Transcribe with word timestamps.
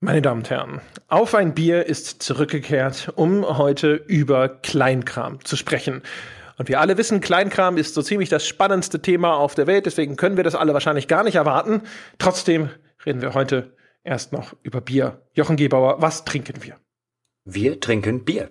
Meine 0.00 0.20
Damen 0.20 0.40
und 0.40 0.50
Herren, 0.50 0.82
auf 1.08 1.34
ein 1.34 1.54
Bier 1.54 1.86
ist 1.86 2.22
zurückgekehrt, 2.22 3.12
um 3.14 3.56
heute 3.56 3.94
über 3.94 4.50
Kleinkram 4.50 5.42
zu 5.42 5.56
sprechen. 5.56 6.02
Und 6.58 6.68
wir 6.68 6.80
alle 6.80 6.98
wissen, 6.98 7.22
Kleinkram 7.22 7.78
ist 7.78 7.94
so 7.94 8.02
ziemlich 8.02 8.28
das 8.28 8.46
spannendste 8.46 9.00
Thema 9.00 9.34
auf 9.36 9.54
der 9.54 9.66
Welt, 9.66 9.86
deswegen 9.86 10.16
können 10.16 10.36
wir 10.36 10.44
das 10.44 10.54
alle 10.54 10.74
wahrscheinlich 10.74 11.08
gar 11.08 11.24
nicht 11.24 11.36
erwarten. 11.36 11.80
Trotzdem 12.18 12.68
reden 13.06 13.22
wir 13.22 13.32
heute 13.32 13.74
erst 14.04 14.34
noch 14.34 14.54
über 14.62 14.82
Bier. 14.82 15.22
Jochen 15.32 15.56
Gebauer, 15.56 16.02
was 16.02 16.26
trinken 16.26 16.62
wir? 16.62 16.76
Wir 17.46 17.80
trinken 17.80 18.26
Bier. 18.26 18.50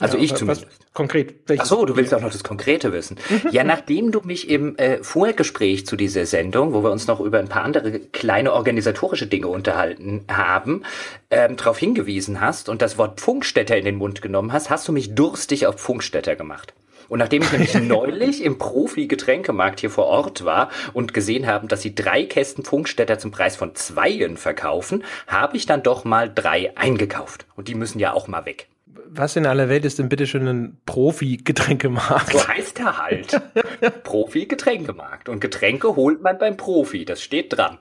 Also 0.00 0.16
ja, 0.16 0.24
ich 0.24 0.34
zumindest. 0.34 0.66
konkret. 0.94 1.34
Ach 1.58 1.66
so, 1.66 1.84
du 1.84 1.96
willst 1.96 2.14
auch 2.14 2.20
noch 2.20 2.32
das 2.32 2.42
Konkrete 2.42 2.92
wissen. 2.92 3.18
Mhm. 3.28 3.50
ja, 3.50 3.62
nachdem 3.62 4.10
du 4.10 4.20
mich 4.24 4.48
im 4.48 4.76
äh, 4.76 5.02
Vorgespräch 5.02 5.86
zu 5.86 5.96
dieser 5.96 6.24
Sendung, 6.24 6.72
wo 6.72 6.82
wir 6.82 6.90
uns 6.90 7.06
noch 7.06 7.20
über 7.20 7.38
ein 7.38 7.48
paar 7.48 7.62
andere 7.62 8.00
kleine 8.00 8.54
organisatorische 8.54 9.26
Dinge 9.26 9.48
unterhalten 9.48 10.24
haben, 10.30 10.84
ähm, 11.30 11.56
darauf 11.56 11.78
hingewiesen 11.78 12.40
hast 12.40 12.70
und 12.70 12.80
das 12.80 12.96
Wort 12.96 13.20
Funkstätter 13.20 13.76
in 13.76 13.84
den 13.84 13.96
Mund 13.96 14.22
genommen 14.22 14.52
hast, 14.52 14.70
hast 14.70 14.88
du 14.88 14.92
mich 14.92 15.14
durstig 15.14 15.66
auf 15.66 15.78
Funkstätter 15.78 16.36
gemacht. 16.36 16.72
Und 17.10 17.18
nachdem 17.18 17.42
ich 17.42 17.52
nämlich 17.52 17.74
neulich 17.82 18.42
im 18.42 18.56
Profi-Getränkemarkt 18.56 19.80
hier 19.80 19.90
vor 19.90 20.06
Ort 20.06 20.46
war 20.46 20.70
und 20.94 21.12
gesehen 21.12 21.46
haben, 21.46 21.68
dass 21.68 21.82
sie 21.82 21.94
drei 21.94 22.24
Kästen 22.24 22.64
Funkstätter 22.64 23.18
zum 23.18 23.30
Preis 23.30 23.56
von 23.56 23.74
zweien 23.74 24.38
verkaufen, 24.38 25.04
habe 25.26 25.58
ich 25.58 25.66
dann 25.66 25.82
doch 25.82 26.04
mal 26.04 26.32
drei 26.34 26.74
eingekauft. 26.78 27.44
Und 27.56 27.68
die 27.68 27.74
müssen 27.74 27.98
ja 27.98 28.14
auch 28.14 28.26
mal 28.26 28.46
weg 28.46 28.68
was 29.08 29.36
in 29.36 29.46
aller 29.46 29.68
Welt 29.68 29.84
ist 29.84 29.98
denn 29.98 30.08
bitte 30.08 30.26
schon 30.26 30.46
ein 30.46 30.78
Profi-Getränkemarkt? 30.86 32.32
So 32.32 32.46
heißt 32.46 32.80
er 32.80 32.98
halt. 32.98 33.40
Profi-Getränkemarkt. 34.04 35.28
Und 35.28 35.40
Getränke 35.40 35.96
holt 35.96 36.22
man 36.22 36.38
beim 36.38 36.56
Profi. 36.56 37.04
Das 37.04 37.22
steht 37.22 37.56
dran. 37.56 37.78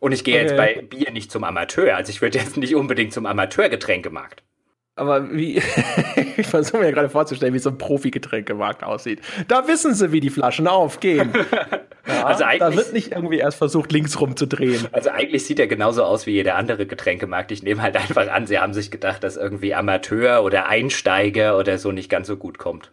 Und 0.00 0.12
ich 0.12 0.24
gehe 0.24 0.36
okay. 0.36 0.44
jetzt 0.44 0.56
bei 0.56 0.82
Bier 0.82 1.10
nicht 1.10 1.30
zum 1.30 1.44
Amateur. 1.44 1.96
Also 1.96 2.10
ich 2.10 2.22
würde 2.22 2.38
jetzt 2.38 2.56
nicht 2.56 2.74
unbedingt 2.74 3.12
zum 3.12 3.26
Amateur-Getränkemarkt. 3.26 4.42
Aber 4.94 5.32
wie, 5.32 5.62
ich 6.36 6.46
versuche 6.46 6.78
mir 6.78 6.92
gerade 6.92 7.08
vorzustellen, 7.08 7.54
wie 7.54 7.58
so 7.58 7.70
ein 7.70 7.78
Profi-Getränkemarkt 7.78 8.82
aussieht. 8.82 9.20
Da 9.46 9.68
wissen 9.68 9.94
sie, 9.94 10.12
wie 10.12 10.20
die 10.20 10.30
Flaschen 10.30 10.66
aufgehen. 10.66 11.32
Ja, 12.08 12.24
also 12.24 12.44
eigentlich, 12.44 12.58
da 12.58 12.74
wird 12.74 12.92
nicht 12.92 13.12
irgendwie 13.12 13.38
erst 13.38 13.58
versucht, 13.58 13.92
links 13.92 14.20
rum 14.20 14.36
zu 14.36 14.46
drehen. 14.46 14.86
Also 14.92 15.10
eigentlich 15.10 15.44
sieht 15.44 15.60
er 15.60 15.66
genauso 15.66 16.04
aus 16.04 16.26
wie 16.26 16.32
jeder 16.32 16.56
andere 16.56 16.86
Getränkemarkt. 16.86 17.52
Ich 17.52 17.62
nehme 17.62 17.82
halt 17.82 17.96
einfach 17.96 18.28
an, 18.28 18.46
sie 18.46 18.58
haben 18.58 18.72
sich 18.72 18.90
gedacht, 18.90 19.22
dass 19.22 19.36
irgendwie 19.36 19.74
Amateur 19.74 20.42
oder 20.42 20.68
Einsteiger 20.68 21.58
oder 21.58 21.78
so 21.78 21.92
nicht 21.92 22.08
ganz 22.08 22.26
so 22.26 22.36
gut 22.36 22.58
kommt. 22.58 22.90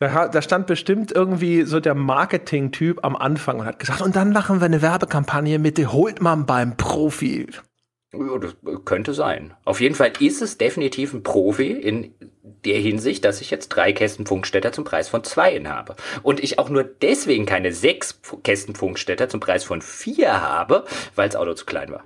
Da, 0.00 0.28
da 0.28 0.42
stand 0.42 0.66
bestimmt 0.66 1.10
irgendwie 1.10 1.62
so 1.62 1.80
der 1.80 1.94
Marketing-Typ 1.94 3.04
am 3.04 3.16
Anfang 3.16 3.60
und 3.60 3.66
hat 3.66 3.78
gesagt, 3.78 4.00
und 4.00 4.14
dann 4.14 4.32
machen 4.32 4.60
wir 4.60 4.66
eine 4.66 4.80
Werbekampagne 4.80 5.58
mit, 5.58 5.78
holt 5.92 6.20
man 6.20 6.46
beim 6.46 6.76
Profi. 6.76 7.48
Ja, 8.12 8.38
das 8.38 8.56
könnte 8.84 9.12
sein. 9.12 9.54
Auf 9.64 9.80
jeden 9.80 9.94
Fall 9.94 10.12
ist 10.18 10.40
es 10.40 10.56
definitiv 10.56 11.12
ein 11.12 11.22
Profi 11.22 11.72
in 11.72 12.14
der 12.64 12.78
Hinsicht, 12.78 13.24
dass 13.24 13.40
ich 13.40 13.50
jetzt 13.50 13.68
drei 13.68 13.92
Kästen 13.92 14.26
Funkstätter 14.26 14.72
zum 14.72 14.84
Preis 14.84 15.08
von 15.08 15.24
zweien 15.24 15.68
habe. 15.68 15.94
Und 16.22 16.40
ich 16.40 16.58
auch 16.58 16.70
nur 16.70 16.84
deswegen 16.84 17.44
keine 17.44 17.72
sechs 17.72 18.20
Kästen 18.42 18.74
Funkstätter 18.74 19.28
zum 19.28 19.40
Preis 19.40 19.64
von 19.64 19.82
vier 19.82 20.40
habe, 20.40 20.84
weil 21.14 21.28
das 21.28 21.36
Auto 21.36 21.52
zu 21.52 21.66
klein 21.66 21.90
war. 21.90 22.04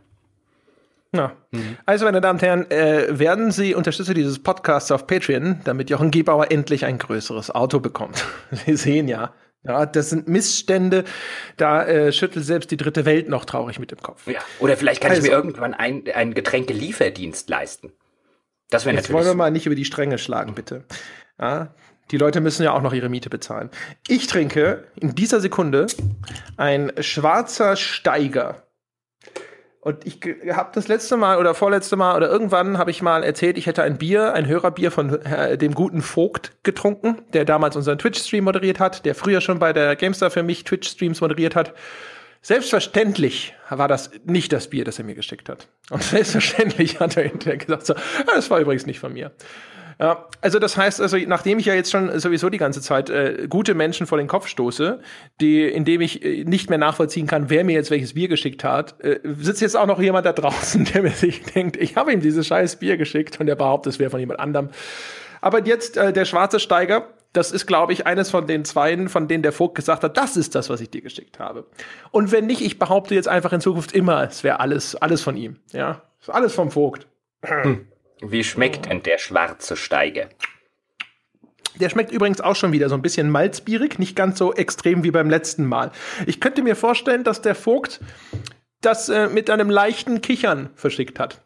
Na. 1.12 1.33
Mhm. 1.50 1.77
Also, 1.84 2.06
meine 2.06 2.22
Damen 2.22 2.39
und 2.39 2.42
Herren, 2.42 2.70
äh, 2.70 3.19
werden 3.19 3.53
Sie 3.53 3.75
Unterstützer 3.75 4.14
dieses 4.14 4.39
Podcasts 4.39 4.91
auf 4.91 5.06
Patreon, 5.06 5.61
damit 5.64 5.91
Jochen 5.91 6.11
Gebauer 6.11 6.50
endlich 6.50 6.87
ein 6.87 6.98
größeres 6.98 7.50
Auto 7.50 7.81
bekommt. 7.81 8.25
Sie 8.50 8.77
sehen 8.77 9.09
ja, 9.09 9.34
ja, 9.65 9.87
das 9.87 10.11
sind 10.11 10.29
Missstände, 10.29 11.05
da 11.57 11.85
äh, 11.85 12.13
schüttelt 12.13 12.45
selbst 12.45 12.71
die 12.71 12.77
dritte 12.77 13.05
Welt 13.05 13.29
noch 13.29 13.45
traurig 13.45 13.79
mit 13.79 13.91
dem 13.91 14.03
Kopf. 14.03 14.27
Ja, 14.27 14.41
oder 14.59 14.77
vielleicht 14.77 15.01
kann 15.01 15.11
also, 15.11 15.23
ich 15.23 15.29
mir 15.29 15.35
irgendwann 15.35 15.75
ein, 15.75 16.05
einen 16.13 16.35
Getränkelieferdienst 16.35 17.49
leisten. 17.49 17.93
Das 18.71 18.85
wäre 18.85 18.95
natürlich. 18.95 19.09
Jetzt 19.09 19.13
wollen 19.13 19.27
wir 19.27 19.35
mal 19.35 19.51
nicht 19.51 19.67
über 19.67 19.75
die 19.75 19.85
Stränge 19.85 20.19
schlagen, 20.19 20.55
bitte. 20.55 20.85
Ja, 21.39 21.75
die 22.11 22.17
Leute 22.19 22.41
müssen 22.41 22.63
ja 22.63 22.73
auch 22.73 22.83
noch 22.83 22.93
ihre 22.93 23.09
Miete 23.09 23.31
bezahlen. 23.31 23.71
Ich 24.09 24.27
trinke 24.27 24.84
in 24.97 25.15
dieser 25.15 25.41
Sekunde 25.41 25.87
ein 26.56 26.93
schwarzer 27.01 27.77
Steiger 27.77 28.67
und 29.84 30.06
ich 30.06 30.20
habe 30.53 30.70
das 30.72 30.87
letzte 30.87 31.16
Mal 31.16 31.38
oder 31.38 31.54
vorletzte 31.54 31.97
Mal 31.97 32.16
oder 32.16 32.31
irgendwann 32.31 32.78
habe 32.78 32.93
ich 32.93 33.03
mal 33.03 33.25
erzählt, 33.25 33.59
ich 33.59 33.66
hätte 33.66 33.82
ein 33.82 33.98
Bier, 33.98 34.32
ein 34.32 34.47
Hörerbier 34.47 34.93
von 34.93 35.20
äh, 35.22 35.59
dem 35.59 35.75
guten 35.75 36.03
Vogt 36.03 36.53
getrunken, 36.62 37.19
der 37.32 37.44
damals 37.44 37.75
unseren 37.75 37.98
Twitch-Stream 37.98 38.44
moderiert 38.44 38.78
hat, 38.78 39.04
der 39.04 39.16
früher 39.16 39.41
schon 39.41 39.59
bei 39.59 39.72
der 39.72 39.97
GameStar 39.97 40.31
für 40.31 40.44
mich 40.44 40.62
Twitch-Streams 40.62 41.21
moderiert 41.21 41.56
hat. 41.56 41.75
Selbstverständlich 42.42 43.54
war 43.71 43.88
das 43.88 44.12
nicht 44.25 44.53
das 44.53 44.71
Bier, 44.71 44.84
das 44.84 45.00
er 45.00 45.04
mir 45.04 45.16
geschickt 45.16 45.48
hat. 45.48 45.66
Und 45.91 46.03
selbstverständlich 46.04 47.00
hat 47.00 47.16
er 47.16 47.25
hinterher 47.25 47.56
gesagt, 47.56 47.84
so, 47.84 47.94
ah, 47.94 48.32
das 48.37 48.50
war 48.50 48.60
übrigens 48.60 48.87
nicht 48.87 49.00
von 49.00 49.12
mir. 49.12 49.32
Ja, 50.00 50.26
also 50.41 50.58
das 50.58 50.76
heißt, 50.76 51.00
also 51.00 51.16
nachdem 51.26 51.58
ich 51.58 51.66
ja 51.66 51.75
jetzt 51.75 51.91
schon 51.91 52.19
sowieso 52.19 52.50
die 52.50 52.58
ganze 52.58 52.80
Zeit 52.80 53.10
äh, 53.10 53.47
gute 53.48 53.75
Menschen 53.75 54.06
vor 54.06 54.19
den 54.19 54.26
Kopf 54.26 54.48
stoße, 54.48 55.00
die, 55.41 55.64
indem 55.64 56.00
ich 56.00 56.25
äh, 56.25 56.44
nicht 56.44 56.70
mehr 56.70 56.78
nachvollziehen 56.78 57.26
kann, 57.26 57.50
wer 57.50 57.64
mir 57.64 57.75
jetzt 57.75 57.91
welches 57.91 58.14
Bier 58.14 58.28
geschickt 58.28 58.64
hat, 58.64 59.00
äh, 59.04 59.20
sitzt 59.25 59.60
jetzt 59.60 59.76
auch 59.76 59.86
noch 59.86 60.00
jemand 60.00 60.26
da 60.26 60.32
draußen, 60.32 60.84
der 60.92 61.03
mir 61.03 61.10
sich 61.10 61.42
denkt, 61.44 61.76
ich 61.76 61.97
habe 61.97 62.12
ihm 62.12 62.20
dieses 62.20 62.47
scheiß 62.47 62.76
Bier 62.76 62.97
geschickt 62.97 63.38
und 63.41 63.47
der 63.47 63.56
behauptet, 63.56 63.94
es 63.94 63.98
wäre 63.98 64.10
von 64.10 64.20
jemand 64.20 64.41
anderem. 64.41 64.70
Aber 65.41 65.64
jetzt 65.64 65.97
äh, 65.97 66.12
der 66.12 66.24
schwarze 66.24 66.60
Steiger, 66.60 67.09
das 67.32 67.50
ist, 67.50 67.66
glaube 67.66 67.92
ich, 67.92 68.06
eines 68.06 68.30
von 68.30 68.47
den 68.47 68.64
Zweien, 68.64 69.09
von 69.09 69.26
denen 69.26 69.42
der 69.42 69.53
Vogt 69.53 69.74
gesagt 69.74 70.04
hat, 70.04 70.16
das 70.16 70.36
ist 70.36 70.54
das, 70.54 70.70
was 70.70 70.80
ich 70.80 70.91
dir 70.91 71.00
geschickt 71.03 71.38
habe. 71.38 71.66
Und 72.10 72.30
wenn 72.30 72.47
nicht, 72.47 72.60
ich 72.60 72.78
behaupte 72.78 73.14
jetzt 73.14 73.28
einfach 73.28 73.53
in 73.53 73.60
Zukunft 73.60 73.92
immer, 73.92 74.22
es 74.22 74.44
wäre 74.44 74.60
alles, 74.60 74.97
alles 74.97 75.22
von 75.22 75.36
ihm. 75.36 75.56
Ja, 75.72 76.03
ist 76.20 76.30
alles 76.30 76.54
vom 76.54 76.70
Vogt. 76.70 77.06
Hm. 77.44 77.86
Wie 78.22 78.44
schmeckt 78.44 78.88
denn 78.88 79.03
der 79.03 79.19
schwarze 79.19 79.77
Steige? 79.77 80.28
Der 81.75 81.88
schmeckt 81.88 82.12
übrigens 82.12 82.41
auch 82.41 82.55
schon 82.55 82.72
wieder 82.72 82.88
so 82.88 82.94
ein 82.94 83.03
bisschen 83.03 83.31
malzbierig, 83.31 83.99
nicht 83.99 84.15
ganz 84.15 84.38
so 84.38 84.55
extrem 84.55 85.03
wie 85.03 85.10
beim 85.10 85.28
letzten 85.28 85.66
Mal. 85.66 85.91
Ich 86.27 86.41
könnte 86.41 86.62
mir 86.62 86.77
vorstellen, 86.77 87.25
dass 87.25 87.43
der 87.43 87.55
Vogt 87.55 88.00
das 88.81 89.09
äh, 89.09 89.28
mit 89.28 89.50
einem 89.50 89.71
leichten 89.71 90.21
Kichern 90.21 90.71
verschickt 90.75 91.19
hat. 91.19 91.41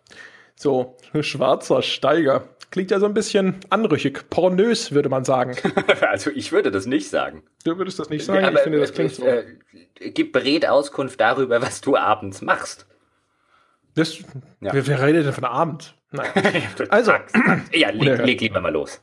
So, 0.55 0.97
schwarzer 1.21 1.81
Steiger. 1.81 2.49
Klingt 2.71 2.91
ja 2.91 3.01
so 3.01 3.07
ein 3.07 3.15
bisschen 3.15 3.57
anrüchig, 3.71 4.29
pornös, 4.29 4.93
würde 4.93 5.09
man 5.09 5.25
sagen. 5.25 5.57
also 6.03 6.31
ich 6.31 6.53
würde 6.53 6.71
das 6.71 6.85
nicht 6.85 7.09
sagen. 7.09 7.45
Du 7.65 7.79
würdest 7.79 7.99
das 7.99 8.11
nicht 8.11 8.25
sagen? 8.25 8.45
Aber, 8.45 8.57
ich 8.57 8.63
finde, 8.63 8.81
das 8.81 8.93
klingt 8.93 9.15
so. 9.15 9.25
Äh, 9.25 9.45
gib 10.11 10.33
Bred 10.33 10.67
Auskunft 10.67 11.21
darüber, 11.21 11.63
was 11.63 11.81
du 11.81 11.97
abends 11.97 12.43
machst. 12.43 12.87
Das, 13.95 14.19
ja. 14.61 14.75
wer, 14.75 14.87
wer 14.87 15.03
redet 15.03 15.25
denn 15.25 15.33
von 15.33 15.45
Abend? 15.45 15.96
Nein. 16.11 16.29
also. 16.89 17.13
Ja, 17.73 17.91
leg, 17.91 18.25
leg, 18.25 18.41
lieber 18.41 18.61
mal 18.61 18.73
los. 18.73 19.01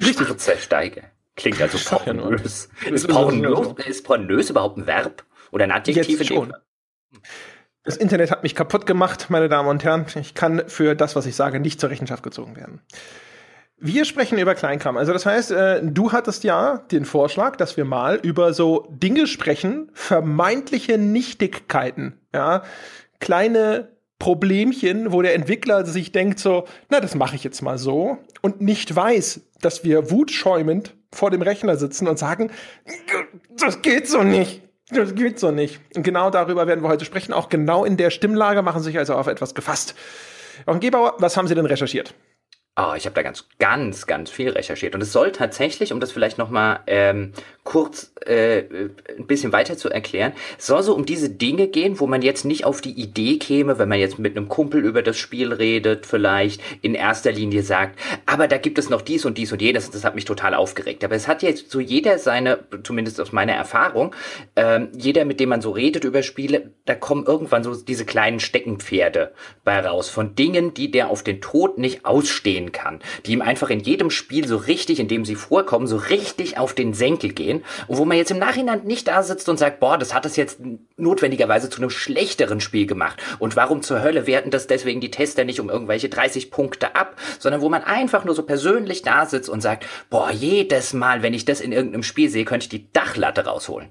Richtig. 0.00 0.28
Steige. 0.60 1.04
Klingt 1.36 1.60
also 1.60 1.78
pornös. 1.78 2.68
Ja 2.84 2.92
ist, 2.92 3.08
pornös 3.08 3.86
ist 3.86 4.04
pornös 4.04 4.50
überhaupt 4.50 4.78
ein 4.78 4.86
Verb? 4.86 5.24
Oder 5.50 5.64
ein 5.64 5.72
Adjektiv? 5.72 6.18
Jetzt 6.18 6.28
schon. 6.28 6.54
Das 7.84 7.96
Internet 7.96 8.30
hat 8.30 8.42
mich 8.42 8.54
kaputt 8.54 8.86
gemacht, 8.86 9.26
meine 9.28 9.48
Damen 9.48 9.68
und 9.68 9.84
Herren. 9.84 10.06
Ich 10.16 10.34
kann 10.34 10.62
für 10.66 10.96
das, 10.96 11.14
was 11.14 11.26
ich 11.26 11.36
sage, 11.36 11.60
nicht 11.60 11.80
zur 11.80 11.90
Rechenschaft 11.90 12.22
gezogen 12.22 12.56
werden. 12.56 12.80
Wir 13.78 14.06
sprechen 14.06 14.38
über 14.38 14.54
Kleinkram. 14.54 14.96
Also 14.96 15.12
das 15.12 15.26
heißt, 15.26 15.50
äh, 15.50 15.80
du 15.82 16.10
hattest 16.12 16.44
ja 16.44 16.78
den 16.90 17.04
Vorschlag, 17.04 17.56
dass 17.56 17.76
wir 17.76 17.84
mal 17.84 18.16
über 18.16 18.54
so 18.54 18.88
Dinge 18.90 19.26
sprechen, 19.26 19.90
vermeintliche 19.92 20.96
Nichtigkeiten, 20.96 22.18
ja, 22.34 22.64
kleine 23.20 23.95
Problemchen, 24.18 25.12
wo 25.12 25.22
der 25.22 25.34
Entwickler 25.34 25.84
sich 25.84 26.12
denkt 26.12 26.38
so, 26.38 26.64
na, 26.88 27.00
das 27.00 27.14
mache 27.14 27.36
ich 27.36 27.44
jetzt 27.44 27.62
mal 27.62 27.78
so 27.78 28.18
und 28.40 28.60
nicht 28.60 28.94
weiß, 28.94 29.42
dass 29.60 29.84
wir 29.84 30.10
wutschäumend 30.10 30.94
vor 31.12 31.30
dem 31.30 31.42
Rechner 31.42 31.76
sitzen 31.76 32.08
und 32.08 32.18
sagen, 32.18 32.50
das 33.58 33.82
geht 33.82 34.08
so 34.08 34.22
nicht. 34.22 34.62
Das 34.90 35.14
geht 35.14 35.40
so 35.40 35.50
nicht. 35.50 35.80
Und 35.96 36.04
genau 36.04 36.30
darüber 36.30 36.66
werden 36.66 36.82
wir 36.82 36.88
heute 36.88 37.04
sprechen. 37.04 37.32
Auch 37.32 37.48
genau 37.48 37.84
in 37.84 37.96
der 37.96 38.10
Stimmlage 38.10 38.62
machen 38.62 38.82
sich 38.82 38.96
also 38.98 39.14
auf 39.14 39.26
etwas 39.26 39.54
gefasst. 39.54 39.96
Jochen 40.66 40.80
Gebauer, 40.80 41.14
was 41.18 41.36
haben 41.36 41.48
Sie 41.48 41.54
denn 41.54 41.66
recherchiert? 41.66 42.14
Oh, 42.78 42.92
ich 42.94 43.06
habe 43.06 43.14
da 43.14 43.22
ganz, 43.22 43.46
ganz, 43.58 44.06
ganz 44.06 44.30
viel 44.30 44.50
recherchiert. 44.50 44.94
Und 44.94 45.00
es 45.00 45.10
soll 45.10 45.32
tatsächlich, 45.32 45.94
um 45.94 46.00
das 46.00 46.12
vielleicht 46.12 46.36
nochmal 46.36 46.80
ähm, 46.86 47.32
kurz 47.64 48.12
äh, 48.26 48.64
ein 49.18 49.26
bisschen 49.26 49.50
weiter 49.50 49.78
zu 49.78 49.88
erklären, 49.88 50.34
soll 50.58 50.82
so 50.82 50.94
um 50.94 51.06
diese 51.06 51.30
Dinge 51.30 51.68
gehen, 51.68 51.98
wo 52.00 52.06
man 52.06 52.20
jetzt 52.20 52.44
nicht 52.44 52.66
auf 52.66 52.82
die 52.82 52.92
Idee 52.92 53.38
käme, 53.38 53.78
wenn 53.78 53.88
man 53.88 53.98
jetzt 53.98 54.18
mit 54.18 54.36
einem 54.36 54.48
Kumpel 54.48 54.84
über 54.84 55.02
das 55.02 55.16
Spiel 55.16 55.54
redet, 55.54 56.04
vielleicht 56.04 56.60
in 56.82 56.94
erster 56.94 57.32
Linie 57.32 57.62
sagt, 57.62 57.98
aber 58.26 58.46
da 58.46 58.58
gibt 58.58 58.76
es 58.76 58.90
noch 58.90 59.00
dies 59.00 59.24
und 59.24 59.38
dies 59.38 59.52
und 59.52 59.62
jenes. 59.62 59.90
Das 59.90 60.04
hat 60.04 60.14
mich 60.14 60.26
total 60.26 60.54
aufgeregt. 60.54 61.02
Aber 61.02 61.14
es 61.14 61.28
hat 61.28 61.42
jetzt 61.42 61.70
so 61.70 61.80
jeder 61.80 62.18
seine, 62.18 62.58
zumindest 62.82 63.18
aus 63.22 63.32
meiner 63.32 63.54
Erfahrung, 63.54 64.14
ähm, 64.54 64.88
jeder, 64.94 65.24
mit 65.24 65.40
dem 65.40 65.48
man 65.48 65.62
so 65.62 65.70
redet 65.70 66.04
über 66.04 66.22
Spiele, 66.22 66.72
da 66.84 66.94
kommen 66.94 67.24
irgendwann 67.24 67.64
so 67.64 67.74
diese 67.74 68.04
kleinen 68.04 68.38
Steckenpferde 68.38 69.32
bei 69.64 69.80
raus 69.80 70.10
von 70.10 70.34
Dingen, 70.34 70.74
die 70.74 70.90
der 70.90 71.08
auf 71.08 71.22
den 71.22 71.40
Tod 71.40 71.78
nicht 71.78 72.04
ausstehen 72.04 72.65
gehen 72.66 72.72
kann, 72.72 73.00
die 73.24 73.32
ihm 73.32 73.42
einfach 73.42 73.70
in 73.70 73.80
jedem 73.80 74.10
Spiel 74.10 74.46
so 74.46 74.56
richtig, 74.56 75.00
in 75.00 75.08
dem 75.08 75.24
sie 75.24 75.34
vorkommen, 75.34 75.86
so 75.86 75.96
richtig 75.96 76.58
auf 76.58 76.74
den 76.74 76.94
Senkel 76.94 77.32
gehen 77.32 77.64
und 77.86 77.98
wo 77.98 78.04
man 78.04 78.16
jetzt 78.16 78.30
im 78.30 78.38
Nachhinein 78.38 78.84
nicht 78.84 79.08
da 79.08 79.22
sitzt 79.22 79.48
und 79.48 79.58
sagt, 79.58 79.80
boah, 79.80 79.98
das 79.98 80.14
hat 80.14 80.26
es 80.26 80.36
jetzt 80.36 80.60
notwendigerweise 80.96 81.70
zu 81.70 81.78
einem 81.78 81.90
schlechteren 81.90 82.60
Spiel 82.60 82.86
gemacht 82.86 83.22
und 83.38 83.56
warum 83.56 83.82
zur 83.82 84.02
Hölle 84.02 84.26
werten 84.26 84.50
das 84.50 84.66
deswegen 84.66 85.00
die 85.00 85.10
Tester 85.10 85.44
nicht 85.44 85.60
um 85.60 85.70
irgendwelche 85.70 86.08
30 86.08 86.50
Punkte 86.50 86.94
ab, 86.94 87.16
sondern 87.38 87.60
wo 87.60 87.68
man 87.68 87.84
einfach 87.84 88.24
nur 88.24 88.34
so 88.34 88.42
persönlich 88.42 89.02
da 89.02 89.26
sitzt 89.26 89.48
und 89.48 89.60
sagt, 89.60 89.86
boah, 90.10 90.30
jedes 90.30 90.92
Mal, 90.92 91.22
wenn 91.22 91.34
ich 91.34 91.44
das 91.44 91.60
in 91.60 91.72
irgendeinem 91.72 92.02
Spiel 92.02 92.28
sehe, 92.28 92.44
könnte 92.44 92.64
ich 92.64 92.70
die 92.70 92.92
Dachlatte 92.92 93.44
rausholen. 93.44 93.88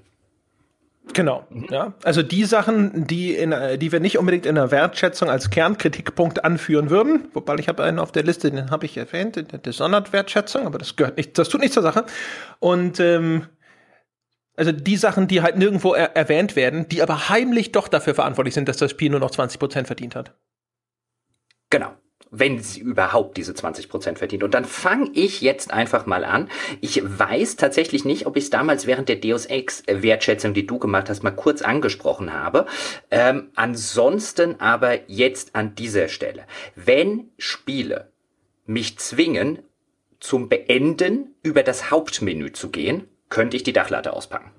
Genau, 1.14 1.46
mhm. 1.50 1.66
ja. 1.70 1.94
Also 2.02 2.22
die 2.22 2.44
Sachen, 2.44 3.06
die, 3.06 3.34
in, 3.34 3.54
die 3.78 3.92
wir 3.92 4.00
nicht 4.00 4.18
unbedingt 4.18 4.46
in 4.46 4.56
der 4.56 4.70
Wertschätzung 4.70 5.30
als 5.30 5.50
Kernkritikpunkt 5.50 6.44
anführen 6.44 6.90
würden, 6.90 7.28
wobei 7.32 7.56
ich 7.56 7.68
habe 7.68 7.84
einen 7.84 7.98
auf 7.98 8.12
der 8.12 8.24
Liste, 8.24 8.50
den 8.50 8.70
habe 8.70 8.86
ich 8.86 8.96
erwähnt, 8.96 9.36
der 9.64 9.72
Sonderwertschätzung, 9.72 10.66
aber 10.66 10.78
das 10.78 10.96
gehört 10.96 11.16
nicht, 11.16 11.38
das 11.38 11.48
tut 11.48 11.60
nichts 11.60 11.74
zur 11.74 11.82
Sache. 11.82 12.04
Und 12.58 13.00
ähm, 13.00 13.46
also 14.56 14.72
die 14.72 14.96
Sachen, 14.96 15.28
die 15.28 15.42
halt 15.42 15.56
nirgendwo 15.56 15.94
er 15.94 16.16
erwähnt 16.16 16.56
werden, 16.56 16.88
die 16.88 17.02
aber 17.02 17.28
heimlich 17.28 17.72
doch 17.72 17.88
dafür 17.88 18.14
verantwortlich 18.14 18.54
sind, 18.54 18.68
dass 18.68 18.78
das 18.78 18.90
Spiel 18.90 19.10
nur 19.10 19.20
noch 19.20 19.30
20% 19.30 19.84
verdient 19.84 20.16
hat. 20.16 20.34
Genau 21.70 21.92
wenn 22.38 22.60
sie 22.60 22.80
überhaupt 22.80 23.36
diese 23.36 23.54
20 23.54 23.88
Prozent 23.88 24.18
verdient. 24.18 24.42
Und 24.42 24.54
dann 24.54 24.64
fange 24.64 25.10
ich 25.14 25.40
jetzt 25.40 25.72
einfach 25.72 26.06
mal 26.06 26.24
an. 26.24 26.48
Ich 26.80 27.02
weiß 27.04 27.56
tatsächlich 27.56 28.04
nicht, 28.04 28.26
ob 28.26 28.36
ich 28.36 28.44
es 28.44 28.50
damals 28.50 28.86
während 28.86 29.08
der 29.08 29.16
Deus 29.16 29.46
Ex 29.46 29.82
Wertschätzung, 29.86 30.54
die 30.54 30.66
du 30.66 30.78
gemacht 30.78 31.08
hast, 31.08 31.22
mal 31.22 31.30
kurz 31.30 31.62
angesprochen 31.62 32.32
habe. 32.32 32.66
Ähm, 33.10 33.50
ansonsten 33.54 34.60
aber 34.60 35.08
jetzt 35.08 35.54
an 35.54 35.74
dieser 35.74 36.08
Stelle. 36.08 36.46
Wenn 36.74 37.30
Spiele 37.38 38.10
mich 38.66 38.98
zwingen, 38.98 39.60
zum 40.18 40.48
Beenden 40.48 41.34
über 41.42 41.62
das 41.62 41.90
Hauptmenü 41.90 42.52
zu 42.52 42.70
gehen, 42.70 43.08
könnte 43.28 43.56
ich 43.56 43.62
die 43.62 43.72
Dachlatte 43.72 44.12
auspacken. 44.12 44.50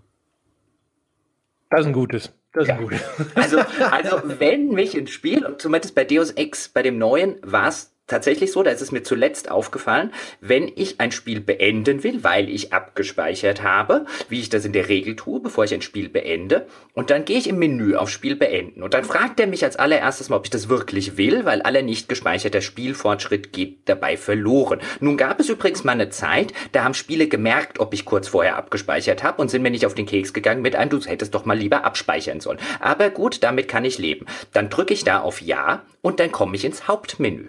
Das 1.70 1.82
ist 1.82 1.88
ein 1.88 1.94
gutes. 1.94 2.32
Das 2.58 2.68
ist 2.68 2.70
ja. 2.70 2.78
gut. 2.78 2.94
Also, 3.36 3.60
also 3.92 4.22
wenn 4.40 4.70
mich 4.70 4.96
ein 4.98 5.08
Spiel, 5.08 5.46
und 5.46 5.62
zumindest 5.62 5.94
bei 5.94 6.04
Deus 6.04 6.32
Ex, 6.32 6.70
bei 6.70 6.82
dem 6.82 6.98
neuen, 6.98 7.36
war 7.44 7.68
es 7.68 7.96
tatsächlich 8.08 8.52
so, 8.52 8.64
da 8.64 8.72
ist 8.72 8.82
es 8.82 8.92
mir 8.92 9.04
zuletzt 9.04 9.52
aufgefallen, 9.52 10.12
wenn 10.42 10.72
ich 10.76 11.00
ein 11.00 11.12
Spiel 11.12 11.42
beenden 11.42 12.04
will, 12.04 12.24
weil 12.24 12.50
ich 12.50 12.74
abgespeichert 12.74 13.64
habe, 13.64 14.06
wie 14.30 14.40
ich 14.40 14.50
das 14.50 14.66
in 14.66 14.74
der 14.74 14.90
Regel 14.90 15.16
tue, 15.16 15.40
bevor 15.40 15.66
ich 15.66 15.74
ein 15.74 15.82
Spiel 15.82 16.10
beende, 16.10 16.68
und 16.94 17.10
dann 17.10 17.26
gehe 17.26 17.38
ich 17.38 17.48
im 17.48 17.60
Menü 17.60 17.96
auf 17.96 18.10
Spiel 18.10 18.36
beenden 18.36 18.82
und 18.82 18.94
dann 18.94 19.04
fragt 19.04 19.40
er 19.40 19.48
mich 19.48 19.64
als 19.64 19.76
allererstes 19.76 20.30
mal, 20.30 20.38
ob 20.38 20.46
ich 20.46 20.50
das 20.50 20.70
wirklich 20.70 21.18
will, 21.18 21.46
weil 21.46 21.62
aller 21.62 21.82
nicht 21.82 22.10
gespeicherter 22.10 22.62
Spielfortschritt 22.62 23.54
geht 23.54 23.80
dabei 23.86 24.18
verloren. 24.18 24.80
Nun 25.00 25.18
gab 25.18 25.40
es 25.40 25.50
übrigens 25.50 25.84
mal 25.84 25.92
eine 25.92 26.10
Zeit, 26.10 26.54
da 26.72 26.84
haben 26.84 26.94
Spiele 26.94 27.28
gemerkt, 27.28 27.80
ob 27.80 27.94
ich 27.94 28.06
kurz 28.06 28.28
vorher 28.30 28.56
abgespeichert 28.56 29.24
habe 29.24 29.42
und 29.42 29.52
sind 29.52 29.62
mir 29.62 29.72
nicht 29.72 29.86
auf 29.86 29.96
den 29.96 30.06
Keks 30.06 30.34
gegangen 30.34 30.62
mit 30.62 30.76
einem, 30.76 30.90
du 30.90 31.00
hättest 31.02 31.36
doch 31.36 31.46
mal 31.46 31.58
lieber 31.58 31.84
abspeichern 31.84 32.40
sollen. 32.40 32.60
Aber 32.80 33.10
gut, 33.10 33.44
damit 33.44 33.68
kann 33.68 33.86
ich 33.86 33.98
leben. 33.98 34.26
Dann 34.54 34.70
drücke 34.70 34.94
ich 34.94 35.04
da 35.04 35.22
auf 35.22 35.42
Ja 35.42 35.84
und 36.02 36.20
dann 36.20 36.32
komme 36.32 36.56
ich 36.56 36.66
ins 36.66 36.88
Hauptmenü. 36.88 37.48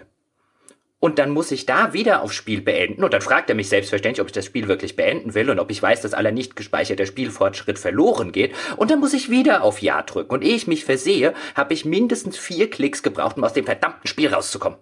Und 1.00 1.20
dann 1.20 1.30
muss 1.30 1.52
ich 1.52 1.64
da 1.64 1.92
wieder 1.92 2.22
auf 2.22 2.32
Spiel 2.32 2.60
beenden. 2.60 3.04
Und 3.04 3.14
dann 3.14 3.20
fragt 3.20 3.48
er 3.48 3.56
mich 3.56 3.68
selbstverständlich, 3.68 4.20
ob 4.20 4.28
ich 4.28 4.32
das 4.32 4.44
Spiel 4.44 4.66
wirklich 4.66 4.96
beenden 4.96 5.34
will 5.34 5.48
und 5.48 5.60
ob 5.60 5.70
ich 5.70 5.80
weiß, 5.80 6.02
dass 6.02 6.12
aller 6.12 6.32
nicht 6.32 6.56
gespeicherter 6.56 7.06
Spielfortschritt 7.06 7.78
verloren 7.78 8.32
geht. 8.32 8.52
Und 8.76 8.90
dann 8.90 8.98
muss 8.98 9.12
ich 9.12 9.30
wieder 9.30 9.62
auf 9.62 9.80
Ja 9.80 10.02
drücken. 10.02 10.32
Und 10.32 10.42
ehe 10.42 10.56
ich 10.56 10.66
mich 10.66 10.84
versehe, 10.84 11.34
habe 11.54 11.72
ich 11.72 11.84
mindestens 11.84 12.36
vier 12.36 12.68
Klicks 12.68 13.04
gebraucht, 13.04 13.36
um 13.36 13.44
aus 13.44 13.52
dem 13.52 13.64
verdammten 13.64 14.08
Spiel 14.08 14.32
rauszukommen. 14.32 14.78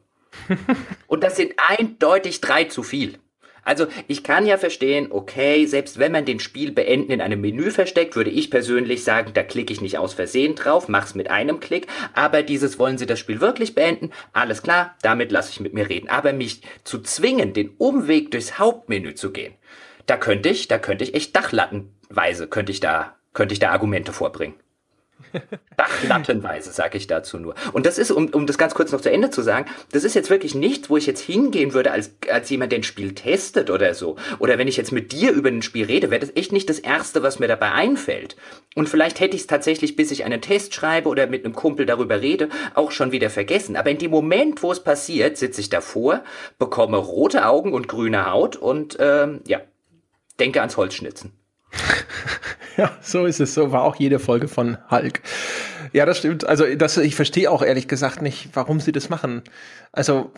und 1.07 1.23
das 1.23 1.37
sind 1.37 1.55
eindeutig 1.69 2.41
drei 2.41 2.65
zu 2.65 2.83
viel. 2.83 3.19
Also 3.67 3.89
ich 4.07 4.23
kann 4.23 4.47
ja 4.47 4.59
verstehen, 4.59 5.09
okay, 5.11 5.67
selbst 5.67 5.99
wenn 5.99 6.13
man 6.13 6.25
den 6.25 6.39
Spiel 6.39 6.71
beenden 6.71 7.11
in 7.11 7.21
einem 7.21 7.41
Menü 7.41 7.73
versteckt, 7.73 8.15
würde 8.15 8.31
ich 8.31 8.49
persönlich 8.49 9.03
sagen, 9.03 9.33
da 9.35 9.43
klicke 9.43 9.73
ich 9.73 9.81
nicht 9.81 9.99
aus 9.99 10.15
Versehen 10.15 10.55
drauf, 10.55 10.89
mach's 10.89 11.17
mit 11.17 11.31
einem 11.31 11.59
Klick. 11.59 11.89
Aber 12.15 12.45
dieses 12.45 12.79
wollen 12.79 12.97
Sie 12.97 13.07
das 13.07 13.19
Spiel 13.19 13.41
wirklich 13.41 13.75
beenden? 13.75 14.13
Alles 14.33 14.63
klar, 14.63 14.95
damit 15.03 15.33
lasse 15.33 15.51
ich 15.51 15.59
mit 15.59 15.75
mir 15.75 15.89
reden. 15.89 16.09
Aber 16.09 16.33
mich 16.33 16.63
zu 16.85 17.03
zwingen, 17.03 17.55
den 17.55 17.71
Umweg 17.77 18.31
durchs 18.31 18.59
Hauptmenü 18.59 19.15
zu 19.15 19.33
gehen, 19.33 19.55
da 20.07 20.17
könnte 20.17 20.49
ich, 20.49 20.69
da 20.69 20.79
könnte 20.79 21.03
ich 21.03 21.15
echt 21.15 21.35
dachlattenweise, 21.35 22.47
könnte 22.47 22.71
ich 22.71 22.79
da, 22.79 23.17
könnte 23.35 23.53
ich 23.53 23.59
da 23.59 23.73
Argumente 23.73 24.13
vorbringen. 24.13 24.55
Dachlattenweise, 25.77 26.73
sage 26.73 26.97
ich 26.99 27.07
dazu 27.07 27.39
nur. 27.39 27.55
Und 27.73 27.87
das 27.87 27.99
ist, 27.99 28.11
um, 28.11 28.29
um 28.29 28.47
das 28.47 28.59
ganz 28.59 28.75
kurz 28.75 28.93
noch 28.93 29.01
zu 29.01 29.11
Ende 29.11 29.31
zu 29.31 29.43
sagen, 29.43 29.69
das 29.93 30.05
ist 30.05 30.15
jetzt 30.15 30.31
wirklich 30.31 30.55
nichts, 30.55 30.89
wo 30.89 30.97
ich 30.97 31.07
jetzt 31.07 31.21
hingehen 31.21 31.75
würde 31.75 31.91
als, 31.91 32.15
als 32.31 32.49
jemand, 32.51 32.73
der 32.73 32.81
ein 32.81 32.85
Spiel 32.85 33.15
testet 33.15 33.71
oder 33.71 33.95
so. 33.95 34.17
Oder 34.39 34.59
wenn 34.59 34.69
ich 34.69 34.77
jetzt 34.77 34.93
mit 34.93 35.13
dir 35.13 35.33
über 35.33 35.49
ein 35.49 35.63
Spiel 35.63 35.87
rede, 35.87 36.11
wäre 36.11 36.21
das 36.21 36.35
echt 36.35 36.53
nicht 36.53 36.69
das 36.69 36.79
Erste, 36.79 37.23
was 37.23 37.39
mir 37.39 37.49
dabei 37.49 37.73
einfällt. 37.73 38.37
Und 38.75 38.89
vielleicht 38.89 39.21
hätte 39.21 39.37
ich 39.37 39.43
es 39.43 39.47
tatsächlich, 39.47 39.97
bis 39.97 40.11
ich 40.11 40.25
einen 40.25 40.41
Test 40.41 40.75
schreibe 40.75 41.09
oder 41.09 41.27
mit 41.27 41.45
einem 41.45 41.55
Kumpel 41.55 41.87
darüber 41.87 42.21
rede, 42.21 42.49
auch 42.75 42.91
schon 42.91 43.13
wieder 43.13 43.31
vergessen. 43.31 43.77
Aber 43.77 43.91
in 43.91 43.99
dem 43.99 44.11
Moment, 44.11 44.63
wo 44.63 44.73
es 44.73 44.81
passiert, 44.81 45.37
sitze 45.37 45.61
ich 45.61 45.69
davor, 45.69 46.23
bekomme 46.59 46.97
rote 46.97 47.47
Augen 47.47 47.73
und 47.73 47.89
grüne 47.89 48.31
Haut 48.31 48.57
und 48.57 48.97
ähm, 49.01 49.41
ja, 49.47 49.61
denke 50.39 50.61
ans 50.61 50.77
Holzschnitzen. 50.77 51.33
ja, 52.79 52.93
so 53.01 53.27
ist 53.27 53.41
es. 53.41 53.55
So 53.55 53.73
war 53.73 53.83
auch 53.83 53.97
jede 53.97 54.19
Folge 54.19 54.49
von 54.49 54.79
Hulk. 54.91 55.23
Ja, 55.93 56.07
das 56.07 56.19
stimmt. 56.19 56.47
Also, 56.47 56.65
das, 56.75 56.97
ich 56.99 57.15
verstehe 57.15 57.51
auch 57.51 57.63
ehrlich 57.63 57.89
gesagt 57.89 58.23
nicht, 58.23 58.51
warum 58.55 58.81
sie 58.81 58.93
das 58.93 59.09
machen. 59.09 59.43
Also, 59.93 60.33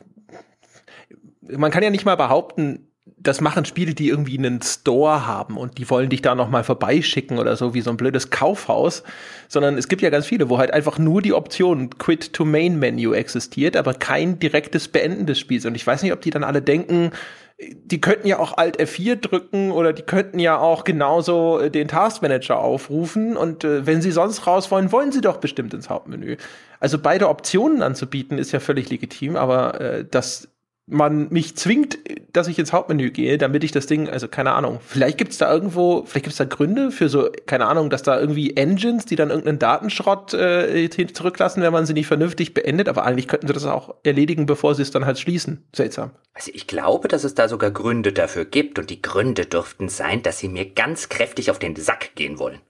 man 1.41 1.71
kann 1.71 1.83
ja 1.83 1.91
nicht 1.91 2.05
mal 2.05 2.17
behaupten, 2.17 2.89
das 3.21 3.41
machen 3.41 3.65
Spiele, 3.65 3.95
die 3.95 4.09
irgendwie 4.09 4.39
einen 4.39 4.63
Store 4.63 5.27
haben 5.27 5.57
und 5.57 5.79
die 5.79 5.91
wollen 5.91 6.11
dich 6.11 6.23
da 6.23 6.35
noch 6.35 6.51
mal 6.51 6.63
vorbeischicken 6.63 7.39
oder 7.39 7.57
so 7.57 7.75
wie 7.75 7.81
so 7.81 7.91
ein 7.91 7.97
blödes 7.97 8.31
Kaufhaus, 8.31 9.03
sondern 9.49 9.77
es 9.77 9.89
gibt 9.89 10.03
ja 10.03 10.11
ganz 10.11 10.27
viele, 10.27 10.49
wo 10.49 10.59
halt 10.59 10.73
einfach 10.73 10.99
nur 10.99 11.21
die 11.21 11.33
Option 11.33 11.91
Quit 11.99 12.33
to 12.33 12.45
Main 12.45 12.79
Menu 12.79 13.15
existiert, 13.15 13.77
aber 13.77 13.95
kein 13.95 14.39
direktes 14.39 14.89
Beenden 14.89 15.27
des 15.27 15.39
Spiels. 15.39 15.67
Und 15.67 15.75
ich 15.75 15.87
weiß 15.87 16.03
nicht, 16.03 16.13
ob 16.13 16.21
die 16.21 16.31
dann 16.31 16.45
alle 16.45 16.63
denken, 16.63 17.11
die 17.61 18.01
könnten 18.01 18.29
ja 18.29 18.39
auch 18.39 18.57
Alt 18.57 18.81
F4 18.81 19.17
drücken 19.17 19.73
oder 19.73 19.93
die 19.93 20.03
könnten 20.03 20.39
ja 20.39 20.59
auch 20.59 20.85
genauso 20.85 21.59
äh, 21.59 21.71
den 21.71 21.89
Taskmanager 21.89 22.59
aufrufen 22.59 23.37
und 23.37 23.65
äh, 23.65 23.85
wenn 23.85 24.01
sie 24.01 24.13
sonst 24.13 24.47
raus 24.47 24.71
wollen, 24.71 24.93
wollen 24.93 25.11
sie 25.11 25.21
doch 25.21 25.39
bestimmt 25.39 25.75
ins 25.75 25.91
Hauptmenü. 25.91 26.37
Also 26.79 26.99
beide 26.99 27.29
Optionen 27.29 27.83
anzubieten 27.83 28.39
ist 28.39 28.53
ja 28.53 28.61
völlig 28.61 28.91
legitim, 28.91 29.35
aber 29.35 29.81
äh, 29.81 30.05
das 30.09 30.49
man 30.91 31.29
mich 31.31 31.55
zwingt, 31.57 31.99
dass 32.33 32.49
ich 32.49 32.59
ins 32.59 32.73
Hauptmenü 32.73 33.11
gehe, 33.11 33.37
damit 33.37 33.63
ich 33.63 33.73
das 33.73 33.87
Ding, 33.87 34.09
also 34.09 34.27
keine 34.27 34.53
Ahnung, 34.53 34.81
vielleicht 34.85 35.19
gibt 35.19 35.33
es 35.33 35.39
da 35.39 35.53
irgendwo, 35.53 36.05
vielleicht 36.05 36.25
gibt 36.25 36.33
es 36.33 36.39
da 36.39 36.45
Gründe 36.45 36.91
für 36.91 37.09
so, 37.09 37.31
keine 37.47 37.67
Ahnung, 37.67 37.91
dass 37.91 38.03
da 38.03 38.19
irgendwie 38.19 38.57
Engines, 38.57 39.05
die 39.05 39.17
dann 39.17 39.29
irgendeinen 39.29 39.59
Datenschrott 39.59 40.33
äh, 40.33 40.89
zurücklassen, 41.13 41.63
wenn 41.63 41.73
man 41.73 41.85
sie 41.85 41.93
nicht 41.93 42.07
vernünftig 42.07 42.55
beendet, 42.55 42.89
aber 42.89 43.05
eigentlich 43.05 43.29
könnten 43.29 43.47
sie 43.47 43.53
das 43.53 43.67
auch 43.67 43.95
erledigen, 44.03 44.47
bevor 44.47 44.75
sie 44.75 44.83
es 44.83 44.91
dann 44.91 45.05
halt 45.05 45.19
schließen. 45.19 45.65
Seltsam. 45.75 46.13
Also 46.33 46.51
ich 46.55 46.67
glaube, 46.67 47.09
dass 47.09 47.25
es 47.25 47.35
da 47.35 47.49
sogar 47.49 47.71
Gründe 47.71 48.13
dafür 48.13 48.47
gibt 48.47 48.79
und 48.79 48.89
die 48.89 49.03
Gründe 49.03 49.45
dürften 49.45 49.89
sein, 49.89 50.23
dass 50.23 50.39
sie 50.39 50.49
mir 50.49 50.71
ganz 50.71 51.09
kräftig 51.09 51.51
auf 51.51 51.59
den 51.59 51.77
Sack 51.77 52.15
gehen 52.15 52.39
wollen. 52.39 52.61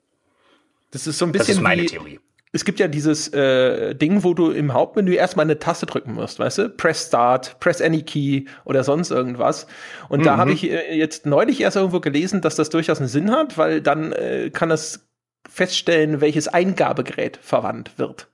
Das 0.90 1.06
ist 1.06 1.18
so 1.18 1.26
ein 1.26 1.32
bisschen. 1.32 1.46
Das 1.46 1.56
ist 1.56 1.62
meine 1.62 1.82
wie, 1.82 1.86
Theorie 1.86 2.20
es 2.52 2.64
gibt 2.64 2.80
ja 2.80 2.88
dieses 2.88 3.28
äh, 3.32 3.94
Ding, 3.94 4.24
wo 4.24 4.34
du 4.34 4.50
im 4.50 4.72
Hauptmenü 4.72 5.14
erstmal 5.14 5.44
eine 5.44 5.58
Taste 5.58 5.86
drücken 5.86 6.14
musst, 6.14 6.38
weißt 6.38 6.58
du? 6.58 6.70
Press 6.70 7.08
Start, 7.08 7.60
Press 7.60 7.82
Any 7.82 8.02
Key 8.02 8.44
oder 8.64 8.84
sonst 8.84 9.10
irgendwas. 9.10 9.66
Und 10.08 10.20
mhm. 10.20 10.24
da 10.24 10.36
habe 10.38 10.52
ich 10.52 10.70
äh, 10.70 10.96
jetzt 10.96 11.26
neulich 11.26 11.60
erst 11.60 11.76
irgendwo 11.76 12.00
gelesen, 12.00 12.40
dass 12.40 12.56
das 12.56 12.70
durchaus 12.70 12.98
einen 12.98 13.08
Sinn 13.08 13.30
hat, 13.30 13.58
weil 13.58 13.82
dann 13.82 14.12
äh, 14.12 14.50
kann 14.50 14.70
es 14.70 15.06
feststellen, 15.48 16.20
welches 16.20 16.48
Eingabegerät 16.48 17.38
verwandt 17.42 17.98
wird. 17.98 18.28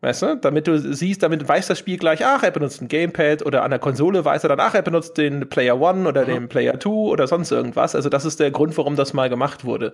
Weißt 0.00 0.22
du? 0.22 0.36
Damit 0.36 0.66
du 0.68 0.78
siehst, 0.78 1.22
damit 1.22 1.48
weiß 1.48 1.66
das 1.66 1.78
Spiel 1.78 1.96
gleich, 1.96 2.24
ach, 2.24 2.42
er 2.42 2.50
benutzt 2.50 2.82
ein 2.82 2.88
Gamepad 2.88 3.44
oder 3.44 3.62
an 3.64 3.70
der 3.70 3.80
Konsole 3.80 4.24
weiß 4.24 4.44
er 4.44 4.50
dann, 4.50 4.60
ach, 4.60 4.74
er 4.74 4.82
benutzt 4.82 5.16
den 5.16 5.48
Player 5.48 5.80
One 5.80 6.06
oder 6.06 6.22
mhm. 6.22 6.26
den 6.26 6.48
Player 6.48 6.78
Two 6.78 7.10
oder 7.10 7.26
sonst 7.26 7.50
irgendwas. 7.50 7.94
Also 7.96 8.08
das 8.08 8.24
ist 8.24 8.38
der 8.38 8.50
Grund, 8.50 8.76
warum 8.76 8.94
das 8.94 9.14
mal 9.14 9.28
gemacht 9.28 9.64
wurde. 9.64 9.92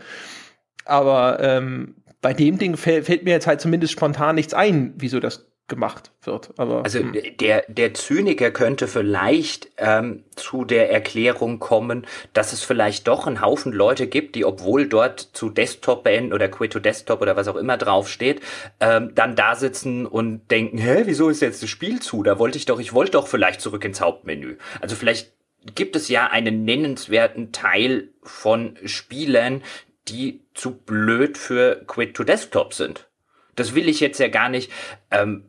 Aber 0.84 1.38
ähm, 1.40 1.94
bei 2.22 2.32
dem 2.32 2.58
Ding 2.58 2.76
fällt, 2.76 3.06
fällt 3.06 3.24
mir 3.24 3.32
jetzt 3.32 3.46
halt 3.46 3.60
zumindest 3.60 3.92
spontan 3.92 4.36
nichts 4.36 4.54
ein, 4.54 4.94
wieso 4.96 5.20
das 5.20 5.46
gemacht 5.68 6.10
wird. 6.22 6.50
Aber, 6.58 6.84
also 6.84 6.98
hm. 6.98 7.14
der, 7.40 7.64
der 7.66 7.94
Zyniker 7.94 8.50
könnte 8.50 8.86
vielleicht 8.86 9.70
ähm, 9.78 10.24
zu 10.36 10.64
der 10.64 10.90
Erklärung 10.90 11.60
kommen, 11.60 12.06
dass 12.32 12.52
es 12.52 12.62
vielleicht 12.62 13.08
doch 13.08 13.26
einen 13.26 13.40
Haufen 13.40 13.72
Leute 13.72 14.06
gibt, 14.06 14.34
die 14.34 14.44
obwohl 14.44 14.86
dort 14.86 15.20
zu 15.32 15.48
Desktop 15.48 16.04
beenden 16.04 16.32
oder 16.32 16.48
Quit 16.48 16.72
to 16.72 16.78
Desktop 16.78 17.22
oder 17.22 17.36
was 17.36 17.48
auch 17.48 17.56
immer 17.56 17.78
draufsteht, 17.78 18.42
ähm, 18.80 19.12
dann 19.14 19.34
da 19.34 19.54
sitzen 19.54 20.04
und 20.06 20.50
denken, 20.50 20.78
hä, 20.78 21.02
wieso 21.06 21.28
ist 21.28 21.40
jetzt 21.40 21.62
das 21.62 21.70
Spiel 21.70 22.00
zu? 22.00 22.22
Da 22.22 22.38
wollte 22.38 22.58
ich 22.58 22.66
doch, 22.66 22.78
ich 22.78 22.92
wollte 22.92 23.12
doch 23.12 23.26
vielleicht 23.26 23.60
zurück 23.60 23.84
ins 23.84 24.00
Hauptmenü. 24.00 24.58
Also 24.80 24.94
vielleicht 24.94 25.32
gibt 25.74 25.96
es 25.96 26.08
ja 26.08 26.26
einen 26.26 26.64
nennenswerten 26.64 27.52
Teil 27.52 28.10
von 28.22 28.76
Spielern, 28.84 29.62
die 30.08 30.41
zu 30.54 30.76
blöd 30.76 31.38
für 31.38 31.84
Quit 31.86 32.14
to 32.14 32.24
Desktop 32.24 32.74
sind. 32.74 33.08
Das 33.56 33.74
will 33.74 33.88
ich 33.88 34.00
jetzt 34.00 34.18
ja 34.18 34.28
gar 34.28 34.48
nicht. 34.48 34.70
Ähm, 35.10 35.44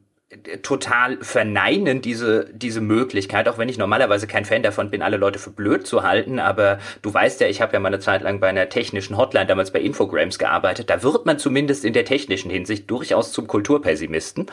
total 0.62 1.18
verneinen 1.22 2.02
diese, 2.02 2.50
diese 2.54 2.82
Möglichkeit, 2.82 3.48
auch 3.48 3.58
wenn 3.58 3.70
ich 3.70 3.78
normalerweise 3.78 4.28
kein 4.28 4.46
Fan 4.46 4.64
davon 4.64 4.90
bin, 4.90 5.02
alle 5.02 5.18
Leute 5.18 5.40
für 5.40 5.52
blöd 5.52 5.86
zu 5.86 6.04
halten, 6.04 6.40
aber 6.40 6.80
du 7.02 7.14
weißt 7.14 7.42
ja, 7.42 7.48
ich 7.48 7.62
habe 7.62 7.74
ja 7.74 7.80
mal 7.80 7.90
eine 7.90 8.00
Zeit 8.00 8.22
lang 8.24 8.40
bei 8.40 8.50
einer 8.50 8.70
technischen 8.70 9.18
Hotline 9.18 9.46
damals 9.46 9.72
bei 9.72 9.80
Infograms 9.80 10.40
gearbeitet, 10.40 10.90
da 10.90 11.04
wird 11.04 11.26
man 11.26 11.40
zumindest 11.40 11.86
in 11.86 11.94
der 11.94 12.06
technischen 12.06 12.50
Hinsicht 12.50 12.90
durchaus 12.90 13.32
zum 13.32 13.48
Kulturpessimisten. 13.48 14.48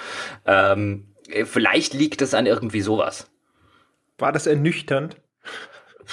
Ähm, 0.46 1.14
vielleicht 1.44 1.94
liegt 1.94 2.22
es 2.22 2.34
an 2.34 2.46
irgendwie 2.46 2.82
sowas. 2.82 3.30
War 4.18 4.32
das 4.32 4.46
ernüchternd? 4.46 5.16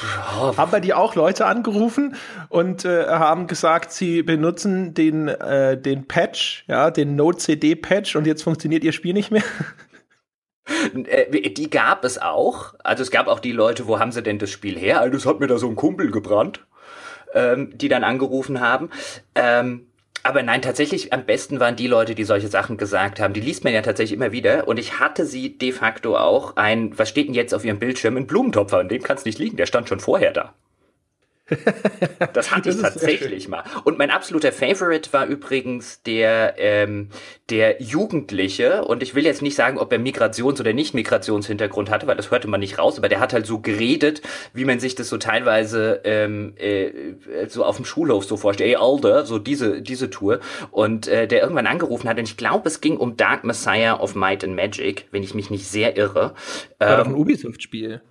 Haben 0.02 0.72
bei 0.72 0.80
dir 0.80 0.98
auch 0.98 1.16
Leute 1.16 1.46
angerufen 1.46 2.16
und 2.50 2.86
äh, 2.86 3.08
haben 3.08 3.48
gesagt, 3.48 3.92
sie 3.92 4.24
benutzen 4.24 4.94
den, 4.94 5.28
äh, 5.28 5.80
den 5.80 6.08
Patch, 6.08 6.66
ja, 6.68 6.92
den 6.92 7.16
Node-CD-Patch 7.16 8.16
und 8.16 8.28
jetzt 8.28 8.44
funktioniert 8.44 8.84
ihr 8.84 8.94
Spiel 8.94 9.14
nicht 9.14 9.32
mehr? 9.32 9.44
Äh, 10.94 11.50
die 11.52 11.70
gab 11.70 12.04
es 12.04 12.22
auch. 12.22 12.74
Also 12.84 13.02
es 13.04 13.12
gab 13.12 13.28
auch 13.28 13.40
die 13.40 13.54
Leute, 13.54 13.88
wo 13.88 14.00
haben 14.00 14.12
sie 14.12 14.22
denn 14.22 14.38
das 14.38 14.50
Spiel 14.50 14.78
her? 14.78 15.00
Also 15.00 15.14
das 15.14 15.26
hat 15.26 15.40
mir 15.40 15.48
da 15.48 15.58
so 15.58 15.70
ein 15.70 15.76
Kumpel 15.76 16.12
gebrannt, 16.12 16.66
ähm, 17.34 17.78
die 17.78 17.88
dann 17.88 18.04
angerufen 18.04 18.60
haben. 18.60 18.90
Ähm, 19.34 19.88
aber 20.28 20.44
nein, 20.44 20.62
tatsächlich 20.62 21.14
am 21.14 21.26
besten 21.26 21.62
waren 21.62 21.78
die 21.78 21.88
Leute, 21.88 22.14
die 22.14 22.26
solche 22.26 22.50
Sachen 22.50 22.76
gesagt 22.76 23.20
haben. 23.20 23.34
Die 23.34 23.40
liest 23.40 23.64
man 23.64 23.74
ja 23.74 23.82
tatsächlich 23.82 24.18
immer 24.18 24.34
wieder. 24.34 24.68
Und 24.68 24.78
ich 24.78 25.00
hatte 25.00 25.26
sie 25.26 25.58
de 25.58 25.72
facto 25.72 26.18
auch 26.18 26.58
ein, 26.58 26.98
was 27.00 27.08
steht 27.08 27.28
denn 27.28 27.34
jetzt 27.34 27.54
auf 27.54 27.64
ihrem 27.64 27.80
Bildschirm? 27.80 28.18
Ein 28.18 28.28
Blumentopf, 28.28 28.74
an 28.74 28.90
dem 28.90 29.02
kann 29.02 29.16
es 29.16 29.24
nicht 29.24 29.40
liegen. 29.40 29.56
Der 29.56 29.66
stand 29.66 29.88
schon 29.88 30.02
vorher 30.02 30.34
da. 30.34 30.54
Das 32.34 32.52
hatte 32.52 32.70
ich 32.70 32.78
tatsächlich 32.78 33.48
mal. 33.48 33.64
Und 33.86 33.98
mein 33.98 34.12
absoluter 34.12 34.52
Favorite 34.52 35.14
war 35.14 35.26
übrigens 35.28 36.02
der, 36.04 36.56
ähm, 36.58 37.10
der 37.50 37.82
Jugendliche. 37.82 38.84
Und 38.84 39.02
ich 39.02 39.16
will 39.16 39.26
jetzt 39.26 39.42
nicht 39.42 39.56
sagen, 39.56 39.78
ob 39.78 39.92
er 39.92 40.00
Migrations- 40.00 40.60
oder 40.60 40.74
Nicht-Migrationshintergrund 40.74 41.90
hatte, 41.90 42.06
weil 42.06 42.18
das 42.18 42.32
hörte 42.32 42.48
man 42.48 42.60
nicht 42.60 42.78
raus. 42.78 42.98
Aber 42.98 43.08
der 43.08 43.20
hat 43.20 43.34
halt 43.34 43.46
so 43.46 43.60
geredet, 43.60 44.22
wie 44.54 44.66
man 44.66 44.80
sich 44.80 44.96
das 44.96 45.08
so 45.08 45.18
teilweise 45.18 46.02
ähm, 46.04 46.54
äh, 46.58 46.92
so 47.48 47.64
auf 47.64 47.78
dem 47.78 47.86
Schulhof 47.86 48.26
so 48.26 48.36
vorstellt. 48.36 48.70
Ey, 48.70 48.76
Alder, 48.76 49.26
so 49.26 49.40
diese, 49.40 49.82
diese 49.82 50.10
Tour. 50.10 50.40
Und 50.72 51.08
äh, 51.08 51.28
der 51.28 51.42
irgendwann 51.42 51.68
angerufen 51.68 52.10
hat. 52.10 52.18
Und 52.18 52.28
ich 52.28 52.38
glaube, 52.38 52.68
es 52.68 52.82
ging 52.82 52.98
um 52.98 53.16
Dark 53.16 53.46
Messiah 53.46 54.00
of 54.00 54.16
Might 54.16 54.44
and 54.44 54.56
Magic, 54.56 55.08
wenn 55.12 55.24
ich 55.24 55.34
mich 55.34 55.50
nicht 55.50 55.68
sehr 55.68 55.96
irre. 55.96 56.34
War 56.80 56.92
ähm, 56.92 56.98
doch 56.98 57.08
ein 57.08 57.16
Ubisoft-Spiel 57.16 58.02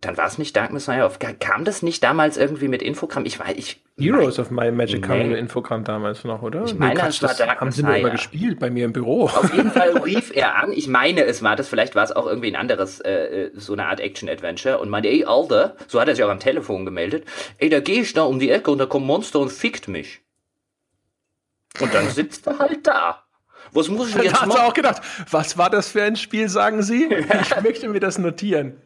dann 0.00 0.16
war 0.16 0.26
es 0.26 0.38
nicht 0.38 0.56
Dark 0.56 0.72
Messiah 0.72 1.06
of. 1.06 1.18
Kam 1.18 1.64
das 1.64 1.82
nicht 1.82 2.02
damals 2.02 2.36
irgendwie 2.36 2.68
mit 2.68 2.82
Infogramm? 2.82 3.24
Ich 3.24 3.38
weiß, 3.38 3.54
ich. 3.56 3.82
Heroes 3.98 4.38
of 4.38 4.50
My 4.50 4.70
Magic 4.70 5.00
nee. 5.00 5.06
kam 5.06 5.28
mit 5.28 5.38
Infogramm 5.38 5.84
damals 5.84 6.24
noch, 6.24 6.42
oder? 6.42 6.64
Ich 6.64 6.74
meine, 6.74 7.00
nee, 7.00 7.08
es 7.08 7.22
war 7.22 7.34
Dark 7.34 7.60
haben 7.60 7.68
Messiah. 7.68 7.92
Sie 7.92 8.00
immer 8.00 8.10
gespielt 8.10 8.58
bei 8.58 8.70
mir 8.70 8.84
im 8.84 8.92
Büro. 8.92 9.24
Auf 9.24 9.52
jeden 9.54 9.70
Fall 9.70 9.96
rief 10.04 10.34
er 10.34 10.56
an. 10.56 10.72
Ich 10.72 10.88
meine, 10.88 11.24
es 11.24 11.42
war 11.42 11.56
das. 11.56 11.68
Vielleicht 11.68 11.94
war 11.94 12.04
es 12.04 12.12
auch 12.12 12.26
irgendwie 12.26 12.48
ein 12.48 12.56
anderes, 12.56 13.00
äh, 13.00 13.12
äh, 13.12 13.50
so 13.54 13.72
eine 13.72 13.86
Art 13.86 14.00
Action-Adventure. 14.00 14.78
Und 14.78 14.90
meinte, 14.90 15.08
ey, 15.08 15.24
Alter, 15.24 15.76
so 15.86 16.00
hat 16.00 16.08
er 16.08 16.14
sich 16.14 16.24
auch 16.24 16.30
am 16.30 16.40
Telefon 16.40 16.84
gemeldet. 16.84 17.24
Ey, 17.58 17.68
da 17.68 17.80
gehe 17.80 18.02
ich 18.02 18.12
da 18.12 18.22
um 18.22 18.38
die 18.38 18.50
Ecke 18.50 18.70
und 18.70 18.78
da 18.78 18.86
kommt 18.86 19.06
Monster 19.06 19.40
und 19.40 19.50
fickt 19.50 19.88
mich. 19.88 20.20
Und 21.80 21.92
dann 21.94 22.08
sitzt 22.08 22.46
er 22.46 22.58
halt 22.58 22.86
da. 22.86 23.25
Was 23.76 23.88
muss 23.88 24.08
ich 24.08 24.14
jetzt 24.16 24.32
machen? 24.32 24.50
Hast 24.50 24.58
du 24.58 24.62
auch 24.62 24.74
gedacht, 24.74 25.02
was 25.30 25.58
war 25.58 25.68
das 25.68 25.88
für 25.88 26.02
ein 26.02 26.16
Spiel, 26.16 26.48
sagen 26.48 26.82
Sie? 26.82 27.08
Ich 27.40 27.62
möchte 27.62 27.88
mir 27.88 28.00
das 28.00 28.18
notieren. 28.18 28.80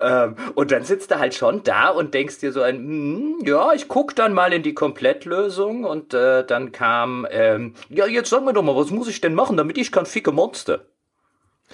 Ähm, 0.00 0.36
und 0.54 0.70
dann 0.70 0.84
sitzt 0.84 1.10
du 1.10 1.18
halt 1.18 1.34
schon 1.34 1.62
da 1.62 1.88
und 1.88 2.12
denkst 2.14 2.38
dir 2.38 2.52
so 2.52 2.60
ein, 2.62 2.76
hm, 2.76 3.36
ja, 3.44 3.72
ich 3.72 3.88
guck 3.88 4.14
dann 4.14 4.32
mal 4.34 4.52
in 4.52 4.62
die 4.62 4.74
Komplettlösung 4.74 5.84
und 5.84 6.12
äh, 6.14 6.44
dann 6.44 6.72
kam, 6.72 7.26
ähm, 7.30 7.74
ja, 7.88 8.06
jetzt 8.06 8.30
sag 8.30 8.44
mir 8.44 8.52
doch 8.52 8.62
mal, 8.62 8.76
was 8.76 8.90
muss 8.90 9.08
ich 9.08 9.20
denn 9.20 9.34
machen, 9.34 9.56
damit 9.56 9.78
ich 9.78 9.90
kann 9.90 10.06
ficke 10.06 10.32
Monster? 10.32 10.82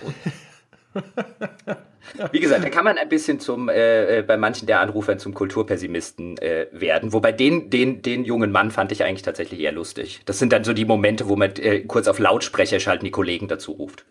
Wie 2.30 2.40
gesagt, 2.40 2.64
da 2.64 2.70
kann 2.70 2.84
man 2.84 2.98
ein 2.98 3.08
bisschen 3.08 3.40
zum, 3.40 3.68
äh, 3.68 4.18
äh, 4.18 4.22
bei 4.22 4.36
manchen 4.36 4.66
der 4.66 4.80
Anrufern 4.80 5.18
zum 5.18 5.34
Kulturpessimisten 5.34 6.38
äh, 6.38 6.66
werden. 6.72 7.12
Wobei 7.12 7.32
den, 7.32 7.70
den, 7.70 8.02
den 8.02 8.24
jungen 8.24 8.52
Mann 8.52 8.70
fand 8.70 8.92
ich 8.92 9.04
eigentlich 9.04 9.22
tatsächlich 9.22 9.60
eher 9.60 9.72
lustig. 9.72 10.20
Das 10.26 10.38
sind 10.38 10.52
dann 10.52 10.64
so 10.64 10.72
die 10.72 10.84
Momente, 10.84 11.28
wo 11.28 11.36
man 11.36 11.54
äh, 11.56 11.80
kurz 11.80 12.08
auf 12.08 12.18
Lautsprecher 12.18 12.80
schalten, 12.80 13.04
die 13.04 13.10
Kollegen 13.10 13.48
dazu 13.48 13.72
ruft. 13.72 14.04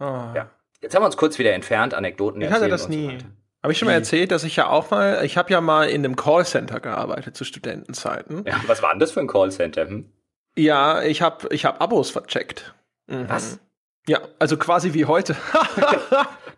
Oh. 0.00 0.04
Ja. 0.04 0.50
Jetzt 0.80 0.94
haben 0.94 1.02
wir 1.02 1.06
uns 1.06 1.16
kurz 1.16 1.38
wieder 1.38 1.52
entfernt, 1.52 1.94
Anekdoten. 1.94 2.40
Ich 2.40 2.50
hatte 2.50 2.68
das 2.68 2.88
nie. 2.88 3.18
So 3.18 3.26
habe 3.62 3.72
ich 3.72 3.78
schon 3.78 3.86
mal 3.86 3.92
erzählt, 3.92 4.30
dass 4.32 4.44
ich 4.44 4.56
ja 4.56 4.68
auch 4.68 4.90
mal, 4.90 5.22
ich 5.24 5.36
habe 5.36 5.52
ja 5.52 5.60
mal 5.60 5.88
in 5.90 6.02
einem 6.04 6.16
Callcenter 6.16 6.80
gearbeitet 6.80 7.36
zu 7.36 7.44
Studentenzeiten. 7.44 8.44
Ja, 8.46 8.58
was 8.66 8.82
war 8.82 8.90
denn 8.90 9.00
das 9.00 9.12
für 9.12 9.20
ein 9.20 9.26
Callcenter? 9.26 9.86
Hm? 9.86 10.10
Ja, 10.56 11.02
ich 11.02 11.20
habe 11.20 11.48
ich 11.54 11.66
hab 11.66 11.82
Abos 11.82 12.10
vercheckt. 12.10 12.74
Mhm. 13.06 13.28
Was? 13.28 13.60
Ja, 14.08 14.20
also 14.38 14.56
quasi 14.56 14.94
wie 14.94 15.04
heute. 15.04 15.36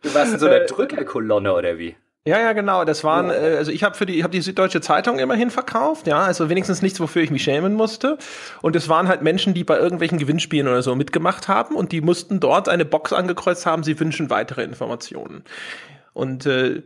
du 0.02 0.14
warst 0.14 0.34
in 0.34 0.38
so 0.38 0.46
einer 0.46 0.56
äh, 0.62 0.66
Drückerkolonne 0.66 1.52
oder 1.52 1.78
wie? 1.78 1.96
Ja, 2.24 2.38
ja, 2.38 2.52
genau. 2.52 2.84
Das 2.84 3.02
waren, 3.02 3.30
oh. 3.30 3.32
äh, 3.32 3.56
also 3.56 3.72
ich 3.72 3.82
habe 3.82 3.96
für 3.96 4.06
die, 4.06 4.16
ich 4.16 4.22
habe 4.22 4.30
die 4.30 4.40
Süddeutsche 4.40 4.80
Zeitung 4.80 5.18
immerhin 5.18 5.50
verkauft, 5.50 6.06
ja, 6.06 6.20
also 6.20 6.48
wenigstens 6.48 6.80
nichts, 6.80 7.00
wofür 7.00 7.22
ich 7.22 7.32
mich 7.32 7.42
schämen 7.42 7.74
musste. 7.74 8.16
Und 8.60 8.76
es 8.76 8.88
waren 8.88 9.08
halt 9.08 9.22
Menschen, 9.22 9.54
die 9.54 9.64
bei 9.64 9.76
irgendwelchen 9.76 10.18
Gewinnspielen 10.18 10.68
oder 10.68 10.82
so 10.82 10.94
mitgemacht 10.94 11.48
haben 11.48 11.74
und 11.74 11.90
die 11.90 12.00
mussten 12.00 12.38
dort 12.38 12.68
eine 12.68 12.84
Box 12.84 13.12
angekreuzt 13.12 13.66
haben, 13.66 13.82
sie 13.82 13.98
wünschen 13.98 14.30
weitere 14.30 14.62
Informationen. 14.62 15.42
Und 16.12 16.46
äh, 16.46 16.82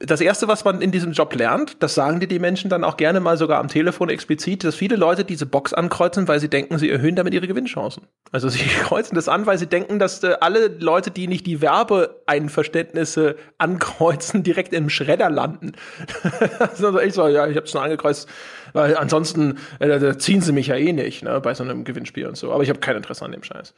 das 0.00 0.20
erste, 0.20 0.48
was 0.48 0.64
man 0.64 0.82
in 0.82 0.90
diesem 0.90 1.12
Job 1.12 1.34
lernt, 1.34 1.82
das 1.82 1.94
sagen 1.94 2.18
dir 2.20 2.26
die 2.26 2.38
Menschen 2.38 2.68
dann 2.68 2.82
auch 2.82 2.96
gerne 2.96 3.20
mal 3.20 3.36
sogar 3.36 3.60
am 3.60 3.68
Telefon 3.68 4.08
explizit, 4.08 4.64
dass 4.64 4.74
viele 4.74 4.96
Leute 4.96 5.24
diese 5.24 5.46
Box 5.46 5.72
ankreuzen, 5.72 6.26
weil 6.26 6.40
sie 6.40 6.48
denken, 6.48 6.76
sie 6.78 6.90
erhöhen 6.90 7.14
damit 7.14 7.34
ihre 7.34 7.46
Gewinnchancen. 7.46 8.02
Also 8.32 8.48
sie 8.48 8.58
kreuzen 8.82 9.14
das 9.14 9.28
an, 9.28 9.46
weil 9.46 9.58
sie 9.58 9.68
denken, 9.68 9.98
dass 9.98 10.22
äh, 10.24 10.36
alle 10.40 10.68
Leute, 10.68 11.10
die 11.10 11.28
nicht 11.28 11.46
die 11.46 11.60
Werbeeinverständnisse 11.60 13.36
ankreuzen, 13.58 14.42
direkt 14.42 14.72
im 14.72 14.90
Schredder 14.90 15.30
landen. 15.30 15.72
also 16.58 16.98
ich 16.98 17.14
so, 17.14 17.28
ja, 17.28 17.46
ich 17.46 17.56
habe 17.56 17.66
es 17.66 17.74
nur 17.74 17.82
angekreuzt, 17.82 18.28
weil 18.72 18.96
ansonsten 18.96 19.58
äh, 19.78 20.16
ziehen 20.16 20.40
sie 20.40 20.52
mich 20.52 20.68
ja 20.68 20.76
eh 20.76 20.92
nicht 20.92 21.22
ne, 21.22 21.40
bei 21.40 21.54
so 21.54 21.62
einem 21.62 21.84
Gewinnspiel 21.84 22.26
und 22.26 22.36
so. 22.36 22.52
Aber 22.52 22.62
ich 22.62 22.70
habe 22.70 22.80
kein 22.80 22.96
Interesse 22.96 23.24
an 23.24 23.32
dem 23.32 23.42
Scheiß. 23.42 23.72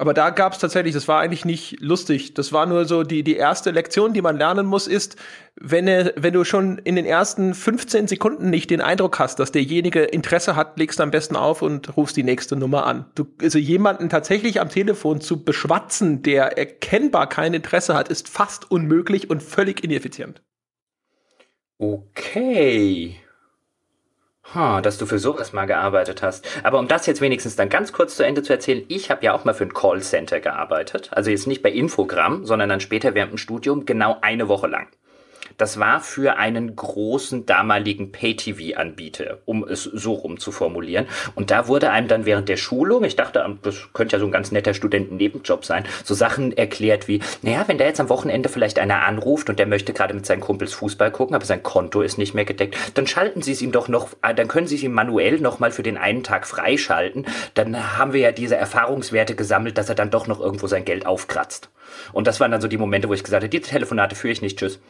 Aber 0.00 0.14
da 0.14 0.30
gab 0.30 0.54
es 0.54 0.58
tatsächlich, 0.58 0.94
das 0.94 1.08
war 1.08 1.20
eigentlich 1.20 1.44
nicht 1.44 1.78
lustig. 1.78 2.32
Das 2.32 2.54
war 2.54 2.64
nur 2.64 2.86
so, 2.86 3.02
die, 3.02 3.22
die 3.22 3.36
erste 3.36 3.70
Lektion, 3.70 4.14
die 4.14 4.22
man 4.22 4.38
lernen 4.38 4.64
muss, 4.64 4.86
ist, 4.86 5.16
wenn, 5.60 5.84
wenn 6.16 6.32
du 6.32 6.42
schon 6.44 6.78
in 6.78 6.96
den 6.96 7.04
ersten 7.04 7.52
15 7.52 8.08
Sekunden 8.08 8.48
nicht 8.48 8.70
den 8.70 8.80
Eindruck 8.80 9.18
hast, 9.18 9.38
dass 9.40 9.52
derjenige 9.52 10.04
Interesse 10.04 10.56
hat, 10.56 10.78
legst 10.78 11.02
am 11.02 11.10
besten 11.10 11.36
auf 11.36 11.60
und 11.60 11.98
rufst 11.98 12.16
die 12.16 12.22
nächste 12.22 12.56
Nummer 12.56 12.86
an. 12.86 13.10
Du, 13.14 13.26
also 13.42 13.58
jemanden 13.58 14.08
tatsächlich 14.08 14.58
am 14.58 14.70
Telefon 14.70 15.20
zu 15.20 15.44
beschwatzen, 15.44 16.22
der 16.22 16.56
erkennbar 16.56 17.28
kein 17.28 17.52
Interesse 17.52 17.92
hat, 17.92 18.08
ist 18.08 18.30
fast 18.30 18.70
unmöglich 18.70 19.28
und 19.28 19.42
völlig 19.42 19.84
ineffizient. 19.84 20.40
Okay. 21.76 23.19
Ha, 24.54 24.80
dass 24.80 24.98
du 24.98 25.06
für 25.06 25.20
sowas 25.20 25.52
mal 25.52 25.66
gearbeitet 25.66 26.22
hast. 26.22 26.46
Aber 26.64 26.80
um 26.80 26.88
das 26.88 27.06
jetzt 27.06 27.20
wenigstens 27.20 27.54
dann 27.54 27.68
ganz 27.68 27.92
kurz 27.92 28.16
zu 28.16 28.24
Ende 28.24 28.42
zu 28.42 28.52
erzählen, 28.52 28.84
ich 28.88 29.10
habe 29.10 29.24
ja 29.24 29.32
auch 29.32 29.44
mal 29.44 29.54
für 29.54 29.64
ein 29.64 29.74
Callcenter 29.74 30.40
gearbeitet. 30.40 31.10
Also 31.12 31.30
jetzt 31.30 31.46
nicht 31.46 31.62
bei 31.62 31.70
Infogramm, 31.70 32.44
sondern 32.44 32.68
dann 32.68 32.80
später 32.80 33.14
während 33.14 33.32
dem 33.32 33.38
Studium 33.38 33.86
genau 33.86 34.16
eine 34.22 34.48
Woche 34.48 34.66
lang. 34.66 34.88
Das 35.60 35.78
war 35.78 36.00
für 36.00 36.38
einen 36.38 36.74
großen 36.74 37.44
damaligen 37.44 38.12
Pay-TV-Anbieter, 38.12 39.40
um 39.44 39.62
es 39.62 39.82
so 39.82 40.14
rum 40.14 40.38
zu 40.38 40.52
formulieren. 40.52 41.06
Und 41.34 41.50
da 41.50 41.68
wurde 41.68 41.90
einem 41.90 42.08
dann 42.08 42.24
während 42.24 42.48
der 42.48 42.56
Schulung, 42.56 43.04
ich 43.04 43.14
dachte, 43.14 43.44
das 43.60 43.92
könnte 43.92 44.16
ja 44.16 44.20
so 44.20 44.24
ein 44.24 44.32
ganz 44.32 44.52
netter 44.52 44.72
Studentennebenjob 44.72 45.66
sein, 45.66 45.84
so 46.02 46.14
Sachen 46.14 46.56
erklärt 46.56 47.08
wie, 47.08 47.20
naja, 47.42 47.64
wenn 47.66 47.76
da 47.76 47.84
jetzt 47.84 48.00
am 48.00 48.08
Wochenende 48.08 48.48
vielleicht 48.48 48.78
einer 48.78 49.02
anruft 49.02 49.50
und 49.50 49.58
der 49.58 49.66
möchte 49.66 49.92
gerade 49.92 50.14
mit 50.14 50.24
seinen 50.24 50.40
Kumpels 50.40 50.72
Fußball 50.72 51.10
gucken, 51.10 51.36
aber 51.36 51.44
sein 51.44 51.62
Konto 51.62 52.00
ist 52.00 52.16
nicht 52.16 52.32
mehr 52.32 52.46
gedeckt, 52.46 52.78
dann 52.94 53.06
schalten 53.06 53.42
Sie 53.42 53.52
es 53.52 53.60
ihm 53.60 53.70
doch 53.70 53.88
noch, 53.88 54.08
äh, 54.22 54.34
dann 54.34 54.48
können 54.48 54.66
Sie 54.66 54.76
es 54.76 54.82
ihm 54.82 54.92
manuell 54.92 55.40
nochmal 55.40 55.72
für 55.72 55.82
den 55.82 55.98
einen 55.98 56.22
Tag 56.22 56.46
freischalten. 56.46 57.26
Dann 57.52 57.98
haben 57.98 58.14
wir 58.14 58.20
ja 58.20 58.32
diese 58.32 58.56
Erfahrungswerte 58.56 59.34
gesammelt, 59.34 59.76
dass 59.76 59.90
er 59.90 59.94
dann 59.94 60.10
doch 60.10 60.26
noch 60.26 60.40
irgendwo 60.40 60.68
sein 60.68 60.86
Geld 60.86 61.04
aufkratzt. 61.04 61.68
Und 62.14 62.26
das 62.26 62.40
waren 62.40 62.50
dann 62.50 62.62
so 62.62 62.68
die 62.68 62.78
Momente, 62.78 63.10
wo 63.10 63.12
ich 63.12 63.24
gesagt 63.24 63.42
habe, 63.42 63.50
diese 63.50 63.70
Telefonate 63.70 64.16
führe 64.16 64.32
ich 64.32 64.40
nicht, 64.40 64.58
tschüss. 64.58 64.80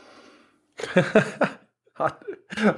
hat, 1.95 2.21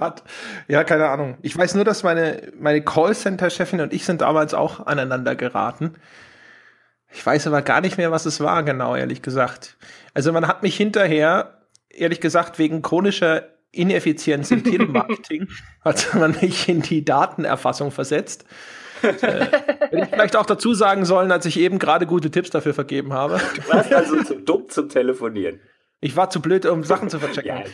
hat, 0.00 0.22
ja, 0.68 0.84
keine 0.84 1.08
Ahnung. 1.08 1.38
Ich 1.42 1.56
weiß 1.56 1.74
nur, 1.74 1.84
dass 1.84 2.02
meine, 2.02 2.52
meine 2.58 2.82
Callcenter-Chefin 2.82 3.80
und 3.80 3.92
ich 3.92 4.04
sind 4.04 4.20
damals 4.20 4.54
auch 4.54 4.86
aneinander 4.86 5.34
geraten. 5.34 5.94
Ich 7.14 7.24
weiß 7.24 7.46
aber 7.46 7.62
gar 7.62 7.80
nicht 7.80 7.98
mehr, 7.98 8.10
was 8.10 8.26
es 8.26 8.40
war, 8.40 8.62
genau, 8.62 8.96
ehrlich 8.96 9.22
gesagt. 9.22 9.76
Also 10.14 10.32
man 10.32 10.46
hat 10.46 10.62
mich 10.62 10.76
hinterher, 10.76 11.62
ehrlich 11.90 12.20
gesagt, 12.20 12.58
wegen 12.58 12.82
chronischer 12.82 13.48
Ineffizienz 13.70 14.50
im 14.50 14.64
Telemarketing, 14.70 15.48
hat 15.82 16.14
man 16.14 16.36
mich 16.40 16.68
in 16.68 16.82
die 16.82 17.04
Datenerfassung 17.04 17.90
versetzt. 17.90 18.44
äh, 19.02 19.06
hätte 19.12 19.98
ich 19.98 20.08
vielleicht 20.08 20.36
auch 20.36 20.46
dazu 20.46 20.74
sagen 20.74 21.04
sollen, 21.04 21.32
als 21.32 21.44
ich 21.44 21.58
eben 21.58 21.78
gerade 21.78 22.06
gute 22.06 22.30
Tipps 22.30 22.50
dafür 22.50 22.72
vergeben 22.72 23.12
habe. 23.12 23.40
Du 23.56 23.72
warst 23.72 23.92
also 23.92 24.22
zu 24.22 24.36
dumm 24.36 24.68
zum 24.68 24.88
Telefonieren. 24.88 25.60
Ich 26.02 26.16
war 26.16 26.28
zu 26.28 26.42
blöd, 26.42 26.66
um 26.66 26.84
Sachen 26.84 27.08
zu 27.08 27.18
verchecken. 27.20 27.48
ja. 27.48 27.64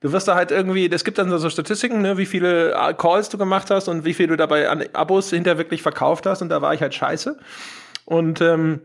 Du 0.00 0.12
wirst 0.12 0.28
da 0.28 0.36
halt 0.36 0.52
irgendwie, 0.52 0.88
es 0.88 1.02
gibt 1.02 1.18
dann 1.18 1.36
so 1.36 1.50
Statistiken, 1.50 2.02
ne, 2.02 2.16
wie 2.18 2.26
viele 2.26 2.94
Calls 2.96 3.30
du 3.30 3.38
gemacht 3.38 3.68
hast 3.68 3.88
und 3.88 4.04
wie 4.04 4.14
viel 4.14 4.28
du 4.28 4.36
dabei 4.36 4.68
an 4.68 4.84
Abos 4.92 5.30
hinter 5.30 5.58
wirklich 5.58 5.82
verkauft 5.82 6.24
hast 6.24 6.40
und 6.40 6.50
da 6.50 6.62
war 6.62 6.72
ich 6.72 6.80
halt 6.80 6.94
scheiße. 6.94 7.36
Und 8.04 8.40
ähm, 8.40 8.80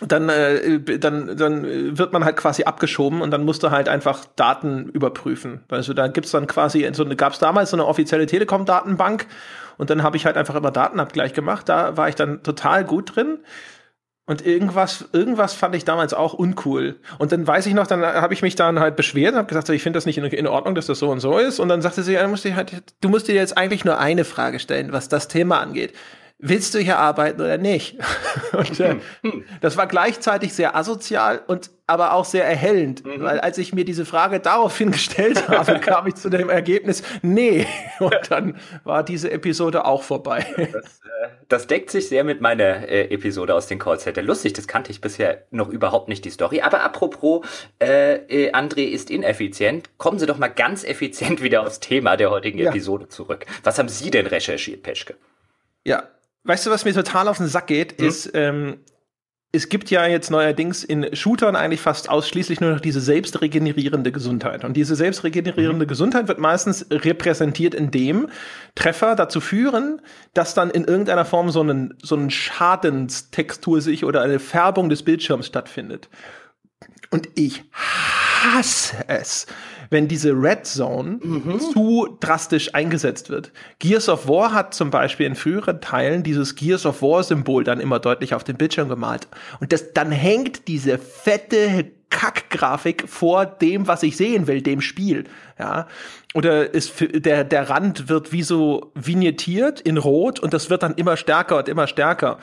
dann, 0.00 0.28
äh, 0.28 0.80
dann, 0.98 1.36
dann 1.36 1.96
wird 1.96 2.12
man 2.12 2.24
halt 2.24 2.36
quasi 2.36 2.64
abgeschoben 2.64 3.22
und 3.22 3.30
dann 3.30 3.44
musst 3.44 3.62
du 3.62 3.70
halt 3.70 3.88
einfach 3.88 4.24
Daten 4.36 4.90
überprüfen. 4.90 5.64
Also 5.68 5.94
da 5.94 6.08
gibt's 6.08 6.32
dann 6.32 6.46
quasi, 6.46 6.88
so 6.92 7.06
gab 7.16 7.32
es 7.32 7.38
damals 7.38 7.70
so 7.70 7.76
eine 7.76 7.86
offizielle 7.86 8.26
Telekom-Datenbank 8.26 9.26
und 9.78 9.90
dann 9.90 10.02
habe 10.02 10.16
ich 10.16 10.26
halt 10.26 10.36
einfach 10.36 10.56
immer 10.56 10.72
Datenabgleich 10.72 11.32
gemacht. 11.32 11.68
Da 11.68 11.96
war 11.96 12.08
ich 12.08 12.16
dann 12.16 12.42
total 12.42 12.84
gut 12.84 13.16
drin. 13.16 13.38
Und 14.26 14.46
irgendwas, 14.46 15.04
irgendwas 15.12 15.52
fand 15.52 15.74
ich 15.74 15.84
damals 15.84 16.14
auch 16.14 16.32
uncool. 16.32 16.96
Und 17.18 17.32
dann 17.32 17.46
weiß 17.46 17.66
ich 17.66 17.74
noch, 17.74 17.86
dann 17.86 18.02
habe 18.02 18.32
ich 18.32 18.40
mich 18.40 18.54
dann 18.54 18.80
halt 18.80 18.96
beschwert 18.96 19.32
und 19.32 19.38
habe 19.38 19.48
gesagt, 19.48 19.68
ich 19.68 19.82
finde 19.82 19.98
das 19.98 20.06
nicht 20.06 20.16
in, 20.16 20.46
Ordnung, 20.46 20.74
dass 20.74 20.86
das 20.86 20.98
so 20.98 21.10
und 21.10 21.20
so 21.20 21.38
ist. 21.38 21.60
Und 21.60 21.68
dann 21.68 21.82
sagte 21.82 22.02
sie, 22.02 22.14
ja, 22.14 22.22
du 22.22 22.28
musst 22.28 22.44
dir 22.44 22.56
halt, 22.56 22.72
du 23.02 23.08
musst 23.10 23.28
dir 23.28 23.34
jetzt 23.34 23.58
eigentlich 23.58 23.84
nur 23.84 23.98
eine 23.98 24.24
Frage 24.24 24.60
stellen, 24.60 24.92
was 24.92 25.08
das 25.08 25.28
Thema 25.28 25.60
angeht 25.60 25.92
willst 26.44 26.74
du 26.74 26.78
hier 26.78 26.98
arbeiten 26.98 27.40
oder 27.40 27.58
nicht? 27.58 27.98
und 28.52 28.78
äh, 28.80 28.96
das 29.60 29.76
war 29.76 29.86
gleichzeitig 29.86 30.52
sehr 30.52 30.76
asozial 30.76 31.42
und 31.46 31.70
aber 31.86 32.14
auch 32.14 32.24
sehr 32.24 32.46
erhellend, 32.46 33.04
mhm. 33.04 33.22
weil 33.22 33.40
als 33.40 33.58
ich 33.58 33.74
mir 33.74 33.84
diese 33.84 34.06
Frage 34.06 34.40
daraufhin 34.40 34.90
gestellt 34.92 35.48
habe, 35.48 35.80
kam 35.80 36.06
ich 36.06 36.14
zu 36.14 36.30
dem 36.30 36.48
Ergebnis, 36.48 37.02
nee. 37.22 37.66
Und 38.00 38.30
dann 38.30 38.56
war 38.84 39.02
diese 39.02 39.30
Episode 39.30 39.84
auch 39.84 40.02
vorbei. 40.02 40.46
Das, 40.56 40.84
äh, 40.84 41.28
das 41.48 41.66
deckt 41.66 41.90
sich 41.90 42.08
sehr 42.08 42.24
mit 42.24 42.40
meiner 42.40 42.88
äh, 42.88 43.12
Episode 43.12 43.54
aus 43.54 43.66
den 43.66 43.78
Callcenter. 43.78 44.22
Lustig, 44.22 44.54
das 44.54 44.66
kannte 44.66 44.90
ich 44.90 45.00
bisher 45.00 45.42
noch 45.50 45.68
überhaupt 45.68 46.08
nicht, 46.08 46.24
die 46.24 46.30
Story. 46.30 46.62
Aber 46.62 46.80
apropos, 46.80 47.46
äh, 47.80 48.14
äh, 48.14 48.52
André 48.52 48.84
ist 48.84 49.10
ineffizient, 49.10 49.90
kommen 49.98 50.18
Sie 50.18 50.26
doch 50.26 50.38
mal 50.38 50.48
ganz 50.48 50.84
effizient 50.84 51.42
wieder 51.42 51.62
aufs 51.62 51.80
Thema 51.80 52.16
der 52.16 52.30
heutigen 52.30 52.58
ja. 52.58 52.70
Episode 52.70 53.08
zurück. 53.08 53.44
Was 53.62 53.78
haben 53.78 53.88
Sie 53.88 54.10
denn 54.10 54.26
recherchiert, 54.26 54.82
Peschke? 54.82 55.16
Ja, 55.84 56.04
Weißt 56.44 56.66
du, 56.66 56.70
was 56.70 56.84
mir 56.84 56.92
total 56.92 57.28
auf 57.28 57.38
den 57.38 57.48
Sack 57.48 57.66
geht, 57.66 58.00
mhm. 58.00 58.06
ist, 58.06 58.30
ähm, 58.34 58.78
es 59.54 59.68
gibt 59.68 59.88
ja 59.90 60.06
jetzt 60.06 60.30
neuerdings 60.30 60.82
in 60.82 61.14
Shootern 61.14 61.54
eigentlich 61.54 61.80
fast 61.80 62.10
ausschließlich 62.10 62.60
nur 62.60 62.72
noch 62.72 62.80
diese 62.80 63.00
selbstregenerierende 63.00 64.10
Gesundheit. 64.10 64.64
Und 64.64 64.76
diese 64.76 64.96
selbstregenerierende 64.96 65.84
mhm. 65.84 65.88
Gesundheit 65.88 66.26
wird 66.26 66.40
meistens 66.40 66.86
repräsentiert, 66.90 67.72
indem 67.72 68.28
Treffer 68.74 69.14
dazu 69.14 69.40
führen, 69.40 70.02
dass 70.34 70.54
dann 70.54 70.70
in 70.70 70.84
irgendeiner 70.84 71.24
Form 71.24 71.50
so, 71.50 71.60
einen, 71.60 71.94
so 72.02 72.16
eine 72.16 72.32
Schadenstextur 72.32 73.80
sich 73.80 74.04
oder 74.04 74.22
eine 74.22 74.40
Färbung 74.40 74.88
des 74.88 75.04
Bildschirms 75.04 75.46
stattfindet. 75.46 76.08
Und 77.10 77.28
ich 77.36 77.62
hasse 77.72 78.96
es, 79.06 79.46
wenn 79.94 80.08
diese 80.08 80.32
Red 80.32 80.66
Zone 80.66 81.20
mhm. 81.22 81.60
zu 81.60 82.18
drastisch 82.18 82.74
eingesetzt 82.74 83.30
wird. 83.30 83.52
Gears 83.78 84.08
of 84.08 84.28
War 84.28 84.52
hat 84.52 84.74
zum 84.74 84.90
Beispiel 84.90 85.24
in 85.24 85.36
früheren 85.36 85.80
Teilen 85.80 86.24
dieses 86.24 86.56
Gears 86.56 86.84
of 86.84 87.00
War 87.00 87.22
Symbol 87.22 87.62
dann 87.62 87.78
immer 87.78 88.00
deutlich 88.00 88.34
auf 88.34 88.42
den 88.42 88.56
Bildschirm 88.56 88.88
gemalt. 88.88 89.28
Und 89.60 89.72
das, 89.72 89.92
dann 89.94 90.10
hängt 90.10 90.66
diese 90.66 90.98
fette 90.98 91.92
Kackgrafik 92.10 93.08
vor 93.08 93.46
dem, 93.46 93.86
was 93.86 94.02
ich 94.02 94.16
sehen 94.16 94.48
will, 94.48 94.62
dem 94.62 94.80
Spiel. 94.80 95.24
Ja. 95.58 95.86
Oder 96.34 96.74
ist 96.74 96.92
der, 97.00 97.44
der 97.44 97.70
Rand 97.70 98.08
wird 98.08 98.32
wie 98.32 98.42
so 98.42 98.90
vignettiert 98.96 99.80
in 99.80 99.96
Rot 99.96 100.40
und 100.40 100.52
das 100.52 100.70
wird 100.70 100.82
dann 100.82 100.94
immer 100.94 101.16
stärker 101.16 101.58
und 101.58 101.68
immer 101.68 101.86
stärker. 101.86 102.38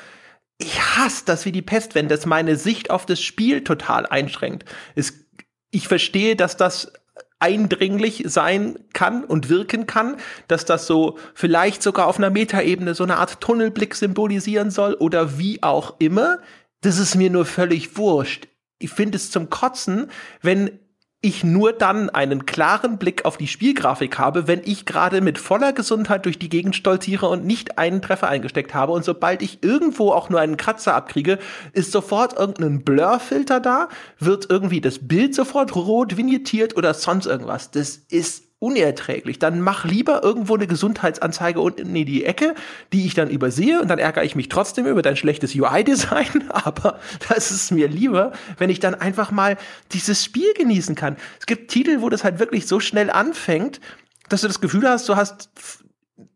Ich 0.57 0.79
hasse 0.79 1.23
das 1.25 1.45
wie 1.45 1.51
die 1.51 1.61
Pest, 1.61 1.95
wenn 1.95 2.07
das 2.07 2.25
meine 2.25 2.55
Sicht 2.55 2.91
auf 2.91 3.05
das 3.05 3.21
Spiel 3.21 3.63
total 3.65 4.05
einschränkt. 4.05 4.63
Es, 4.95 5.25
ich 5.71 5.89
verstehe, 5.89 6.37
dass 6.37 6.55
das 6.55 6.93
eindringlich 7.41 8.23
sein 8.27 8.79
kann 8.93 9.23
und 9.23 9.49
wirken 9.49 9.87
kann, 9.87 10.17
dass 10.47 10.65
das 10.65 10.87
so 10.87 11.17
vielleicht 11.33 11.83
sogar 11.83 12.07
auf 12.07 12.17
einer 12.17 12.29
Metaebene 12.29 12.93
so 12.93 13.03
eine 13.03 13.17
Art 13.17 13.41
Tunnelblick 13.41 13.95
symbolisieren 13.95 14.71
soll 14.71 14.93
oder 14.93 15.37
wie 15.37 15.61
auch 15.63 15.95
immer. 15.99 16.39
Das 16.81 16.97
ist 16.97 17.15
mir 17.15 17.29
nur 17.29 17.45
völlig 17.45 17.97
wurscht. 17.97 18.47
Ich 18.79 18.91
finde 18.91 19.17
es 19.17 19.31
zum 19.31 19.49
Kotzen, 19.49 20.09
wenn 20.41 20.79
ich 21.23 21.43
nur 21.43 21.71
dann 21.71 22.09
einen 22.09 22.47
klaren 22.47 22.97
Blick 22.97 23.25
auf 23.25 23.37
die 23.37 23.47
Spielgrafik 23.47 24.17
habe, 24.17 24.47
wenn 24.47 24.61
ich 24.65 24.85
gerade 24.85 25.21
mit 25.21 25.37
voller 25.37 25.71
Gesundheit 25.71 26.25
durch 26.25 26.39
die 26.39 26.49
Gegend 26.49 26.75
stolziere 26.75 27.29
und 27.29 27.45
nicht 27.45 27.77
einen 27.77 28.01
Treffer 28.01 28.27
eingesteckt 28.27 28.73
habe. 28.73 28.91
Und 28.91 29.05
sobald 29.05 29.43
ich 29.43 29.63
irgendwo 29.63 30.11
auch 30.11 30.29
nur 30.29 30.39
einen 30.39 30.57
Kratzer 30.57 30.95
abkriege, 30.95 31.37
ist 31.73 31.91
sofort 31.91 32.39
irgendein 32.39 32.83
Blurfilter 32.83 33.59
da, 33.59 33.89
wird 34.17 34.49
irgendwie 34.49 34.81
das 34.81 35.07
Bild 35.07 35.35
sofort 35.35 35.75
rot 35.75 36.17
vignettiert 36.17 36.75
oder 36.75 36.95
sonst 36.95 37.27
irgendwas. 37.27 37.69
Das 37.69 37.97
ist 38.09 38.50
unerträglich. 38.61 39.39
Dann 39.39 39.59
mach 39.59 39.85
lieber 39.85 40.23
irgendwo 40.23 40.55
eine 40.55 40.67
Gesundheitsanzeige 40.67 41.59
unten 41.59 41.95
in 41.95 42.05
die 42.05 42.23
Ecke, 42.23 42.53
die 42.93 43.07
ich 43.07 43.15
dann 43.15 43.29
übersehe 43.29 43.81
und 43.81 43.87
dann 43.87 43.97
ärgere 43.97 44.23
ich 44.23 44.35
mich 44.35 44.49
trotzdem 44.49 44.85
über 44.85 45.01
dein 45.01 45.15
schlechtes 45.15 45.55
UI-Design. 45.55 46.45
Aber 46.49 46.99
das 47.27 47.51
ist 47.51 47.71
mir 47.71 47.87
lieber, 47.87 48.31
wenn 48.59 48.69
ich 48.69 48.79
dann 48.79 48.93
einfach 48.93 49.31
mal 49.31 49.57
dieses 49.91 50.23
Spiel 50.23 50.53
genießen 50.53 50.93
kann. 50.93 51.17
Es 51.39 51.47
gibt 51.47 51.71
Titel, 51.71 52.01
wo 52.01 52.09
das 52.09 52.23
halt 52.23 52.37
wirklich 52.37 52.67
so 52.67 52.79
schnell 52.79 53.09
anfängt, 53.09 53.81
dass 54.29 54.41
du 54.41 54.47
das 54.47 54.61
Gefühl 54.61 54.87
hast, 54.87 55.09
du 55.09 55.15
hast 55.15 55.49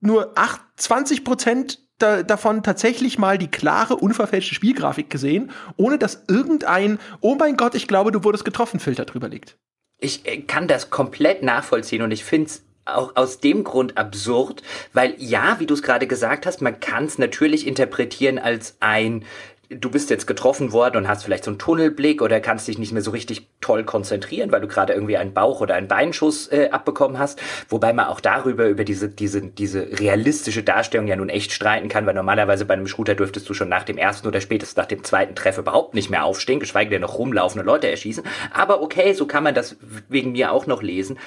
nur 0.02 0.32
8, 0.36 0.60
20 0.78 1.24
Prozent 1.24 1.80
da, 2.00 2.24
davon 2.24 2.64
tatsächlich 2.64 3.20
mal 3.20 3.38
die 3.38 3.52
klare, 3.52 3.98
unverfälschte 3.98 4.56
Spielgrafik 4.56 5.12
gesehen, 5.12 5.52
ohne 5.78 6.00
dass 6.00 6.24
irgendein, 6.28 6.98
oh 7.22 7.36
mein 7.36 7.56
Gott, 7.56 7.76
ich 7.76 7.88
glaube, 7.88 8.12
du 8.12 8.24
wurdest 8.24 8.46
getroffen, 8.46 8.80
Filter 8.80 9.06
drüber 9.06 9.30
liegt 9.30 9.58
ich 10.00 10.26
äh, 10.26 10.42
kann 10.42 10.68
das 10.68 10.90
komplett 10.90 11.44
nachvollziehen 11.44 12.02
und 12.02 12.12
ich 12.12 12.24
finde 12.24 12.48
es 12.48 12.64
auch 12.86 13.16
aus 13.16 13.40
dem 13.40 13.64
Grund 13.64 13.98
absurd, 13.98 14.62
weil 14.94 15.16
ja, 15.18 15.60
wie 15.60 15.66
du 15.66 15.74
es 15.74 15.82
gerade 15.82 16.06
gesagt 16.06 16.46
hast, 16.46 16.62
man 16.62 16.80
kann 16.80 17.06
es 17.06 17.18
natürlich 17.18 17.66
interpretieren 17.66 18.38
als 18.38 18.78
ein 18.80 19.26
du 19.70 19.90
bist 19.90 20.10
jetzt 20.10 20.28
getroffen 20.28 20.72
worden 20.72 20.98
und 20.98 21.08
hast 21.08 21.24
vielleicht 21.24 21.44
so 21.44 21.52
einen 21.52 21.60
Tunnelblick 21.60 22.22
oder 22.22 22.40
kannst 22.40 22.68
dich 22.68 22.78
nicht 22.78 22.92
mehr 22.92 23.02
so 23.02 23.12
richtig 23.12 23.48
toll 23.62 23.84
konzentrieren, 23.84 24.52
weil 24.52 24.62
du 24.62 24.68
gerade 24.68 24.94
irgendwie 24.94 25.18
einen 25.18 25.34
Bauch- 25.34 25.62
oder 25.62 25.76
einen 25.76 25.88
Beinschuss 25.88 26.52
äh, 26.52 26.70
abbekommen 26.72 27.20
hast. 27.20 27.42
Wobei 27.70 27.94
man 27.94 28.08
auch 28.08 28.20
darüber, 28.20 28.68
über 28.68 28.84
diese, 28.84 29.10
diese, 29.10 29.42
diese 29.42 30.00
realistische 30.00 30.64
Darstellung 30.64 31.08
ja 31.08 31.16
nun 31.16 31.30
echt 31.30 31.52
streiten 31.52 31.90
kann, 31.90 32.06
weil 32.06 32.14
normalerweise 32.14 32.66
bei 32.66 32.74
einem 32.74 32.88
Shooter 32.88 33.16
dürftest 33.16 33.50
du 33.50 33.54
schon 33.54 33.70
nach 33.70 33.84
dem 33.84 33.98
ersten 33.98 34.28
oder 34.28 34.42
spätestens 34.42 34.78
nach 34.78 34.86
dem 34.86 35.04
zweiten 35.04 35.36
Treffer 35.36 35.62
überhaupt 35.62 35.94
nicht 35.94 36.10
mehr 36.10 36.26
aufstehen, 36.26 36.60
geschweige 36.60 36.92
denn 36.92 37.02
noch 37.02 37.18
rumlaufen 37.18 37.60
und 37.60 37.66
Leute 37.66 37.90
erschießen. 37.90 38.24
Aber 38.54 38.82
okay, 38.82 39.14
so 39.14 39.26
kann 39.26 39.44
man 39.44 39.56
das 39.56 39.78
wegen 40.10 40.34
mir 40.34 40.52
auch 40.52 40.68
noch 40.68 40.82
lesen. 40.82 41.18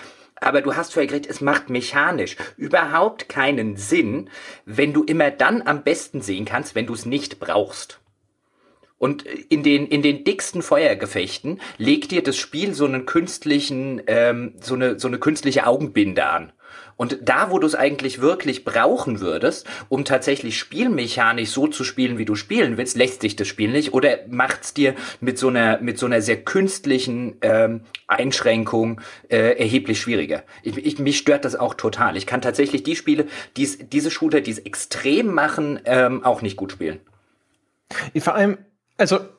Aber 0.41 0.63
du 0.63 0.77
hast 0.77 0.93
vorher 0.93 1.09
geredet, 1.09 1.31
es 1.31 1.41
macht 1.41 1.69
mechanisch 1.71 2.37
überhaupt 2.57 3.29
keinen 3.29 3.77
Sinn, 3.77 4.31
wenn 4.65 4.93
du 4.93 5.03
immer 5.03 5.31
dann 5.31 5.63
am 5.63 5.83
besten 5.83 6.21
sehen 6.21 6.45
kannst, 6.45 6.75
wenn 6.75 6.87
du 6.87 6.95
es 6.95 7.07
nicht 7.07 7.41
brauchst. 7.41 8.01
Und 8.99 9.23
in 9.23 9.63
den, 9.63 9.87
in 9.87 10.03
den 10.03 10.25
dicksten 10.25 10.61
Feuergefechten 10.61 11.61
legt 11.77 12.11
dir 12.11 12.23
das 12.23 12.37
Spiel 12.37 12.75
so 12.75 12.85
einen 12.85 13.07
künstlichen, 13.07 14.03
ähm, 14.09 14.55
so 14.61 14.75
eine, 14.75 14.99
so 14.99 15.09
eine 15.09 15.19
künstliche 15.19 15.67
Augenbinde 15.67 16.27
an. 16.27 16.53
Und 16.97 17.19
da, 17.23 17.53
wo 17.53 17.61
du 17.61 17.67
es 17.67 17.77
eigentlich 17.77 18.21
wirklich 18.21 18.65
brauchen 18.65 19.21
würdest, 19.21 19.69
um 19.89 20.05
tatsächlich 20.05 20.59
spielmechanisch 20.59 21.51
so 21.51 21.69
zu 21.69 21.85
spielen, 21.85 22.19
wie 22.19 22.25
du 22.25 22.35
spielen 22.35 22.77
willst, 22.77 22.97
lässt 22.97 23.21
sich 23.21 23.37
das 23.37 23.47
Spiel 23.47 23.71
nicht 23.71 23.95
oder 23.95 24.19
macht 24.29 24.65
es 24.65 24.75
dir 24.75 24.97
mit 25.21 25.39
so 25.39 25.47
einer 25.47 25.81
mit 25.81 25.97
so 25.97 26.07
einer 26.07 26.21
sehr 26.21 26.43
künstlichen 26.43 27.37
ähm, 27.41 27.83
Einschränkung 28.09 29.01
äh, 29.29 29.59
erheblich 29.59 30.01
schwieriger. 30.01 30.43
Ich, 30.65 30.77
ich, 30.77 30.99
mich 30.99 31.19
stört 31.19 31.45
das 31.45 31.55
auch 31.55 31.75
total. 31.75 32.17
Ich 32.17 32.27
kann 32.27 32.43
tatsächlich 32.43 32.83
die 32.83 32.97
Spiele, 32.97 33.27
die's, 33.57 33.79
diese 33.79 34.11
Shooter, 34.11 34.41
die 34.41 34.51
es 34.51 34.59
extrem 34.59 35.33
machen, 35.33 35.79
ähm, 35.85 36.25
auch 36.25 36.43
nicht 36.43 36.57
gut 36.57 36.73
spielen. 36.73 36.99
Vor 38.19 38.35
allem, 38.35 38.59
also 38.99 39.38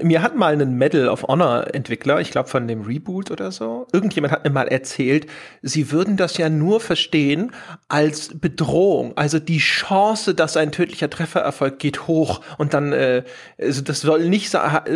mir 0.00 0.22
hat 0.22 0.36
mal 0.36 0.52
ein 0.52 0.78
Medal 0.78 1.08
of 1.08 1.24
Honor 1.24 1.74
Entwickler, 1.74 2.20
ich 2.20 2.30
glaube 2.30 2.48
von 2.48 2.68
dem 2.68 2.82
Reboot 2.82 3.32
oder 3.32 3.50
so, 3.50 3.88
irgendjemand 3.92 4.32
hat 4.32 4.44
mir 4.44 4.50
mal 4.50 4.68
erzählt, 4.68 5.26
sie 5.62 5.90
würden 5.90 6.16
das 6.16 6.36
ja 6.36 6.48
nur 6.48 6.78
verstehen 6.78 7.50
als 7.88 8.38
Bedrohung. 8.38 9.16
Also 9.16 9.40
die 9.40 9.58
Chance, 9.58 10.32
dass 10.32 10.56
ein 10.56 10.70
tödlicher 10.70 11.10
Treffer 11.10 11.40
erfolgt, 11.40 11.80
geht 11.80 12.06
hoch. 12.06 12.40
Und 12.56 12.72
dann, 12.72 12.92
äh, 12.92 13.24
also 13.60 13.82
das 13.82 14.02
soll 14.02 14.28
nicht 14.28 14.52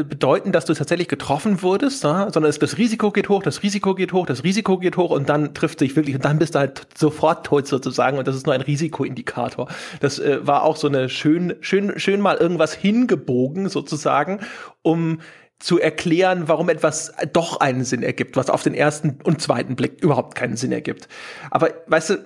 bedeuten, 0.09 0.53
dass 0.53 0.67
du 0.67 0.75
tatsächlich 0.75 1.09
getroffen 1.09 1.61
wurdest, 1.61 2.01
sondern 2.03 2.43
das 2.43 2.79
Risiko 2.79 3.11
geht 3.11 3.29
hoch, 3.29 3.43
das 3.43 3.65
Risiko 3.65 3.97
geht 3.97 4.13
hoch, 4.13 4.27
das 4.27 4.45
Risiko 4.45 4.79
geht 4.79 4.97
hoch 4.97 5.11
und 5.11 5.29
dann 5.29 5.55
trifft 5.55 5.81
sich 5.81 5.97
wirklich 5.97 6.15
und 6.15 6.25
dann 6.25 6.39
bist 6.39 6.55
du 6.55 6.61
halt 6.61 6.87
sofort 6.97 7.47
tot 7.47 7.67
sozusagen. 7.67 8.17
Und 8.17 8.29
das 8.29 8.37
ist 8.37 8.47
nur 8.47 8.55
ein 8.55 8.61
Risikoindikator. 8.61 9.67
Das 9.99 10.21
äh, 10.21 10.47
war 10.47 10.63
auch 10.63 10.77
so 10.77 10.87
eine 10.87 11.09
schön, 11.09 11.57
schön, 11.61 11.99
schön 11.99 12.21
mal 12.21 12.37
irgendwas 12.37 12.75
hingebogen 12.75 13.39
Bogen 13.40 13.70
sozusagen, 13.70 14.40
um 14.83 15.20
zu 15.59 15.79
erklären, 15.79 16.48
warum 16.48 16.68
etwas 16.68 17.12
doch 17.33 17.61
einen 17.61 17.85
Sinn 17.85 18.03
ergibt, 18.03 18.37
was 18.37 18.50
auf 18.50 18.62
den 18.62 18.74
ersten 18.74 19.18
und 19.24 19.40
zweiten 19.40 19.76
Blick 19.76 20.03
überhaupt 20.03 20.35
keinen 20.35 20.57
Sinn 20.57 20.72
ergibt. 20.72 21.09
Aber 21.50 21.70
weißt 21.87 22.11
du, 22.11 22.16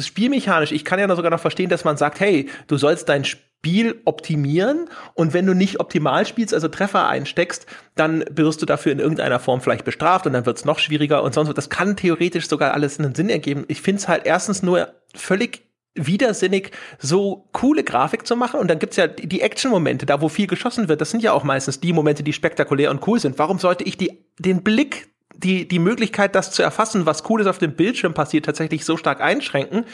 spielmechanisch, 0.00 0.72
ich 0.72 0.84
kann 0.84 1.00
ja 1.00 1.14
sogar 1.14 1.30
noch 1.30 1.40
verstehen, 1.40 1.68
dass 1.68 1.84
man 1.84 1.96
sagt, 1.96 2.20
hey, 2.20 2.48
du 2.68 2.76
sollst 2.76 3.08
dein 3.08 3.24
Spiel 3.24 4.00
optimieren 4.04 4.88
und 5.14 5.32
wenn 5.32 5.46
du 5.46 5.54
nicht 5.54 5.80
optimal 5.80 6.26
spielst, 6.26 6.54
also 6.54 6.68
Treffer 6.68 7.08
einsteckst, 7.08 7.66
dann 7.96 8.24
wirst 8.30 8.62
du 8.62 8.66
dafür 8.66 8.92
in 8.92 9.00
irgendeiner 9.00 9.38
Form 9.40 9.60
vielleicht 9.60 9.84
bestraft 9.84 10.26
und 10.26 10.32
dann 10.32 10.46
wird 10.46 10.58
es 10.58 10.64
noch 10.64 10.78
schwieriger 10.78 11.22
und 11.24 11.34
sonst 11.34 11.48
was. 11.48 11.54
Das 11.54 11.70
kann 11.70 11.96
theoretisch 11.96 12.48
sogar 12.48 12.74
alles 12.74 12.98
einen 12.98 13.14
Sinn 13.14 13.30
ergeben. 13.30 13.64
Ich 13.68 13.82
finde 13.82 14.00
es 14.00 14.08
halt 14.08 14.26
erstens 14.26 14.62
nur 14.62 14.92
völlig 15.14 15.71
widersinnig, 15.94 16.70
so 16.98 17.48
coole 17.52 17.84
Grafik 17.84 18.26
zu 18.26 18.36
machen. 18.36 18.60
Und 18.60 18.68
dann 18.68 18.78
gibt's 18.78 18.96
ja 18.96 19.06
die 19.06 19.40
Action-Momente, 19.40 20.06
da 20.06 20.20
wo 20.20 20.28
viel 20.28 20.46
geschossen 20.46 20.88
wird. 20.88 21.00
Das 21.00 21.10
sind 21.10 21.22
ja 21.22 21.32
auch 21.32 21.44
meistens 21.44 21.80
die 21.80 21.92
Momente, 21.92 22.22
die 22.22 22.32
spektakulär 22.32 22.90
und 22.90 23.06
cool 23.06 23.20
sind. 23.20 23.38
Warum 23.38 23.58
sollte 23.58 23.84
ich 23.84 23.96
die, 23.96 24.24
den 24.38 24.62
Blick, 24.62 25.08
die, 25.36 25.68
die 25.68 25.78
Möglichkeit, 25.78 26.34
das 26.34 26.50
zu 26.50 26.62
erfassen, 26.62 27.04
was 27.06 27.22
Cooles 27.22 27.46
auf 27.46 27.58
dem 27.58 27.74
Bildschirm 27.74 28.14
passiert, 28.14 28.46
tatsächlich 28.46 28.84
so 28.84 28.96
stark 28.96 29.20
einschränken? 29.20 29.84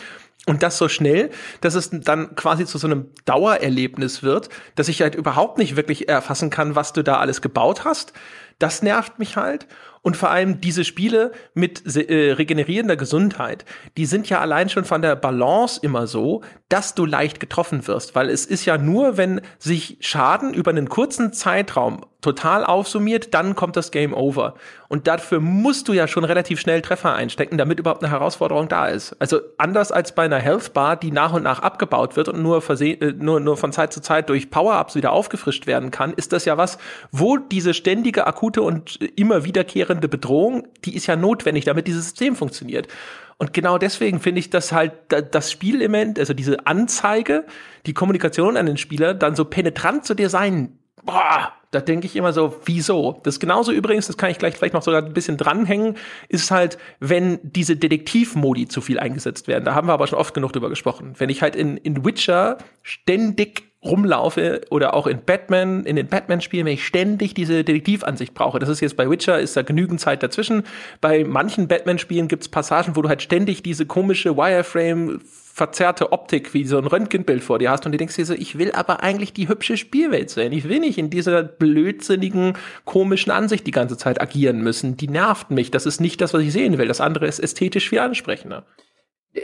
Und 0.47 0.63
das 0.63 0.79
so 0.79 0.89
schnell, 0.89 1.31
dass 1.61 1.75
es 1.75 1.91
dann 1.91 2.35
quasi 2.35 2.65
zu 2.65 2.79
so 2.79 2.87
einem 2.87 3.11
Dauererlebnis 3.27 4.23
wird, 4.23 4.49
dass 4.77 4.89
ich 4.89 5.03
halt 5.03 5.15
überhaupt 5.15 5.59
nicht 5.59 5.77
wirklich 5.77 6.09
erfassen 6.09 6.49
kann, 6.49 6.75
was 6.75 6.93
du 6.93 7.03
da 7.03 7.19
alles 7.19 7.43
gebaut 7.43 7.85
hast. 7.85 8.13
Das 8.59 8.83
nervt 8.83 9.19
mich 9.19 9.37
halt. 9.37 9.67
Und 10.09 10.17
vor 10.17 10.31
allem 10.31 10.63
diese 10.63 10.87
Spiele 10.87 11.33
mit 11.53 11.83
äh, 11.95 12.33
regenerierender 12.33 12.97
Gesundheit, 12.97 13.67
die 13.99 14.07
sind 14.07 14.27
ja 14.31 14.41
allein 14.41 14.71
schon 14.71 14.87
von 14.87 15.03
der 15.03 15.17
Balance 15.17 15.79
immer 15.83 16.07
so, 16.07 16.41
dass 16.71 16.95
du 16.95 17.05
leicht 17.05 17.41
getroffen 17.41 17.87
wirst. 17.87 18.15
Weil 18.15 18.31
es 18.31 18.47
ist 18.47 18.65
ja 18.65 18.79
nur, 18.79 19.19
wenn 19.19 19.43
sich 19.59 19.99
Schaden 20.01 20.55
über 20.55 20.71
einen 20.71 20.89
kurzen 20.89 21.35
Zeitraum 21.35 22.07
total 22.23 22.65
aufsummiert, 22.65 23.35
dann 23.35 23.55
kommt 23.55 23.77
das 23.77 23.91
Game 23.91 24.15
Over. 24.15 24.55
Und 24.89 25.07
dafür 25.07 25.39
musst 25.41 25.87
du 25.89 25.93
ja 25.93 26.09
schon 26.09 26.25
relativ 26.25 26.59
schnell 26.59 26.81
Treffer 26.81 27.15
einstecken, 27.15 27.59
damit 27.59 27.79
überhaupt 27.79 28.03
eine 28.03 28.11
Herausforderung 28.11 28.69
da 28.69 28.87
ist. 28.87 29.15
Also 29.21 29.41
anders 29.59 29.93
als 29.93 30.15
bei 30.15 30.25
einer 30.25 30.39
Health 30.39 30.73
Bar, 30.73 30.97
die 30.97 31.11
nach 31.11 31.35
und 31.35 31.43
nach 31.43 31.61
abgebaut 31.61 32.17
wird 32.17 32.29
und 32.29 32.43
nur, 32.43 32.63
äh, 32.81 33.13
nur, 33.19 33.39
nur 33.39 33.59
von 33.59 33.73
Zeit 33.73 33.93
zu 33.93 34.01
Zeit 34.01 34.31
durch 34.31 34.51
Power-Ups 34.51 34.95
wieder 34.95 35.13
aufgefrischt 35.13 35.67
werden 35.67 35.91
kann, 35.91 36.15
ist 36.15 36.33
das 36.33 36.47
ja 36.47 36.57
was, 36.57 36.79
wo 37.13 37.37
diese 37.37 37.75
ständige, 37.75 38.27
akute 38.27 38.63
und 38.63 38.97
immer 39.17 39.45
wiederkehrende 39.45 40.09
Bedrohung, 40.09 40.67
die 40.87 40.97
ist 40.97 41.07
ja 41.07 41.17
notwendig, 41.17 41.67
damit 41.67 41.87
dieses 41.87 42.05
System 42.05 42.35
funktioniert. 42.35 42.89
Und 43.37 43.53
genau 43.53 43.77
deswegen 43.77 44.21
finde 44.21 44.41
ich, 44.41 44.49
dass 44.49 44.73
halt 44.73 44.93
das 45.31 45.53
Spielelement, 45.53 46.19
also 46.19 46.33
diese 46.33 46.67
Anzeige, 46.67 47.45
die 47.85 47.95
Kommunikation 47.95 48.57
an 48.57 48.67
den 48.67 48.79
Spieler 48.79 49.13
dann 49.15 49.37
so 49.37 49.45
penetrant 49.45 50.07
zu 50.07 50.15
dir 50.15 50.31
sein 50.31 50.79
boah, 51.09 51.53
da 51.71 51.81
denke 51.81 52.07
ich 52.07 52.17
immer 52.17 52.33
so, 52.33 52.57
wieso? 52.65 53.21
Das 53.25 53.41
genauso 53.41 53.73
übrigens, 53.73 54.07
das 54.07 54.17
kann 54.17 54.31
ich 54.31 54.39
gleich 54.39 54.57
vielleicht 54.57 54.75
noch 54.75 54.83
sogar 54.83 55.03
ein 55.03 55.13
bisschen 55.13 55.37
dranhängen, 55.37 55.97
ist 56.29 56.51
halt, 56.51 56.79
wenn 56.99 57.39
diese 57.43 57.77
Detektivmodi 57.77 58.69
zu 58.69 58.81
viel 58.81 58.99
eingesetzt 58.99 59.49
werden. 59.49 59.65
Da 59.65 59.75
haben 59.75 59.87
wir 59.87 59.93
aber 59.93 60.07
schon 60.07 60.19
oft 60.19 60.33
genug 60.35 60.53
drüber 60.53 60.71
gesprochen. 60.71 61.15
Wenn 61.19 61.29
ich 61.29 61.43
halt 61.43 61.57
in, 61.57 61.77
in 61.77 62.05
Witcher 62.05 62.59
ständig 62.83 63.65
rumlaufe 63.85 64.63
oder 64.71 64.95
auch 64.95 65.07
in 65.07 65.21
Batman, 65.25 65.85
in 65.85 65.97
den 65.97 66.09
Batman-Spielen, 66.09 66.67
wenn 66.67 66.75
ich 66.75 66.87
ständig 66.87 67.35
diese 67.35 67.63
Detektivansicht 67.63 68.35
brauche. 68.35 68.59
Das 68.59 68.69
ist 68.69 68.81
jetzt 68.81 68.97
bei 68.97 69.09
Witcher, 69.09 69.39
ist 69.39 69.57
da 69.57 69.63
genügend 69.63 70.01
Zeit 70.01 70.23
dazwischen. 70.23 70.65
Bei 71.01 71.23
manchen 71.25 71.69
Batman-Spielen 71.69 72.27
gibt 72.27 72.43
es 72.43 72.49
Passagen, 72.49 72.97
wo 72.97 73.03
du 73.03 73.09
halt 73.09 73.23
ständig 73.23 73.63
diese 73.63 73.87
komische 73.87 74.37
Wireframe 74.37 75.21
verzerrte 75.59 76.13
Optik 76.13 76.55
wie 76.55 76.65
so 76.65 76.79
ein 76.79 76.87
Röntgenbild 76.87 77.43
vor 77.43 77.59
dir 77.59 77.71
hast 77.71 77.85
und 77.85 77.93
du 77.93 77.99
denkst 77.99 78.15
dir 78.15 78.25
so, 78.25 78.33
ich 78.33 78.59
will 78.59 78.71
aber 78.73 79.03
eigentlich 79.03 79.33
die 79.33 79.49
hübsche 79.49 79.77
Spielwelt 79.77 80.31
sehen. 80.31 80.53
Ich 80.53 80.69
will 80.69 80.79
nicht 80.79 80.99
in 80.99 81.11
dieser 81.11 81.43
blödsinnigen, 81.43 82.55
komischen 82.85 83.33
Ansicht 83.33 83.67
die 83.67 83.73
ganze 83.73 83.97
Zeit 83.97 84.21
agieren 84.21 84.63
müssen. 84.63 84.97
Die 84.97 85.09
nervt 85.09 85.51
mich. 85.51 85.73
Das 85.73 85.85
ist 85.85 86.01
nicht 86.01 86.21
das, 86.21 86.33
was 86.33 86.43
ich 86.43 86.53
sehen 86.53 86.79
will. 86.79 86.87
Das 86.87 87.01
andere 87.01 87.27
ist 87.27 87.41
ästhetisch 87.41 87.89
viel 87.89 87.99
ansprechender. 87.99 88.65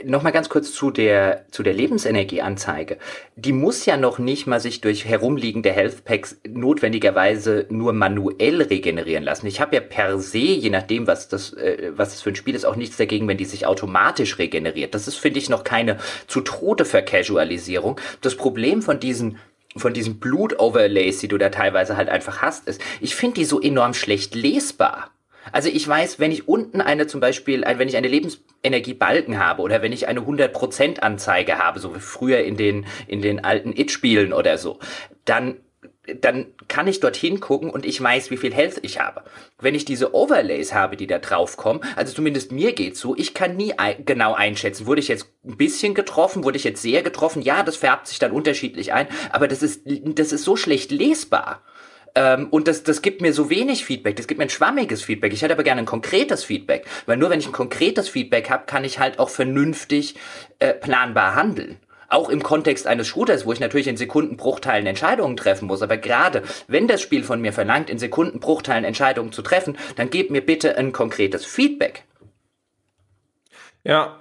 Nochmal 0.03 0.31
ganz 0.31 0.49
kurz 0.49 0.73
zu 0.73 0.91
der, 0.91 1.45
zu 1.51 1.63
der 1.63 1.73
Lebensenergieanzeige. 1.73 2.97
Die 3.35 3.53
muss 3.53 3.85
ja 3.85 3.97
noch 3.97 4.19
nicht 4.19 4.47
mal 4.47 4.59
sich 4.59 4.81
durch 4.81 5.05
herumliegende 5.05 5.71
Health 5.71 6.05
Packs 6.05 6.39
notwendigerweise 6.47 7.65
nur 7.69 7.93
manuell 7.93 8.61
regenerieren 8.61 9.23
lassen. 9.23 9.47
Ich 9.47 9.61
habe 9.61 9.75
ja 9.75 9.81
per 9.81 10.19
se, 10.19 10.37
je 10.37 10.69
nachdem, 10.69 11.07
was 11.07 11.29
das, 11.29 11.53
äh, 11.53 11.91
was 11.95 12.11
das 12.11 12.21
für 12.21 12.29
ein 12.29 12.35
Spiel 12.35 12.55
ist, 12.55 12.65
auch 12.65 12.75
nichts 12.75 12.97
dagegen, 12.97 13.27
wenn 13.27 13.37
die 13.37 13.45
sich 13.45 13.65
automatisch 13.65 14.39
regeneriert. 14.39 14.93
Das 14.93 15.07
ist, 15.07 15.17
finde 15.17 15.39
ich, 15.39 15.49
noch 15.49 15.63
keine 15.63 15.97
zu 16.27 16.41
Tode 16.41 16.85
Vercasualisierung. 16.85 17.99
Das 18.21 18.35
Problem 18.35 18.81
von 18.81 18.99
diesen 18.99 19.37
von 19.77 19.93
diesen 19.93 20.19
Blut-Overlays, 20.21 21.19
die 21.19 21.27
du 21.27 21.37
da 21.37 21.49
teilweise 21.49 21.97
halt 21.97 22.07
einfach 22.07 22.41
hast, 22.41 22.65
ist, 22.67 22.79
ich 23.01 23.13
finde 23.13 23.35
die 23.35 23.45
so 23.45 23.59
enorm 23.59 23.93
schlecht 23.93 24.33
lesbar. 24.33 25.11
Also 25.51 25.69
ich 25.69 25.87
weiß, 25.87 26.19
wenn 26.19 26.31
ich 26.31 26.47
unten 26.47 26.81
eine 26.81 27.07
zum 27.07 27.19
Beispiel, 27.19 27.63
wenn 27.65 27.87
ich 27.87 27.97
eine 27.97 28.07
Lebensenergiebalken 28.07 29.39
habe 29.39 29.61
oder 29.61 29.81
wenn 29.81 29.93
ich 29.93 30.07
eine 30.07 30.21
100% 30.21 30.99
Anzeige 30.99 31.57
habe, 31.57 31.79
so 31.79 31.95
wie 31.95 31.99
früher 31.99 32.39
in 32.39 32.57
den, 32.57 32.85
in 33.07 33.21
den 33.21 33.43
alten 33.43 33.71
It-Spielen 33.75 34.33
oder 34.33 34.57
so, 34.57 34.79
dann 35.25 35.57
dann 36.21 36.47
kann 36.67 36.87
ich 36.87 36.99
dorthin 36.99 37.39
gucken 37.39 37.69
und 37.69 37.85
ich 37.85 38.01
weiß, 38.01 38.29
wie 38.31 38.37
viel 38.37 38.53
Health 38.53 38.79
ich 38.83 38.99
habe. 38.99 39.23
Wenn 39.59 39.75
ich 39.75 39.85
diese 39.85 40.13
Overlays 40.13 40.73
habe, 40.73 40.97
die 40.97 41.07
da 41.07 41.19
draufkommen, 41.19 41.83
also 41.95 42.13
zumindest 42.13 42.51
mir 42.51 42.73
geht's 42.73 42.99
so, 42.99 43.15
ich 43.15 43.33
kann 43.33 43.55
nie 43.55 43.77
ein, 43.77 44.05
genau 44.05 44.33
einschätzen, 44.33 44.85
wurde 44.85 45.01
ich 45.01 45.07
jetzt 45.07 45.27
ein 45.43 45.57
bisschen 45.57 45.93
getroffen, 45.93 46.43
wurde 46.43 46.57
ich 46.57 46.63
jetzt 46.63 46.81
sehr 46.81 47.01
getroffen, 47.01 47.41
ja, 47.41 47.63
das 47.63 47.77
färbt 47.77 48.07
sich 48.07 48.19
dann 48.19 48.31
unterschiedlich 48.31 48.93
ein, 48.93 49.07
aber 49.31 49.47
das 49.47 49.63
ist, 49.63 49.81
das 49.85 50.31
ist 50.31 50.43
so 50.43 50.55
schlecht 50.55 50.91
lesbar. 50.91 51.63
Ähm, 52.15 52.47
und 52.49 52.67
das, 52.67 52.83
das 52.83 53.01
gibt 53.01 53.21
mir 53.21 53.33
so 53.33 53.49
wenig 53.49 53.85
Feedback, 53.85 54.15
das 54.15 54.27
gibt 54.27 54.37
mir 54.37 54.45
ein 54.45 54.49
schwammiges 54.49 55.03
Feedback. 55.03 55.33
Ich 55.33 55.41
hätte 55.41 55.53
aber 55.53 55.63
gerne 55.63 55.81
ein 55.81 55.85
konkretes 55.85 56.43
Feedback, 56.43 56.85
weil 57.05 57.17
nur 57.17 57.29
wenn 57.29 57.39
ich 57.39 57.45
ein 57.45 57.51
konkretes 57.51 58.09
Feedback 58.09 58.49
habe, 58.49 58.65
kann 58.65 58.85
ich 58.85 58.99
halt 58.99 59.19
auch 59.19 59.29
vernünftig 59.29 60.15
äh, 60.59 60.73
planbar 60.73 61.35
handeln. 61.35 61.77
Auch 62.07 62.29
im 62.29 62.43
Kontext 62.43 62.87
eines 62.87 63.07
Shooters, 63.07 63.45
wo 63.45 63.51
ich 63.51 63.59
natürlich 63.59 63.87
in 63.87 63.97
Sekundenbruchteilen 63.97 64.85
Entscheidungen 64.85 65.35
treffen 65.35 65.67
muss. 65.67 65.81
Aber 65.81 65.97
gerade 65.97 66.43
wenn 66.67 66.87
das 66.87 67.01
Spiel 67.01 67.23
von 67.23 67.41
mir 67.41 67.51
verlangt, 67.51 67.89
in 67.89 67.97
Sekundenbruchteilen 67.97 68.85
Entscheidungen 68.85 69.31
zu 69.31 69.41
treffen, 69.41 69.77
dann 69.95 70.09
gebt 70.09 70.31
mir 70.31 70.41
bitte 70.41 70.77
ein 70.77 70.91
konkretes 70.91 71.45
Feedback. 71.45 72.03
Ja, 73.83 74.17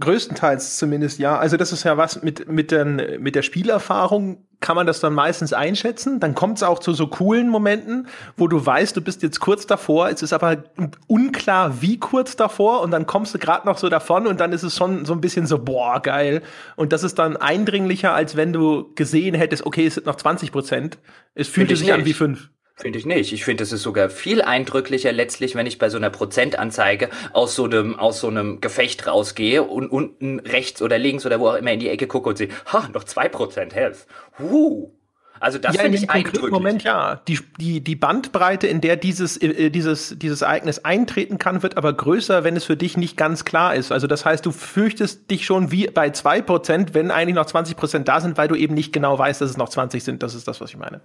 Größtenteils 0.00 0.78
zumindest, 0.78 1.18
ja. 1.18 1.38
Also 1.38 1.56
das 1.56 1.72
ist 1.72 1.84
ja 1.84 1.96
was 1.98 2.22
mit, 2.22 2.48
mit, 2.48 2.70
den, 2.70 3.20
mit 3.20 3.34
der 3.34 3.42
Spielerfahrung 3.42 4.46
kann 4.62 4.76
man 4.76 4.86
das 4.86 5.00
dann 5.00 5.12
meistens 5.12 5.52
einschätzen. 5.52 6.20
Dann 6.20 6.34
kommt 6.34 6.56
es 6.56 6.62
auch 6.62 6.78
zu 6.78 6.94
so 6.94 7.08
coolen 7.08 7.50
Momenten, 7.50 8.08
wo 8.36 8.48
du 8.48 8.64
weißt, 8.64 8.96
du 8.96 9.02
bist 9.02 9.22
jetzt 9.22 9.40
kurz 9.40 9.66
davor. 9.66 10.08
Es 10.08 10.22
ist 10.22 10.32
aber 10.32 10.64
unklar, 11.08 11.82
wie 11.82 11.98
kurz 11.98 12.36
davor. 12.36 12.80
Und 12.80 12.92
dann 12.92 13.06
kommst 13.06 13.34
du 13.34 13.38
gerade 13.38 13.66
noch 13.66 13.76
so 13.76 13.90
davon 13.90 14.26
und 14.26 14.40
dann 14.40 14.52
ist 14.52 14.62
es 14.62 14.76
schon 14.76 15.04
so 15.04 15.12
ein 15.12 15.20
bisschen 15.20 15.46
so, 15.46 15.58
boah, 15.58 16.00
geil. 16.00 16.42
Und 16.76 16.92
das 16.92 17.02
ist 17.02 17.18
dann 17.18 17.36
eindringlicher, 17.36 18.14
als 18.14 18.36
wenn 18.36 18.52
du 18.54 18.94
gesehen 18.94 19.34
hättest, 19.34 19.66
okay, 19.66 19.86
es 19.86 19.94
sind 19.94 20.06
noch 20.06 20.16
20 20.16 20.52
Prozent. 20.52 20.98
Es 21.34 21.48
fühlte 21.48 21.76
sich 21.76 21.92
an 21.92 22.06
wie 22.06 22.14
fünf. 22.14 22.48
Finde 22.82 22.98
ich 22.98 23.06
nicht. 23.06 23.32
Ich 23.32 23.44
finde, 23.44 23.62
es 23.62 23.70
ist 23.70 23.82
sogar 23.82 24.10
viel 24.10 24.42
eindrücklicher 24.42 25.12
letztlich, 25.12 25.54
wenn 25.54 25.66
ich 25.66 25.78
bei 25.78 25.88
so 25.88 25.98
einer 25.98 26.10
Prozentanzeige 26.10 27.10
aus 27.32 27.54
so 27.54 27.66
einem, 27.66 27.96
aus 27.96 28.18
so 28.18 28.26
einem 28.26 28.60
Gefecht 28.60 29.06
rausgehe 29.06 29.62
und 29.62 29.88
unten 29.88 30.40
rechts 30.40 30.82
oder 30.82 30.98
links 30.98 31.24
oder 31.24 31.38
wo 31.38 31.50
auch 31.50 31.54
immer 31.54 31.70
in 31.70 31.78
die 31.78 31.88
Ecke 31.88 32.08
gucke 32.08 32.30
und 32.30 32.38
sehe, 32.38 32.48
ha, 32.72 32.88
noch 32.92 33.04
zwei 33.04 33.28
Prozent 33.28 33.76
Health. 33.76 34.08
Huh. 34.40 34.90
Also 35.38 35.58
das 35.58 35.76
ja, 35.76 35.82
finde 35.82 35.96
ich 35.96 36.10
eindrücklich. 36.10 36.50
Moment 36.50 36.82
ja. 36.82 37.20
Die, 37.28 37.38
die, 37.60 37.82
die 37.82 37.94
Bandbreite, 37.94 38.66
in 38.66 38.80
der 38.80 38.96
dieses, 38.96 39.36
äh, 39.36 39.70
dieses, 39.70 40.18
dieses 40.18 40.42
Ereignis 40.42 40.80
eintreten 40.80 41.38
kann, 41.38 41.62
wird 41.62 41.76
aber 41.76 41.92
größer, 41.92 42.42
wenn 42.42 42.56
es 42.56 42.64
für 42.64 42.76
dich 42.76 42.96
nicht 42.96 43.16
ganz 43.16 43.44
klar 43.44 43.76
ist. 43.76 43.92
Also 43.92 44.08
das 44.08 44.24
heißt, 44.24 44.44
du 44.44 44.50
fürchtest 44.50 45.30
dich 45.30 45.46
schon 45.46 45.70
wie 45.70 45.86
bei 45.86 46.10
zwei 46.10 46.42
Prozent, 46.42 46.94
wenn 46.94 47.12
eigentlich 47.12 47.36
noch 47.36 47.46
20 47.46 47.76
Prozent 47.76 48.08
da 48.08 48.20
sind, 48.20 48.36
weil 48.36 48.48
du 48.48 48.56
eben 48.56 48.74
nicht 48.74 48.92
genau 48.92 49.16
weißt, 49.16 49.40
dass 49.40 49.50
es 49.50 49.56
noch 49.56 49.68
20 49.68 50.02
sind. 50.02 50.24
Das 50.24 50.34
ist 50.34 50.48
das, 50.48 50.60
was 50.60 50.70
ich 50.70 50.76
meine. 50.76 51.00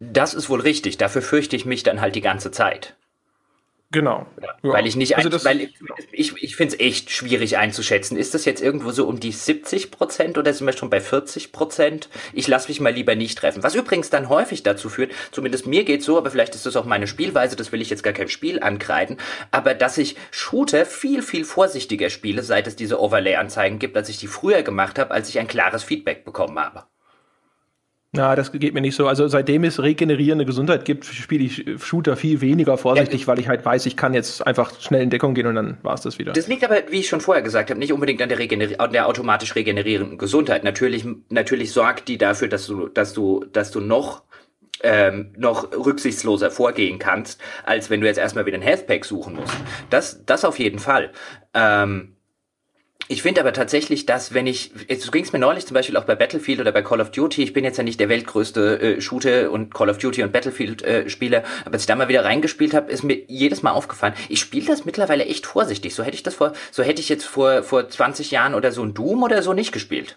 Das 0.00 0.34
ist 0.34 0.48
wohl 0.48 0.60
richtig. 0.60 0.96
Dafür 0.96 1.22
fürchte 1.22 1.56
ich 1.56 1.66
mich 1.66 1.82
dann 1.82 2.00
halt 2.00 2.14
die 2.14 2.22
ganze 2.22 2.50
Zeit. 2.50 2.96
Genau. 3.92 4.24
Ja, 4.40 4.72
weil 4.72 4.86
ich 4.86 4.94
nicht, 4.94 5.16
also 5.16 5.28
ein, 5.28 5.44
weil 5.44 5.60
ich, 5.62 5.74
ich, 6.12 6.42
ich 6.42 6.56
finde 6.56 6.74
es 6.74 6.80
echt 6.80 7.10
schwierig 7.10 7.58
einzuschätzen. 7.58 8.16
Ist 8.16 8.34
das 8.34 8.44
jetzt 8.44 8.62
irgendwo 8.62 8.92
so 8.92 9.08
um 9.08 9.18
die 9.18 9.32
70 9.32 9.90
Prozent 9.90 10.38
oder 10.38 10.54
sind 10.54 10.64
wir 10.66 10.72
schon 10.72 10.90
bei 10.90 11.00
40 11.00 11.50
Prozent? 11.50 12.08
Ich 12.32 12.46
lasse 12.46 12.68
mich 12.68 12.80
mal 12.80 12.92
lieber 12.92 13.16
nicht 13.16 13.36
treffen. 13.36 13.64
Was 13.64 13.74
übrigens 13.74 14.08
dann 14.08 14.28
häufig 14.28 14.62
dazu 14.62 14.88
führt, 14.88 15.10
zumindest 15.32 15.66
mir 15.66 15.84
geht 15.84 16.04
so, 16.04 16.16
aber 16.16 16.30
vielleicht 16.30 16.54
ist 16.54 16.66
das 16.66 16.76
auch 16.76 16.84
meine 16.84 17.08
Spielweise, 17.08 17.56
das 17.56 17.72
will 17.72 17.82
ich 17.82 17.90
jetzt 17.90 18.04
gar 18.04 18.12
kein 18.12 18.28
Spiel 18.28 18.62
ankreiden, 18.62 19.16
aber 19.50 19.74
dass 19.74 19.98
ich 19.98 20.16
Shooter 20.30 20.86
viel, 20.86 21.20
viel 21.20 21.44
vorsichtiger 21.44 22.10
spiele, 22.10 22.44
seit 22.44 22.68
es 22.68 22.76
diese 22.76 23.00
Overlay-Anzeigen 23.00 23.80
gibt, 23.80 23.96
als 23.96 24.08
ich 24.08 24.18
die 24.18 24.28
früher 24.28 24.62
gemacht 24.62 25.00
habe, 25.00 25.10
als 25.10 25.28
ich 25.28 25.40
ein 25.40 25.48
klares 25.48 25.82
Feedback 25.82 26.24
bekommen 26.24 26.60
habe. 26.60 26.84
Na, 28.12 28.34
das 28.34 28.50
geht 28.50 28.74
mir 28.74 28.80
nicht 28.80 28.96
so. 28.96 29.06
Also 29.06 29.28
seitdem 29.28 29.62
es 29.62 29.80
regenerierende 29.80 30.44
Gesundheit 30.44 30.84
gibt, 30.84 31.04
spiele 31.04 31.44
ich 31.44 31.64
Shooter 31.80 32.16
viel 32.16 32.40
weniger 32.40 32.76
vorsichtig, 32.76 33.20
ja, 33.20 33.26
weil 33.28 33.38
ich 33.38 33.46
halt 33.46 33.64
weiß, 33.64 33.86
ich 33.86 33.96
kann 33.96 34.14
jetzt 34.14 34.44
einfach 34.44 34.72
schnell 34.80 35.02
in 35.02 35.10
Deckung 35.10 35.32
gehen 35.32 35.46
und 35.46 35.54
dann 35.54 35.78
war 35.82 35.94
es 35.94 36.00
das 36.00 36.18
wieder. 36.18 36.32
Das 36.32 36.48
liegt 36.48 36.64
aber, 36.64 36.76
wie 36.90 36.98
ich 37.00 37.08
schon 37.08 37.20
vorher 37.20 37.42
gesagt 37.42 37.70
habe, 37.70 37.78
nicht 37.78 37.92
unbedingt 37.92 38.20
an 38.20 38.28
der, 38.28 38.40
regeneri 38.40 38.76
an 38.78 38.92
der 38.92 39.06
automatisch 39.06 39.54
regenerierenden 39.54 40.18
Gesundheit. 40.18 40.64
Natürlich, 40.64 41.06
natürlich 41.28 41.72
sorgt 41.72 42.08
die 42.08 42.18
dafür, 42.18 42.48
dass 42.48 42.66
du, 42.66 42.88
dass 42.88 43.12
du, 43.12 43.44
dass 43.52 43.70
du 43.70 43.78
noch 43.80 44.24
ähm, 44.82 45.32
noch 45.36 45.70
rücksichtsloser 45.72 46.50
vorgehen 46.50 46.98
kannst, 46.98 47.40
als 47.64 47.90
wenn 47.90 48.00
du 48.00 48.06
jetzt 48.06 48.18
erstmal 48.18 48.46
wieder 48.46 48.56
ein 48.56 48.62
Health 48.62 48.86
Pack 48.88 49.04
suchen 49.04 49.36
musst. 49.36 49.54
Das, 49.90 50.24
das 50.24 50.44
auf 50.44 50.58
jeden 50.58 50.78
Fall. 50.78 51.12
Ähm, 51.54 52.16
Ich 53.12 53.22
finde 53.22 53.40
aber 53.40 53.52
tatsächlich, 53.52 54.06
dass 54.06 54.34
wenn 54.34 54.46
ich, 54.46 54.70
so 55.00 55.10
ging 55.10 55.24
es 55.24 55.32
mir 55.32 55.40
neulich 55.40 55.66
zum 55.66 55.74
Beispiel 55.74 55.96
auch 55.96 56.04
bei 56.04 56.14
Battlefield 56.14 56.60
oder 56.60 56.70
bei 56.70 56.80
Call 56.82 57.00
of 57.00 57.10
Duty, 57.10 57.42
ich 57.42 57.52
bin 57.52 57.64
jetzt 57.64 57.76
ja 57.76 57.82
nicht 57.82 57.98
der 57.98 58.08
weltgrößte 58.08 58.80
äh, 58.80 59.00
Shooter 59.00 59.50
und 59.50 59.74
Call 59.74 59.90
of 59.90 59.98
Duty 59.98 60.22
und 60.22 60.30
Battlefield 60.30 60.82
äh, 60.82 61.04
aber 61.64 61.72
als 61.72 61.82
ich 61.82 61.86
da 61.88 61.96
mal 61.96 62.06
wieder 62.06 62.24
reingespielt 62.24 62.72
habe, 62.72 62.92
ist 62.92 63.02
mir 63.02 63.20
jedes 63.26 63.64
Mal 63.64 63.72
aufgefallen, 63.72 64.14
ich 64.28 64.38
spiele 64.38 64.66
das 64.66 64.84
mittlerweile 64.84 65.24
echt 65.24 65.44
vorsichtig. 65.44 65.92
So 65.92 66.04
hätte 66.04 66.14
ich 66.14 66.22
das 66.22 66.36
vor, 66.36 66.52
so 66.70 66.84
hätte 66.84 67.00
ich 67.00 67.08
jetzt 67.08 67.24
vor, 67.24 67.64
vor 67.64 67.88
20 67.88 68.30
Jahren 68.30 68.54
oder 68.54 68.70
so 68.70 68.84
ein 68.84 68.94
Doom 68.94 69.24
oder 69.24 69.42
so 69.42 69.54
nicht 69.54 69.72
gespielt. 69.72 70.16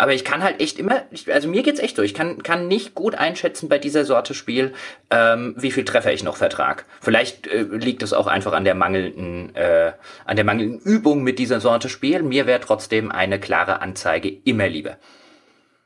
Aber 0.00 0.14
ich 0.14 0.24
kann 0.24 0.42
halt 0.42 0.62
echt 0.62 0.78
immer, 0.78 1.02
also 1.30 1.46
mir 1.46 1.62
geht's 1.62 1.78
echt 1.78 1.94
so, 1.94 2.00
ich 2.00 2.14
kann, 2.14 2.42
kann 2.42 2.68
nicht 2.68 2.94
gut 2.94 3.14
einschätzen 3.14 3.68
bei 3.68 3.76
dieser 3.76 4.06
Sorte 4.06 4.32
Spiel, 4.32 4.72
ähm, 5.10 5.54
wie 5.58 5.70
viel 5.70 5.84
Treffer 5.84 6.10
ich 6.10 6.24
noch 6.24 6.38
vertrag. 6.38 6.86
Vielleicht 7.02 7.46
äh, 7.48 7.64
liegt 7.64 8.02
es 8.02 8.14
auch 8.14 8.26
einfach 8.26 8.54
an 8.54 8.64
der 8.64 8.74
mangelnden, 8.74 9.54
äh, 9.54 9.92
an 10.24 10.36
der 10.36 10.46
mangelnden 10.46 10.80
Übung 10.80 11.22
mit 11.22 11.38
dieser 11.38 11.60
Sorte 11.60 11.90
Spiel. 11.90 12.22
Mir 12.22 12.46
wäre 12.46 12.60
trotzdem 12.60 13.12
eine 13.12 13.38
klare 13.38 13.82
Anzeige 13.82 14.30
immer 14.30 14.70
lieber. 14.70 14.96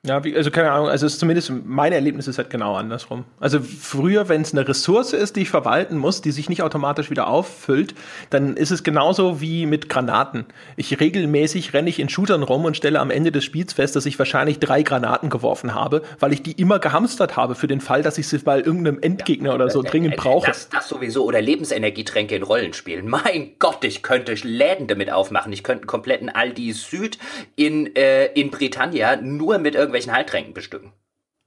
Ja, 0.07 0.23
wie, 0.23 0.37
also 0.37 0.51
keine 0.51 0.71
Ahnung, 0.71 0.89
also 0.89 1.09
zumindest 1.09 1.51
mein 1.65 1.95
Erlebnis 1.95 2.29
ist 2.29 2.37
halt 2.37 2.51
genau 2.51 2.75
andersrum. 2.75 3.25
Also 3.41 3.59
früher, 3.61 4.29
wenn 4.29 4.43
es 4.43 4.53
eine 4.53 4.69
Ressource 4.69 5.15
ist, 5.15 5.37
die 5.37 5.43
ich 5.43 5.51
verwalten 5.51 5.97
muss, 5.97 6.21
die 6.21 6.31
sich 6.31 6.51
nicht 6.51 6.63
automatisch 6.63 7.09
wieder 7.09 7.27
auffüllt, 7.27 7.95
dann 8.29 8.59
ist 8.59 8.71
es 8.71 8.83
genauso 8.83 9.41
wie 9.41 9.65
mit 9.65 9.89
Granaten. 9.89 10.45
Ich 10.77 11.01
regelmäßig 11.01 11.73
renne 11.73 11.89
ich 11.89 12.01
in 12.01 12.11
Shootern 12.11 12.43
rum 12.43 12.67
und 12.67 12.77
stelle 12.77 13.01
am 13.01 13.11
Ende 13.11 13.33
des 13.33 13.45
Spiels 13.45 13.73
fest, 13.73 13.97
dass 13.97 14.05
ich 14.05 14.19
wahrscheinlich 14.19 14.59
drei 14.59 14.83
Granaten 14.83 15.31
geworfen 15.31 15.75
habe, 15.75 16.03
weil 16.21 16.35
ich 16.35 16.43
die 16.43 16.53
immer 16.53 16.81
gehamstert 16.81 17.37
habe 17.37 17.55
für 17.55 17.67
den 17.67 17.81
Fall, 17.81 18.03
dass 18.03 18.19
ich 18.19 18.29
sie 18.29 18.37
bei 18.37 18.59
irgendeinem 18.59 18.99
Endgegner 19.01 19.51
ja, 19.51 19.55
oder 19.55 19.71
so 19.71 19.83
äh, 19.83 19.89
dringend 19.89 20.15
äh, 20.15 20.17
brauche. 20.19 20.49
Das, 20.49 20.69
das 20.69 20.87
sowieso 20.87 21.25
oder 21.25 21.41
Lebensenergietränke 21.41 22.37
in 22.37 22.43
Rollenspielen. 22.43 23.09
Mein 23.09 23.53
Gott, 23.59 23.83
ich 23.85 24.03
könnte 24.03 24.35
Läden 24.35 24.87
damit 24.87 25.11
aufmachen. 25.11 25.51
Ich 25.55 25.63
könnte 25.63 25.83
einen 25.83 25.87
kompletten 25.87 26.29
Aldi 26.29 26.75
Süd 26.75 27.17
in, 27.57 27.97
äh, 27.97 28.27
in 28.35 28.51
Britannia 28.51 29.17
nur 29.17 29.57
mit 29.57 29.75
irgendwelchen 29.75 29.94
irgendwelchen 29.95 30.13
Heiltränken 30.13 30.55
bestücken. 30.55 30.93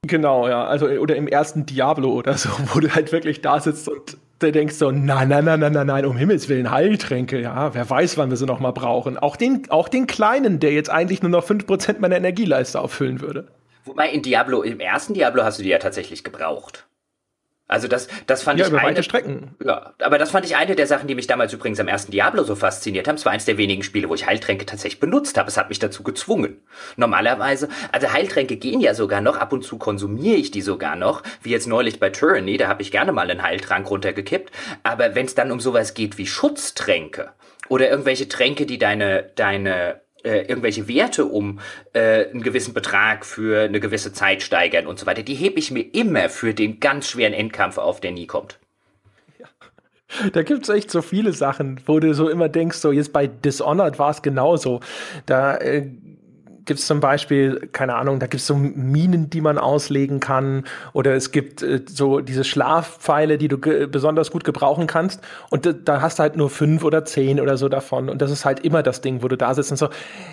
Genau, 0.06 0.48
ja. 0.48 0.64
Also, 0.64 0.86
oder 0.86 1.16
im 1.16 1.28
ersten 1.28 1.66
Diablo 1.66 2.12
oder 2.12 2.34
so, 2.34 2.48
wo 2.74 2.80
du 2.80 2.94
halt 2.94 3.12
wirklich 3.12 3.40
da 3.40 3.60
sitzt 3.60 3.88
und 3.88 4.16
du 4.38 4.52
denkst 4.52 4.74
so, 4.74 4.90
nein, 4.90 5.28
nein, 5.28 5.44
nein, 5.44 5.60
nein, 5.60 5.72
nein, 5.72 5.86
nein, 5.86 6.06
um 6.06 6.16
Himmels 6.16 6.48
Willen, 6.48 6.70
Heiltränke, 6.70 7.40
ja, 7.40 7.74
wer 7.74 7.88
weiß, 7.88 8.16
wann 8.16 8.30
wir 8.30 8.36
sie 8.36 8.46
noch 8.46 8.60
mal 8.60 8.72
brauchen. 8.72 9.18
Auch 9.18 9.36
den, 9.36 9.70
auch 9.70 9.88
den 9.88 10.06
kleinen, 10.06 10.60
der 10.60 10.72
jetzt 10.72 10.90
eigentlich 10.90 11.22
nur 11.22 11.30
noch 11.30 11.46
5% 11.46 11.98
meiner 11.98 12.16
Energieleiste 12.16 12.80
auffüllen 12.80 13.20
würde. 13.20 13.48
Wobei 13.84 14.10
in 14.10 14.22
Diablo, 14.22 14.62
im 14.62 14.80
ersten 14.80 15.14
Diablo 15.14 15.42
hast 15.44 15.58
du 15.58 15.62
die 15.62 15.70
ja 15.70 15.78
tatsächlich 15.78 16.22
gebraucht. 16.22 16.87
Also 17.68 17.86
das, 17.86 18.08
das 18.26 18.42
fand 18.42 18.58
ja, 18.58 18.64
ich 18.64 18.70
über 18.70 18.80
eine, 18.80 18.88
weite 18.88 19.02
Strecken. 19.02 19.54
Ja, 19.62 19.92
aber 20.00 20.16
das 20.16 20.30
fand 20.30 20.46
ich 20.46 20.56
eine 20.56 20.74
der 20.74 20.86
Sachen, 20.86 21.06
die 21.06 21.14
mich 21.14 21.26
damals 21.26 21.52
übrigens 21.52 21.78
am 21.78 21.86
ersten 21.86 22.10
Diablo 22.10 22.42
so 22.42 22.56
fasziniert 22.56 23.06
haben. 23.06 23.16
Es 23.16 23.26
war 23.26 23.32
eines 23.32 23.44
der 23.44 23.58
wenigen 23.58 23.82
Spiele, 23.82 24.08
wo 24.08 24.14
ich 24.14 24.26
Heiltränke 24.26 24.64
tatsächlich 24.64 25.00
benutzt 25.00 25.36
habe. 25.36 25.48
Es 25.48 25.58
hat 25.58 25.68
mich 25.68 25.78
dazu 25.78 26.02
gezwungen. 26.02 26.62
Normalerweise, 26.96 27.68
also 27.92 28.10
Heiltränke 28.10 28.56
gehen 28.56 28.80
ja 28.80 28.94
sogar 28.94 29.20
noch. 29.20 29.36
Ab 29.36 29.52
und 29.52 29.64
zu 29.64 29.76
konsumiere 29.76 30.36
ich 30.36 30.50
die 30.50 30.62
sogar 30.62 30.96
noch, 30.96 31.22
wie 31.42 31.50
jetzt 31.50 31.66
neulich 31.66 32.00
bei 32.00 32.08
Tyranny. 32.08 32.56
Da 32.56 32.68
habe 32.68 32.80
ich 32.80 32.90
gerne 32.90 33.12
mal 33.12 33.30
einen 33.30 33.42
Heiltrank 33.42 33.90
runtergekippt. 33.90 34.50
Aber 34.82 35.14
wenn 35.14 35.26
es 35.26 35.34
dann 35.34 35.52
um 35.52 35.60
sowas 35.60 35.92
geht 35.92 36.16
wie 36.16 36.26
Schutztränke 36.26 37.32
oder 37.68 37.90
irgendwelche 37.90 38.28
Tränke, 38.28 38.64
die 38.64 38.78
deine 38.78 39.30
deine 39.36 40.00
äh, 40.24 40.40
irgendwelche 40.42 40.88
Werte 40.88 41.24
um 41.24 41.60
äh, 41.92 42.26
einen 42.26 42.42
gewissen 42.42 42.74
Betrag 42.74 43.24
für 43.24 43.62
eine 43.62 43.80
gewisse 43.80 44.12
Zeit 44.12 44.42
steigern 44.42 44.86
und 44.86 44.98
so 44.98 45.06
weiter, 45.06 45.22
die 45.22 45.34
hebe 45.34 45.58
ich 45.58 45.70
mir 45.70 45.82
immer 45.94 46.28
für 46.28 46.54
den 46.54 46.80
ganz 46.80 47.08
schweren 47.08 47.32
Endkampf 47.32 47.78
auf, 47.78 48.00
der 48.00 48.12
nie 48.12 48.26
kommt. 48.26 48.58
Da 50.32 50.42
gibt 50.42 50.62
es 50.62 50.68
echt 50.70 50.90
so 50.90 51.02
viele 51.02 51.34
Sachen, 51.34 51.80
wo 51.84 52.00
du 52.00 52.14
so 52.14 52.30
immer 52.30 52.48
denkst, 52.48 52.78
so 52.78 52.92
jetzt 52.92 53.12
bei 53.12 53.26
Dishonored 53.26 53.98
war 53.98 54.10
es 54.10 54.22
genauso. 54.22 54.80
Da 55.26 55.56
äh, 55.56 55.90
gibt 56.68 56.78
es 56.78 56.86
zum 56.86 57.00
Beispiel, 57.00 57.68
keine 57.72 57.96
Ahnung, 57.96 58.20
da 58.20 58.26
gibt 58.26 58.40
es 58.40 58.46
so 58.46 58.54
Minen, 58.54 59.30
die 59.30 59.40
man 59.40 59.58
auslegen 59.58 60.20
kann 60.20 60.64
oder 60.92 61.14
es 61.14 61.32
gibt 61.32 61.62
äh, 61.62 61.80
so 61.88 62.20
diese 62.20 62.44
Schlafpfeile, 62.44 63.38
die 63.38 63.48
du 63.48 63.58
besonders 63.58 64.30
gut 64.30 64.44
gebrauchen 64.44 64.86
kannst 64.86 65.20
und 65.50 65.68
da 65.84 66.00
hast 66.00 66.20
du 66.20 66.22
halt 66.22 66.36
nur 66.36 66.50
fünf 66.50 66.84
oder 66.84 67.04
zehn 67.04 67.40
oder 67.40 67.56
so 67.56 67.68
davon 67.68 68.08
und 68.08 68.22
das 68.22 68.30
ist 68.30 68.44
halt 68.44 68.60
immer 68.60 68.84
das 68.84 69.00
Ding, 69.00 69.24
wo 69.24 69.28
du 69.28 69.36
da 69.36 69.52
sitzt 69.54 69.72
und 69.72 69.78
so, 69.78 69.88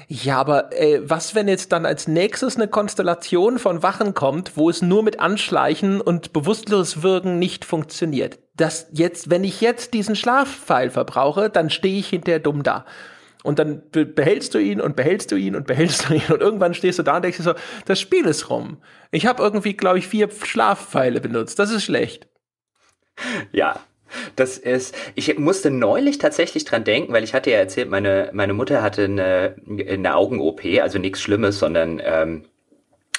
ja, 0.08 0.38
aber 0.38 0.72
äh, 0.80 1.02
was, 1.04 1.34
wenn 1.34 1.48
jetzt 1.48 1.72
dann 1.72 1.88
als 1.88 2.08
nächstes 2.08 2.58
eine 2.58 2.68
Konstellation 2.68 3.58
von 3.58 3.82
Wachen 3.82 4.14
kommt, 4.14 4.58
wo 4.58 4.70
es 4.70 4.84
nur 4.84 5.02
mit 5.02 5.20
Anschleichen 5.20 6.02
und 6.02 6.34
bewusstlos 6.34 7.02
wirken 7.02 7.40
nicht 7.40 7.66
funktioniert? 7.66 8.38
Das 8.58 8.88
jetzt, 8.92 9.30
wenn 9.30 9.44
ich 9.44 9.62
jetzt 9.62 9.94
diesen 9.94 10.16
Schlafpfeil 10.16 10.90
verbrauche, 10.90 11.50
dann 11.50 11.70
stehe 11.70 11.98
ich 11.98 12.10
hinterher 12.10 12.40
dumm 12.40 12.64
da. 12.64 12.86
Und 13.46 13.60
dann 13.60 13.84
behältst 13.92 14.54
du 14.54 14.58
ihn 14.58 14.82
und 14.82 14.96
behältst 14.96 15.32
du 15.32 15.36
ihn 15.36 15.56
und 15.56 15.68
behältst 15.68 16.10
du 16.10 16.16
ihn 16.16 16.24
und 16.30 16.42
irgendwann 16.42 16.74
stehst 16.74 17.00
du 17.00 17.04
da 17.04 17.18
und 17.18 17.24
denkst 17.24 17.38
dir 17.38 17.44
so, 17.44 17.54
das 17.86 18.00
Spiel 18.00 18.26
ist 18.26 18.50
rum. 18.50 18.78
Ich 19.12 19.26
habe 19.26 19.42
irgendwie, 19.42 19.74
glaube 19.74 20.00
ich, 20.00 20.08
vier 20.08 20.30
Schlafpfeile 20.30 21.22
benutzt. 21.22 21.60
Das 21.60 21.72
ist 21.72 21.84
schlecht. 21.84 22.28
Ja, 23.52 23.80
das 24.36 24.58
ist, 24.58 24.96
ich 25.16 25.38
musste 25.38 25.72
neulich 25.72 26.18
tatsächlich 26.18 26.66
dran 26.66 26.84
denken, 26.84 27.14
weil 27.14 27.24
ich 27.24 27.34
hatte 27.34 27.52
ja 27.52 27.58
erzählt, 27.58 27.90
meine, 27.90 28.30
meine 28.34 28.54
Mutter 28.54 28.82
hatte 28.82 29.06
eine, 29.06 29.56
eine 29.68 30.16
Augen-OP, 30.16 30.62
also 30.82 31.00
nichts 31.00 31.22
Schlimmes, 31.22 31.60
sondern 31.60 32.02
ähm, 32.04 32.46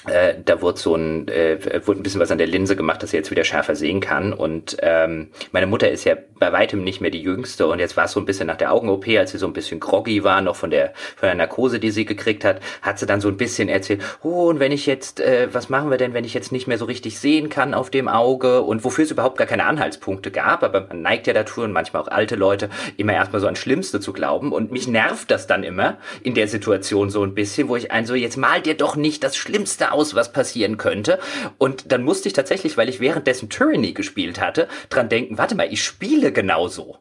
äh, 0.06 0.34
da 0.44 0.62
wurde 0.62 0.78
so 0.78 0.94
ein, 0.94 1.28
äh, 1.28 1.58
wurde 1.86 2.00
ein 2.00 2.02
bisschen 2.02 2.20
was 2.20 2.30
an 2.30 2.38
der 2.38 2.46
Linse 2.46 2.76
gemacht, 2.76 3.02
dass 3.02 3.10
sie 3.10 3.16
jetzt 3.16 3.30
wieder 3.30 3.44
schärfer 3.44 3.74
sehen 3.74 4.00
kann. 4.00 4.32
Und 4.32 4.76
ähm, 4.80 5.28
meine 5.52 5.66
Mutter 5.66 5.90
ist 5.90 6.04
ja 6.04 6.16
bei 6.38 6.52
weitem 6.52 6.84
nicht 6.84 7.00
mehr 7.00 7.10
die 7.10 7.22
jüngste. 7.22 7.66
Und 7.66 7.78
jetzt 7.78 7.96
war 7.96 8.04
es 8.04 8.12
so 8.12 8.20
ein 8.20 8.26
bisschen 8.26 8.46
nach 8.46 8.56
der 8.56 8.72
Augen-OP, 8.72 9.08
als 9.08 9.32
sie 9.32 9.38
so 9.38 9.46
ein 9.46 9.52
bisschen 9.52 9.80
groggy 9.80 10.24
war, 10.24 10.40
noch 10.40 10.56
von 10.56 10.70
der 10.70 10.92
von 11.16 11.28
der 11.28 11.34
Narkose, 11.34 11.80
die 11.80 11.90
sie 11.90 12.04
gekriegt 12.04 12.44
hat, 12.44 12.60
hat 12.82 12.98
sie 12.98 13.06
dann 13.06 13.20
so 13.20 13.28
ein 13.28 13.36
bisschen 13.36 13.68
erzählt, 13.68 14.02
oh, 14.22 14.48
und 14.48 14.60
wenn 14.60 14.72
ich 14.72 14.86
jetzt, 14.86 15.20
äh, 15.20 15.48
was 15.52 15.68
machen 15.68 15.90
wir 15.90 15.98
denn, 15.98 16.14
wenn 16.14 16.24
ich 16.24 16.34
jetzt 16.34 16.52
nicht 16.52 16.66
mehr 16.66 16.78
so 16.78 16.84
richtig 16.84 17.18
sehen 17.18 17.48
kann 17.48 17.74
auf 17.74 17.90
dem 17.90 18.08
Auge? 18.08 18.62
Und 18.62 18.84
wofür 18.84 19.04
es 19.04 19.10
überhaupt 19.10 19.38
gar 19.38 19.46
keine 19.46 19.64
Anhaltspunkte 19.64 20.30
gab, 20.30 20.62
aber 20.62 20.86
man 20.88 21.02
neigt 21.02 21.26
ja 21.26 21.32
dazu 21.32 21.62
und 21.62 21.72
manchmal 21.72 22.02
auch 22.02 22.08
alte 22.08 22.36
Leute 22.36 22.68
immer 22.96 23.12
erstmal 23.12 23.40
so 23.40 23.46
an 23.46 23.56
Schlimmste 23.56 24.00
zu 24.00 24.12
glauben. 24.12 24.52
Und 24.52 24.72
mich 24.72 24.88
nervt 24.88 25.30
das 25.30 25.46
dann 25.46 25.62
immer 25.62 25.98
in 26.22 26.34
der 26.34 26.48
Situation 26.48 27.10
so 27.10 27.22
ein 27.22 27.34
bisschen, 27.34 27.68
wo 27.68 27.76
ich 27.76 27.90
ein 27.90 28.06
so, 28.06 28.14
jetzt 28.14 28.36
mal 28.36 28.60
dir 28.60 28.74
doch 28.74 28.96
nicht 28.96 29.24
das 29.24 29.36
Schlimmste 29.36 29.92
aus, 29.96 30.14
was 30.14 30.32
passieren 30.32 30.76
könnte. 30.76 31.18
Und 31.58 31.90
dann 31.90 32.02
musste 32.02 32.28
ich 32.28 32.34
tatsächlich, 32.34 32.76
weil 32.76 32.88
ich 32.88 33.00
währenddessen 33.00 33.48
Tyranny 33.48 33.92
gespielt 33.92 34.40
hatte, 34.40 34.68
dran 34.90 35.08
denken, 35.08 35.38
warte 35.38 35.54
mal, 35.54 35.72
ich 35.72 35.82
spiele 35.82 36.32
genauso. 36.32 36.98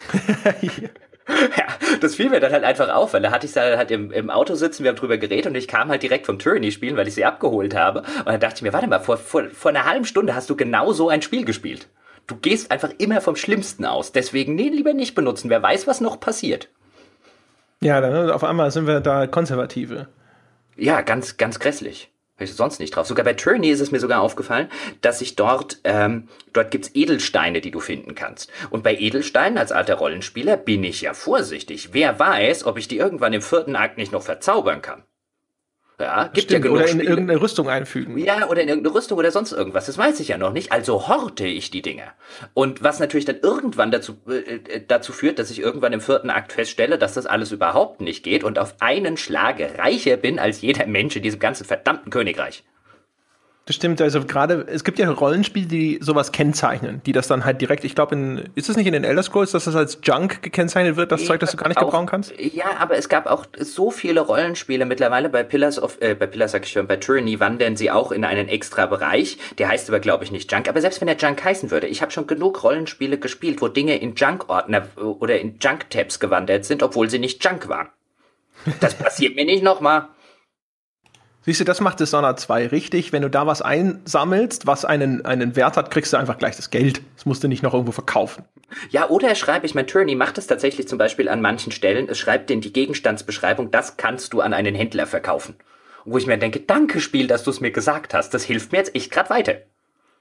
ja, 0.18 1.64
das 2.00 2.16
fiel 2.16 2.28
mir 2.28 2.40
dann 2.40 2.52
halt 2.52 2.64
einfach 2.64 2.88
auf, 2.88 3.14
weil 3.14 3.22
da 3.22 3.30
hatte 3.30 3.46
ich 3.46 3.52
da 3.52 3.76
halt 3.76 3.90
im, 3.90 4.10
im 4.10 4.30
Auto 4.30 4.54
sitzen, 4.54 4.82
wir 4.82 4.90
haben 4.90 4.96
drüber 4.96 5.16
geredet 5.16 5.46
und 5.46 5.54
ich 5.54 5.68
kam 5.68 5.88
halt 5.88 6.02
direkt 6.02 6.26
vom 6.26 6.38
Tyranny 6.38 6.72
spielen, 6.72 6.96
weil 6.96 7.08
ich 7.08 7.14
sie 7.14 7.24
abgeholt 7.24 7.74
habe. 7.74 8.00
Und 8.00 8.26
dann 8.26 8.40
dachte 8.40 8.56
ich 8.56 8.62
mir, 8.62 8.72
warte 8.72 8.88
mal, 8.88 9.00
vor, 9.00 9.16
vor, 9.16 9.44
vor 9.52 9.70
einer 9.70 9.84
halben 9.84 10.04
Stunde 10.04 10.34
hast 10.34 10.50
du 10.50 10.56
genau 10.56 10.92
so 10.92 11.08
ein 11.08 11.22
Spiel 11.22 11.44
gespielt. 11.44 11.88
Du 12.26 12.36
gehst 12.36 12.70
einfach 12.70 12.90
immer 12.98 13.20
vom 13.20 13.36
Schlimmsten 13.36 13.84
aus. 13.84 14.12
Deswegen, 14.12 14.54
nee, 14.54 14.68
lieber 14.68 14.92
nicht 14.92 15.14
benutzen. 15.14 15.50
Wer 15.50 15.62
weiß, 15.62 15.86
was 15.86 16.00
noch 16.00 16.20
passiert. 16.20 16.68
Ja, 17.80 18.00
dann 18.00 18.30
auf 18.30 18.44
einmal 18.44 18.70
sind 18.70 18.86
wir 18.86 19.00
da 19.00 19.26
Konservative. 19.26 20.06
Ja, 20.76 21.00
ganz, 21.02 21.36
ganz 21.36 21.58
grässlich 21.58 22.12
ich 22.42 22.54
sonst 22.54 22.80
nicht 22.80 22.94
drauf. 22.94 23.06
Sogar 23.06 23.24
bei 23.24 23.34
Tyranny 23.34 23.70
ist 23.70 23.80
es 23.80 23.90
mir 23.90 24.00
sogar 24.00 24.20
aufgefallen, 24.20 24.68
dass 25.00 25.20
sich 25.20 25.36
dort, 25.36 25.78
ähm, 25.84 26.28
dort 26.52 26.70
gibt's 26.70 26.90
Edelsteine, 26.94 27.60
die 27.60 27.70
du 27.70 27.80
finden 27.80 28.14
kannst. 28.14 28.50
Und 28.70 28.82
bei 28.82 28.96
Edelsteinen 28.96 29.58
als 29.58 29.72
alter 29.72 29.94
Rollenspieler 29.94 30.56
bin 30.56 30.84
ich 30.84 31.02
ja 31.02 31.14
vorsichtig. 31.14 31.90
Wer 31.92 32.18
weiß, 32.18 32.64
ob 32.64 32.78
ich 32.78 32.88
die 32.88 32.98
irgendwann 32.98 33.32
im 33.32 33.42
vierten 33.42 33.76
Akt 33.76 33.98
nicht 33.98 34.12
noch 34.12 34.22
verzaubern 34.22 34.82
kann. 34.82 35.04
Ja, 36.02 36.24
gibt 36.24 36.44
Stimmt, 36.44 36.50
ja 36.50 36.58
genug 36.58 36.76
Oder 36.76 36.84
in 36.84 36.98
Spiele. 36.98 37.10
irgendeine 37.10 37.40
Rüstung 37.40 37.68
einfügen. 37.68 38.18
Ja, 38.18 38.48
oder 38.48 38.62
in 38.62 38.68
irgendeine 38.68 38.94
Rüstung 38.94 39.18
oder 39.18 39.30
sonst 39.30 39.52
irgendwas. 39.52 39.86
Das 39.86 39.96
weiß 39.96 40.18
ich 40.20 40.28
ja 40.28 40.38
noch 40.38 40.52
nicht. 40.52 40.72
Also 40.72 41.06
horte 41.08 41.46
ich 41.46 41.70
die 41.70 41.82
Dinge. 41.82 42.04
Und 42.54 42.82
was 42.82 42.98
natürlich 42.98 43.24
dann 43.24 43.38
irgendwann 43.40 43.90
dazu, 43.90 44.16
äh, 44.28 44.56
äh, 44.56 44.84
dazu 44.86 45.12
führt, 45.12 45.38
dass 45.38 45.50
ich 45.50 45.60
irgendwann 45.60 45.92
im 45.92 46.00
vierten 46.00 46.30
Akt 46.30 46.52
feststelle, 46.52 46.98
dass 46.98 47.14
das 47.14 47.26
alles 47.26 47.52
überhaupt 47.52 48.00
nicht 48.00 48.24
geht 48.24 48.44
und 48.44 48.58
auf 48.58 48.74
einen 48.80 49.16
Schlag 49.16 49.60
reicher 49.78 50.16
bin 50.16 50.38
als 50.38 50.60
jeder 50.60 50.86
Mensch 50.86 51.14
in 51.16 51.22
diesem 51.22 51.40
ganzen 51.40 51.64
verdammten 51.64 52.10
Königreich. 52.10 52.64
Das 53.64 53.76
stimmt, 53.76 54.00
also 54.00 54.24
gerade, 54.24 54.66
es 54.68 54.82
gibt 54.82 54.98
ja 54.98 55.08
Rollenspiele, 55.08 55.66
die 55.66 55.98
sowas 56.02 56.32
kennzeichnen, 56.32 57.00
die 57.06 57.12
das 57.12 57.28
dann 57.28 57.44
halt 57.44 57.60
direkt, 57.60 57.84
ich 57.84 57.94
glaube, 57.94 58.16
in, 58.16 58.50
ist 58.56 58.68
es 58.68 58.76
nicht 58.76 58.88
in 58.88 58.92
den 58.92 59.04
Elder 59.04 59.22
Scrolls, 59.22 59.52
dass 59.52 59.64
das 59.64 59.76
als 59.76 60.00
Junk 60.02 60.42
gekennzeichnet 60.42 60.96
wird, 60.96 61.12
das 61.12 61.20
ich 61.20 61.28
Zeug, 61.28 61.38
das 61.38 61.52
du 61.52 61.56
gar 61.56 61.68
nicht 61.68 61.78
auch, 61.78 61.82
gebrauchen 61.82 62.06
kannst? 62.06 62.34
Ja, 62.38 62.64
aber 62.80 62.96
es 62.96 63.08
gab 63.08 63.26
auch 63.26 63.46
so 63.56 63.92
viele 63.92 64.22
Rollenspiele 64.22 64.84
mittlerweile 64.84 65.28
bei 65.28 65.44
Pillars 65.44 65.80
of, 65.80 65.98
äh, 66.00 66.16
bei 66.16 66.26
Pillars 66.26 66.50
sag 66.50 66.64
ich 66.64 66.72
schon, 66.72 66.88
bei 66.88 66.96
Tyranny 66.96 67.38
wandern 67.38 67.76
sie 67.76 67.92
auch 67.92 68.10
in 68.10 68.24
einen 68.24 68.48
extra 68.48 68.86
Bereich, 68.86 69.38
der 69.58 69.68
heißt 69.68 69.88
aber, 69.90 70.00
glaube 70.00 70.24
ich, 70.24 70.32
nicht 70.32 70.50
Junk, 70.50 70.68
aber 70.68 70.80
selbst 70.80 71.00
wenn 71.00 71.06
der 71.06 71.16
Junk 71.16 71.44
heißen 71.44 71.70
würde, 71.70 71.86
ich 71.86 72.02
habe 72.02 72.10
schon 72.10 72.26
genug 72.26 72.64
Rollenspiele 72.64 73.18
gespielt, 73.18 73.62
wo 73.62 73.68
Dinge 73.68 73.96
in 73.96 74.16
Junk-Ordner 74.16 74.88
oder 74.96 75.38
in 75.38 75.58
Junk-Tabs 75.60 76.18
gewandert 76.18 76.64
sind, 76.64 76.82
obwohl 76.82 77.08
sie 77.08 77.20
nicht 77.20 77.44
Junk 77.44 77.68
waren. 77.68 77.88
Das 78.80 78.94
passiert 78.94 79.36
mir 79.36 79.44
nicht 79.44 79.62
nochmal. 79.62 80.08
Siehst 81.44 81.60
du, 81.60 81.64
das 81.64 81.80
macht 81.80 81.98
Dishonored 81.98 82.38
2 82.38 82.68
richtig. 82.68 83.12
Wenn 83.12 83.22
du 83.22 83.28
da 83.30 83.46
was 83.46 83.62
einsammelst, 83.62 84.66
was 84.66 84.84
einen, 84.84 85.24
einen 85.24 85.56
Wert 85.56 85.76
hat, 85.76 85.90
kriegst 85.90 86.12
du 86.12 86.16
einfach 86.16 86.38
gleich 86.38 86.54
das 86.54 86.70
Geld. 86.70 87.02
Das 87.16 87.26
musst 87.26 87.42
du 87.42 87.48
nicht 87.48 87.64
noch 87.64 87.74
irgendwo 87.74 87.90
verkaufen. 87.90 88.44
Ja, 88.90 89.08
oder 89.08 89.28
er 89.28 89.34
schreibt, 89.34 89.64
ich 89.64 89.74
meine, 89.74 89.86
Turney 89.86 90.14
macht 90.14 90.38
es 90.38 90.46
tatsächlich 90.46 90.86
zum 90.86 90.98
Beispiel 90.98 91.28
an 91.28 91.40
manchen 91.40 91.72
Stellen. 91.72 92.08
Es 92.08 92.18
schreibt 92.18 92.50
in 92.52 92.60
die 92.60 92.72
Gegenstandsbeschreibung, 92.72 93.72
das 93.72 93.96
kannst 93.96 94.32
du 94.32 94.40
an 94.40 94.54
einen 94.54 94.74
Händler 94.74 95.06
verkaufen. 95.06 95.56
wo 96.04 96.18
ich 96.18 96.26
mir 96.26 96.38
denke, 96.38 96.60
danke 96.60 97.00
Spiel, 97.00 97.26
dass 97.26 97.44
du 97.44 97.50
es 97.50 97.60
mir 97.60 97.70
gesagt 97.70 98.14
hast. 98.14 98.34
Das 98.34 98.44
hilft 98.44 98.72
mir 98.72 98.78
jetzt 98.78 98.94
echt 98.94 99.10
gerade 99.10 99.30
weiter. 99.30 99.54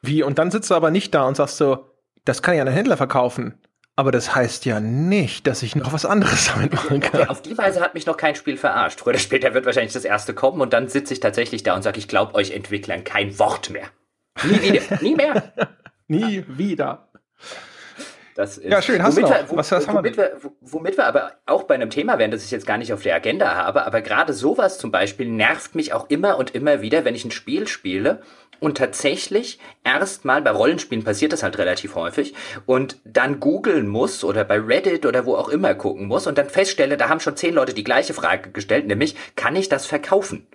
Wie? 0.02 0.24
Und 0.24 0.40
dann 0.40 0.52
sitzt 0.52 0.70
du 0.70 0.76
aber 0.76 0.92
nicht 0.92 1.14
da 1.14 1.28
und 1.28 1.38
sagst 1.38 1.58
so, 1.58 1.92
das 2.26 2.42
kann 2.42 2.56
ich 2.56 2.62
an 2.62 2.68
einen 2.68 2.76
Händler 2.76 2.98
verkaufen. 2.98 3.56
Aber 4.02 4.12
das 4.12 4.34
heißt 4.34 4.66
ja 4.66 4.80
nicht, 4.80 5.46
dass 5.46 5.62
ich 5.62 5.76
noch 5.76 5.94
was 5.94 6.06
anderes 6.06 6.52
damit 6.56 6.74
machen 6.74 7.02
kann. 7.02 7.22
Ja, 7.22 7.28
auf 7.28 7.44
die 7.44 7.56
Weise 7.56 7.82
hat 7.82 7.94
mich 7.94 8.08
noch 8.08 8.18
kein 8.18 8.34
Spiel 8.34 8.58
verarscht. 8.58 9.00
Früher 9.00 9.12
oder 9.12 9.20
später 9.20 9.54
wird 9.54 9.68
wahrscheinlich 9.68 9.94
das 9.94 10.06
erste 10.06 10.34
kommen 10.34 10.60
und 10.60 10.74
dann 10.74 10.88
sitze 10.88 11.14
ich 11.14 11.20
tatsächlich 11.20 11.62
da 11.62 11.76
und 11.76 11.84
sage, 11.84 12.00
ich 12.00 12.08
glaube 12.08 12.34
euch 12.34 12.50
Entwicklern 12.50 13.04
kein 13.04 13.38
Wort 13.38 13.70
mehr. 13.70 13.86
Nie 14.44 14.60
wieder. 14.60 14.82
Nie 15.02 15.14
mehr. 15.14 15.54
Nie 16.08 16.44
wieder. 16.48 17.10
Das 18.42 18.58
ist, 18.58 18.72
ja, 18.72 18.82
schön, 18.82 19.02
hast 19.04 19.18
du 19.18 19.22
noch. 19.22 19.30
Wir, 19.30 19.46
wo, 19.48 19.58
was, 19.58 19.72
was 19.72 19.88
womit, 19.88 20.18
wir, 20.18 20.38
womit 20.62 20.98
wir 20.98 21.06
aber 21.06 21.34
auch 21.46 21.64
bei 21.64 21.76
einem 21.76 21.90
Thema 21.90 22.18
wären, 22.18 22.32
das 22.32 22.44
ich 22.44 22.52
jetzt 22.52 22.66
gar 22.66 22.78
nicht 22.78 22.92
auf 22.92 23.04
der 23.04 23.16
Agenda 23.16 23.56
habe, 23.56 23.86
aber 23.86 24.02
gerade 24.02 24.34
sowas 24.34 24.78
zum 24.78 24.92
Beispiel 24.92 25.28
nervt 25.30 25.76
mich 25.76 25.94
auch 25.94 26.10
immer 26.10 26.38
und 26.38 26.56
immer 26.56 26.82
wieder, 26.82 27.06
wenn 27.06 27.16
ich 27.16 27.24
ein 27.24 27.32
Spiel 27.32 27.68
spiele 27.68 28.22
und 28.60 28.78
tatsächlich 28.78 29.60
erstmal 29.84 30.42
bei 30.42 30.52
Rollenspielen 30.52 31.04
passiert 31.04 31.34
das 31.34 31.44
halt 31.44 31.58
relativ 31.58 31.96
häufig 31.96 32.34
und 32.66 32.98
dann 33.04 33.40
googeln 33.40 33.88
muss 33.88 34.24
oder 34.24 34.44
bei 34.44 34.60
Reddit 34.60 35.06
oder 35.06 35.26
wo 35.26 35.36
auch 35.36 35.50
immer 35.50 35.74
gucken 35.74 36.08
muss 36.08 36.28
und 36.28 36.38
dann 36.38 36.50
feststelle, 36.50 36.98
da 36.98 37.10
haben 37.10 37.20
schon 37.20 37.36
zehn 37.36 37.54
Leute 37.54 37.74
die 37.74 37.84
gleiche 37.84 38.14
Frage 38.14 38.52
gestellt, 38.52 38.88
nämlich 38.88 39.16
kann 39.36 39.56
ich 39.56 39.68
das 39.68 39.86
verkaufen? 39.86 40.48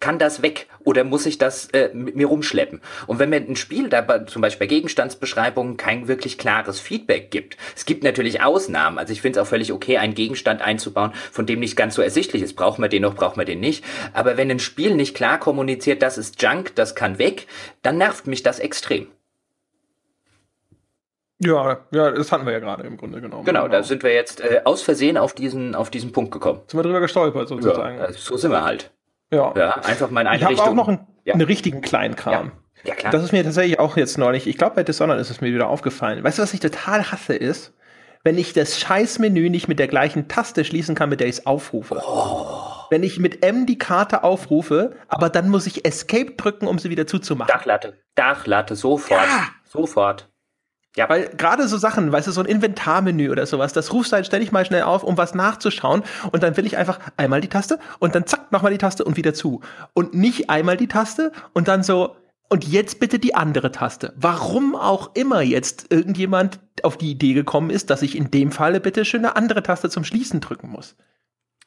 Kann 0.00 0.18
das 0.18 0.42
weg 0.42 0.68
oder 0.84 1.04
muss 1.04 1.26
ich 1.26 1.38
das 1.38 1.70
äh, 1.70 1.90
mit 1.92 2.16
mir 2.16 2.26
rumschleppen? 2.26 2.80
Und 3.06 3.18
wenn 3.18 3.30
mir 3.30 3.36
ein 3.36 3.56
Spiel 3.56 3.88
da 3.88 4.26
zum 4.26 4.42
Beispiel 4.42 4.66
bei 4.66 4.74
Gegenstandsbeschreibungen 4.74 5.76
kein 5.76 6.08
wirklich 6.08 6.38
klares 6.38 6.80
Feedback 6.80 7.30
gibt, 7.30 7.56
es 7.74 7.86
gibt 7.86 8.04
natürlich 8.04 8.42
Ausnahmen, 8.42 8.98
also 8.98 9.12
ich 9.12 9.22
finde 9.22 9.38
es 9.40 9.46
auch 9.46 9.48
völlig 9.48 9.72
okay, 9.72 9.98
einen 9.98 10.14
Gegenstand 10.14 10.60
einzubauen, 10.60 11.12
von 11.32 11.46
dem 11.46 11.60
nicht 11.60 11.76
ganz 11.76 11.94
so 11.94 12.02
ersichtlich 12.02 12.42
ist, 12.42 12.54
braucht 12.54 12.78
man 12.78 12.90
den 12.90 13.02
noch, 13.02 13.14
braucht 13.14 13.36
man 13.36 13.46
den 13.46 13.60
nicht, 13.60 13.84
aber 14.12 14.36
wenn 14.36 14.50
ein 14.50 14.58
Spiel 14.58 14.94
nicht 14.94 15.16
klar 15.16 15.38
kommuniziert, 15.38 16.02
das 16.02 16.18
ist 16.18 16.42
Junk, 16.42 16.74
das 16.74 16.94
kann 16.94 17.18
weg, 17.18 17.46
dann 17.82 17.98
nervt 17.98 18.26
mich 18.26 18.42
das 18.42 18.58
extrem. 18.58 19.08
Ja, 21.38 21.80
ja, 21.90 22.10
das 22.12 22.32
hatten 22.32 22.46
wir 22.46 22.52
ja 22.52 22.60
gerade 22.60 22.84
im 22.84 22.96
Grunde 22.96 23.20
genommen. 23.20 23.44
Genau, 23.44 23.64
genau. 23.64 23.72
da 23.72 23.82
sind 23.82 24.02
wir 24.02 24.14
jetzt 24.14 24.40
äh, 24.40 24.62
aus 24.64 24.80
Versehen 24.80 25.18
auf 25.18 25.34
diesen, 25.34 25.74
auf 25.74 25.90
diesen 25.90 26.12
Punkt 26.12 26.32
gekommen. 26.32 26.62
Sind 26.66 26.78
wir 26.78 26.82
drüber 26.82 27.00
gestolpert 27.00 27.48
sozusagen. 27.48 27.98
Ja, 27.98 28.10
so 28.12 28.38
sind 28.38 28.52
wir 28.52 28.64
halt. 28.64 28.90
Ja. 29.30 29.52
ja 29.56 29.70
einfach 29.82 30.10
mal 30.10 30.22
in 30.22 30.26
eine 30.26 30.38
ich 30.38 30.44
habe 30.44 30.62
auch 30.62 30.74
noch 30.74 30.88
einen, 30.88 31.06
ja. 31.24 31.34
einen 31.34 31.42
richtigen 31.42 31.80
Kleinkram. 31.80 32.52
Ja. 32.84 32.90
ja, 32.90 32.94
klar. 32.94 33.12
Das 33.12 33.22
ist 33.22 33.32
mir 33.32 33.42
tatsächlich 33.42 33.78
auch 33.78 33.96
jetzt 33.96 34.18
neulich, 34.18 34.46
ich 34.46 34.58
glaube 34.58 34.76
bei 34.76 34.82
Dishonored 34.82 35.20
ist 35.20 35.30
es 35.30 35.40
mir 35.40 35.52
wieder 35.52 35.68
aufgefallen. 35.68 36.22
Weißt 36.22 36.38
du, 36.38 36.42
was 36.42 36.54
ich 36.54 36.60
total 36.60 37.10
hasse 37.10 37.34
ist? 37.34 37.72
Wenn 38.22 38.38
ich 38.38 38.52
das 38.52 38.80
Scheißmenü 38.80 39.50
nicht 39.50 39.68
mit 39.68 39.78
der 39.78 39.86
gleichen 39.86 40.26
Taste 40.26 40.64
schließen 40.64 40.96
kann, 40.96 41.08
mit 41.08 41.20
der 41.20 41.28
ich 41.28 41.38
es 41.38 41.46
aufrufe. 41.46 42.02
Oh. 42.04 42.56
Wenn 42.90 43.04
ich 43.04 43.20
mit 43.20 43.44
M 43.44 43.66
die 43.66 43.78
Karte 43.78 44.24
aufrufe, 44.24 44.96
aber 45.08 45.30
dann 45.30 45.48
muss 45.48 45.66
ich 45.66 45.84
Escape 45.84 46.32
drücken, 46.32 46.66
um 46.66 46.78
sie 46.78 46.90
wieder 46.90 47.06
zuzumachen. 47.06 47.52
Dachlatte. 47.52 47.98
Dachlatte, 48.16 48.74
sofort. 48.74 49.28
Sofort. 49.64 50.28
Ja. 50.96 51.08
Weil 51.08 51.28
gerade 51.28 51.68
so 51.68 51.76
Sachen, 51.76 52.10
weißt 52.10 52.26
du, 52.26 52.32
so 52.32 52.40
ein 52.40 52.46
Inventarmenü 52.46 53.30
oder 53.30 53.46
sowas, 53.46 53.72
das 53.72 53.92
rufst 53.92 54.12
du 54.12 54.16
halt 54.16 54.26
ständig 54.26 54.50
mal 54.50 54.64
schnell 54.64 54.82
auf, 54.82 55.02
um 55.02 55.18
was 55.18 55.34
nachzuschauen. 55.34 56.02
Und 56.32 56.42
dann 56.42 56.56
will 56.56 56.66
ich 56.66 56.76
einfach 56.76 56.98
einmal 57.16 57.40
die 57.40 57.48
Taste 57.48 57.78
und 57.98 58.14
dann 58.14 58.26
zack, 58.26 58.50
nochmal 58.50 58.72
die 58.72 58.78
Taste 58.78 59.04
und 59.04 59.16
wieder 59.16 59.34
zu. 59.34 59.60
Und 59.92 60.14
nicht 60.14 60.48
einmal 60.48 60.76
die 60.76 60.88
Taste 60.88 61.32
und 61.52 61.68
dann 61.68 61.82
so, 61.82 62.16
und 62.48 62.66
jetzt 62.66 63.00
bitte 63.00 63.18
die 63.18 63.34
andere 63.34 63.72
Taste. 63.72 64.14
Warum 64.16 64.74
auch 64.74 65.10
immer 65.14 65.42
jetzt 65.42 65.86
irgendjemand 65.90 66.60
auf 66.82 66.96
die 66.96 67.10
Idee 67.10 67.34
gekommen 67.34 67.70
ist, 67.70 67.90
dass 67.90 68.02
ich 68.02 68.16
in 68.16 68.30
dem 68.30 68.52
Falle 68.52 68.80
bitte 68.80 69.04
schön 69.04 69.24
eine 69.24 69.36
andere 69.36 69.62
Taste 69.62 69.90
zum 69.90 70.04
Schließen 70.04 70.40
drücken 70.40 70.70
muss. 70.70 70.96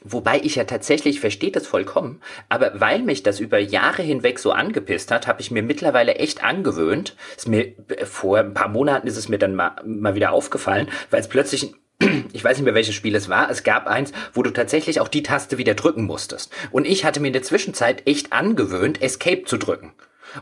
Wobei 0.02 0.40
ich 0.42 0.56
ja 0.56 0.64
tatsächlich 0.64 1.20
verstehe 1.20 1.52
das 1.52 1.68
vollkommen, 1.68 2.22
aber 2.48 2.80
weil 2.80 3.02
mich 3.02 3.22
das 3.22 3.42
über 3.42 3.60
Jahre 3.60 4.02
hinweg 4.02 4.40
so 4.40 4.54
angepisst 4.54 5.12
hat, 5.12 5.28
habe 5.28 5.42
ich 5.42 5.52
mir 5.52 5.62
mittlerweile 5.62 6.16
echt 6.16 6.42
angewöhnt. 6.42 7.18
Ist 7.36 7.50
mir 7.50 7.74
vor 8.06 8.40
ein 8.40 8.54
paar 8.54 8.70
Monaten 8.70 9.08
ist 9.08 9.18
es 9.18 9.28
mir 9.28 9.40
dann 9.40 9.56
mal, 9.56 9.76
mal 9.86 10.16
wieder 10.16 10.32
aufgefallen, 10.32 10.90
weil 11.10 11.20
es 11.20 11.28
plötzlich 11.28 11.74
ich 12.34 12.44
weiß 12.44 12.58
nicht 12.58 12.66
mehr 12.66 12.76
welches 12.76 12.96
Spiel 12.96 13.14
es 13.14 13.28
war, 13.28 13.50
es 13.50 13.64
gab 13.64 13.88
eins, 13.88 14.14
wo 14.34 14.42
du 14.42 14.52
tatsächlich 14.52 15.02
auch 15.02 15.10
die 15.10 15.24
Taste 15.24 15.58
wieder 15.58 15.76
drücken 15.76 16.06
musstest. 16.06 16.54
Und 16.72 16.86
ich 16.86 17.04
hatte 17.04 17.20
mir 17.20 17.28
in 17.28 17.34
der 17.34 17.44
Zwischenzeit 17.44 18.08
echt 18.08 18.32
angewöhnt, 18.32 19.02
Escape 19.02 19.44
zu 19.44 19.58
drücken. 19.58 19.92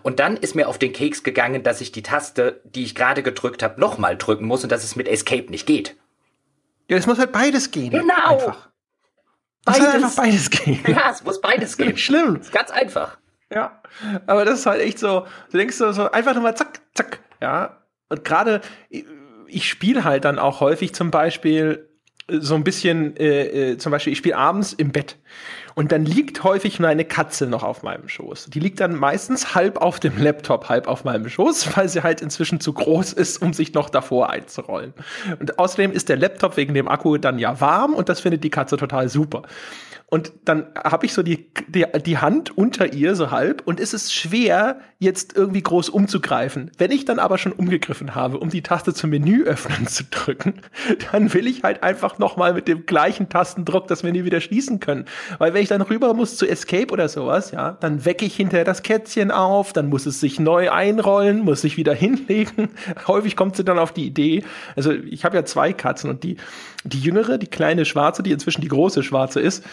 Und 0.04 0.20
dann 0.20 0.38
ist 0.38 0.54
mir 0.54 0.68
auf 0.68 0.78
den 0.78 0.94
Keks 0.94 1.24
gegangen, 1.24 1.64
dass 1.64 1.82
ich 1.82 1.92
die 1.92 2.04
Taste, 2.04 2.62
die 2.64 2.84
ich 2.84 2.94
gerade 2.94 3.24
gedrückt 3.24 3.64
habe, 3.64 3.80
nochmal 3.80 4.18
drücken 4.18 4.46
muss 4.46 4.64
und 4.64 4.72
dass 4.72 4.84
es 4.84 4.96
mit 4.96 5.08
Escape 5.08 5.50
nicht 5.50 5.66
geht. 5.66 5.96
Ja, 6.90 6.98
es 6.98 7.08
muss 7.08 7.18
halt 7.18 7.32
beides 7.32 7.72
gehen. 7.72 7.92
Genau. 7.92 8.34
Einfach. 8.34 8.70
Beides. 9.68 9.80
Es 9.80 9.94
muss 9.94 10.04
einfach 10.04 10.24
beides 10.24 10.50
gehen. 10.50 10.80
Ja, 10.88 11.12
es 11.12 11.24
muss 11.24 11.42
beides 11.42 11.78
gehen. 11.78 11.98
Schlimm. 11.98 12.38
Ist 12.38 12.52
ganz 12.52 12.72
einfach. 12.72 13.18
Ja. 13.54 13.82
Aber 14.26 14.46
das 14.46 14.60
ist 14.60 14.66
halt 14.66 14.82
echt 14.82 15.00
so, 15.00 15.26
du 15.52 15.58
denkst 15.58 15.76
so, 15.76 15.92
so 15.92 16.12
einfach 16.12 16.34
nur 16.34 16.44
mal 16.44 16.56
zack, 16.56 16.82
zack. 16.94 17.20
Ja. 17.42 17.78
Und 18.10 18.24
gerade, 18.24 18.62
ich 18.90 19.70
spiele 19.70 20.04
halt 20.04 20.26
dann 20.26 20.40
auch 20.40 20.60
häufig 20.60 20.94
zum 20.96 21.12
Beispiel 21.12 21.90
so 22.30 22.56
ein 22.56 22.64
bisschen, 22.64 23.16
äh, 23.18 23.72
äh, 23.72 23.78
zum 23.78 23.92
Beispiel, 23.92 24.14
ich 24.14 24.20
spiele 24.20 24.38
abends 24.38 24.74
im 24.74 24.92
Bett 24.92 25.18
und 25.76 25.92
dann 25.92 26.06
liegt 26.06 26.44
häufig 26.44 26.80
meine 26.80 27.06
Katze 27.06 27.48
noch 27.48 27.64
auf 27.64 27.84
meinem 27.84 28.10
Schoß. 28.10 28.48
Die 28.50 28.60
liegt 28.60 28.80
dann 28.80 28.96
meistens 28.96 29.56
halb 29.56 29.78
auf 29.78 30.00
dem 30.00 30.18
Laptop, 30.18 30.70
halb 30.70 30.88
auf 30.88 31.04
meinem 31.04 31.30
Schoß, 31.30 31.70
weil 31.78 31.88
sie 31.88 32.04
halt 32.04 32.22
inzwischen 32.22 32.60
zu 32.60 32.74
groß 32.74 33.14
ist, 33.14 33.42
um 33.42 33.54
sich 33.54 33.74
noch 33.74 33.90
davor 33.90 34.30
einzurollen. 34.30 34.94
Und 35.40 35.58
außerdem 35.60 35.92
ist 35.92 36.10
der 36.10 36.18
Laptop 36.18 36.58
wegen 36.58 36.74
dem 36.74 36.88
Akku 36.88 37.18
dann 37.18 37.40
ja 37.40 37.62
warm 37.62 37.94
und 37.94 38.10
das 38.10 38.20
findet 38.20 38.44
die 38.44 38.50
Katze 38.50 38.76
total 38.76 39.08
super. 39.08 39.44
Und 40.10 40.32
dann 40.46 40.68
habe 40.82 41.06
ich 41.06 41.12
so 41.12 41.22
die, 41.22 41.50
die, 41.68 41.86
die 42.06 42.18
Hand 42.18 42.58
unter 42.58 42.94
ihr, 42.94 43.14
so 43.16 43.30
halb, 43.30 43.64
und 43.66 43.82
es 43.82 43.94
ist 43.94 44.14
schwer, 44.14 44.80
jetzt 45.00 45.36
irgendwie 45.36 45.62
groß 45.62 45.90
umzugreifen. 45.90 46.72
Wenn 46.78 46.92
ich 46.92 47.04
dann 47.04 47.20
aber 47.20 47.38
schon 47.38 47.52
umgegriffen 47.52 48.16
habe, 48.16 48.40
um 48.40 48.50
die 48.50 48.64
Taste 48.64 48.94
zum 48.94 49.10
Menü 49.10 49.44
öffnen 49.44 49.86
zu 49.86 50.06
drücken, 50.06 50.62
dann 51.12 51.34
will 51.34 51.46
ich 51.46 51.64
halt 51.64 51.84
einfach 51.84 52.20
nochmal 52.20 52.54
mit 52.54 52.70
dem 52.70 52.86
gleichen 52.86 53.28
Tastendruck 53.28 53.88
das 53.88 54.04
Menü 54.04 54.24
wieder 54.24 54.40
schließen 54.40 54.80
können. 54.80 55.06
Weil 55.40 55.54
wenn 55.54 55.62
ich 55.62 55.68
dann 55.70 55.82
rüber 55.82 56.14
muss 56.14 56.38
zu 56.38 56.48
Escape 56.48 56.92
oder 56.94 57.10
sowas, 57.10 57.52
ja, 57.52 57.74
dann 57.74 58.06
wecke 58.06 58.26
ich 58.26 58.38
hinterher 58.38 58.66
das 58.66 58.84
Kätzchen 58.84 59.30
auf, 59.30 59.74
dann 59.74 59.90
muss 59.90 60.06
es 60.06 60.22
sich 60.22 60.40
neu 60.40 60.72
einrollen, 60.72 61.42
muss 61.42 61.62
sich 61.62 61.76
wieder 61.76 61.94
hinlegen. 61.96 62.70
Häufig 63.08 63.36
kommt 63.36 63.58
sie 63.58 63.66
dann 63.66 63.78
auf 63.78 63.92
die 63.92 64.06
Idee, 64.06 64.46
also 64.78 64.92
ich 64.94 65.26
habe 65.26 65.36
ja 65.36 65.44
zwei 65.44 65.74
Katzen 65.74 66.10
und 66.10 66.24
die, 66.24 66.38
die 66.88 67.00
jüngere, 67.00 67.38
die 67.38 67.48
kleine 67.48 67.86
schwarze, 67.86 68.24
die 68.24 68.32
inzwischen 68.32 68.62
die 68.62 68.68
große 68.68 69.04
schwarze 69.04 69.40
ist, 69.40 69.64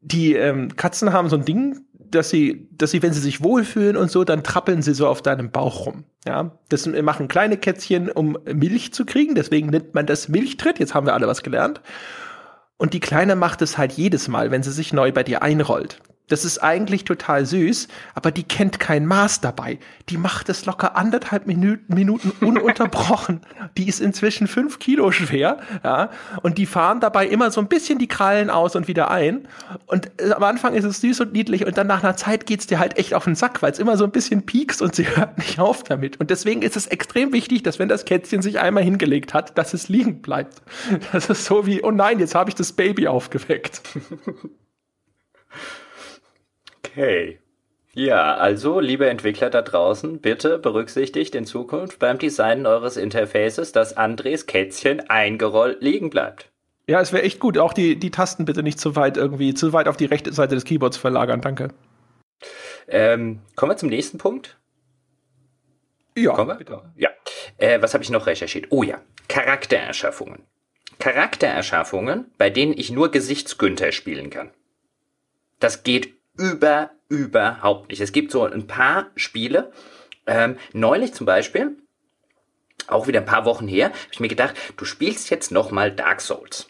die 0.00 0.34
ähm, 0.34 0.76
Katzen 0.76 1.12
haben 1.12 1.28
so 1.28 1.36
ein 1.36 1.44
Ding, 1.44 1.80
dass 1.92 2.30
sie, 2.30 2.68
dass 2.72 2.92
sie, 2.92 3.02
wenn 3.02 3.12
sie 3.12 3.20
sich 3.20 3.42
wohlfühlen 3.42 3.96
und 3.96 4.10
so, 4.10 4.24
dann 4.24 4.44
trappeln 4.44 4.82
sie 4.82 4.94
so 4.94 5.08
auf 5.08 5.22
deinem 5.22 5.50
Bauch 5.50 5.86
rum. 5.86 6.04
Ja, 6.24 6.52
das 6.68 6.86
machen 6.86 7.28
kleine 7.28 7.56
Kätzchen, 7.56 8.10
um 8.10 8.38
Milch 8.44 8.92
zu 8.92 9.04
kriegen. 9.04 9.34
Deswegen 9.34 9.68
nennt 9.68 9.94
man 9.94 10.06
das 10.06 10.28
Milchtritt. 10.28 10.78
Jetzt 10.78 10.94
haben 10.94 11.06
wir 11.06 11.14
alle 11.14 11.26
was 11.26 11.42
gelernt. 11.42 11.80
Und 12.76 12.94
die 12.94 13.00
Kleine 13.00 13.36
macht 13.36 13.62
es 13.62 13.78
halt 13.78 13.92
jedes 13.92 14.28
Mal, 14.28 14.50
wenn 14.50 14.62
sie 14.62 14.72
sich 14.72 14.92
neu 14.92 15.10
bei 15.10 15.22
dir 15.22 15.42
einrollt. 15.42 16.00
Das 16.28 16.44
ist 16.44 16.58
eigentlich 16.58 17.04
total 17.04 17.46
süß, 17.46 17.86
aber 18.14 18.32
die 18.32 18.42
kennt 18.42 18.80
kein 18.80 19.06
Maß 19.06 19.40
dabei. 19.42 19.78
Die 20.08 20.18
macht 20.18 20.48
es 20.48 20.66
locker 20.66 20.96
anderthalb 20.96 21.46
Minuten, 21.46 21.94
Minuten 21.94 22.32
ununterbrochen. 22.40 23.42
die 23.76 23.88
ist 23.88 24.00
inzwischen 24.00 24.48
fünf 24.48 24.80
Kilo 24.80 25.12
schwer, 25.12 25.58
ja, 25.84 26.10
und 26.42 26.58
die 26.58 26.66
fahren 26.66 26.98
dabei 26.98 27.28
immer 27.28 27.52
so 27.52 27.60
ein 27.60 27.68
bisschen 27.68 28.00
die 28.00 28.08
Krallen 28.08 28.50
aus 28.50 28.74
und 28.74 28.88
wieder 28.88 29.08
ein. 29.08 29.46
Und 29.86 30.10
äh, 30.20 30.32
am 30.32 30.42
Anfang 30.42 30.74
ist 30.74 30.84
es 30.84 31.00
süß 31.00 31.20
und 31.20 31.32
niedlich 31.32 31.64
und 31.64 31.78
dann 31.78 31.86
nach 31.86 32.02
einer 32.02 32.16
Zeit 32.16 32.44
geht's 32.46 32.66
dir 32.66 32.80
halt 32.80 32.98
echt 32.98 33.14
auf 33.14 33.24
den 33.24 33.36
Sack, 33.36 33.62
weil 33.62 33.70
es 33.70 33.78
immer 33.78 33.96
so 33.96 34.02
ein 34.02 34.10
bisschen 34.10 34.44
piekst 34.44 34.82
und 34.82 34.96
sie 34.96 35.06
hört 35.16 35.38
nicht 35.38 35.60
auf 35.60 35.84
damit. 35.84 36.18
Und 36.18 36.30
deswegen 36.30 36.62
ist 36.62 36.76
es 36.76 36.88
extrem 36.88 37.32
wichtig, 37.32 37.62
dass 37.62 37.78
wenn 37.78 37.88
das 37.88 38.04
Kätzchen 38.04 38.42
sich 38.42 38.58
einmal 38.58 38.82
hingelegt 38.82 39.32
hat, 39.32 39.56
dass 39.56 39.74
es 39.74 39.88
liegen 39.88 40.22
bleibt. 40.22 40.60
Das 41.12 41.30
ist 41.30 41.44
so 41.44 41.66
wie, 41.66 41.84
oh 41.84 41.92
nein, 41.92 42.18
jetzt 42.18 42.34
habe 42.34 42.50
ich 42.50 42.56
das 42.56 42.72
Baby 42.72 43.06
aufgeweckt. 43.06 43.80
Okay. 46.96 47.38
Ja, 47.92 48.36
also, 48.36 48.80
liebe 48.80 49.08
Entwickler 49.08 49.50
da 49.50 49.60
draußen, 49.60 50.20
bitte 50.20 50.58
berücksichtigt 50.58 51.34
in 51.34 51.44
Zukunft 51.44 51.98
beim 51.98 52.18
Designen 52.18 52.66
eures 52.66 52.96
Interfaces, 52.96 53.72
dass 53.72 53.96
Andres 53.96 54.46
Kätzchen 54.46 55.08
eingerollt 55.10 55.82
liegen 55.82 56.08
bleibt. 56.08 56.50
Ja, 56.88 57.00
es 57.00 57.12
wäre 57.12 57.22
echt 57.22 57.38
gut. 57.38 57.58
Auch 57.58 57.74
die, 57.74 57.96
die 57.96 58.10
Tasten 58.10 58.44
bitte 58.46 58.62
nicht 58.62 58.80
zu 58.80 58.96
weit 58.96 59.16
irgendwie, 59.16 59.52
zu 59.52 59.72
weit 59.72 59.88
auf 59.88 59.96
die 59.96 60.04
rechte 60.06 60.32
Seite 60.32 60.54
des 60.54 60.64
Keyboards 60.64 60.96
verlagern. 60.96 61.40
Danke. 61.40 61.68
Ähm, 62.88 63.40
kommen 63.56 63.72
wir 63.72 63.76
zum 63.76 63.88
nächsten 63.90 64.18
Punkt. 64.18 64.58
Ja, 66.16 66.32
kommen 66.32 66.48
wir? 66.48 66.56
bitte. 66.56 66.82
Ja. 66.96 67.10
Äh, 67.58 67.82
was 67.82 67.92
habe 67.92 68.04
ich 68.04 68.10
noch 68.10 68.26
recherchiert? 68.26 68.66
Oh 68.70 68.82
ja, 68.82 69.02
Charaktererschaffungen. 69.28 70.44
Charaktererschaffungen, 70.98 72.30
bei 72.38 72.48
denen 72.48 72.72
ich 72.72 72.90
nur 72.90 73.10
Gesichtsgünther 73.10 73.92
spielen 73.92 74.30
kann. 74.30 74.50
Das 75.60 75.82
geht 75.82 76.15
überhaupt 76.36 76.96
überhaupt 77.08 77.90
nicht. 77.90 78.00
Es 78.00 78.12
gibt 78.12 78.32
so 78.32 78.44
ein 78.44 78.66
paar 78.66 79.10
Spiele, 79.14 79.72
ähm, 80.26 80.56
neulich 80.72 81.14
zum 81.14 81.26
Beispiel, 81.26 81.76
auch 82.88 83.06
wieder 83.06 83.20
ein 83.20 83.26
paar 83.26 83.44
Wochen 83.44 83.68
her, 83.68 83.86
habe 83.86 84.12
ich 84.12 84.20
mir 84.20 84.28
gedacht, 84.28 84.54
du 84.76 84.84
spielst 84.84 85.30
jetzt 85.30 85.50
nochmal 85.50 85.92
Dark 85.92 86.20
Souls 86.20 86.68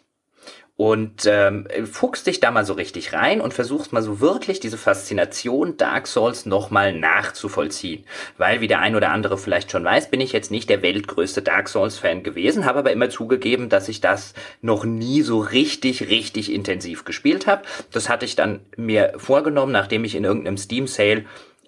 und 0.77 1.25
ähm, 1.25 1.67
fuchst 1.91 2.27
dich 2.27 2.39
da 2.39 2.51
mal 2.51 2.67
so 2.67 2.75
richtig 2.75 3.15
rein 3.15 3.41
und 3.41 3.55
versuchst 3.55 3.95
mal 3.95 4.03
so 4.03 4.21
wirklich 4.21 4.61
diese 4.61 4.77
Faszination 4.77 5.79
Dark 5.79 6.07
Souls 6.07 6.45
nochmal 6.45 6.93
nachzuvollziehen. 6.93 8.05
Weil, 8.37 8.61
wie 8.61 8.69
der 8.69 8.81
ein 8.81 8.95
oder 8.95 9.11
andere 9.11 9.39
vielleicht 9.39 9.71
schon 9.71 9.85
weiß, 9.85 10.11
bin 10.11 10.21
ich 10.21 10.33
jetzt 10.33 10.51
nicht 10.51 10.69
der 10.69 10.83
weltgrößte 10.83 11.41
Dark 11.41 11.71
Souls-Fan 11.71 12.23
gewesen, 12.23 12.67
habe 12.67 12.81
aber 12.81 12.93
immer 12.93 13.09
zugegeben, 13.09 13.71
dass 13.71 13.89
ich 13.89 14.03
das 14.03 14.35
noch 14.61 14.85
nie 14.85 15.23
so 15.23 15.39
richtig, 15.39 16.11
richtig 16.11 16.53
intensiv 16.53 17.05
gespielt 17.05 17.47
habe. 17.47 17.63
Das 17.91 18.11
hatte 18.11 18.27
ich 18.27 18.37
dann 18.37 18.61
mir 18.77 19.15
vorgenommen, 19.17 19.73
nachdem 19.73 20.05
ich 20.05 20.15
in 20.15 20.25
irgendeinem 20.25 20.59
Steam-Sale 20.59 21.25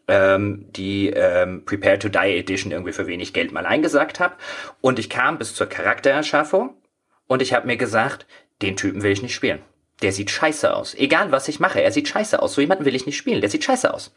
ähm, 0.06 0.66
die 0.76 1.09
ähm, 1.09 1.64
Prepare 1.64 1.98
to 1.98 2.11
Die 2.11 2.36
Edition 2.36 2.72
irgendwie 2.72 2.92
für 2.92 3.06
wenig 3.06 3.32
Geld 3.32 3.52
mal 3.52 3.64
eingesagt 3.64 4.20
habe. 4.20 4.34
Und 4.82 4.98
ich 4.98 5.09
kam 5.09 5.38
bis 5.38 5.54
zur 5.54 5.66
Charaktererschaffung 5.66 6.74
und 7.26 7.40
ich 7.40 7.54
habe 7.54 7.66
mir 7.66 7.78
gesagt, 7.78 8.26
den 8.62 8.76
Typen 8.76 9.02
will 9.02 9.12
ich 9.12 9.22
nicht 9.22 9.34
spielen. 9.34 9.61
Der 10.02 10.12
sieht 10.12 10.30
scheiße 10.30 10.74
aus. 10.74 10.94
Egal 10.94 11.32
was 11.32 11.48
ich 11.48 11.61
mache, 11.61 11.82
er 11.82 11.92
sieht 11.92 12.09
scheiße 12.09 12.40
aus. 12.40 12.54
So 12.54 12.61
jemanden 12.61 12.84
will 12.84 12.94
ich 12.94 13.06
nicht 13.06 13.16
spielen. 13.16 13.40
Der 13.40 13.50
sieht 13.50 13.64
scheiße 13.64 13.92
aus. 13.92 14.12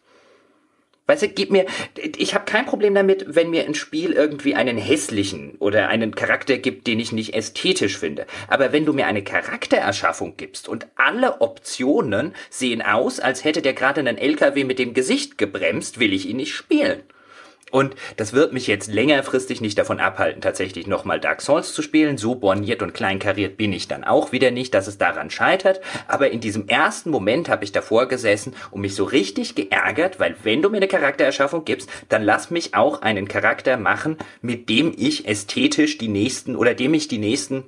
Weißt 1.07 1.23
du, 1.23 1.27
gib 1.27 1.51
mir, 1.51 1.65
ich 1.97 2.35
habe 2.35 2.45
kein 2.45 2.65
Problem 2.65 2.93
damit, 2.93 3.25
wenn 3.27 3.49
mir 3.49 3.65
ein 3.65 3.73
Spiel 3.73 4.13
irgendwie 4.13 4.55
einen 4.55 4.77
hässlichen 4.77 5.55
oder 5.57 5.89
einen 5.89 6.15
Charakter 6.15 6.57
gibt, 6.57 6.87
den 6.87 6.99
ich 6.99 7.11
nicht 7.11 7.33
ästhetisch 7.33 7.97
finde. 7.97 8.27
Aber 8.47 8.71
wenn 8.71 8.85
du 8.85 8.93
mir 8.93 9.07
eine 9.07 9.23
Charaktererschaffung 9.23 10.37
gibst 10.37 10.69
und 10.69 10.87
alle 10.95 11.41
Optionen 11.41 12.33
sehen 12.49 12.81
aus, 12.81 13.19
als 13.19 13.43
hätte 13.43 13.61
der 13.61 13.73
gerade 13.73 13.99
einen 13.99 14.17
LKW 14.17 14.63
mit 14.63 14.79
dem 14.79 14.93
Gesicht 14.93 15.37
gebremst, 15.37 15.99
will 15.99 16.13
ich 16.13 16.29
ihn 16.29 16.37
nicht 16.37 16.53
spielen. 16.53 17.01
Und 17.71 17.95
das 18.17 18.33
wird 18.33 18.53
mich 18.53 18.67
jetzt 18.67 18.91
längerfristig 18.91 19.61
nicht 19.61 19.77
davon 19.77 19.99
abhalten, 19.99 20.41
tatsächlich 20.41 20.87
nochmal 20.87 21.19
Dark 21.19 21.41
Souls 21.41 21.73
zu 21.73 21.81
spielen. 21.81 22.17
So 22.17 22.35
borniert 22.35 22.81
und 22.81 22.93
kleinkariert 22.93 23.57
bin 23.57 23.71
ich 23.73 23.87
dann 23.87 24.03
auch 24.03 24.31
wieder 24.31 24.51
nicht, 24.51 24.73
dass 24.73 24.87
es 24.87 24.97
daran 24.97 25.29
scheitert. 25.29 25.81
Aber 26.07 26.31
in 26.31 26.41
diesem 26.41 26.67
ersten 26.67 27.09
Moment 27.09 27.49
habe 27.49 27.63
ich 27.63 27.71
davor 27.71 28.07
gesessen 28.07 28.53
und 28.71 28.81
mich 28.81 28.93
so 28.93 29.05
richtig 29.05 29.55
geärgert, 29.55 30.19
weil 30.19 30.35
wenn 30.43 30.61
du 30.61 30.69
mir 30.69 30.77
eine 30.77 30.87
Charaktererschaffung 30.87 31.63
gibst, 31.63 31.89
dann 32.09 32.23
lass 32.23 32.51
mich 32.51 32.75
auch 32.75 33.01
einen 33.01 33.27
Charakter 33.27 33.77
machen, 33.77 34.17
mit 34.41 34.69
dem 34.69 34.93
ich 34.97 35.27
ästhetisch 35.27 35.97
die 35.97 36.09
nächsten 36.09 36.55
oder 36.55 36.73
dem 36.73 36.93
ich 36.93 37.07
die 37.07 37.19
nächsten 37.19 37.63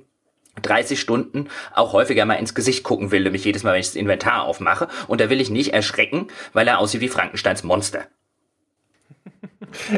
30 0.62 1.00
Stunden 1.00 1.48
auch 1.74 1.92
häufiger 1.92 2.26
mal 2.26 2.34
ins 2.34 2.54
Gesicht 2.54 2.84
gucken 2.84 3.10
will, 3.10 3.22
nämlich 3.22 3.44
jedes 3.44 3.62
Mal, 3.62 3.72
wenn 3.72 3.80
ich 3.80 3.86
das 3.86 3.96
Inventar 3.96 4.44
aufmache. 4.44 4.88
Und 5.08 5.20
da 5.20 5.30
will 5.30 5.40
ich 5.40 5.50
nicht 5.50 5.72
erschrecken, 5.72 6.28
weil 6.52 6.68
er 6.68 6.78
aussieht 6.78 7.00
wie 7.00 7.08
Frankensteins 7.08 7.64
Monster. 7.64 8.06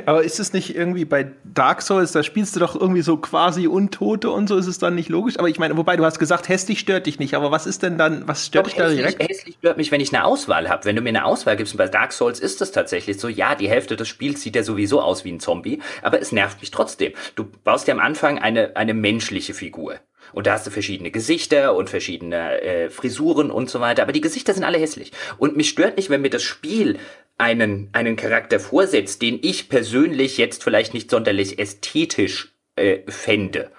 Aber 0.07 0.25
ist 0.25 0.41
es 0.41 0.53
nicht 0.53 0.75
irgendwie 0.75 1.05
bei 1.05 1.33
Dark 1.45 1.83
Souls, 1.83 2.13
da 2.13 2.23
spielst 2.23 2.57
du 2.57 2.61
doch 2.61 2.75
irgendwie 2.75 3.03
so 3.03 3.17
quasi 3.17 3.67
Untote 3.67 4.31
und 4.31 4.49
so, 4.49 4.57
ist 4.57 4.67
es 4.67 4.79
dann 4.79 4.95
nicht 4.95 5.09
logisch? 5.09 5.39
Aber 5.39 5.49
ich 5.49 5.59
meine, 5.59 5.77
wobei 5.77 5.97
du 5.97 6.05
hast 6.05 6.19
gesagt, 6.19 6.49
hässlich 6.49 6.81
stört 6.81 7.07
dich 7.07 7.19
nicht, 7.19 7.35
aber 7.35 7.51
was 7.51 7.67
ist 7.67 7.83
denn 7.83 7.99
dann, 7.99 8.27
was 8.27 8.47
stört 8.47 8.67
doch, 8.67 8.71
dich 8.71 8.79
da 8.79 8.89
direkt? 8.89 9.23
Hässlich 9.23 9.57
stört 9.59 9.77
mich, 9.77 9.93
wenn 9.93 10.01
ich 10.01 10.15
eine 10.15 10.25
Auswahl 10.25 10.69
habe. 10.69 10.85
Wenn 10.85 10.97
du 10.97 11.03
mir 11.03 11.11
eine 11.11 11.25
Auswahl 11.25 11.57
gibst, 11.57 11.75
und 11.75 11.79
bei 11.79 11.89
Dark 11.89 12.13
Souls 12.13 12.41
ist 12.41 12.61
es 12.63 12.73
tatsächlich 12.73 13.19
so, 13.19 13.29
ja, 13.29 13.55
die 13.55 13.69
Hälfte 13.69 13.97
des 13.97 14.09
Spiels 14.09 14.43
sieht 14.43 14.57
ja 14.57 14.63
sowieso 14.63 15.01
aus 15.01 15.25
wie 15.25 15.33
ein 15.33 15.41
Zombie, 15.41 15.81
aber 16.03 16.21
es 16.21 16.33
nervt 16.33 16.61
mich 16.61 16.71
trotzdem. 16.71 17.13
Du 17.35 17.45
baust 17.65 17.89
ja 17.89 17.95
am 17.95 18.01
Anfang 18.01 18.39
eine, 18.39 18.77
eine 18.77 18.95
menschliche 18.95 19.55
Figur. 19.55 19.97
Und 20.33 20.47
da 20.47 20.53
hast 20.53 20.66
du 20.66 20.70
verschiedene 20.70 21.11
Gesichter 21.11 21.74
und 21.74 21.91
verschiedene 21.91 22.61
äh, 22.61 22.91
Frisuren 22.91 23.51
und 23.51 23.70
so 23.70 23.81
weiter. 23.81 24.03
Aber 24.03 24.12
die 24.12 24.20
Gesichter 24.20 24.55
sind 24.55 24.64
alle 24.64 24.79
hässlich. 24.79 25.12
Und 25.39 25.57
mich 25.57 25.68
stört 25.68 25.97
nicht, 25.97 26.11
wenn 26.11 26.22
mir 26.22 26.31
das 26.31 26.43
Spiel 26.43 26.99
einen, 27.39 27.89
einen 27.93 28.16
Charakter 28.16 28.61
vorsetzt, 28.61 29.22
den 29.22 29.39
ich 29.43 29.68
persönlich 29.68 30.39
jetzt 30.39 30.64
vielleicht 30.64 30.95
nicht 30.95 31.11
sonderlich 31.11 31.59
ästhetisch 31.59 32.55
äh, 32.77 33.01
fände, 33.09 33.70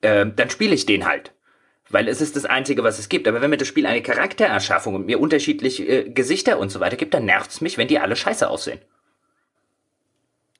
äh, 0.00 0.26
dann 0.34 0.50
spiele 0.50 0.74
ich 0.74 0.86
den 0.86 1.06
halt. 1.06 1.32
Weil 1.90 2.06
es 2.06 2.20
ist 2.20 2.36
das 2.36 2.44
Einzige, 2.44 2.84
was 2.84 2.98
es 2.98 3.08
gibt. 3.08 3.26
Aber 3.26 3.40
wenn 3.40 3.50
mir 3.50 3.56
das 3.56 3.68
Spiel 3.68 3.84
eine 3.84 4.02
Charaktererschaffung 4.02 4.94
und 4.94 5.06
mir 5.06 5.20
unterschiedliche 5.20 5.84
äh, 5.84 6.10
Gesichter 6.10 6.58
und 6.58 6.70
so 6.70 6.80
weiter 6.80 6.96
gibt, 6.96 7.14
dann 7.14 7.24
nervt's 7.24 7.60
mich, 7.60 7.78
wenn 7.78 7.88
die 7.88 7.98
alle 7.98 8.16
scheiße 8.16 8.48
aussehen. 8.48 8.78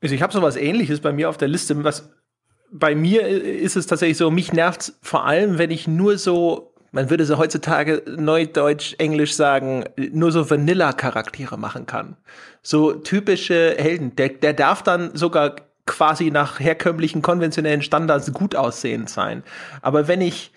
Also 0.02 0.14
ich 0.14 0.22
habe 0.22 0.32
sowas 0.32 0.56
ähnliches 0.56 1.00
bei 1.00 1.12
mir 1.12 1.28
auf 1.28 1.36
der 1.36 1.48
Liste, 1.48 1.84
was 1.84 2.10
bei 2.72 2.94
mir 2.94 3.26
ist 3.26 3.76
es 3.76 3.86
tatsächlich 3.86 4.18
so, 4.18 4.30
mich 4.30 4.52
nervt's 4.52 4.98
vor 5.02 5.26
allem, 5.26 5.58
wenn 5.58 5.70
ich 5.70 5.88
nur 5.88 6.18
so 6.18 6.70
man 6.92 7.08
würde 7.08 7.24
so 7.24 7.38
heutzutage 7.38 8.02
neudeutsch, 8.06 8.96
englisch 8.98 9.34
sagen, 9.34 9.84
nur 9.96 10.32
so 10.32 10.50
Vanilla-Charaktere 10.50 11.56
machen 11.56 11.86
kann. 11.86 12.16
So 12.62 12.92
typische 12.92 13.76
Helden. 13.78 14.16
Der, 14.16 14.30
der 14.30 14.54
darf 14.54 14.82
dann 14.82 15.14
sogar 15.14 15.54
quasi 15.86 16.30
nach 16.30 16.58
herkömmlichen 16.58 17.22
konventionellen 17.22 17.82
Standards 17.82 18.32
gut 18.32 18.56
aussehend 18.56 19.08
sein. 19.08 19.44
Aber 19.82 20.08
wenn 20.08 20.20
ich 20.20 20.52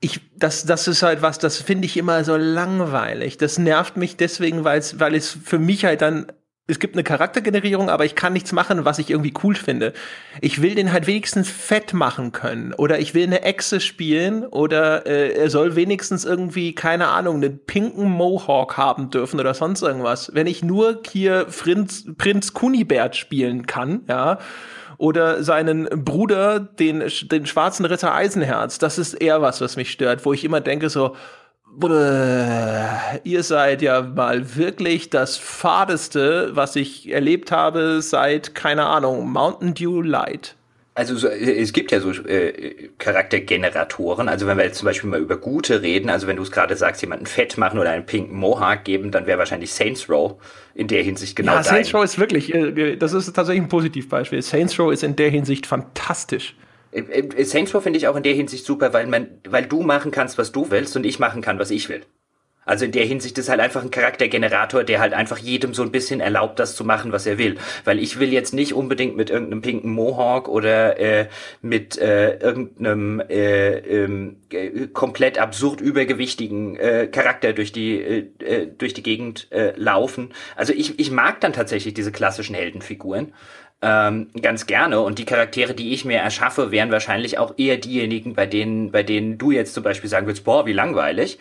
ich, 0.00 0.20
das, 0.36 0.66
das 0.66 0.86
ist 0.86 1.02
halt 1.02 1.22
was, 1.22 1.38
das 1.38 1.56
finde 1.56 1.86
ich 1.86 1.96
immer 1.96 2.24
so 2.24 2.36
langweilig. 2.36 3.38
Das 3.38 3.58
nervt 3.58 3.96
mich 3.96 4.18
deswegen, 4.18 4.62
weil 4.62 4.78
es, 4.78 5.00
weil 5.00 5.14
es 5.14 5.30
für 5.30 5.58
mich 5.58 5.86
halt 5.86 6.02
dann 6.02 6.26
es 6.66 6.78
gibt 6.78 6.94
eine 6.94 7.04
Charaktergenerierung, 7.04 7.90
aber 7.90 8.06
ich 8.06 8.14
kann 8.14 8.32
nichts 8.32 8.52
machen, 8.52 8.86
was 8.86 8.98
ich 8.98 9.10
irgendwie 9.10 9.34
cool 9.42 9.54
finde. 9.54 9.92
Ich 10.40 10.62
will 10.62 10.74
den 10.74 10.92
halt 10.92 11.06
wenigstens 11.06 11.50
fett 11.50 11.92
machen 11.92 12.32
können. 12.32 12.72
Oder 12.72 12.98
ich 13.00 13.12
will 13.12 13.24
eine 13.24 13.42
Echse 13.42 13.80
spielen 13.80 14.46
oder 14.46 15.06
äh, 15.06 15.34
er 15.34 15.50
soll 15.50 15.76
wenigstens 15.76 16.24
irgendwie, 16.24 16.74
keine 16.74 17.08
Ahnung, 17.08 17.36
einen 17.36 17.58
pinken 17.58 18.08
Mohawk 18.10 18.78
haben 18.78 19.10
dürfen 19.10 19.38
oder 19.40 19.52
sonst 19.52 19.82
irgendwas. 19.82 20.30
Wenn 20.34 20.46
ich 20.46 20.64
nur 20.64 21.00
hier 21.06 21.44
Prinz, 21.44 22.06
Prinz 22.16 22.54
Kunibert 22.54 23.14
spielen 23.14 23.66
kann, 23.66 24.00
ja, 24.08 24.38
oder 24.96 25.42
seinen 25.42 25.86
Bruder, 26.04 26.60
den, 26.60 27.02
den 27.30 27.44
schwarzen 27.46 27.84
Ritter 27.84 28.14
Eisenherz, 28.14 28.78
das 28.78 28.96
ist 28.96 29.14
eher 29.14 29.42
was, 29.42 29.60
was 29.60 29.76
mich 29.76 29.90
stört, 29.90 30.24
wo 30.24 30.32
ich 30.32 30.44
immer 30.44 30.62
denke 30.62 30.88
so, 30.88 31.14
ihr 31.82 33.42
seid 33.42 33.82
ja 33.82 34.02
mal 34.02 34.56
wirklich 34.56 35.10
das 35.10 35.36
Fadeste, 35.36 36.50
was 36.54 36.76
ich 36.76 37.10
erlebt 37.10 37.50
habe 37.52 38.00
seit, 38.02 38.54
keine 38.54 38.86
Ahnung, 38.86 39.30
Mountain 39.30 39.74
Dew 39.74 40.00
Light. 40.02 40.56
Also 40.96 41.16
so, 41.16 41.26
es 41.26 41.72
gibt 41.72 41.90
ja 41.90 41.98
so 41.98 42.12
äh, 42.12 42.88
Charaktergeneratoren. 42.98 44.28
Also 44.28 44.46
wenn 44.46 44.56
wir 44.56 44.64
jetzt 44.64 44.78
zum 44.78 44.86
Beispiel 44.86 45.10
mal 45.10 45.18
über 45.18 45.36
gute 45.36 45.82
reden, 45.82 46.08
also 46.08 46.28
wenn 46.28 46.36
du 46.36 46.42
es 46.42 46.52
gerade 46.52 46.76
sagst, 46.76 47.02
jemanden 47.02 47.26
fett 47.26 47.58
machen 47.58 47.80
oder 47.80 47.90
einen 47.90 48.06
pinken 48.06 48.36
Mohawk 48.36 48.84
geben, 48.84 49.10
dann 49.10 49.26
wäre 49.26 49.38
wahrscheinlich 49.38 49.72
Saints 49.72 50.08
Row 50.08 50.36
in 50.72 50.86
der 50.86 51.02
Hinsicht 51.02 51.34
genau. 51.34 51.52
Ja, 51.52 51.62
dein. 51.62 51.64
Saints 51.64 51.94
Row 51.94 52.04
ist 52.04 52.20
wirklich, 52.20 52.54
äh, 52.54 52.94
das 52.94 53.12
ist 53.12 53.32
tatsächlich 53.32 53.64
ein 53.64 53.68
Positivbeispiel. 53.68 54.40
Saints 54.40 54.78
Row 54.78 54.92
ist 54.92 55.02
in 55.02 55.16
der 55.16 55.30
Hinsicht 55.30 55.66
fantastisch. 55.66 56.54
Äh, 56.94 57.00
äh, 57.00 57.44
Saints 57.44 57.74
Row 57.74 57.82
finde 57.82 57.98
ich 57.98 58.08
auch 58.08 58.16
in 58.16 58.22
der 58.22 58.34
Hinsicht 58.34 58.64
super, 58.64 58.92
weil 58.92 59.06
man, 59.06 59.28
weil 59.48 59.66
du 59.66 59.82
machen 59.82 60.10
kannst, 60.10 60.38
was 60.38 60.52
du 60.52 60.70
willst 60.70 60.96
und 60.96 61.04
ich 61.04 61.18
machen 61.18 61.42
kann, 61.42 61.58
was 61.58 61.70
ich 61.70 61.88
will. 61.88 62.02
Also 62.66 62.86
in 62.86 62.92
der 62.92 63.04
Hinsicht 63.04 63.36
ist 63.38 63.48
halt 63.48 63.60
einfach 63.60 63.82
ein 63.82 63.90
Charaktergenerator, 63.90 64.84
der 64.84 65.00
halt 65.00 65.12
einfach 65.12 65.38
jedem 65.38 65.74
so 65.74 65.82
ein 65.82 65.92
bisschen 65.92 66.20
erlaubt, 66.20 66.58
das 66.58 66.74
zu 66.74 66.84
machen, 66.84 67.12
was 67.12 67.26
er 67.26 67.38
will. 67.38 67.56
Weil 67.84 67.98
ich 67.98 68.18
will 68.18 68.32
jetzt 68.32 68.54
nicht 68.54 68.72
unbedingt 68.72 69.16
mit 69.16 69.30
irgendeinem 69.30 69.60
pinken 69.60 69.92
Mohawk 69.92 70.48
oder 70.48 70.98
äh, 70.98 71.28
mit 71.60 71.98
äh, 71.98 72.38
irgendeinem 72.38 73.20
äh, 73.20 73.76
ähm, 73.78 74.36
äh, 74.50 74.86
komplett 74.86 75.38
absurd 75.38 75.80
übergewichtigen 75.80 76.76
äh, 76.76 77.08
Charakter 77.08 77.52
durch 77.52 77.72
die 77.72 78.00
äh, 78.00 78.28
äh 78.38 78.66
durch 78.66 78.94
die 78.94 79.02
Gegend 79.02 79.48
äh, 79.52 79.74
laufen. 79.76 80.32
Also 80.56 80.72
ich 80.72 80.98
ich 80.98 81.10
mag 81.10 81.40
dann 81.40 81.52
tatsächlich 81.52 81.92
diese 81.92 82.12
klassischen 82.12 82.54
Heldenfiguren 82.54 83.32
ähm, 83.84 84.28
ganz 84.40 84.66
gerne. 84.66 85.00
Und 85.00 85.18
die 85.18 85.26
Charaktere, 85.26 85.74
die 85.74 85.92
ich 85.92 86.06
mir 86.06 86.18
erschaffe, 86.18 86.70
wären 86.70 86.90
wahrscheinlich 86.90 87.38
auch 87.38 87.54
eher 87.58 87.76
diejenigen, 87.76 88.34
bei 88.34 88.46
denen, 88.46 88.90
bei 88.90 89.02
denen 89.02 89.36
du 89.36 89.50
jetzt 89.50 89.74
zum 89.74 89.84
Beispiel 89.84 90.08
sagen 90.08 90.26
würdest, 90.26 90.44
boah, 90.44 90.64
wie 90.64 90.72
langweilig. 90.72 91.38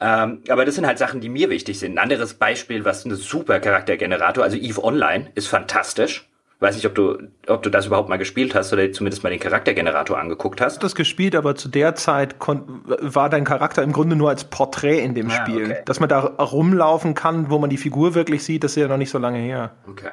Ähm, 0.00 0.40
aber 0.48 0.64
das 0.64 0.74
sind 0.74 0.88
halt 0.88 0.98
Sachen, 0.98 1.20
die 1.20 1.28
mir 1.28 1.50
wichtig 1.50 1.78
sind. 1.78 1.92
Ein 1.92 1.98
anderes 1.98 2.34
Beispiel, 2.34 2.84
was 2.84 3.04
eine 3.04 3.14
super 3.14 3.60
Charaktergenerator, 3.60 4.42
also 4.42 4.56
Eve 4.56 4.82
Online, 4.82 5.30
ist 5.36 5.46
fantastisch. 5.46 6.28
Weiß 6.58 6.74
nicht, 6.74 6.86
ob 6.86 6.96
du, 6.96 7.18
ob 7.46 7.62
du 7.62 7.70
das 7.70 7.86
überhaupt 7.86 8.08
mal 8.08 8.16
gespielt 8.16 8.56
hast 8.56 8.72
oder 8.72 8.90
zumindest 8.90 9.22
mal 9.22 9.30
den 9.30 9.38
Charaktergenerator 9.38 10.18
angeguckt 10.18 10.60
hast. 10.60 10.72
Ich 10.72 10.76
habe 10.78 10.86
das 10.86 10.94
gespielt, 10.96 11.36
aber 11.36 11.54
zu 11.54 11.68
der 11.68 11.94
Zeit 11.94 12.36
war 12.40 13.28
dein 13.28 13.44
Charakter 13.44 13.82
im 13.82 13.92
Grunde 13.92 14.16
nur 14.16 14.30
als 14.30 14.44
Porträt 14.44 15.00
in 15.00 15.14
dem 15.14 15.28
ah, 15.28 15.30
Spiel. 15.30 15.64
Okay. 15.66 15.82
Dass 15.84 16.00
man 16.00 16.08
da 16.08 16.20
rumlaufen 16.20 17.14
kann, 17.14 17.50
wo 17.50 17.58
man 17.58 17.70
die 17.70 17.76
Figur 17.76 18.14
wirklich 18.14 18.42
sieht, 18.42 18.64
das 18.64 18.72
ist 18.72 18.80
ja 18.80 18.88
noch 18.88 18.96
nicht 18.96 19.10
so 19.10 19.18
lange 19.18 19.38
her. 19.38 19.72
Okay. 19.88 20.10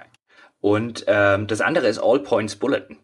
Und 0.62 1.03
ähm, 1.07 1.47
das 1.47 1.59
andere 1.59 1.88
ist 1.88 1.99
All 1.99 2.20
Points 2.20 2.55
Bulletin. 2.55 2.97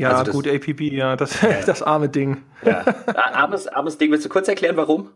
Ja, 0.00 0.12
also 0.12 0.24
das, 0.24 0.34
gut, 0.34 0.48
APB, 0.48 0.80
ja, 0.92 1.14
das, 1.14 1.42
ja. 1.42 1.60
das 1.66 1.82
arme 1.82 2.08
Ding. 2.08 2.38
Ja. 2.64 2.84
Armes, 3.14 3.68
armes 3.68 3.98
Ding. 3.98 4.10
Willst 4.10 4.24
du 4.24 4.30
kurz 4.30 4.48
erklären, 4.48 4.76
warum? 4.76 5.10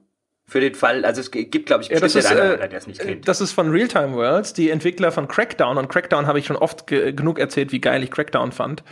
Für 0.46 0.60
den 0.60 0.74
Fall, 0.74 1.06
also 1.06 1.22
es 1.22 1.30
gibt, 1.30 1.64
glaube 1.64 1.84
ich, 1.84 1.88
ja, 1.88 1.98
das 1.98 2.14
ist, 2.14 2.26
einer, 2.26 2.58
der 2.58 2.70
es 2.74 2.86
nicht 2.86 3.00
kennt. 3.00 3.26
Das 3.26 3.40
ist 3.40 3.52
von 3.52 3.70
Realtime 3.70 4.14
Worlds, 4.14 4.52
die 4.52 4.68
Entwickler 4.68 5.10
von 5.10 5.26
Crackdown. 5.26 5.78
Und 5.78 5.88
Crackdown 5.88 6.26
habe 6.26 6.38
ich 6.38 6.44
schon 6.44 6.56
oft 6.56 6.86
ge 6.86 7.12
genug 7.12 7.38
erzählt, 7.38 7.72
wie 7.72 7.80
geil 7.80 8.02
ich 8.02 8.10
Crackdown 8.10 8.52
fand. 8.52 8.82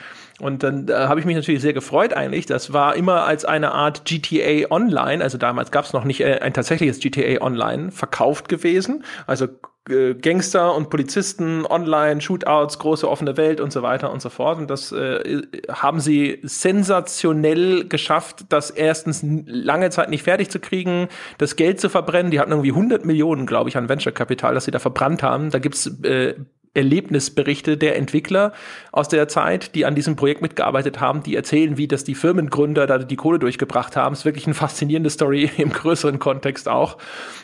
Und 0.41 0.63
dann 0.63 0.89
äh, 0.89 0.95
habe 0.95 1.21
ich 1.21 1.27
mich 1.27 1.37
natürlich 1.37 1.61
sehr 1.61 1.75
gefreut 1.75 2.15
eigentlich. 2.15 2.47
Das 2.47 2.73
war 2.73 2.97
immer 2.97 3.25
als 3.27 3.45
eine 3.45 3.73
Art 3.73 4.07
GTA 4.07 4.71
Online, 4.71 5.23
also 5.23 5.37
damals 5.37 5.71
gab 5.71 5.85
es 5.85 5.93
noch 5.93 6.05
nicht 6.05 6.23
äh, 6.23 6.39
ein 6.41 6.55
tatsächliches 6.55 7.01
GTA 7.01 7.43
Online, 7.43 7.91
verkauft 7.93 8.49
gewesen. 8.49 9.05
Also 9.27 9.49
äh, 9.89 10.15
Gangster 10.15 10.75
und 10.75 10.91
Polizisten, 10.91 11.67
Online, 11.67 12.21
Shootouts, 12.21 12.79
große 12.79 13.09
offene 13.09 13.37
Welt 13.37 13.61
und 13.61 13.73
so 13.73 13.83
weiter 13.83 14.13
und 14.13 14.23
so 14.23 14.29
fort. 14.29 14.59
Und 14.59 14.71
das 14.71 14.93
äh, 14.93 15.43
haben 15.71 16.01
sie 16.01 16.39
sensationell 16.43 17.89
geschafft, 17.89 18.47
das 18.49 18.71
erstens 18.71 19.25
lange 19.25 19.91
Zeit 19.91 20.11
nicht 20.11 20.23
fertig 20.23 20.51
zu 20.51 20.61
kriegen, 20.61 21.09
das 21.39 21.57
Geld 21.57 21.81
zu 21.81 21.89
verbrennen. 21.89 22.31
Die 22.31 22.39
hatten 22.39 22.53
irgendwie 22.53 22.71
100 22.71 23.05
Millionen, 23.05 23.47
glaube 23.47 23.71
ich, 23.71 23.77
an 23.77 23.89
Venture-Kapital, 23.89 24.55
das 24.55 24.67
sie 24.67 24.71
da 24.71 24.79
verbrannt 24.79 25.23
haben. 25.23 25.51
Da 25.51 25.59
gibt's 25.59 25.87
äh, 26.05 26.35
Erlebnisberichte 26.75 27.77
der 27.77 27.97
Entwickler 27.97 28.53
aus 28.93 29.09
der 29.09 29.29
Zeit, 29.29 29.75
die 29.75 29.85
an 29.85 29.95
diesem 29.95 30.17
Projekt 30.17 30.41
mitgearbeitet 30.41 31.01
haben, 31.01 31.23
die 31.23 31.37
erzählen, 31.37 31.77
wie 31.77 31.87
das 31.87 32.05
die 32.05 32.15
Firmengründer 32.15 32.87
da 32.87 32.99
die 32.99 33.17
Kohle 33.17 33.39
durchgebracht 33.39 33.97
haben. 33.97 34.15
ist 34.15 34.25
wirklich 34.25 34.47
eine 34.47 34.55
faszinierende 34.55 35.11
Story 35.11 35.51
im 35.59 35.71
größeren 35.71 36.19
Kontext 36.19 36.69
auch. 36.69 36.99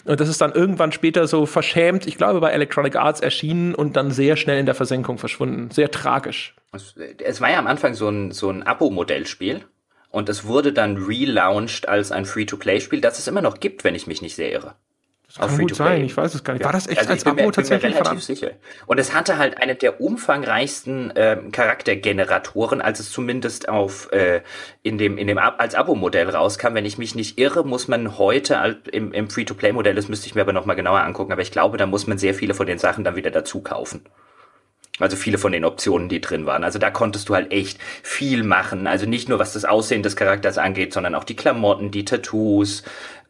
Und 0.04 0.20
das 0.20 0.28
ist 0.28 0.40
dann 0.40 0.52
irgendwann 0.52 0.92
später 0.92 1.26
so 1.26 1.46
verschämt, 1.46 2.06
ich 2.06 2.16
glaube, 2.16 2.40
bei 2.40 2.50
Electronic 2.50 2.96
Arts 2.96 3.20
erschienen 3.20 3.74
und 3.74 3.96
dann 3.96 4.10
sehr 4.10 4.36
schnell 4.36 4.58
in 4.58 4.66
der 4.66 4.74
Versenkung 4.74 5.18
verschwunden. 5.18 5.70
Sehr 5.70 5.90
tragisch. 5.90 6.54
Es, 6.72 7.40
war 7.40 7.50
ja 7.50 7.58
am 7.58 7.66
Anfang 7.66 7.94
so 7.94 8.08
ein, 8.08 8.30
so 8.32 8.50
ein 8.50 8.62
Abo-Modellspiel. 8.62 9.64
Und 10.10 10.30
es 10.30 10.46
wurde 10.46 10.72
dann 10.72 10.96
relaunched 10.96 11.86
als 11.86 12.12
ein 12.12 12.24
Free-to-Play-Spiel, 12.24 13.02
das 13.02 13.18
es 13.18 13.28
immer 13.28 13.42
noch 13.42 13.60
gibt, 13.60 13.84
wenn 13.84 13.94
ich 13.94 14.06
mich 14.06 14.22
nicht 14.22 14.36
sehr 14.36 14.50
irre. 14.50 14.74
Das 15.28 15.46
kann 15.46 15.58
gut 15.58 15.74
sein, 15.74 16.04
ich 16.04 16.16
weiß 16.16 16.34
es 16.34 16.42
gar 16.42 16.54
nicht. 16.54 16.64
War 16.64 16.72
das 16.72 16.86
echt 16.86 17.00
also 17.00 17.10
als 17.10 17.26
Abo 17.26 17.44
mir, 17.44 17.52
tatsächlich? 17.52 17.92
Bin 17.92 18.02
mir 18.02 18.06
relativ 18.06 18.24
sicher. 18.24 18.52
Und 18.86 18.98
es 18.98 19.12
hatte 19.12 19.36
halt 19.36 19.58
einen 19.58 19.78
der 19.78 20.00
umfangreichsten 20.00 21.10
äh, 21.10 21.36
Charaktergeneratoren, 21.52 22.80
als 22.80 22.98
es 22.98 23.12
zumindest 23.12 23.68
auf 23.68 24.10
äh, 24.10 24.40
in 24.82 24.96
dem 24.96 25.18
in 25.18 25.26
dem 25.26 25.36
als 25.36 25.74
Abo-Modell 25.74 26.30
rauskam. 26.30 26.72
Wenn 26.72 26.86
ich 26.86 26.96
mich 26.96 27.14
nicht 27.14 27.38
irre, 27.38 27.62
muss 27.62 27.88
man 27.88 28.16
heute 28.16 28.78
im, 28.90 29.12
im 29.12 29.28
Free-to-Play-Modell, 29.28 29.94
das 29.94 30.08
müsste 30.08 30.26
ich 30.28 30.34
mir 30.34 30.40
aber 30.40 30.54
noch 30.54 30.64
mal 30.64 30.74
genauer 30.74 31.00
angucken. 31.00 31.32
Aber 31.32 31.42
ich 31.42 31.52
glaube, 31.52 31.76
da 31.76 31.84
muss 31.84 32.06
man 32.06 32.16
sehr 32.16 32.32
viele 32.32 32.54
von 32.54 32.66
den 32.66 32.78
Sachen 32.78 33.04
dann 33.04 33.14
wieder 33.14 33.30
dazu 33.30 33.60
kaufen. 33.60 34.06
Also 35.00 35.16
viele 35.16 35.38
von 35.38 35.52
den 35.52 35.64
Optionen, 35.64 36.08
die 36.08 36.20
drin 36.20 36.46
waren. 36.46 36.64
Also 36.64 36.78
da 36.78 36.90
konntest 36.90 37.28
du 37.28 37.34
halt 37.34 37.52
echt 37.52 37.78
viel 38.02 38.42
machen. 38.42 38.86
Also 38.86 39.06
nicht 39.06 39.28
nur 39.28 39.38
was 39.38 39.52
das 39.52 39.64
Aussehen 39.64 40.02
des 40.02 40.16
Charakters 40.16 40.58
angeht, 40.58 40.92
sondern 40.92 41.14
auch 41.14 41.24
die 41.24 41.36
Klamotten, 41.36 41.90
die 41.90 42.04
Tattoos, 42.04 42.82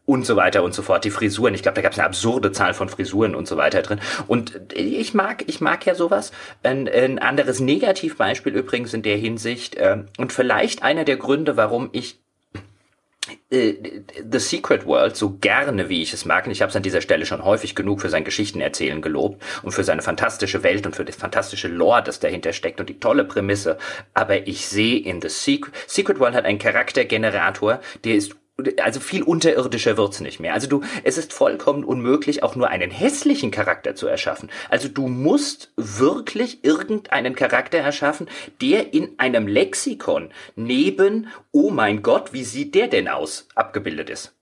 und 0.08 0.24
so 0.24 0.36
weiter 0.36 0.62
und 0.62 0.72
so 0.72 0.80
fort. 0.80 1.04
Die 1.04 1.10
Frisuren, 1.10 1.52
ich 1.52 1.62
glaube, 1.62 1.76
da 1.76 1.82
gab 1.82 1.92
es 1.92 1.98
eine 1.98 2.06
absurde 2.06 2.50
Zahl 2.50 2.72
von 2.72 2.88
Frisuren 2.88 3.34
und 3.34 3.46
so 3.46 3.58
weiter 3.58 3.82
drin. 3.82 4.00
Und 4.26 4.58
ich 4.72 5.12
mag, 5.12 5.44
ich 5.46 5.60
mag 5.60 5.84
ja 5.84 5.94
sowas. 5.94 6.32
Ein, 6.62 6.88
ein 6.88 7.18
anderes 7.18 7.60
Negativbeispiel 7.60 8.54
übrigens 8.54 8.94
in 8.94 9.02
der 9.02 9.18
Hinsicht 9.18 9.74
äh, 9.74 9.98
und 10.16 10.32
vielleicht 10.32 10.82
einer 10.82 11.04
der 11.04 11.18
Gründe, 11.18 11.58
warum 11.58 11.90
ich 11.92 12.20
äh, 13.50 13.74
The 14.32 14.38
Secret 14.38 14.86
World 14.86 15.14
so 15.14 15.36
gerne, 15.42 15.90
wie 15.90 16.00
ich 16.00 16.14
es 16.14 16.24
mag, 16.24 16.46
und 16.46 16.52
ich 16.52 16.62
habe 16.62 16.70
es 16.70 16.76
an 16.76 16.82
dieser 16.82 17.02
Stelle 17.02 17.26
schon 17.26 17.44
häufig 17.44 17.74
genug 17.74 18.00
für 18.00 18.08
sein 18.08 18.24
Geschichtenerzählen 18.24 19.02
gelobt 19.02 19.42
und 19.62 19.72
für 19.72 19.84
seine 19.84 20.00
fantastische 20.00 20.62
Welt 20.62 20.86
und 20.86 20.96
für 20.96 21.04
das 21.04 21.16
fantastische 21.16 21.68
Lore, 21.68 22.02
das 22.02 22.18
dahinter 22.18 22.54
steckt 22.54 22.80
und 22.80 22.88
die 22.88 22.98
tolle 22.98 23.26
Prämisse, 23.26 23.76
aber 24.14 24.46
ich 24.48 24.66
sehe 24.66 25.00
in 25.00 25.20
The 25.20 25.28
Secret, 25.28 25.74
Secret 25.86 26.18
World 26.18 26.34
hat 26.34 26.46
einen 26.46 26.58
Charaktergenerator, 26.58 27.80
der 28.04 28.14
ist 28.14 28.34
also 28.82 28.98
viel 28.98 29.22
unterirdischer 29.22 29.96
wird's 29.96 30.20
nicht 30.20 30.40
mehr. 30.40 30.52
Also 30.52 30.66
du, 30.66 30.82
es 31.04 31.16
ist 31.16 31.32
vollkommen 31.32 31.84
unmöglich, 31.84 32.42
auch 32.42 32.56
nur 32.56 32.68
einen 32.68 32.90
hässlichen 32.90 33.50
Charakter 33.50 33.94
zu 33.94 34.08
erschaffen. 34.08 34.50
Also 34.68 34.88
du 34.88 35.06
musst 35.06 35.72
wirklich 35.76 36.64
irgendeinen 36.64 37.36
Charakter 37.36 37.78
erschaffen, 37.78 38.28
der 38.60 38.92
in 38.94 39.18
einem 39.18 39.46
Lexikon 39.46 40.30
neben, 40.56 41.28
oh 41.52 41.70
mein 41.70 42.02
Gott, 42.02 42.32
wie 42.32 42.44
sieht 42.44 42.74
der 42.74 42.88
denn 42.88 43.06
aus, 43.06 43.46
abgebildet 43.54 44.10
ist. 44.10 44.34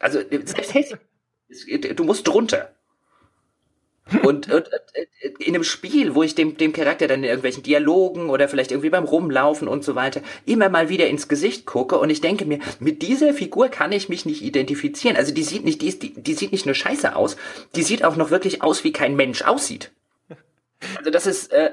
Also 0.00 0.18
selbst 0.28 0.74
hässlich. 0.74 0.98
Du 1.94 2.04
musst 2.04 2.26
drunter. 2.26 2.71
Und, 4.22 4.50
und, 4.50 4.70
in 5.38 5.54
einem 5.54 5.64
Spiel, 5.64 6.14
wo 6.14 6.22
ich 6.22 6.34
dem, 6.34 6.56
dem 6.56 6.72
Charakter 6.72 7.06
dann 7.06 7.20
in 7.20 7.28
irgendwelchen 7.28 7.62
Dialogen 7.62 8.30
oder 8.30 8.48
vielleicht 8.48 8.70
irgendwie 8.70 8.90
beim 8.90 9.04
Rumlaufen 9.04 9.68
und 9.68 9.84
so 9.84 9.94
weiter 9.94 10.20
immer 10.46 10.68
mal 10.68 10.88
wieder 10.88 11.06
ins 11.08 11.28
Gesicht 11.28 11.66
gucke 11.66 11.98
und 11.98 12.10
ich 12.10 12.20
denke 12.20 12.44
mir, 12.44 12.58
mit 12.80 13.02
dieser 13.02 13.34
Figur 13.34 13.68
kann 13.68 13.92
ich 13.92 14.08
mich 14.08 14.26
nicht 14.26 14.42
identifizieren. 14.42 15.16
Also 15.16 15.32
die 15.32 15.42
sieht 15.42 15.64
nicht, 15.64 15.82
die, 15.82 15.88
ist, 15.88 16.02
die, 16.02 16.14
die 16.14 16.34
sieht 16.34 16.52
nicht 16.52 16.66
nur 16.66 16.74
scheiße 16.74 17.16
aus, 17.16 17.36
die 17.76 17.82
sieht 17.82 18.04
auch 18.04 18.16
noch 18.16 18.30
wirklich 18.30 18.62
aus, 18.62 18.84
wie 18.84 18.92
kein 18.92 19.16
Mensch 19.16 19.42
aussieht. 19.42 19.90
Also 20.98 21.10
das 21.10 21.26
ist, 21.26 21.52
äh, 21.52 21.70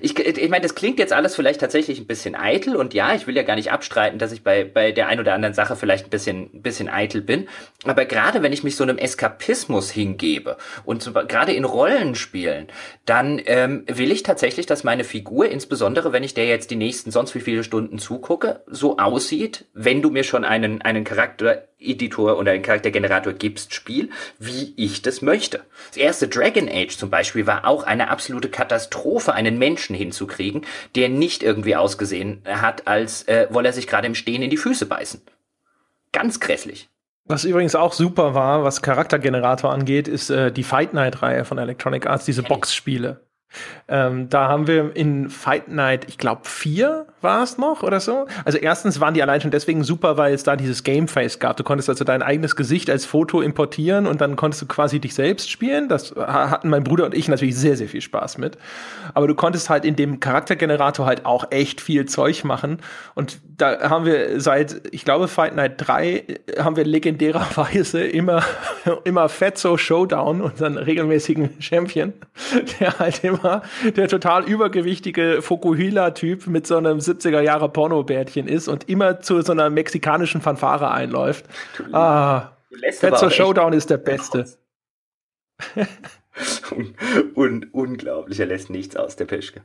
ich, 0.00 0.18
ich 0.18 0.50
meine, 0.50 0.62
das 0.62 0.74
klingt 0.74 0.98
jetzt 0.98 1.12
alles 1.12 1.36
vielleicht 1.36 1.60
tatsächlich 1.60 1.98
ein 1.98 2.06
bisschen 2.06 2.34
eitel 2.34 2.76
und 2.76 2.94
ja, 2.94 3.14
ich 3.14 3.26
will 3.26 3.36
ja 3.36 3.42
gar 3.42 3.56
nicht 3.56 3.72
abstreiten, 3.72 4.18
dass 4.18 4.32
ich 4.32 4.42
bei, 4.42 4.64
bei 4.64 4.92
der 4.92 5.08
ein 5.08 5.20
oder 5.20 5.34
anderen 5.34 5.54
Sache 5.54 5.76
vielleicht 5.76 6.06
ein 6.06 6.10
bisschen, 6.10 6.50
ein 6.54 6.62
bisschen 6.62 6.88
eitel 6.88 7.20
bin. 7.20 7.48
Aber 7.84 8.04
gerade 8.04 8.42
wenn 8.42 8.52
ich 8.52 8.64
mich 8.64 8.76
so 8.76 8.84
einem 8.84 8.98
Eskapismus 8.98 9.90
hingebe 9.90 10.56
und 10.84 11.02
so, 11.02 11.12
gerade 11.12 11.52
in 11.52 11.64
Rollenspielen, 11.64 12.68
dann 13.04 13.40
ähm, 13.46 13.84
will 13.86 14.12
ich 14.12 14.22
tatsächlich, 14.22 14.66
dass 14.66 14.84
meine 14.84 15.04
Figur, 15.04 15.48
insbesondere 15.48 16.12
wenn 16.12 16.22
ich 16.22 16.34
der 16.34 16.46
jetzt 16.46 16.70
die 16.70 16.76
nächsten 16.76 17.10
sonst 17.10 17.34
wie 17.34 17.40
viele 17.40 17.64
Stunden 17.64 17.98
zugucke, 17.98 18.62
so 18.66 18.98
aussieht, 18.98 19.66
wenn 19.74 20.02
du 20.02 20.10
mir 20.10 20.24
schon 20.24 20.44
einen, 20.44 20.82
einen 20.82 21.04
Charakter 21.04 21.68
Editor 21.84 22.38
oder 22.38 22.52
einen 22.52 22.62
Charaktergenerator 22.62 23.32
gibst, 23.32 23.74
Spiel, 23.74 24.10
wie 24.38 24.72
ich 24.76 25.02
das 25.02 25.22
möchte. 25.22 25.64
Das 25.88 25.96
erste 25.96 26.28
Dragon 26.28 26.68
Age 26.68 26.96
zum 26.96 27.10
Beispiel 27.10 27.46
war 27.46 27.66
auch 27.66 27.84
eine 27.84 28.08
absolute 28.10 28.48
Katastrophe, 28.48 29.32
einen 29.32 29.58
Menschen 29.58 29.94
hinzukriegen, 29.94 30.62
der 30.94 31.08
nicht 31.08 31.42
irgendwie 31.42 31.76
ausgesehen 31.76 32.42
hat, 32.46 32.86
als 32.86 33.28
äh, 33.28 33.46
wolle 33.50 33.68
er 33.68 33.72
sich 33.72 33.86
gerade 33.86 34.06
im 34.06 34.14
Stehen 34.14 34.42
in 34.42 34.50
die 34.50 34.56
Füße 34.56 34.86
beißen. 34.86 35.22
Ganz 36.12 36.40
grässlich. 36.40 36.88
Was 37.26 37.44
übrigens 37.44 37.74
auch 37.74 37.94
super 37.94 38.34
war, 38.34 38.64
was 38.64 38.82
Charaktergenerator 38.82 39.72
angeht, 39.72 40.08
ist 40.08 40.28
äh, 40.28 40.52
die 40.52 40.62
Fight 40.62 40.92
Night-Reihe 40.92 41.44
von 41.44 41.56
Electronic 41.56 42.06
Arts, 42.06 42.26
diese 42.26 42.42
Boxspiele. 42.42 43.20
Ähm, 43.88 44.28
da 44.28 44.48
haben 44.48 44.66
wir 44.66 44.96
in 44.96 45.28
Fight 45.30 45.68
Night, 45.68 46.06
ich 46.08 46.18
glaube, 46.18 46.42
vier 46.44 47.06
war 47.20 47.42
es 47.42 47.58
noch 47.58 47.82
oder 47.82 48.00
so. 48.00 48.26
Also 48.44 48.58
erstens 48.58 49.00
waren 49.00 49.14
die 49.14 49.22
allein 49.22 49.40
schon 49.40 49.50
deswegen 49.50 49.82
super, 49.82 50.16
weil 50.16 50.34
es 50.34 50.42
da 50.42 50.56
dieses 50.56 50.84
Gameface 50.84 51.38
gab. 51.38 51.56
Du 51.56 51.64
konntest 51.64 51.88
also 51.88 52.04
dein 52.04 52.22
eigenes 52.22 52.56
Gesicht 52.56 52.88
als 52.90 53.04
Foto 53.04 53.40
importieren 53.40 54.06
und 54.06 54.20
dann 54.20 54.36
konntest 54.36 54.62
du 54.62 54.66
quasi 54.66 55.00
dich 55.00 55.14
selbst 55.14 55.50
spielen. 55.50 55.88
Das 55.88 56.14
hatten 56.16 56.68
mein 56.68 56.84
Bruder 56.84 57.04
und 57.04 57.14
ich 57.14 57.28
natürlich 57.28 57.56
sehr, 57.56 57.76
sehr 57.76 57.88
viel 57.88 58.00
Spaß 58.00 58.38
mit. 58.38 58.58
Aber 59.14 59.26
du 59.26 59.34
konntest 59.34 59.70
halt 59.70 59.84
in 59.84 59.96
dem 59.96 60.20
Charaktergenerator 60.20 61.06
halt 61.06 61.26
auch 61.26 61.50
echt 61.50 61.80
viel 61.80 62.06
Zeug 62.06 62.44
machen. 62.44 62.78
Und 63.14 63.38
da 63.56 63.88
haben 63.90 64.04
wir 64.04 64.40
seit, 64.40 64.82
ich 64.90 65.04
glaube, 65.04 65.28
Fight 65.28 65.54
Night 65.54 65.74
3 65.78 66.24
haben 66.58 66.76
wir 66.76 66.84
legendärerweise 66.84 68.04
immer, 68.04 68.42
immer 69.04 69.28
Fetzo 69.28 69.76
Showdown, 69.76 70.40
unseren 70.40 70.76
regelmäßigen 70.76 71.50
Champion, 71.60 72.12
der 72.80 72.98
halt 72.98 73.22
immer 73.24 73.43
Der 73.96 74.08
total 74.08 74.44
übergewichtige 74.44 75.42
Fokuhila-Typ 75.42 76.46
mit 76.46 76.66
so 76.66 76.76
einem 76.76 76.98
70er 76.98 77.40
Jahre 77.40 77.68
Pornobärtchen 77.68 78.48
ist 78.48 78.68
und 78.68 78.88
immer 78.88 79.20
zu 79.20 79.40
so 79.42 79.52
einer 79.52 79.70
mexikanischen 79.70 80.40
Fanfare 80.40 80.90
einläuft. 80.90 81.44
Ah, 81.92 82.52
Fetzer 82.92 83.30
Showdown 83.30 83.72
ist 83.72 83.90
der 83.90 83.98
beste. 83.98 84.46
un, 86.72 86.94
un, 87.34 87.66
unglaublich, 87.72 88.40
er 88.40 88.46
lässt 88.46 88.70
nichts 88.70 88.96
aus, 88.96 89.16
der 89.16 89.26
Peschke. 89.26 89.62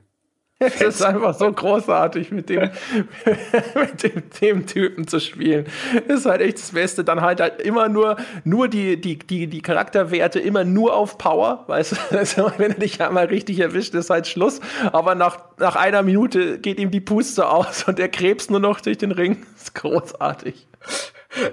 Es 0.62 0.78
ist 0.82 1.02
einfach 1.02 1.32
so 1.32 1.50
großartig, 1.50 2.32
mit 2.32 2.50
dem, 2.50 2.68
mit 3.74 4.02
dem, 4.02 4.22
dem 4.42 4.66
Typen 4.66 5.08
zu 5.08 5.18
spielen. 5.18 5.64
ist 6.06 6.26
halt 6.26 6.42
echt 6.42 6.58
das 6.58 6.72
Beste. 6.72 7.02
Dann 7.02 7.22
halt, 7.22 7.40
halt 7.40 7.62
immer 7.62 7.88
nur, 7.88 8.16
nur 8.44 8.68
die, 8.68 9.00
die, 9.00 9.18
die, 9.18 9.46
die 9.46 9.62
Charakterwerte 9.62 10.38
immer 10.38 10.64
nur 10.64 10.94
auf 10.94 11.16
Power. 11.16 11.64
Weißt 11.66 11.92
du, 11.92 11.96
also, 12.18 12.52
wenn 12.58 12.72
er 12.72 12.78
dich 12.78 13.00
einmal 13.00 13.26
richtig 13.26 13.58
erwischt, 13.58 13.94
ist 13.94 14.10
halt 14.10 14.26
Schluss. 14.26 14.60
Aber 14.92 15.14
nach, 15.14 15.38
nach 15.58 15.76
einer 15.76 16.02
Minute 16.02 16.58
geht 16.58 16.78
ihm 16.78 16.90
die 16.90 17.00
Puste 17.00 17.48
aus 17.48 17.84
und 17.84 17.98
er 17.98 18.10
krebst 18.10 18.50
nur 18.50 18.60
noch 18.60 18.82
durch 18.82 18.98
den 18.98 19.12
Ring. 19.12 19.38
Das 19.54 19.62
ist 19.62 19.74
großartig. 19.76 20.66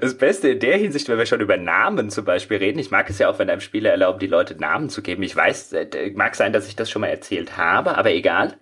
Das 0.01 0.18
Beste 0.18 0.49
in 0.49 0.60
der 0.60 0.76
Hinsicht, 0.76 1.08
wenn 1.08 1.18
wir 1.18 1.26
schon 1.26 1.39
über 1.39 1.55
Namen 1.55 2.10
zum 2.10 2.26
Beispiel 2.26 2.58
reden, 2.58 2.80
ich 2.80 2.91
mag 2.91 3.10
es 3.10 3.20
ja 3.20 3.30
auch, 3.30 3.39
wenn 3.39 3.49
einem 3.49 3.62
Spieler 3.62 3.91
erlaubt, 3.91 4.22
die 4.22 4.28
Leute 4.28 4.55
Namen 4.55 4.89
zu 4.89 5.01
geben. 5.01 5.24
Ich 5.24 5.36
weiß, 5.36 5.72
äh, 5.74 6.12
mag 6.16 6.36
sein, 6.36 6.51
dass 6.51 6.68
ich 6.68 6.76
das 6.76 6.89
schon 6.89 7.01
mal 7.01 7.08
erzählt 7.08 7.55
habe, 7.55 7.97
aber 7.97 8.12
egal. 8.12 8.58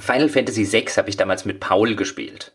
Final 0.00 0.28
Fantasy 0.28 0.70
VI 0.70 0.86
habe 0.96 1.10
ich 1.10 1.16
damals 1.16 1.44
mit 1.44 1.60
Paul 1.60 1.94
gespielt. 1.96 2.52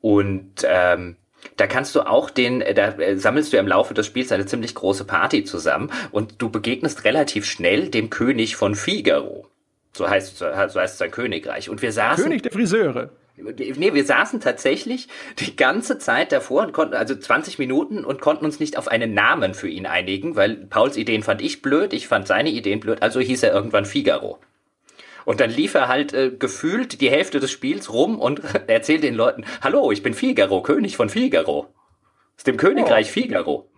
Und 0.00 0.64
ähm, 0.64 1.16
da 1.56 1.66
kannst 1.66 1.94
du 1.94 2.02
auch 2.02 2.30
den, 2.30 2.60
äh, 2.60 2.74
da 2.74 2.88
äh, 2.98 3.16
sammelst 3.16 3.52
du 3.52 3.56
im 3.56 3.68
Laufe 3.68 3.94
des 3.94 4.06
Spiels 4.06 4.32
eine 4.32 4.46
ziemlich 4.46 4.74
große 4.74 5.04
Party 5.04 5.44
zusammen 5.44 5.90
und 6.10 6.40
du 6.40 6.50
begegnest 6.50 7.04
relativ 7.04 7.44
schnell 7.44 7.88
dem 7.88 8.10
König 8.10 8.56
von 8.56 8.74
Figaro. 8.74 9.46
So 9.92 10.08
heißt, 10.08 10.38
so 10.38 10.46
heißt 10.46 10.98
sein 10.98 11.10
Königreich. 11.10 11.68
Und 11.70 11.82
wir 11.82 11.92
saßen. 11.92 12.22
König 12.22 12.42
der 12.42 12.52
Friseure. 12.52 13.10
Nee, 13.36 13.94
wir 13.94 14.04
saßen 14.04 14.40
tatsächlich 14.40 15.08
die 15.38 15.54
ganze 15.54 15.98
Zeit 15.98 16.32
davor 16.32 16.62
und 16.64 16.72
konnten, 16.72 16.94
also 16.94 17.14
20 17.14 17.58
Minuten 17.58 18.04
und 18.04 18.20
konnten 18.20 18.44
uns 18.44 18.58
nicht 18.58 18.76
auf 18.76 18.88
einen 18.88 19.14
Namen 19.14 19.54
für 19.54 19.68
ihn 19.68 19.86
einigen, 19.86 20.34
weil 20.34 20.56
Pauls 20.56 20.96
Ideen 20.96 21.22
fand 21.22 21.40
ich 21.40 21.62
blöd, 21.62 21.92
ich 21.92 22.08
fand 22.08 22.26
seine 22.26 22.50
Ideen 22.50 22.80
blöd, 22.80 23.00
also 23.00 23.20
hieß 23.20 23.44
er 23.44 23.52
irgendwann 23.52 23.84
Figaro. 23.84 24.40
Und 25.28 25.40
dann 25.40 25.50
lief 25.50 25.74
er 25.74 25.88
halt 25.88 26.14
äh, 26.14 26.30
gefühlt 26.30 27.02
die 27.02 27.10
Hälfte 27.10 27.38
des 27.38 27.50
Spiels 27.50 27.92
rum 27.92 28.18
und 28.18 28.40
erzählt 28.66 29.02
den 29.02 29.14
Leuten, 29.14 29.44
hallo, 29.60 29.92
ich 29.92 30.02
bin 30.02 30.14
Figaro, 30.14 30.62
König 30.62 30.96
von 30.96 31.10
Figaro. 31.10 31.66
Aus 32.34 32.44
dem 32.44 32.56
Königreich 32.56 33.08
oh. 33.10 33.12
Figaro. 33.12 33.70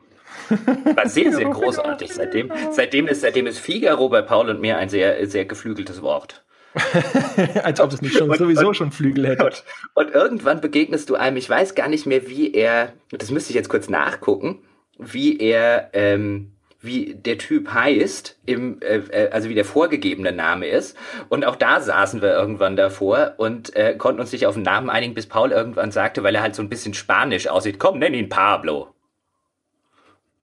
War 0.94 1.08
sehr, 1.08 1.32
sehr 1.32 1.48
großartig. 1.48 2.14
Seitdem, 2.14 2.52
seitdem, 2.70 3.08
ist, 3.08 3.22
seitdem 3.22 3.48
ist 3.48 3.58
Figaro 3.58 4.08
bei 4.08 4.22
Paul 4.22 4.48
und 4.48 4.60
mir 4.60 4.78
ein 4.78 4.88
sehr, 4.88 5.26
sehr 5.26 5.44
geflügeltes 5.44 6.02
Wort. 6.02 6.44
Als 7.64 7.80
ob 7.80 7.92
es 7.94 8.00
nicht 8.00 8.16
schon 8.16 8.30
und, 8.30 8.38
sowieso 8.38 8.68
und, 8.68 8.76
schon 8.76 8.92
Flügel 8.92 9.26
hätte. 9.26 9.44
Und, 9.44 9.64
und, 9.94 10.14
irgendwann 10.14 10.60
begegnest 10.60 11.10
du 11.10 11.16
einem, 11.16 11.36
ich 11.36 11.50
weiß 11.50 11.74
gar 11.74 11.88
nicht 11.88 12.06
mehr, 12.06 12.28
wie 12.28 12.54
er, 12.54 12.92
das 13.10 13.32
müsste 13.32 13.50
ich 13.50 13.56
jetzt 13.56 13.68
kurz 13.68 13.88
nachgucken, 13.88 14.62
wie 14.98 15.40
er, 15.40 15.90
ähm, 15.94 16.52
wie 16.80 17.14
der 17.14 17.36
Typ 17.38 17.72
heißt, 17.72 18.38
im, 18.46 18.80
äh, 18.80 18.96
äh, 18.96 19.30
also 19.30 19.48
wie 19.48 19.54
der 19.54 19.64
vorgegebene 19.64 20.32
Name 20.32 20.66
ist. 20.66 20.96
Und 21.28 21.44
auch 21.44 21.56
da 21.56 21.80
saßen 21.80 22.22
wir 22.22 22.32
irgendwann 22.32 22.76
davor 22.76 23.34
und 23.36 23.76
äh, 23.76 23.94
konnten 23.96 24.20
uns 24.20 24.32
nicht 24.32 24.46
auf 24.46 24.54
den 24.54 24.62
Namen 24.62 24.88
einigen, 24.88 25.14
bis 25.14 25.26
Paul 25.26 25.52
irgendwann 25.52 25.92
sagte, 25.92 26.22
weil 26.22 26.34
er 26.34 26.42
halt 26.42 26.54
so 26.54 26.62
ein 26.62 26.70
bisschen 26.70 26.94
spanisch 26.94 27.48
aussieht, 27.48 27.78
komm, 27.78 27.98
nenn 27.98 28.14
ihn 28.14 28.30
Pablo. 28.30 28.94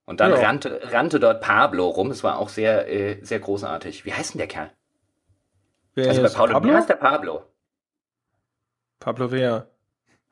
Und 0.04 0.20
dann 0.20 0.30
ja. 0.30 0.38
rannte, 0.38 0.80
rannte 0.90 1.20
dort 1.20 1.42
Pablo 1.42 1.88
rum. 1.88 2.10
Es 2.10 2.22
war 2.24 2.38
auch 2.38 2.48
sehr, 2.48 2.88
äh, 2.88 3.18
sehr 3.22 3.40
großartig. 3.40 4.04
Wie 4.04 4.12
heißt 4.12 4.34
denn 4.34 4.38
der 4.38 4.48
Kerl? 4.48 4.70
Wer 5.94 6.08
also 6.08 6.22
bei 6.22 6.28
Paulo, 6.28 6.52
Pablo? 6.52 6.70
Wie 6.70 6.76
heißt 6.76 6.88
der 6.88 6.94
Pablo? 6.94 7.42
Pablo 9.00 9.30
wer? 9.32 9.68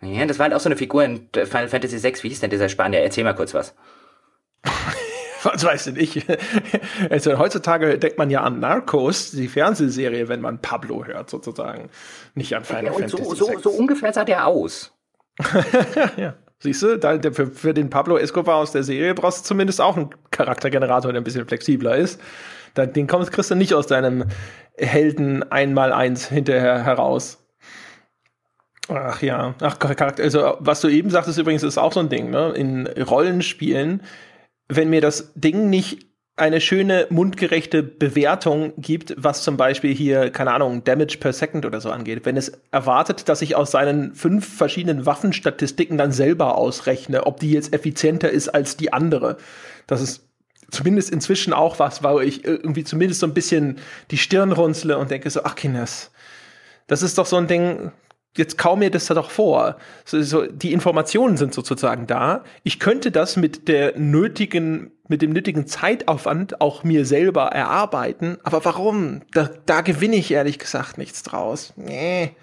Ja, 0.00 0.24
das 0.26 0.38
war 0.38 0.44
halt 0.44 0.54
auch 0.54 0.60
so 0.60 0.68
eine 0.68 0.76
Figur 0.76 1.04
in 1.04 1.28
Final 1.32 1.68
Fantasy 1.68 2.02
VI. 2.02 2.22
Wie 2.22 2.28
hieß 2.28 2.40
denn 2.40 2.50
dieser 2.50 2.68
Spanier? 2.68 3.00
Erzähl 3.00 3.24
mal 3.24 3.34
kurz 3.34 3.54
was. 3.54 3.74
was 5.42 5.64
weiß 5.64 5.84
denn 5.84 5.96
ich? 5.96 6.26
Also 7.10 7.38
heutzutage 7.38 7.98
denkt 7.98 8.18
man 8.18 8.30
ja 8.30 8.42
an 8.42 8.60
Narcos, 8.60 9.30
die 9.30 9.48
Fernsehserie, 9.48 10.28
wenn 10.28 10.40
man 10.40 10.60
Pablo 10.60 11.04
hört, 11.04 11.30
sozusagen. 11.30 11.90
Nicht 12.34 12.54
an 12.54 12.64
Final 12.64 12.86
ja, 12.86 12.92
Fantasy 12.92 13.16
so, 13.16 13.34
so, 13.34 13.58
so, 13.58 13.70
ungefähr 13.70 14.12
sah 14.12 14.24
der 14.24 14.46
aus. 14.46 14.92
ja. 16.16 16.34
Siehst 16.58 16.82
du, 16.82 16.98
da, 16.98 17.18
für, 17.32 17.48
für, 17.48 17.74
den 17.74 17.90
Pablo 17.90 18.16
Escobar 18.16 18.56
aus 18.56 18.72
der 18.72 18.82
Serie 18.82 19.14
brauchst 19.14 19.44
du 19.44 19.48
zumindest 19.48 19.80
auch 19.80 19.96
einen 19.96 20.10
Charaktergenerator, 20.30 21.12
der 21.12 21.20
ein 21.20 21.24
bisschen 21.24 21.46
flexibler 21.46 21.96
ist. 21.96 22.20
Da, 22.74 22.86
den 22.86 23.06
kommst, 23.06 23.30
kriegst 23.30 23.50
du 23.50 23.54
nicht 23.54 23.74
aus 23.74 23.86
deinem 23.86 24.24
Helden 24.78 25.50
einmal 25.50 25.92
eins 25.92 26.28
hinterher 26.28 26.82
heraus. 26.82 27.46
Ach 28.88 29.20
ja, 29.20 29.54
ach 29.60 29.78
Charakter, 29.78 30.22
also 30.22 30.56
was 30.60 30.80
du 30.80 30.88
eben 30.88 31.10
sagtest 31.10 31.38
übrigens 31.38 31.64
ist 31.64 31.76
auch 31.76 31.92
so 31.92 32.00
ein 32.00 32.08
Ding, 32.08 32.30
ne? 32.30 32.52
In 32.52 32.86
Rollenspielen 32.86 34.02
wenn 34.68 34.90
mir 34.90 35.00
das 35.00 35.32
Ding 35.34 35.70
nicht 35.70 36.06
eine 36.36 36.60
schöne 36.60 37.06
mundgerechte 37.08 37.82
Bewertung 37.82 38.74
gibt, 38.76 39.14
was 39.16 39.42
zum 39.42 39.56
Beispiel 39.56 39.94
hier, 39.94 40.30
keine 40.30 40.52
Ahnung, 40.52 40.84
Damage 40.84 41.16
per 41.18 41.32
Second 41.32 41.64
oder 41.64 41.80
so 41.80 41.90
angeht. 41.90 42.26
Wenn 42.26 42.36
es 42.36 42.52
erwartet, 42.70 43.30
dass 43.30 43.40
ich 43.40 43.56
aus 43.56 43.70
seinen 43.70 44.14
fünf 44.14 44.46
verschiedenen 44.56 45.06
Waffenstatistiken 45.06 45.96
dann 45.96 46.12
selber 46.12 46.58
ausrechne, 46.58 47.26
ob 47.26 47.40
die 47.40 47.52
jetzt 47.52 47.72
effizienter 47.72 48.30
ist 48.30 48.50
als 48.50 48.76
die 48.76 48.92
andere. 48.92 49.38
Das 49.86 50.02
ist 50.02 50.28
zumindest 50.70 51.10
inzwischen 51.10 51.54
auch 51.54 51.78
was, 51.78 52.02
wo 52.02 52.20
ich 52.20 52.44
irgendwie 52.44 52.84
zumindest 52.84 53.20
so 53.20 53.26
ein 53.26 53.34
bisschen 53.34 53.78
die 54.10 54.18
Stirn 54.18 54.52
runzle 54.52 54.98
und 54.98 55.10
denke 55.10 55.30
so, 55.30 55.42
ach 55.44 55.54
Kinders, 55.54 56.10
das 56.86 57.02
ist 57.02 57.16
doch 57.16 57.26
so 57.26 57.36
ein 57.36 57.46
Ding, 57.46 57.92
jetzt 58.36 58.58
kaum 58.58 58.80
mir 58.80 58.90
das 58.90 59.06
da 59.06 59.14
doch 59.14 59.30
vor. 59.30 59.76
So, 60.04 60.22
so, 60.22 60.46
die 60.46 60.72
Informationen 60.72 61.36
sind 61.36 61.54
sozusagen 61.54 62.06
da. 62.06 62.44
Ich 62.62 62.78
könnte 62.78 63.10
das 63.10 63.36
mit 63.36 63.68
der 63.68 63.98
nötigen, 63.98 64.92
mit 65.08 65.22
dem 65.22 65.32
nötigen 65.32 65.66
Zeitaufwand 65.66 66.60
auch 66.60 66.84
mir 66.84 67.04
selber 67.04 67.46
erarbeiten. 67.46 68.38
Aber 68.42 68.64
warum? 68.64 69.22
Da, 69.32 69.50
da 69.66 69.80
gewinne 69.80 70.16
ich 70.16 70.30
ehrlich 70.30 70.58
gesagt 70.58 70.98
nichts 70.98 71.22
draus. 71.22 71.72
Nee. 71.76 72.34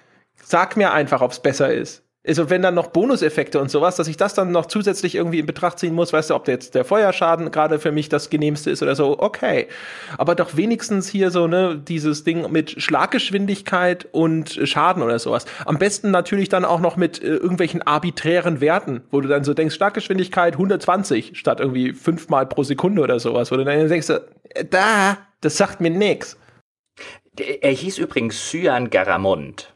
Sag 0.43 0.77
mir 0.77 0.91
einfach, 0.91 1.21
ob's 1.21 1.39
besser 1.39 1.73
ist. 1.73 2.03
Also 2.25 2.49
wenn 2.49 2.61
dann 2.61 2.73
noch 2.73 2.87
Bonuseffekte 2.87 3.59
und 3.59 3.69
sowas, 3.69 3.97
dass 3.97 4.07
ich 4.07 4.15
das 4.15 4.33
dann 4.33 4.51
noch 4.51 4.67
zusätzlich 4.67 5.15
irgendwie 5.15 5.39
in 5.39 5.45
Betracht 5.45 5.77
ziehen 5.79 5.93
muss, 5.93 6.13
weißt 6.13 6.29
du, 6.29 6.35
ob 6.35 6.47
jetzt 6.47 6.73
der 6.73 6.85
Feuerschaden 6.85 7.51
gerade 7.51 7.79
für 7.79 7.91
mich 7.91 8.07
das 8.07 8.29
genehmste 8.29 8.71
ist 8.71 8.81
oder 8.81 8.95
so, 8.95 9.19
okay. 9.19 9.67
Aber 10.17 10.33
doch 10.33 10.55
wenigstens 10.55 11.09
hier 11.09 11.31
so, 11.31 11.47
ne, 11.47 11.81
dieses 11.85 12.23
Ding 12.23 12.49
mit 12.49 12.81
Schlaggeschwindigkeit 12.81 14.07
und 14.13 14.57
Schaden 14.63 15.03
oder 15.03 15.19
sowas. 15.19 15.45
Am 15.65 15.77
besten 15.77 16.11
natürlich 16.11 16.47
dann 16.47 16.63
auch 16.63 16.79
noch 16.79 16.95
mit 16.95 17.21
äh, 17.21 17.27
irgendwelchen 17.27 17.81
arbiträren 17.81 18.61
Werten, 18.61 19.01
wo 19.11 19.19
du 19.19 19.27
dann 19.27 19.43
so 19.43 19.53
denkst, 19.53 19.75
Schlaggeschwindigkeit 19.75 20.53
120 20.53 21.37
statt 21.37 21.59
irgendwie 21.59 21.91
fünfmal 21.91 22.45
pro 22.45 22.63
Sekunde 22.63 23.01
oder 23.01 23.19
sowas, 23.19 23.51
wo 23.51 23.57
du 23.57 23.65
dann 23.65 23.89
denkst, 23.89 24.09
äh, 24.09 24.63
da, 24.63 25.17
das 25.41 25.57
sagt 25.57 25.81
mir 25.81 25.89
nix. 25.89 26.37
Er 27.37 27.71
hieß 27.71 27.97
übrigens 27.97 28.49
Cyan 28.49 28.89
Garamond. 28.89 29.72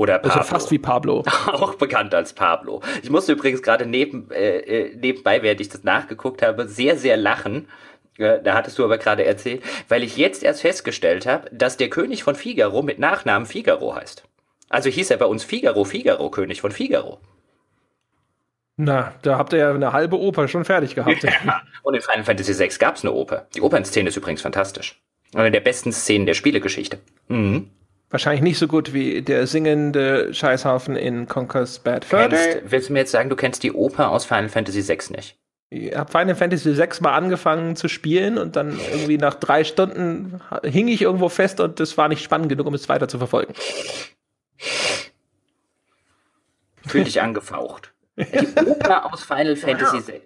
Oder 0.00 0.18
Pablo. 0.18 0.32
Also 0.32 0.48
fast 0.48 0.70
wie 0.70 0.78
Pablo. 0.78 1.24
Auch 1.52 1.74
bekannt 1.74 2.14
als 2.14 2.32
Pablo. 2.32 2.80
Ich 3.02 3.10
musste 3.10 3.32
übrigens 3.32 3.60
gerade 3.60 3.84
neben, 3.84 4.30
äh, 4.30 4.60
äh, 4.60 4.96
nebenbei, 4.96 5.42
während 5.42 5.60
ich 5.60 5.68
das 5.68 5.84
nachgeguckt 5.84 6.40
habe, 6.40 6.66
sehr, 6.68 6.96
sehr 6.96 7.18
lachen. 7.18 7.68
Äh, 8.16 8.40
da 8.42 8.54
hattest 8.54 8.78
du 8.78 8.84
aber 8.84 8.96
gerade 8.96 9.26
erzählt, 9.26 9.62
weil 9.90 10.02
ich 10.02 10.16
jetzt 10.16 10.42
erst 10.42 10.62
festgestellt 10.62 11.26
habe, 11.26 11.50
dass 11.52 11.76
der 11.76 11.90
König 11.90 12.22
von 12.22 12.34
Figaro 12.34 12.80
mit 12.80 12.98
Nachnamen 12.98 13.44
Figaro 13.44 13.94
heißt. 13.94 14.24
Also 14.70 14.88
hieß 14.88 15.10
er 15.10 15.18
bei 15.18 15.26
uns 15.26 15.44
Figaro, 15.44 15.84
Figaro, 15.84 16.30
König 16.30 16.62
von 16.62 16.70
Figaro. 16.70 17.20
Na, 18.78 19.12
da 19.20 19.36
habt 19.36 19.52
ihr 19.52 19.58
ja 19.58 19.74
eine 19.74 19.92
halbe 19.92 20.18
Oper 20.18 20.48
schon 20.48 20.64
fertig 20.64 20.94
gehabt. 20.94 21.22
Ja, 21.44 21.60
und 21.82 21.92
in 21.92 22.00
Final 22.00 22.24
Fantasy 22.24 22.58
VI 22.58 22.68
gab 22.78 22.96
es 22.96 23.04
eine 23.04 23.12
Oper. 23.12 23.48
Die 23.54 23.60
Opernszene 23.60 24.08
ist 24.08 24.16
übrigens 24.16 24.40
fantastisch. 24.40 24.98
Eine 25.34 25.50
der 25.50 25.60
besten 25.60 25.92
Szenen 25.92 26.24
der 26.24 26.32
Spielegeschichte. 26.32 27.00
Mhm. 27.28 27.68
Wahrscheinlich 28.10 28.42
nicht 28.42 28.58
so 28.58 28.66
gut 28.66 28.92
wie 28.92 29.22
der 29.22 29.46
singende 29.46 30.34
Scheißhaufen 30.34 30.96
in 30.96 31.28
Conker's 31.28 31.78
Bad 31.78 32.04
Fur 32.04 32.28
Day. 32.28 32.60
Willst 32.64 32.88
du 32.88 32.92
mir 32.92 33.00
jetzt 33.00 33.12
sagen, 33.12 33.30
du 33.30 33.36
kennst 33.36 33.62
die 33.62 33.72
Oper 33.72 34.10
aus 34.10 34.24
Final 34.24 34.48
Fantasy 34.48 34.86
VI 34.86 34.98
nicht? 35.16 35.38
Ich 35.72 35.94
habe 35.96 36.10
Final 36.10 36.34
Fantasy 36.34 36.76
VI 36.76 36.88
mal 37.00 37.14
angefangen 37.14 37.76
zu 37.76 37.86
spielen 37.86 38.36
und 38.36 38.56
dann 38.56 38.80
irgendwie 38.92 39.18
nach 39.18 39.34
drei 39.34 39.62
Stunden 39.62 40.40
hing 40.64 40.88
ich 40.88 41.02
irgendwo 41.02 41.28
fest 41.28 41.60
und 41.60 41.78
es 41.78 41.96
war 41.96 42.08
nicht 42.08 42.24
spannend 42.24 42.48
genug, 42.48 42.66
um 42.66 42.74
es 42.74 42.88
weiter 42.88 43.06
zu 43.06 43.18
verfolgen. 43.18 43.54
Fühl 46.84 47.04
dich 47.04 47.22
angefaucht. 47.22 47.92
Die 48.16 48.66
Oper 48.66 49.12
aus 49.12 49.22
Final 49.22 49.54
Fantasy 49.56 50.04
VI. 50.04 50.20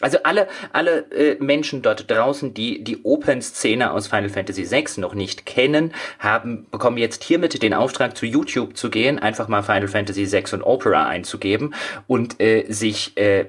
Also 0.00 0.18
alle, 0.24 0.48
alle 0.72 1.10
äh, 1.12 1.36
Menschen 1.38 1.80
dort 1.80 2.10
draußen, 2.10 2.52
die 2.52 2.82
die 2.82 3.04
Open-Szene 3.04 3.92
aus 3.92 4.08
Final 4.08 4.28
Fantasy 4.28 4.68
VI 4.68 5.00
noch 5.00 5.14
nicht 5.14 5.46
kennen, 5.46 5.94
haben 6.18 6.66
bekommen 6.68 6.98
jetzt 6.98 7.22
hiermit 7.22 7.62
den 7.62 7.74
Auftrag, 7.74 8.16
zu 8.16 8.26
YouTube 8.26 8.76
zu 8.76 8.90
gehen, 8.90 9.20
einfach 9.20 9.46
mal 9.46 9.62
Final 9.62 9.86
Fantasy 9.86 10.32
VI 10.32 10.52
und 10.52 10.64
Opera 10.64 11.06
einzugeben 11.06 11.76
und 12.08 12.40
äh, 12.40 12.64
sich 12.68 13.16
äh, 13.16 13.46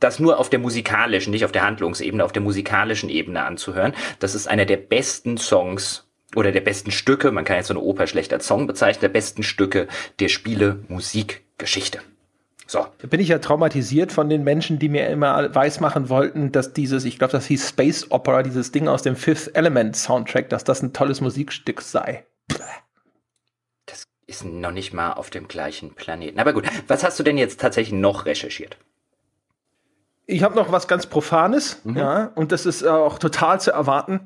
das 0.00 0.18
nur 0.18 0.38
auf 0.38 0.48
der 0.48 0.58
musikalischen, 0.58 1.32
nicht 1.32 1.44
auf 1.44 1.52
der 1.52 1.66
Handlungsebene, 1.66 2.24
auf 2.24 2.32
der 2.32 2.42
musikalischen 2.42 3.10
Ebene 3.10 3.44
anzuhören. 3.44 3.92
Das 4.20 4.34
ist 4.34 4.46
einer 4.46 4.64
der 4.64 4.78
besten 4.78 5.36
Songs 5.36 6.08
oder 6.34 6.50
der 6.50 6.62
besten 6.62 6.92
Stücke, 6.92 7.30
man 7.30 7.44
kann 7.44 7.56
jetzt 7.56 7.68
so 7.68 7.74
eine 7.74 7.82
Oper 7.82 8.06
schlecht 8.06 8.32
als 8.32 8.46
Song 8.46 8.66
bezeichnen, 8.66 9.02
der 9.02 9.08
besten 9.10 9.42
Stücke 9.42 9.86
der 10.18 10.28
Spiele 10.28 10.82
Musikgeschichte. 10.88 12.00
So. 12.66 12.86
Da 12.98 13.06
bin 13.06 13.20
ich 13.20 13.28
ja 13.28 13.38
traumatisiert 13.38 14.12
von 14.12 14.28
den 14.28 14.42
Menschen, 14.42 14.78
die 14.78 14.88
mir 14.88 15.08
immer 15.08 15.54
weismachen 15.54 16.08
wollten, 16.08 16.50
dass 16.50 16.72
dieses, 16.72 17.04
ich 17.04 17.18
glaube, 17.18 17.32
das 17.32 17.46
hieß 17.46 17.68
Space 17.68 18.10
Opera, 18.10 18.42
dieses 18.42 18.72
Ding 18.72 18.88
aus 18.88 19.02
dem 19.02 19.16
Fifth 19.16 19.54
Element 19.54 19.96
Soundtrack, 19.96 20.48
dass 20.48 20.64
das 20.64 20.82
ein 20.82 20.92
tolles 20.92 21.20
Musikstück 21.20 21.82
sei. 21.82 22.24
Das 23.86 24.04
ist 24.26 24.44
noch 24.44 24.70
nicht 24.70 24.94
mal 24.94 25.12
auf 25.12 25.30
dem 25.30 25.46
gleichen 25.46 25.94
Planeten. 25.94 26.40
Aber 26.40 26.52
gut, 26.52 26.66
was 26.88 27.04
hast 27.04 27.18
du 27.18 27.22
denn 27.22 27.36
jetzt 27.36 27.60
tatsächlich 27.60 27.98
noch 27.98 28.24
recherchiert? 28.24 28.78
Ich 30.26 30.42
habe 30.42 30.54
noch 30.54 30.72
was 30.72 30.88
ganz 30.88 31.04
Profanes, 31.06 31.82
mhm. 31.84 31.98
ja, 31.98 32.32
und 32.34 32.50
das 32.50 32.64
ist 32.64 32.82
auch 32.86 33.18
total 33.18 33.60
zu 33.60 33.72
erwarten 33.72 34.20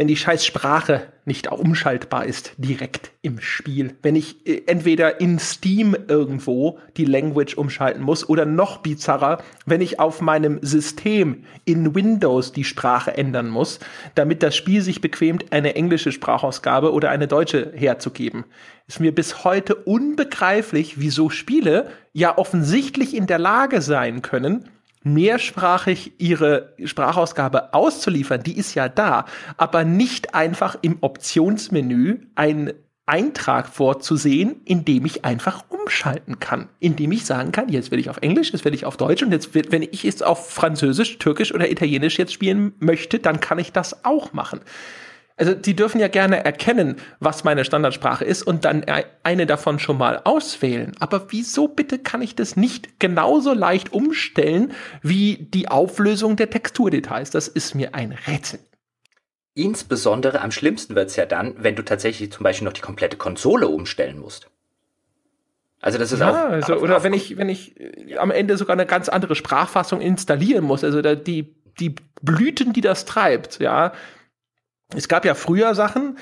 wenn 0.00 0.08
die 0.08 0.16
scheiß 0.16 0.46
Sprache 0.46 1.08
nicht 1.26 1.52
umschaltbar 1.52 2.24
ist, 2.24 2.54
direkt 2.56 3.10
im 3.20 3.38
Spiel. 3.38 3.96
Wenn 4.00 4.16
ich 4.16 4.46
äh, 4.46 4.62
entweder 4.64 5.20
in 5.20 5.38
Steam 5.38 5.94
irgendwo 6.08 6.78
die 6.96 7.04
Language 7.04 7.58
umschalten 7.58 8.02
muss 8.02 8.26
oder 8.26 8.46
noch 8.46 8.78
bizarrer, 8.78 9.42
wenn 9.66 9.82
ich 9.82 10.00
auf 10.00 10.22
meinem 10.22 10.58
System 10.62 11.44
in 11.66 11.94
Windows 11.94 12.52
die 12.52 12.64
Sprache 12.64 13.14
ändern 13.14 13.50
muss, 13.50 13.78
damit 14.14 14.42
das 14.42 14.56
Spiel 14.56 14.80
sich 14.80 15.02
bequemt, 15.02 15.52
eine 15.52 15.74
englische 15.74 16.12
Sprachausgabe 16.12 16.94
oder 16.94 17.10
eine 17.10 17.28
deutsche 17.28 17.70
herzugeben. 17.74 18.46
Ist 18.88 19.00
mir 19.00 19.14
bis 19.14 19.44
heute 19.44 19.74
unbegreiflich, 19.74 20.98
wieso 20.98 21.28
Spiele 21.28 21.90
ja 22.14 22.38
offensichtlich 22.38 23.14
in 23.14 23.26
der 23.26 23.38
Lage 23.38 23.82
sein 23.82 24.22
können, 24.22 24.64
mehrsprachig 25.02 26.12
ihre 26.18 26.74
Sprachausgabe 26.84 27.72
auszuliefern, 27.74 28.42
die 28.42 28.56
ist 28.56 28.74
ja 28.74 28.88
da, 28.88 29.24
aber 29.56 29.84
nicht 29.84 30.34
einfach 30.34 30.76
im 30.82 30.98
Optionsmenü 31.00 32.26
ein 32.34 32.72
Eintrag 33.06 33.68
vorzusehen, 33.68 34.60
in 34.64 34.84
dem 34.84 35.04
ich 35.04 35.24
einfach 35.24 35.64
umschalten 35.68 36.38
kann, 36.38 36.68
in 36.78 36.94
dem 36.94 37.10
ich 37.10 37.24
sagen 37.24 37.50
kann, 37.50 37.68
jetzt 37.68 37.90
will 37.90 37.98
ich 37.98 38.08
auf 38.08 38.18
Englisch, 38.18 38.52
jetzt 38.52 38.64
will 38.64 38.74
ich 38.74 38.86
auf 38.86 38.96
Deutsch 38.96 39.24
und 39.24 39.32
jetzt, 39.32 39.52
wenn 39.52 39.82
ich 39.82 40.04
es 40.04 40.22
auf 40.22 40.48
Französisch, 40.48 41.18
Türkisch 41.18 41.52
oder 41.52 41.68
Italienisch 41.68 42.18
jetzt 42.18 42.32
spielen 42.32 42.72
möchte, 42.78 43.18
dann 43.18 43.40
kann 43.40 43.58
ich 43.58 43.72
das 43.72 44.04
auch 44.04 44.32
machen. 44.32 44.60
Also 45.40 45.54
die 45.54 45.74
dürfen 45.74 46.02
ja 46.02 46.08
gerne 46.08 46.44
erkennen, 46.44 46.96
was 47.18 47.44
meine 47.44 47.64
Standardsprache 47.64 48.26
ist 48.26 48.42
und 48.42 48.66
dann 48.66 48.84
eine 49.22 49.46
davon 49.46 49.78
schon 49.78 49.96
mal 49.96 50.20
auswählen. 50.24 50.92
Aber 51.00 51.32
wieso 51.32 51.66
bitte 51.66 51.98
kann 51.98 52.20
ich 52.20 52.36
das 52.36 52.56
nicht 52.56 53.00
genauso 53.00 53.54
leicht 53.54 53.90
umstellen 53.94 54.72
wie 55.00 55.38
die 55.38 55.68
Auflösung 55.68 56.36
der 56.36 56.50
Texturdetails? 56.50 57.30
Das 57.30 57.48
ist 57.48 57.74
mir 57.74 57.94
ein 57.94 58.12
Rätsel. 58.26 58.60
Insbesondere 59.54 60.42
am 60.42 60.50
schlimmsten 60.50 60.94
wird's 60.94 61.16
ja 61.16 61.24
dann, 61.24 61.54
wenn 61.56 61.74
du 61.74 61.84
tatsächlich 61.84 62.30
zum 62.30 62.44
Beispiel 62.44 62.66
noch 62.66 62.74
die 62.74 62.82
komplette 62.82 63.16
Konsole 63.16 63.66
umstellen 63.66 64.18
musst. 64.18 64.50
Also 65.80 65.96
das 65.96 66.12
ist 66.12 66.20
ja, 66.20 66.30
auch. 66.30 66.50
Also, 66.50 66.74
oder 66.76 66.98
auf, 66.98 67.04
wenn 67.04 67.14
ich, 67.14 67.38
wenn 67.38 67.48
ich 67.48 67.74
am 68.18 68.30
Ende 68.30 68.58
sogar 68.58 68.74
eine 68.74 68.84
ganz 68.84 69.08
andere 69.08 69.34
Sprachfassung 69.34 70.02
installieren 70.02 70.64
muss, 70.64 70.84
also 70.84 71.00
die, 71.00 71.54
die 71.80 71.94
Blüten, 72.20 72.74
die 72.74 72.82
das 72.82 73.06
treibt, 73.06 73.58
ja, 73.58 73.94
es 74.94 75.08
gab 75.08 75.24
ja 75.24 75.34
früher 75.34 75.74
Sachen, 75.74 76.16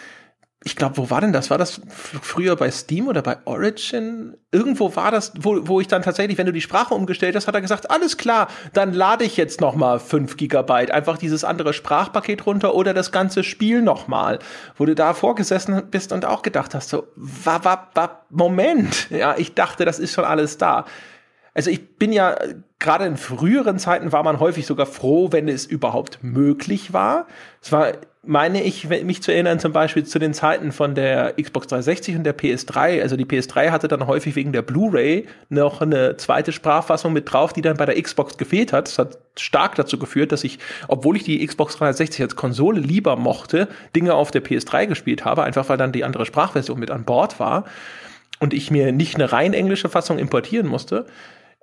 ich 0.64 0.74
glaube, 0.74 0.96
wo 0.96 1.08
war 1.08 1.20
denn 1.20 1.32
das? 1.32 1.50
War 1.50 1.58
das 1.58 1.80
früher 1.90 2.56
bei 2.56 2.70
Steam 2.70 3.06
oder 3.06 3.22
bei 3.22 3.36
Origin? 3.44 4.36
Irgendwo 4.50 4.96
war 4.96 5.12
das, 5.12 5.32
wo, 5.38 5.68
wo 5.68 5.80
ich 5.80 5.86
dann 5.86 6.02
tatsächlich, 6.02 6.36
wenn 6.36 6.46
du 6.46 6.52
die 6.52 6.60
Sprache 6.60 6.94
umgestellt 6.94 7.36
hast, 7.36 7.46
hat 7.46 7.54
er 7.54 7.60
gesagt, 7.60 7.90
alles 7.90 8.16
klar, 8.16 8.48
dann 8.72 8.92
lade 8.92 9.24
ich 9.24 9.36
jetzt 9.36 9.60
noch 9.60 9.76
mal 9.76 10.00
5 10.00 10.36
Gigabyte, 10.36 10.90
einfach 10.90 11.16
dieses 11.16 11.44
andere 11.44 11.72
Sprachpaket 11.72 12.44
runter 12.44 12.74
oder 12.74 12.92
das 12.92 13.12
ganze 13.12 13.44
Spiel 13.44 13.82
noch 13.82 14.08
mal. 14.08 14.40
Wo 14.76 14.84
du 14.84 14.96
da 14.96 15.14
vorgesessen 15.14 15.80
bist 15.92 16.12
und 16.12 16.24
auch 16.24 16.42
gedacht 16.42 16.74
hast, 16.74 16.88
so, 16.88 17.06
wa, 17.14 17.60
wa, 17.62 17.88
wa, 17.94 18.22
Moment, 18.28 19.10
ja, 19.10 19.36
ich 19.38 19.54
dachte, 19.54 19.84
das 19.84 20.00
ist 20.00 20.12
schon 20.12 20.24
alles 20.24 20.58
da. 20.58 20.86
Also 21.54 21.70
ich 21.70 21.96
bin 21.96 22.12
ja, 22.12 22.36
gerade 22.78 23.06
in 23.06 23.16
früheren 23.16 23.78
Zeiten 23.78 24.12
war 24.12 24.22
man 24.22 24.40
häufig 24.40 24.66
sogar 24.66 24.86
froh, 24.86 25.32
wenn 25.32 25.48
es 25.48 25.66
überhaupt 25.66 26.18
möglich 26.22 26.92
war. 26.92 27.26
Es 27.62 27.72
war 27.72 27.92
meine 28.28 28.62
ich, 28.62 28.86
mich 29.04 29.22
zu 29.22 29.32
erinnern, 29.32 29.58
zum 29.58 29.72
Beispiel 29.72 30.04
zu 30.04 30.18
den 30.18 30.34
Zeiten 30.34 30.70
von 30.70 30.94
der 30.94 31.32
Xbox 31.40 31.66
360 31.68 32.16
und 32.16 32.24
der 32.24 32.36
PS3. 32.36 33.00
Also 33.00 33.16
die 33.16 33.24
PS3 33.24 33.70
hatte 33.70 33.88
dann 33.88 34.06
häufig 34.06 34.36
wegen 34.36 34.52
der 34.52 34.60
Blu-ray 34.60 35.26
noch 35.48 35.80
eine 35.80 36.18
zweite 36.18 36.52
Sprachfassung 36.52 37.14
mit 37.14 37.32
drauf, 37.32 37.54
die 37.54 37.62
dann 37.62 37.78
bei 37.78 37.86
der 37.86 38.00
Xbox 38.00 38.36
gefehlt 38.36 38.74
hat. 38.74 38.88
Das 38.88 38.98
hat 38.98 39.18
stark 39.38 39.76
dazu 39.76 39.98
geführt, 39.98 40.30
dass 40.30 40.44
ich, 40.44 40.58
obwohl 40.88 41.16
ich 41.16 41.24
die 41.24 41.44
Xbox 41.44 41.76
360 41.76 42.20
als 42.20 42.36
Konsole 42.36 42.80
lieber 42.80 43.16
mochte, 43.16 43.66
Dinge 43.96 44.12
auf 44.12 44.30
der 44.30 44.44
PS3 44.44 44.86
gespielt 44.86 45.24
habe, 45.24 45.44
einfach 45.44 45.70
weil 45.70 45.78
dann 45.78 45.92
die 45.92 46.04
andere 46.04 46.26
Sprachversion 46.26 46.78
mit 46.78 46.90
an 46.90 47.04
Bord 47.04 47.40
war 47.40 47.64
und 48.40 48.52
ich 48.52 48.70
mir 48.70 48.92
nicht 48.92 49.14
eine 49.14 49.32
rein 49.32 49.54
englische 49.54 49.88
Fassung 49.88 50.18
importieren 50.18 50.66
musste. 50.66 51.06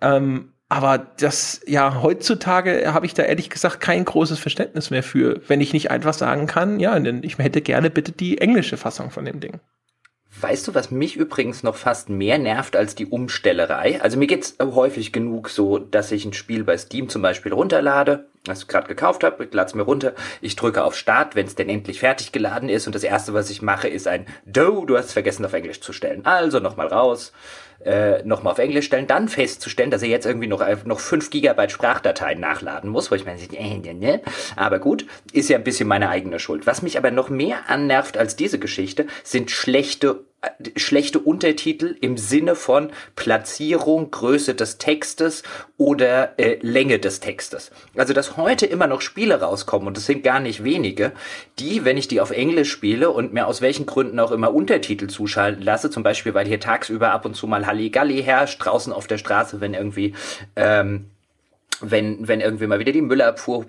Ähm, 0.01 0.54
aber 0.67 0.97
das, 0.97 1.61
ja, 1.67 2.01
heutzutage 2.01 2.93
habe 2.93 3.05
ich 3.05 3.13
da 3.13 3.23
ehrlich 3.23 3.49
gesagt 3.49 3.79
kein 3.81 4.03
großes 4.03 4.39
Verständnis 4.39 4.89
mehr 4.89 5.03
für, 5.03 5.41
wenn 5.47 5.61
ich 5.61 5.73
nicht 5.73 5.91
einfach 5.91 6.13
sagen 6.13 6.47
kann, 6.47 6.79
ja, 6.79 6.99
denn 6.99 7.23
ich 7.23 7.37
hätte 7.37 7.61
gerne 7.61 7.89
bitte 7.89 8.11
die 8.11 8.39
englische 8.39 8.77
Fassung 8.77 9.11
von 9.11 9.25
dem 9.25 9.39
Ding. 9.39 9.59
Weißt 10.41 10.67
du, 10.67 10.75
was 10.75 10.91
mich 10.91 11.15
übrigens 11.15 11.63
noch 11.63 11.75
fast 11.75 12.09
mehr 12.09 12.37
nervt 12.37 12.75
als 12.75 12.93
die 12.93 13.05
Umstellerei? 13.05 14.01
Also 14.01 14.17
mir 14.17 14.27
geht's 14.27 14.57
häufig 14.59 15.13
genug 15.13 15.49
so, 15.49 15.79
dass 15.79 16.11
ich 16.11 16.25
ein 16.25 16.33
Spiel 16.33 16.65
bei 16.65 16.77
Steam 16.77 17.07
zum 17.07 17.21
Beispiel 17.21 17.53
runterlade, 17.53 18.27
was 18.43 18.63
ich 18.63 18.67
gerade 18.67 18.87
gekauft 18.87 19.23
habe, 19.23 19.45
ich 19.45 19.53
lade 19.53 19.69
es 19.69 19.75
mir 19.75 19.83
runter, 19.83 20.13
ich 20.41 20.57
drücke 20.57 20.83
auf 20.83 20.97
Start, 20.97 21.35
wenn 21.35 21.47
es 21.47 21.55
denn 21.55 21.69
endlich 21.69 22.01
fertig 22.01 22.33
geladen 22.33 22.67
ist 22.67 22.85
und 22.85 22.95
das 22.95 23.03
erste, 23.03 23.33
was 23.33 23.49
ich 23.49 23.61
mache, 23.61 23.87
ist 23.87 24.09
ein 24.09 24.25
Do, 24.45 24.85
du 24.85 24.97
hast 24.97 25.13
vergessen 25.13 25.45
auf 25.45 25.53
Englisch 25.53 25.79
zu 25.79 25.93
stellen. 25.93 26.25
Also 26.25 26.59
nochmal 26.59 26.87
raus, 26.87 27.31
äh, 27.85 28.23
nochmal 28.23 28.53
auf 28.53 28.59
Englisch 28.59 28.87
stellen, 28.87 29.07
dann 29.07 29.29
festzustellen, 29.29 29.91
dass 29.91 30.01
er 30.01 30.09
jetzt 30.09 30.25
irgendwie 30.25 30.47
noch, 30.47 30.61
äh, 30.61 30.77
noch 30.85 30.99
5 30.99 31.29
Gigabyte 31.29 31.71
Sprachdateien 31.71 32.39
nachladen 32.39 32.89
muss, 32.89 33.11
wo 33.11 33.15
ich 33.15 33.25
meine, 33.25 33.39
äh, 33.39 33.77
ne, 33.77 33.93
ne. 33.93 34.21
aber 34.55 34.79
gut, 34.79 35.05
ist 35.31 35.49
ja 35.49 35.57
ein 35.57 35.63
bisschen 35.63 35.87
meine 35.87 36.09
eigene 36.09 36.39
Schuld. 36.39 36.67
Was 36.67 36.81
mich 36.81 36.97
aber 36.97 37.11
noch 37.11 37.29
mehr 37.29 37.69
annervt 37.69 38.17
als 38.17 38.35
diese 38.35 38.59
Geschichte, 38.59 39.05
sind 39.23 39.51
schlechte 39.51 40.25
schlechte 40.75 41.19
Untertitel 41.19 41.95
im 42.01 42.17
Sinne 42.17 42.55
von 42.55 42.91
Platzierung, 43.15 44.11
Größe 44.11 44.55
des 44.55 44.77
Textes 44.77 45.43
oder 45.77 46.39
äh, 46.39 46.57
Länge 46.61 46.99
des 46.99 47.19
Textes. 47.19 47.71
Also 47.95 48.13
dass 48.13 48.37
heute 48.37 48.65
immer 48.65 48.87
noch 48.87 49.01
Spiele 49.01 49.41
rauskommen 49.41 49.87
und 49.87 49.97
es 49.97 50.05
sind 50.05 50.23
gar 50.23 50.39
nicht 50.39 50.63
wenige, 50.63 51.11
die, 51.59 51.85
wenn 51.85 51.97
ich 51.97 52.07
die 52.07 52.21
auf 52.21 52.31
Englisch 52.31 52.71
spiele 52.71 53.11
und 53.11 53.33
mir 53.33 53.47
aus 53.47 53.61
welchen 53.61 53.85
Gründen 53.85 54.19
auch 54.19 54.31
immer 54.31 54.53
Untertitel 54.53 55.07
zuschalten 55.07 55.63
lasse, 55.63 55.89
zum 55.89 56.03
Beispiel 56.03 56.33
weil 56.33 56.47
hier 56.47 56.59
tagsüber 56.59 57.11
ab 57.11 57.25
und 57.25 57.35
zu 57.35 57.47
mal 57.47 57.65
Halligalli 57.65 58.23
herrscht, 58.23 58.63
draußen 58.63 58.93
auf 58.93 59.07
der 59.07 59.17
Straße, 59.17 59.61
wenn 59.61 59.73
irgendwie 59.73 60.13
ähm, 60.55 61.09
wenn, 61.81 62.27
wenn 62.27 62.41
irgendwie 62.41 62.67
mal 62.67 62.79
wieder 62.79 62.91
die 62.91 63.01
Müllabfuhr 63.01 63.65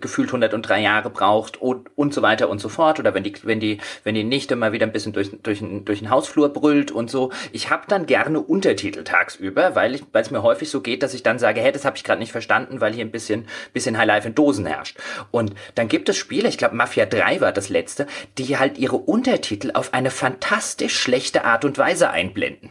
gefühlt 0.00 0.28
103 0.28 0.80
Jahre 0.80 1.10
braucht 1.10 1.60
und, 1.60 1.90
und 1.96 2.14
so 2.14 2.22
weiter 2.22 2.48
und 2.48 2.60
so 2.60 2.68
fort 2.68 2.98
oder 2.98 3.14
wenn 3.14 3.22
die, 3.22 3.34
wenn 3.42 3.60
die, 3.60 3.78
wenn 4.04 4.14
die 4.14 4.24
Nichte 4.24 4.56
mal 4.56 4.72
wieder 4.72 4.86
ein 4.86 4.92
bisschen 4.92 5.12
durch, 5.12 5.30
durch, 5.42 5.62
durch 5.84 5.98
den 6.00 6.10
Hausflur 6.10 6.50
brüllt 6.52 6.90
und 6.90 7.10
so. 7.10 7.30
Ich 7.52 7.70
habe 7.70 7.84
dann 7.88 8.06
gerne 8.06 8.40
Untertitel 8.40 9.04
tagsüber, 9.04 9.74
weil 9.74 9.94
ich, 9.94 10.02
weil 10.12 10.22
es 10.22 10.30
mir 10.30 10.42
häufig 10.42 10.70
so 10.70 10.80
geht, 10.80 11.02
dass 11.02 11.14
ich 11.14 11.22
dann 11.22 11.38
sage, 11.38 11.60
hey, 11.60 11.72
das 11.72 11.84
habe 11.84 11.96
ich 11.96 12.04
gerade 12.04 12.20
nicht 12.20 12.32
verstanden, 12.32 12.80
weil 12.80 12.92
hier 12.92 13.04
ein 13.04 13.10
bisschen, 13.10 13.46
bisschen 13.72 13.98
Highlife 13.98 14.28
in 14.28 14.34
Dosen 14.34 14.66
herrscht. 14.66 14.98
Und 15.30 15.54
dann 15.74 15.88
gibt 15.88 16.08
es 16.08 16.16
Spiele, 16.16 16.48
ich 16.48 16.58
glaube 16.58 16.76
Mafia 16.76 17.06
3 17.06 17.40
war 17.40 17.52
das 17.52 17.68
letzte, 17.68 18.06
die 18.38 18.58
halt 18.58 18.78
ihre 18.78 18.96
Untertitel 18.96 19.70
auf 19.74 19.94
eine 19.94 20.10
fantastisch 20.10 20.98
schlechte 20.98 21.44
Art 21.44 21.64
und 21.64 21.78
Weise 21.78 22.10
einblenden. 22.10 22.70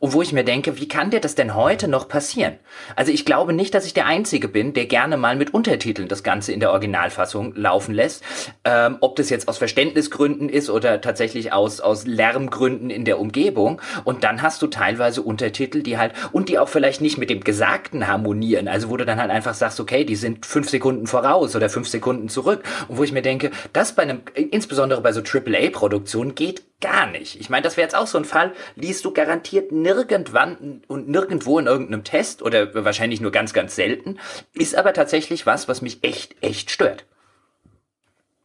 Und 0.00 0.14
wo 0.14 0.22
ich 0.22 0.32
mir 0.32 0.44
denke, 0.44 0.80
wie 0.80 0.88
kann 0.88 1.10
dir 1.10 1.20
das 1.20 1.34
denn 1.34 1.54
heute 1.54 1.86
noch 1.86 2.08
passieren? 2.08 2.54
Also 2.96 3.12
ich 3.12 3.26
glaube 3.26 3.52
nicht, 3.52 3.74
dass 3.74 3.84
ich 3.84 3.92
der 3.92 4.06
Einzige 4.06 4.48
bin, 4.48 4.72
der 4.72 4.86
gerne 4.86 5.18
mal 5.18 5.36
mit 5.36 5.52
Untertiteln 5.52 6.08
das 6.08 6.22
Ganze 6.22 6.52
in 6.54 6.60
der 6.60 6.70
Originalfassung 6.70 7.54
laufen 7.54 7.94
lässt. 7.94 8.24
Ähm, 8.64 8.96
ob 9.00 9.16
das 9.16 9.28
jetzt 9.28 9.46
aus 9.46 9.58
Verständnisgründen 9.58 10.48
ist 10.48 10.70
oder 10.70 11.02
tatsächlich 11.02 11.52
aus, 11.52 11.80
aus 11.80 12.06
Lärmgründen 12.06 12.88
in 12.88 13.04
der 13.04 13.20
Umgebung. 13.20 13.82
Und 14.04 14.24
dann 14.24 14.40
hast 14.40 14.62
du 14.62 14.68
teilweise 14.68 15.20
Untertitel, 15.20 15.82
die 15.82 15.98
halt, 15.98 16.14
und 16.32 16.48
die 16.48 16.58
auch 16.58 16.70
vielleicht 16.70 17.02
nicht 17.02 17.18
mit 17.18 17.28
dem 17.28 17.44
Gesagten 17.44 18.08
harmonieren. 18.08 18.68
Also 18.68 18.88
wo 18.88 18.96
du 18.96 19.04
dann 19.04 19.20
halt 19.20 19.30
einfach 19.30 19.52
sagst, 19.52 19.80
okay, 19.80 20.06
die 20.06 20.16
sind 20.16 20.46
fünf 20.46 20.70
Sekunden 20.70 21.08
voraus 21.08 21.54
oder 21.54 21.68
fünf 21.68 21.88
Sekunden 21.88 22.30
zurück. 22.30 22.62
Und 22.88 22.96
wo 22.96 23.04
ich 23.04 23.12
mir 23.12 23.22
denke, 23.22 23.50
das 23.74 23.94
bei 23.94 24.04
einem, 24.04 24.22
insbesondere 24.34 25.02
bei 25.02 25.12
so 25.12 25.20
AAA-Produktionen 25.20 26.34
geht 26.34 26.62
gar 26.80 27.06
nicht. 27.06 27.40
Ich 27.40 27.50
meine, 27.50 27.62
das 27.62 27.76
wäre 27.76 27.84
jetzt 27.84 27.94
auch 27.94 28.06
so 28.06 28.18
ein 28.18 28.24
Fall, 28.24 28.52
liest 28.76 29.04
du 29.04 29.12
garantiert 29.12 29.72
nirgendwann 29.72 30.82
und 30.86 31.08
nirgendwo 31.08 31.58
in 31.58 31.66
irgendeinem 31.66 32.04
Test 32.04 32.42
oder 32.42 32.74
wahrscheinlich 32.84 33.20
nur 33.20 33.32
ganz, 33.32 33.52
ganz 33.52 33.76
selten, 33.76 34.18
ist 34.54 34.76
aber 34.76 34.92
tatsächlich 34.92 35.46
was, 35.46 35.68
was 35.68 35.82
mich 35.82 36.02
echt, 36.02 36.36
echt 36.42 36.70
stört. 36.70 37.04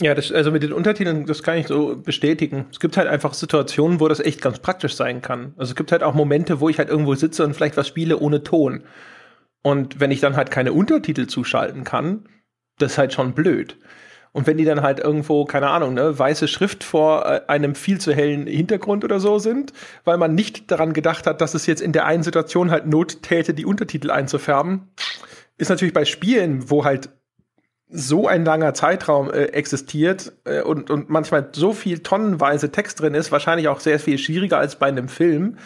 Ja, 0.01 0.13
das, 0.13 0.31
also 0.31 0.51
mit 0.51 0.61
den 0.61 0.73
Untertiteln, 0.73 1.25
das 1.25 1.41
kann 1.41 1.57
ich 1.57 1.67
so 1.67 1.95
bestätigen. 1.95 2.65
Es 2.69 2.81
gibt 2.81 2.97
halt 2.97 3.07
einfach 3.07 3.33
Situationen, 3.33 4.01
wo 4.01 4.09
das 4.09 4.19
echt 4.19 4.41
ganz 4.41 4.59
praktisch 4.59 4.95
sein 4.95 5.21
kann. 5.21 5.53
Also 5.55 5.71
es 5.71 5.75
gibt 5.75 5.93
halt 5.93 6.03
auch 6.03 6.13
Momente, 6.13 6.59
wo 6.59 6.67
ich 6.67 6.79
halt 6.79 6.89
irgendwo 6.89 7.15
sitze 7.15 7.45
und 7.45 7.53
vielleicht 7.53 7.77
was 7.77 7.87
spiele 7.87 8.17
ohne 8.17 8.43
Ton. 8.43 8.83
Und 9.61 10.01
wenn 10.01 10.11
ich 10.11 10.19
dann 10.19 10.35
halt 10.35 10.51
keine 10.51 10.73
Untertitel 10.73 11.27
zuschalten 11.27 11.85
kann, 11.85 12.27
das 12.77 12.93
ist 12.93 12.97
halt 12.97 13.13
schon 13.13 13.33
blöd. 13.33 13.77
Und 14.35 14.47
wenn 14.47 14.57
die 14.57 14.65
dann 14.65 14.81
halt 14.81 14.99
irgendwo, 14.99 15.45
keine 15.45 15.69
Ahnung, 15.69 15.93
ne, 15.93 16.19
weiße 16.19 16.49
Schrift 16.49 16.83
vor 16.83 17.25
äh, 17.25 17.41
einem 17.47 17.73
viel 17.73 18.01
zu 18.01 18.13
hellen 18.13 18.47
Hintergrund 18.47 19.05
oder 19.05 19.21
so 19.21 19.39
sind, 19.39 19.71
weil 20.03 20.17
man 20.17 20.35
nicht 20.35 20.69
daran 20.71 20.91
gedacht 20.91 21.25
hat, 21.25 21.39
dass 21.39 21.53
es 21.53 21.65
jetzt 21.67 21.81
in 21.81 21.93
der 21.93 22.05
einen 22.05 22.21
Situation 22.21 22.69
halt 22.69 22.85
Not 22.85 23.21
täte, 23.21 23.53
die 23.53 23.65
Untertitel 23.65 24.11
einzufärben, 24.11 24.89
ist 25.57 25.69
natürlich 25.69 25.93
bei 25.93 26.03
Spielen, 26.03 26.69
wo 26.69 26.83
halt 26.83 27.11
so 27.87 28.27
ein 28.27 28.43
langer 28.43 28.73
Zeitraum 28.73 29.31
äh, 29.31 29.45
existiert 29.45 30.33
äh, 30.43 30.63
und, 30.63 30.89
und 30.89 31.09
manchmal 31.09 31.47
so 31.53 31.71
viel 31.71 31.99
tonnenweise 31.99 32.73
Text 32.73 32.99
drin 32.99 33.13
ist, 33.13 33.31
wahrscheinlich 33.31 33.69
auch 33.69 33.79
sehr 33.79 33.99
viel 34.01 34.17
schwieriger 34.17 34.57
als 34.57 34.75
bei 34.75 34.87
einem 34.87 35.07
Film 35.07 35.59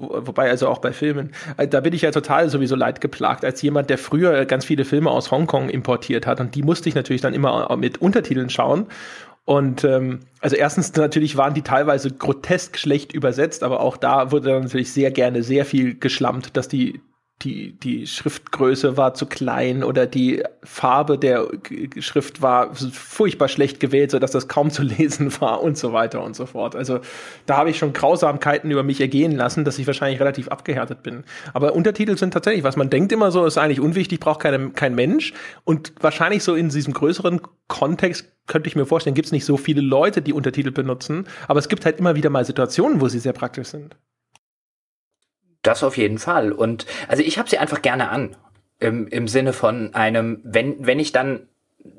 wobei 0.00 0.50
also 0.50 0.68
auch 0.68 0.78
bei 0.78 0.92
Filmen, 0.92 1.32
äh, 1.56 1.68
da 1.68 1.80
bin 1.80 1.92
ich 1.92 2.02
ja 2.02 2.10
total 2.10 2.48
sowieso 2.48 2.76
leidgeplagt, 2.76 3.44
als 3.44 3.62
jemand, 3.62 3.90
der 3.90 3.98
früher 3.98 4.44
ganz 4.46 4.64
viele 4.64 4.84
Filme 4.84 5.10
aus 5.10 5.30
Hongkong 5.30 5.68
importiert 5.68 6.26
hat 6.26 6.40
und 6.40 6.54
die 6.54 6.62
musste 6.62 6.88
ich 6.88 6.94
natürlich 6.94 7.22
dann 7.22 7.34
immer 7.34 7.76
mit 7.76 7.98
Untertiteln 7.98 8.50
schauen. 8.50 8.86
Und 9.44 9.84
ähm, 9.84 10.20
also 10.40 10.54
erstens 10.54 10.94
natürlich 10.94 11.36
waren 11.36 11.54
die 11.54 11.62
teilweise 11.62 12.10
grotesk 12.10 12.78
schlecht 12.78 13.12
übersetzt, 13.12 13.62
aber 13.64 13.80
auch 13.80 13.96
da 13.96 14.30
wurde 14.30 14.50
dann 14.50 14.62
natürlich 14.62 14.92
sehr 14.92 15.10
gerne 15.10 15.42
sehr 15.42 15.64
viel 15.64 15.98
geschlammt, 15.98 16.56
dass 16.56 16.68
die 16.68 17.00
die, 17.42 17.72
die 17.72 18.06
Schriftgröße 18.06 18.96
war 18.96 19.14
zu 19.14 19.24
klein 19.26 19.82
oder 19.82 20.06
die 20.06 20.42
Farbe 20.62 21.18
der 21.18 21.48
Schrift 21.98 22.42
war 22.42 22.74
furchtbar 22.74 23.48
schlecht 23.48 23.80
gewählt, 23.80 24.10
sodass 24.10 24.30
das 24.30 24.48
kaum 24.48 24.70
zu 24.70 24.82
lesen 24.98 25.32
war 25.40 25.62
und 25.62 25.78
so 25.78 25.92
weiter 25.92 26.22
und 26.22 26.36
so 26.36 26.46
fort. 26.46 26.76
Also 26.76 27.00
da 27.46 27.56
habe 27.56 27.70
ich 27.70 27.78
schon 27.78 27.92
Grausamkeiten 27.92 28.70
über 28.70 28.82
mich 28.82 29.00
ergehen 29.00 29.32
lassen, 29.32 29.64
dass 29.64 29.78
ich 29.78 29.86
wahrscheinlich 29.86 30.20
relativ 30.20 30.48
abgehärtet 30.48 31.02
bin. 31.02 31.24
Aber 31.54 31.74
Untertitel 31.74 32.16
sind 32.16 32.32
tatsächlich, 32.32 32.64
was 32.64 32.76
man 32.76 32.90
denkt 32.90 33.12
immer 33.12 33.30
so, 33.30 33.46
ist 33.46 33.58
eigentlich 33.58 33.80
unwichtig, 33.80 34.20
braucht 34.20 34.40
keine, 34.40 34.70
kein 34.70 34.94
Mensch. 34.94 35.32
Und 35.64 35.92
wahrscheinlich 36.00 36.44
so 36.44 36.54
in 36.54 36.68
diesem 36.68 36.92
größeren 36.92 37.40
Kontext 37.68 38.32
könnte 38.46 38.68
ich 38.68 38.76
mir 38.76 38.84
vorstellen, 38.84 39.14
gibt 39.14 39.26
es 39.26 39.32
nicht 39.32 39.44
so 39.44 39.56
viele 39.56 39.80
Leute, 39.80 40.20
die 40.20 40.32
Untertitel 40.32 40.72
benutzen. 40.72 41.26
Aber 41.48 41.58
es 41.58 41.68
gibt 41.68 41.86
halt 41.86 41.98
immer 41.98 42.16
wieder 42.16 42.28
mal 42.28 42.44
Situationen, 42.44 43.00
wo 43.00 43.08
sie 43.08 43.18
sehr 43.18 43.32
praktisch 43.32 43.68
sind. 43.68 43.96
Das 45.62 45.82
auf 45.82 45.96
jeden 45.96 46.18
Fall. 46.18 46.52
Und 46.52 46.86
also 47.08 47.22
ich 47.22 47.38
habe 47.38 47.48
sie 47.48 47.58
einfach 47.58 47.82
gerne 47.82 48.08
an. 48.10 48.36
Im, 48.78 49.08
Im 49.08 49.28
Sinne 49.28 49.52
von 49.52 49.94
einem, 49.94 50.40
wenn, 50.42 50.86
wenn 50.86 50.98
ich 50.98 51.12
dann 51.12 51.48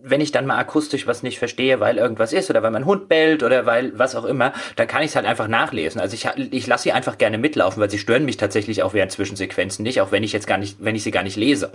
wenn 0.03 0.21
ich 0.21 0.31
dann 0.31 0.45
mal 0.45 0.57
akustisch 0.57 1.07
was 1.07 1.23
nicht 1.23 1.39
verstehe, 1.39 1.79
weil 1.79 1.97
irgendwas 1.97 2.33
ist 2.33 2.49
oder 2.49 2.61
weil 2.61 2.71
mein 2.71 2.85
Hund 2.85 3.07
bellt 3.09 3.43
oder 3.43 3.65
weil 3.65 3.97
was 3.97 4.15
auch 4.15 4.25
immer, 4.25 4.53
dann 4.75 4.87
kann 4.87 5.01
ich 5.01 5.09
es 5.09 5.15
halt 5.15 5.25
einfach 5.25 5.47
nachlesen. 5.47 5.99
Also 5.99 6.15
ich, 6.15 6.27
ich 6.51 6.67
lasse 6.67 6.83
sie 6.83 6.91
einfach 6.91 7.17
gerne 7.17 7.37
mitlaufen, 7.37 7.81
weil 7.81 7.89
sie 7.89 7.97
stören 7.97 8.25
mich 8.25 8.37
tatsächlich 8.37 8.83
auch 8.83 8.93
während 8.93 9.11
Zwischensequenzen 9.11 9.83
nicht, 9.83 10.01
auch 10.01 10.11
wenn 10.11 10.23
ich 10.23 10.33
jetzt 10.33 10.47
gar 10.47 10.57
nicht, 10.57 10.77
wenn 10.79 10.95
ich 10.95 11.03
sie 11.03 11.11
gar 11.11 11.23
nicht 11.23 11.35
lese. 11.35 11.71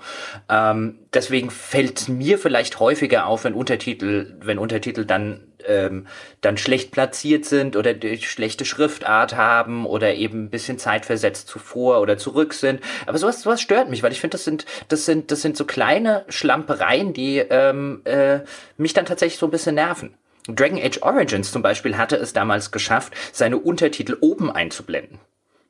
Ähm, 0.49 0.99
deswegen 1.13 1.51
fällt 1.51 2.09
mir 2.09 2.39
vielleicht 2.39 2.79
häufiger 2.79 3.27
auf, 3.27 3.45
wenn 3.45 3.55
Untertitel, 3.55 4.37
wenn 4.41 4.59
Untertitel 4.59 5.05
dann 5.05 5.41
ähm, 5.67 6.07
dann 6.41 6.57
schlecht 6.57 6.91
platziert 6.91 7.45
sind 7.45 7.77
oder 7.77 7.95
schlechte 8.21 8.65
Schriftart 8.65 9.37
haben 9.37 9.87
oder 9.87 10.15
eben 10.15 10.45
ein 10.45 10.51
bisschen 10.51 10.79
zeitversetzt 10.79 11.49
zuvor 11.49 12.01
oder 12.01 12.19
zurück 12.19 12.55
sind. 12.55 12.81
Aber 13.07 13.19
sowas, 13.19 13.43
sowas 13.43 13.61
stört 13.61 13.89
mich, 13.89 14.03
weil 14.03 14.13
ich 14.13 14.21
finde, 14.21 14.33
das 14.33 14.45
sind, 14.45 14.67
das 14.89 15.05
sind, 15.05 15.31
das 15.31 15.43
sind 15.43 15.57
so 15.57 15.65
kleine 15.65 16.25
Schlampereien, 16.29 17.13
die 17.13 17.39
ähm, 17.39 18.03
äh, 18.05 18.41
mich 18.77 18.93
dann 18.93 19.07
tatsächlich 19.07 19.39
so 19.39 19.47
ein 19.47 19.53
bisschen 19.53 19.75
nerven. 19.75 20.15
Dragon 20.49 20.79
Age 20.79 21.03
Origins 21.03 21.51
zum 21.51 21.63
Beispiel 21.63 21.97
hatte 21.97 22.17
es 22.17 22.33
damals 22.33 22.71
geschafft, 22.71 23.15
seine 23.33 23.59
Untertitel 23.59 24.17
oben 24.21 24.51
einzublenden. 24.51 25.19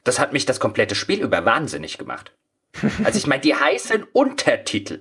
Das 0.04 0.18
hat 0.18 0.32
mich 0.32 0.46
das 0.46 0.60
komplette 0.60 0.94
Spiel 0.94 1.22
über 1.22 1.44
wahnsinnig 1.44 1.98
gemacht. 1.98 2.32
Also 3.04 3.18
ich 3.18 3.26
meine, 3.26 3.40
die 3.40 3.54
heißen 3.56 4.04
Untertitel. 4.12 5.00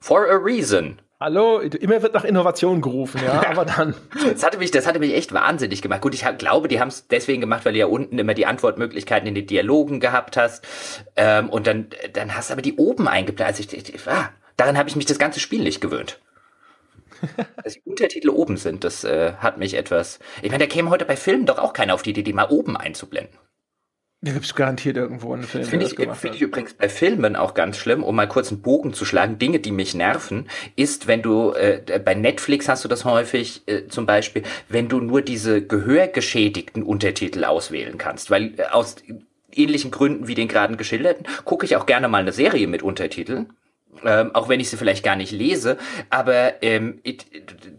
For 0.00 0.26
a 0.30 0.36
reason. 0.36 1.00
Hallo, 1.22 1.60
immer 1.60 2.00
wird 2.00 2.14
nach 2.14 2.24
Innovation 2.24 2.80
gerufen, 2.80 3.20
ja, 3.22 3.46
aber 3.50 3.66
dann. 3.66 3.94
das 4.24 4.42
hatte 4.42 4.56
mich, 4.56 4.70
das 4.70 4.86
hatte 4.86 5.00
mich 5.00 5.12
echt 5.12 5.34
wahnsinnig 5.34 5.82
gemacht. 5.82 6.00
Gut, 6.00 6.14
ich 6.14 6.24
hab, 6.24 6.38
glaube, 6.38 6.66
die 6.66 6.80
haben 6.80 6.88
es 6.88 7.08
deswegen 7.08 7.42
gemacht, 7.42 7.66
weil 7.66 7.74
du 7.74 7.78
ja 7.78 7.86
unten 7.86 8.18
immer 8.18 8.32
die 8.32 8.46
Antwortmöglichkeiten 8.46 9.28
in 9.28 9.34
den 9.34 9.46
Dialogen 9.46 10.00
gehabt 10.00 10.38
hast. 10.38 10.66
Ähm, 11.16 11.50
und 11.50 11.66
dann, 11.66 11.88
dann 12.14 12.34
hast 12.34 12.48
du 12.48 12.54
aber 12.54 12.62
die 12.62 12.76
oben 12.76 13.06
eingeblendet. 13.06 13.58
Also 13.58 13.76
ich, 13.76 13.94
ich, 13.94 14.08
ah, 14.08 14.30
daran 14.56 14.78
habe 14.78 14.88
ich 14.88 14.96
mich 14.96 15.04
das 15.04 15.18
ganze 15.18 15.40
Spiel 15.40 15.62
nicht 15.62 15.82
gewöhnt. 15.82 16.20
Dass 17.62 17.74
die 17.74 17.82
Untertitel 17.84 18.30
oben 18.30 18.56
sind, 18.56 18.82
das 18.82 19.04
äh, 19.04 19.34
hat 19.34 19.58
mich 19.58 19.74
etwas. 19.74 20.20
Ich 20.40 20.50
meine, 20.50 20.64
da 20.64 20.72
käme 20.72 20.88
heute 20.88 21.04
bei 21.04 21.16
Filmen 21.16 21.44
doch 21.44 21.58
auch 21.58 21.74
keiner 21.74 21.92
auf 21.92 22.00
die 22.00 22.10
Idee, 22.10 22.22
die 22.22 22.32
mal 22.32 22.48
oben 22.48 22.78
einzublenden. 22.78 23.36
Da 24.22 24.32
gibt 24.32 24.44
es 24.44 24.54
garantiert 24.54 24.98
irgendwo 24.98 25.32
einen 25.32 25.44
Film. 25.44 25.64
Finde 25.64 25.86
ich, 25.86 25.94
find 25.94 26.34
ich 26.34 26.42
übrigens 26.42 26.74
bei 26.74 26.90
Filmen 26.90 27.36
auch 27.36 27.54
ganz 27.54 27.78
schlimm, 27.78 28.04
um 28.04 28.14
mal 28.16 28.28
kurz 28.28 28.52
einen 28.52 28.60
Bogen 28.60 28.92
zu 28.92 29.06
schlagen. 29.06 29.38
Dinge, 29.38 29.60
die 29.60 29.72
mich 29.72 29.94
nerven, 29.94 30.46
ist, 30.76 31.06
wenn 31.06 31.22
du, 31.22 31.52
äh, 31.52 32.00
bei 32.04 32.14
Netflix 32.14 32.68
hast 32.68 32.84
du 32.84 32.88
das 32.88 33.06
häufig 33.06 33.62
äh, 33.66 33.86
zum 33.88 34.04
Beispiel, 34.04 34.42
wenn 34.68 34.88
du 34.90 35.00
nur 35.00 35.22
diese 35.22 35.62
gehörgeschädigten 35.64 36.82
Untertitel 36.82 37.44
auswählen 37.44 37.96
kannst. 37.96 38.30
Weil 38.30 38.52
äh, 38.58 38.64
aus 38.64 38.96
ähnlichen 39.52 39.90
Gründen 39.90 40.28
wie 40.28 40.34
den 40.34 40.48
gerade 40.48 40.76
geschilderten, 40.76 41.26
gucke 41.46 41.64
ich 41.64 41.76
auch 41.76 41.86
gerne 41.86 42.08
mal 42.08 42.18
eine 42.18 42.32
Serie 42.32 42.66
mit 42.66 42.82
Untertiteln 42.82 43.50
ähm, 44.04 44.34
auch 44.34 44.48
wenn 44.48 44.60
ich 44.60 44.70
sie 44.70 44.76
vielleicht 44.76 45.04
gar 45.04 45.16
nicht 45.16 45.32
lese, 45.32 45.76
aber 46.08 46.62
ähm, 46.62 47.00
it, 47.02 47.26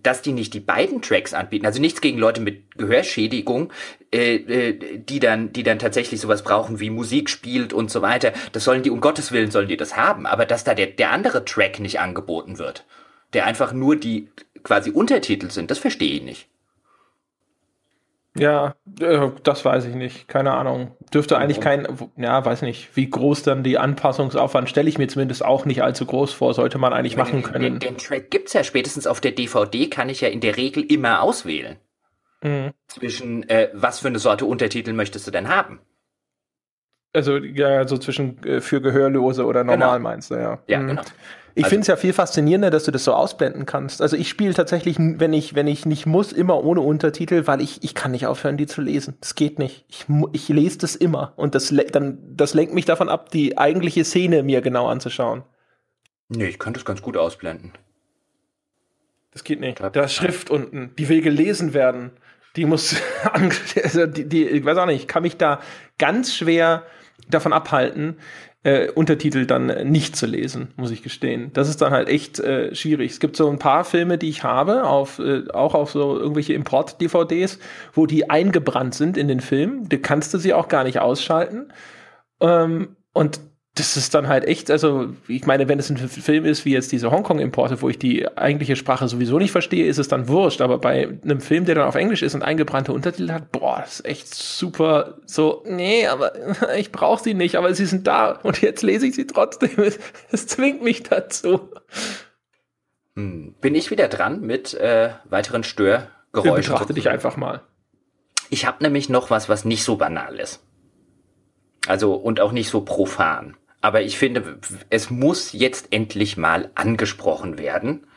dass 0.04 0.22
die 0.22 0.34
nicht 0.34 0.54
die 0.54 0.60
beiden 0.60 1.02
Tracks 1.02 1.34
anbieten, 1.34 1.66
also 1.66 1.80
nichts 1.80 2.02
gegen 2.02 2.18
Leute 2.18 2.42
mit 2.42 2.78
Gehörschädigung, 2.78 3.72
äh, 4.14 4.36
äh, 4.36 4.98
die 4.98 5.20
dann, 5.20 5.54
die 5.54 5.64
dann 5.64 5.80
tatsächlich 5.80 6.22
sowas 6.22 6.44
brauchen 6.44 6.80
wie 6.80 6.90
Musik 6.90 7.30
spielt 7.30 7.74
und 7.74 7.92
so 7.92 8.02
weiter, 8.02 8.34
das 8.52 8.64
sollen 8.64 8.84
die 8.84 8.92
um 8.92 9.02
Gottes 9.02 9.32
Willen 9.32 9.52
sollen 9.52 9.68
die 9.68 9.78
das 9.78 9.98
haben, 9.98 10.26
aber 10.26 10.46
dass 10.46 10.64
da 10.64 10.74
der 10.74 10.88
der 10.88 11.12
andere 11.12 11.46
Track 11.46 11.80
nicht 11.80 12.00
angeboten 12.00 12.58
wird, 12.58 12.86
der 13.34 13.46
einfach 13.46 13.74
nur 13.74 13.96
die 13.96 14.30
quasi 14.64 14.92
Untertitel 14.92 15.50
sind, 15.50 15.72
das 15.72 15.80
verstehe 15.80 16.16
ich 16.16 16.24
nicht. 16.24 16.48
Ja, 18.38 18.76
äh, 19.00 19.30
das 19.44 19.66
weiß 19.66 19.86
ich 19.86 19.96
nicht. 19.96 20.28
Keine 20.28 20.54
Ahnung. 20.54 20.96
Dürfte 21.14 21.38
eigentlich 21.38 21.60
kein, 21.60 21.86
ja, 22.16 22.44
weiß 22.44 22.62
nicht, 22.62 22.96
wie 22.96 23.10
groß 23.10 23.44
dann 23.44 23.64
die 23.64 23.78
Anpassungsaufwand, 23.78 24.70
stelle 24.70 24.88
ich 24.88 24.98
mir 24.98 25.08
zumindest 25.08 25.44
auch 25.44 25.66
nicht 25.66 25.84
allzu 25.84 26.06
groß 26.06 26.32
vor, 26.32 26.54
sollte 26.54 26.78
man 26.78 26.94
eigentlich 26.94 27.18
machen 27.18 27.44
können. 27.44 27.80
Den, 27.80 27.80
den 27.80 27.98
Track 27.98 28.32
gibt's 28.32 28.54
ja 28.54 28.64
spätestens 28.64 29.06
auf 29.06 29.20
der 29.20 29.32
DVD, 29.32 29.88
kann 29.90 30.08
ich 30.08 30.22
ja 30.22 30.30
in 30.30 30.40
der 30.40 30.56
Regel 30.56 30.84
immer 30.84 31.22
auswählen. 31.22 31.78
Mhm. 32.42 32.72
Zwischen, 32.88 33.48
äh, 33.50 33.70
was 33.74 34.00
für 34.00 34.08
eine 34.08 34.20
Sorte 34.20 34.46
Untertitel 34.46 34.94
möchtest 34.94 35.28
du 35.28 35.32
denn 35.32 35.50
haben? 35.50 35.80
Also, 37.14 37.38
ja, 37.38 37.86
so 37.86 37.98
zwischen 37.98 38.42
äh, 38.46 38.62
für 38.62 38.80
Gehörlose 38.80 39.46
oder 39.46 39.66
normal 39.66 39.98
genau. 39.98 40.10
meinst 40.10 40.32
du, 40.32 40.36
ja. 40.36 40.60
Ja, 40.68 40.80
mhm. 40.80 40.88
genau. 40.88 41.02
Ich 41.54 41.64
also, 41.66 41.70
finde 41.70 41.82
es 41.82 41.88
ja 41.88 41.96
viel 41.98 42.14
faszinierender, 42.14 42.70
dass 42.70 42.86
du 42.86 42.92
das 42.92 43.04
so 43.04 43.14
ausblenden 43.14 43.66
kannst. 43.66 44.02
Also 44.02 44.16
ich 44.16 44.30
spiele 44.30 44.54
tatsächlich, 44.54 44.98
wenn 45.00 45.34
ich, 45.34 45.54
wenn 45.54 45.68
ich 45.68 45.86
nicht 45.86 46.06
muss, 46.06 46.32
immer 46.32 46.64
ohne 46.64 46.82
Untertitel, 46.82 47.46
weil 47.46 47.62
ich, 47.62 47.84
ich 47.84 47.94
kann 47.94 48.12
nicht 48.12 48.26
aufhören, 48.26 48.58
die 48.58 48.68
zu 48.68 48.82
lesen. 48.82 49.16
Das 49.20 49.36
geht 49.36 49.60
nicht. 49.60 49.86
Ich, 49.90 50.06
ich 50.32 50.48
lese 50.50 50.78
das 50.78 50.96
immer. 50.96 51.34
Und 51.36 51.56
das, 51.56 51.74
dann, 51.92 52.20
das 52.36 52.54
lenkt 52.54 52.74
mich 52.74 52.86
davon 52.86 53.10
ab, 53.10 53.30
die 53.30 53.58
eigentliche 53.58 54.06
Szene 54.06 54.44
mir 54.44 54.62
genau 54.62 54.88
anzuschauen. 54.88 55.44
Nee, 56.30 56.48
ich 56.48 56.60
könnte 56.60 56.80
es 56.80 56.86
ganz 56.86 57.02
gut 57.02 57.18
ausblenden. 57.18 57.74
Das 59.32 59.44
geht 59.44 59.60
nicht. 59.60 59.80
Da 59.80 60.04
ist 60.04 60.14
Schrift 60.14 60.50
unten. 60.50 60.92
Die 60.98 61.10
will 61.10 61.22
gelesen 61.22 61.74
werden. 61.74 62.12
Die 62.56 62.66
muss, 62.66 62.96
also 63.84 64.06
die, 64.06 64.28
die, 64.28 64.46
ich 64.46 64.64
weiß 64.64 64.78
auch 64.78 64.86
nicht, 64.86 65.02
ich 65.02 65.08
kann 65.08 65.24
mich 65.24 65.38
da 65.38 65.60
ganz 65.98 66.34
schwer 66.34 66.84
davon 67.30 67.54
abhalten, 67.54 68.18
äh, 68.64 68.90
Untertitel 68.92 69.46
dann 69.46 69.68
nicht 69.90 70.16
zu 70.16 70.28
lesen, 70.28 70.70
muss 70.76 70.92
ich 70.92 71.02
gestehen. 71.02 71.52
Das 71.54 71.68
ist 71.68 71.82
dann 71.82 71.92
halt 71.92 72.08
echt 72.08 72.40
äh, 72.40 72.76
schwierig. 72.76 73.12
Es 73.12 73.20
gibt 73.20 73.36
so 73.36 73.50
ein 73.50 73.58
paar 73.58 73.84
Filme, 73.84 74.18
die 74.18 74.30
ich 74.30 74.44
habe, 74.44 74.84
auf, 74.84 75.20
äh, 75.20 75.50
auch 75.52 75.74
auf 75.74 75.92
so 75.92 76.18
irgendwelche 76.18 76.54
Import-DVDs, 76.54 77.60
wo 77.94 78.06
die 78.06 78.30
eingebrannt 78.30 78.94
sind 78.94 79.18
in 79.18 79.28
den 79.28 79.40
Film. 79.40 79.90
Da 79.90 79.98
kannst 79.98 80.34
du 80.34 80.38
sie 80.38 80.54
auch 80.54 80.68
gar 80.68 80.84
nicht 80.84 81.00
ausschalten. 81.00 81.74
Ähm, 82.40 82.96
und 83.14 83.42
das 83.82 83.98
ist 83.98 84.14
dann 84.14 84.28
halt 84.28 84.46
echt, 84.46 84.70
also 84.70 85.08
ich 85.28 85.48
meine, 85.48 85.68
wenn 85.68 85.80
es 85.80 85.90
ein 85.90 85.98
Film 85.98 86.46
ist 86.46 86.66
wie 86.66 86.74
jetzt 86.74 86.92
diese 86.92 87.10
Hongkong-Importe, 87.10 87.82
wo 87.82 87.90
ich 87.90 87.98
die 87.98 88.28
eigentliche 88.38 88.76
Sprache 88.76 89.08
sowieso 89.08 89.40
nicht 89.40 89.52
verstehe, 89.52 89.88
ist 89.88 89.98
es 89.98 90.08
dann 90.08 90.28
wurscht. 90.28 90.62
Aber 90.62 90.78
bei 90.78 91.18
einem 91.24 91.42
Film, 91.42 91.66
der 91.66 91.76
dann 91.76 91.88
auf 91.88 91.96
Englisch 91.96 92.22
ist 92.22 92.36
und 92.36 92.44
eingebrannte 92.44 92.94
Untertitel 92.94 93.32
hat, 93.32 93.52
boah, 93.52 93.80
das 93.82 94.02
ist 94.02 94.06
echt 94.06 94.36
super. 94.36 95.16
So, 95.26 95.64
nee, 95.68 96.06
aber 96.06 96.34
ich 96.78 96.92
brauche 96.92 97.24
sie 97.24 97.34
nicht, 97.34 97.56
aber 97.56 97.74
sie 97.74 97.86
sind 97.86 98.06
da 98.06 98.34
und 98.44 98.62
jetzt 98.62 98.84
lese 98.84 99.08
ich 99.08 99.16
sie 99.16 99.28
trotzdem. 99.28 99.72
Es 100.32 100.48
zwingt 100.48 100.84
mich 100.84 101.04
dazu. 101.04 101.70
Hm. 103.16 103.56
Bin 103.60 103.76
ich 103.76 103.92
wieder 103.92 104.08
dran 104.08 104.42
mit 104.42 104.74
äh, 104.76 105.10
weiteren 105.30 105.64
Störgeräuschen? 105.64 106.60
Ich 106.60 106.68
betrachte 106.68 106.94
dich 106.94 107.10
einfach 107.10 107.36
mal. 107.36 107.62
Ich 108.50 108.66
habe 108.66 108.84
nämlich 108.84 109.10
noch 109.10 109.30
was, 109.30 109.50
was 109.50 109.66
nicht 109.66 109.84
so 109.84 109.96
banal 109.98 110.40
ist. 110.40 110.62
Also 111.88 112.14
und 112.14 112.40
auch 112.40 112.52
nicht 112.52 112.70
so 112.70 112.82
profan 112.82 113.58
aber 113.82 114.02
ich 114.02 114.18
finde, 114.18 114.60
es 114.90 115.10
muss 115.10 115.52
jetzt 115.52 115.92
endlich 115.92 116.38
mal 116.38 116.70
angesprochen 116.76 117.58
werden. 117.58 118.08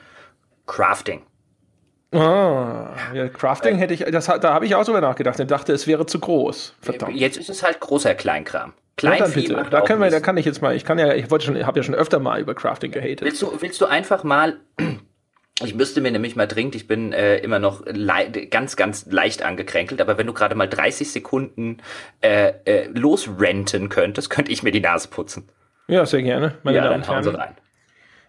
Crafting. 0.67 1.23
Ah, 2.13 2.95
ja, 3.13 3.29
Crafting 3.29 3.77
hätte 3.77 3.95
ich, 3.95 4.05
das, 4.05 4.27
da 4.27 4.55
habe 4.55 4.67
ich 4.67 4.75
auch 4.75 4.85
sogar 4.85 5.01
nachgedacht. 5.01 5.41
Ich 5.41 5.47
dachte, 5.47 5.73
es 5.73 5.87
wäre 5.87 6.07
zu 6.07 6.21
groß. 6.21 6.77
Verdammt. 6.81 7.17
Jetzt 7.17 7.37
ist 7.37 7.51
es 7.51 7.63
halt 7.63 7.81
großer 7.81 8.15
Kleinkram. 8.15 8.73
Kleinvieh 8.97 9.51
ja, 9.51 9.65
Da 9.65 9.81
können 9.81 10.01
wir, 10.01 10.11
da 10.11 10.21
kann 10.21 10.37
ich 10.37 10.47
jetzt 10.47 10.63
mal, 10.63 10.77
ich 10.77 10.85
kann 10.85 10.99
ja, 10.99 11.13
ich 11.15 11.29
wollte 11.31 11.47
schon, 11.47 11.67
habe 11.67 11.81
ja 11.81 11.83
schon 11.83 11.97
öfter 11.97 12.21
mal 12.21 12.41
über 12.41 12.55
Crafting 12.55 12.93
gehatet. 12.93 13.23
Willst 13.23 13.43
du, 13.43 13.51
willst 13.61 13.81
du 13.81 13.87
einfach 13.87 14.23
mal, 14.23 14.61
ich 15.63 15.75
müsste 15.75 16.01
mir 16.01 16.11
nämlich 16.11 16.35
mal 16.35 16.47
dringend, 16.47 16.75
ich 16.75 16.89
bin 16.89 17.13
äh, 17.13 17.39
immer 17.39 17.61
noch 17.61 17.85
ganz, 18.51 18.77
ganz 18.77 19.07
leicht 19.07 19.43
angekränkelt, 19.43 20.01
aber 20.01 20.19
wenn 20.19 20.27
du 20.27 20.33
gerade 20.33 20.57
mal 20.57 20.69
30 20.69 21.13
Sekunden 21.13 21.79
äh, 22.23 22.55
äh, 22.65 22.89
losrenten 22.89 23.89
könntest, 23.89 24.31
könnte 24.31 24.51
ich 24.51 24.63
mir 24.65 24.73
die 24.73 24.81
Nase 24.81 25.09
putzen. 25.09 25.49
Ja, 25.87 26.07
sehr 26.07 26.23
gerne, 26.23 26.55
meine 26.65 26.79
ja, 26.79 26.85
Damen 26.85 27.03
und 27.03 27.09
Herren. 27.09 27.37
Rein. 27.37 27.57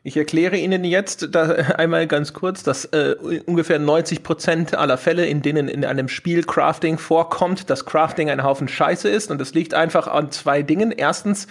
Ich 0.08 0.16
erkläre 0.18 0.56
Ihnen 0.56 0.84
jetzt 0.84 1.30
da 1.32 1.46
einmal 1.78 2.06
ganz 2.06 2.34
kurz, 2.34 2.62
dass 2.62 2.86
äh, 2.86 3.16
ungefähr 3.48 3.80
90 3.80 4.22
Prozent 4.22 4.76
aller 4.76 5.00
Fälle, 5.00 5.26
in 5.26 5.42
denen 5.42 5.68
in 5.68 5.84
einem 5.84 6.10
Spiel 6.10 6.44
Crafting 6.44 7.00
vorkommt, 7.00 7.72
dass 7.72 7.88
Crafting 7.88 8.30
ein 8.30 8.44
Haufen 8.44 8.68
Scheiße 8.68 9.10
ist. 9.10 9.32
Und 9.32 9.42
das 9.42 9.56
liegt 9.56 9.74
einfach 9.74 10.08
an 10.08 10.30
zwei 10.30 10.62
Dingen. 10.62 10.92
Erstens, 10.92 11.48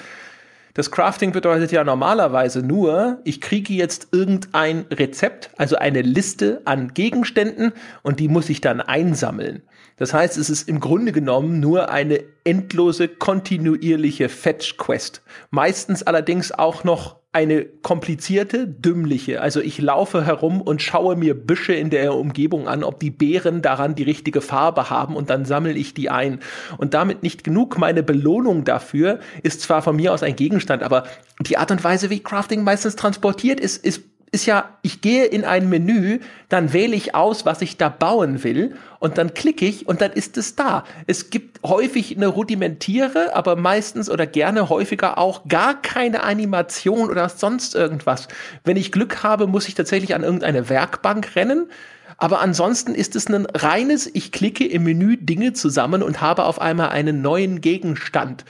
das 0.75 0.91
Crafting 0.91 1.31
bedeutet 1.31 1.71
ja 1.71 1.85
normalerweise 1.85 2.61
nur, 2.61 3.21
ich 3.23 3.41
kriege 3.41 3.73
jetzt 3.73 4.09
irgendein 4.11 4.87
Rezept, 4.91 5.51
also 5.57 5.77
eine 5.77 6.03
Liste 6.03 6.63
an 6.65 6.93
Gegenständen 6.95 7.73
und 8.03 8.19
die 8.19 8.27
muss 8.27 8.51
ich 8.51 8.61
dann 8.61 8.81
einsammeln. 8.81 9.63
Das 9.97 10.13
heißt, 10.13 10.37
es 10.37 10.51
ist 10.51 10.69
im 10.69 10.81
Grunde 10.81 11.13
genommen 11.13 11.61
nur 11.61 11.91
eine 11.91 12.25
endlose, 12.43 13.07
kontinuierliche 13.07 14.29
Fetch-Quest. 14.29 15.23
Meistens 15.51 16.03
allerdings 16.03 16.51
auch 16.51 16.83
noch 16.83 17.21
eine 17.35 17.65
komplizierte, 17.65 18.69
dümmliche. 18.69 19.41
Also 19.41 19.61
ich 19.61 19.81
laufe 19.81 20.25
herum 20.25 20.61
und 20.61 20.81
schaue 20.81 21.17
mir 21.17 21.35
Büsche 21.35 21.73
in 21.73 21.91
der 21.91 22.15
Umgebung 22.15 22.69
an, 22.69 22.85
ob 22.85 23.01
die 23.01 23.11
Beeren 23.11 23.61
daran 23.61 23.97
die 23.97 24.05
richtige 24.05 24.41
Farbe 24.41 24.89
haben 24.89 25.17
und 25.17 25.31
dann 25.31 25.45
sammle 25.45 25.73
ich 25.73 25.95
die 25.95 26.11
ein. 26.11 26.39
Und 26.79 26.95
damit 26.95 27.25
nicht 27.25 27.43
genug. 27.43 27.77
Meine 27.77 28.05
Belohnung 28.05 28.63
dafür 28.63 29.19
ist 29.43 29.63
zwar 29.63 29.83
von 29.83 29.97
mir 29.97 30.13
aus 30.13 30.23
ein 30.23 30.37
Gegenstand, 30.37 30.85
aber 30.85 31.09
die 31.41 31.59
Art 31.59 31.73
und 31.73 31.83
Weise, 31.83 32.09
wie 32.09 32.21
Crafting 32.21 32.63
meistens 32.63 32.95
transportiert 32.95 33.59
ist, 33.59 33.85
ist 33.85 34.03
ist 34.35 34.47
ja, 34.47 34.69
ich 34.83 35.01
gehe 35.01 35.25
in 35.25 35.45
ein 35.45 35.69
Menü, 35.69 36.19
dann 36.49 36.73
wähle 36.73 36.95
ich 36.97 37.15
aus, 37.15 37.47
was 37.47 37.63
ich 37.63 37.79
da 37.79 37.89
bauen 37.89 38.45
will 38.45 38.77
und 38.99 39.17
dann 39.17 39.33
klicke 39.33 39.65
ich 39.65 39.87
und 39.89 40.01
dann 40.01 40.13
ist 40.13 40.37
es 40.37 40.57
da. 40.57 40.85
Es 41.07 41.31
gibt 41.31 41.63
häufig 41.63 42.17
eine 42.17 42.27
rudimentiere, 42.27 43.35
aber 43.35 43.57
meistens 43.57 44.11
oder 44.11 44.27
gerne 44.27 44.69
häufiger 44.69 45.17
auch 45.19 45.47
gar 45.49 45.81
keine 45.81 46.25
Animation 46.25 47.09
oder 47.09 47.29
sonst 47.29 47.75
irgendwas. 47.75 48.29
Wenn 48.65 48.77
ich 48.77 48.93
Glück 48.93 49.23
habe, 49.23 49.47
muss 49.47 49.69
ich 49.69 49.75
tatsächlich 49.75 50.15
an 50.15 50.25
irgendeine 50.25 50.69
Werkbank 50.69 51.37
rennen. 51.37 51.71
Aber 52.19 52.41
ansonsten 52.41 52.95
ist 52.95 53.17
es 53.17 53.29
ein 53.29 53.47
reines, 53.47 54.11
ich 54.13 54.33
klicke 54.33 54.67
im 54.67 54.85
Menü 54.85 55.17
Dinge 55.17 55.53
zusammen 55.53 56.03
und 56.03 56.21
habe 56.21 56.45
auf 56.45 56.61
einmal 56.61 56.91
einen 56.91 57.23
neuen 57.23 57.61
Gegenstand. 57.61 58.45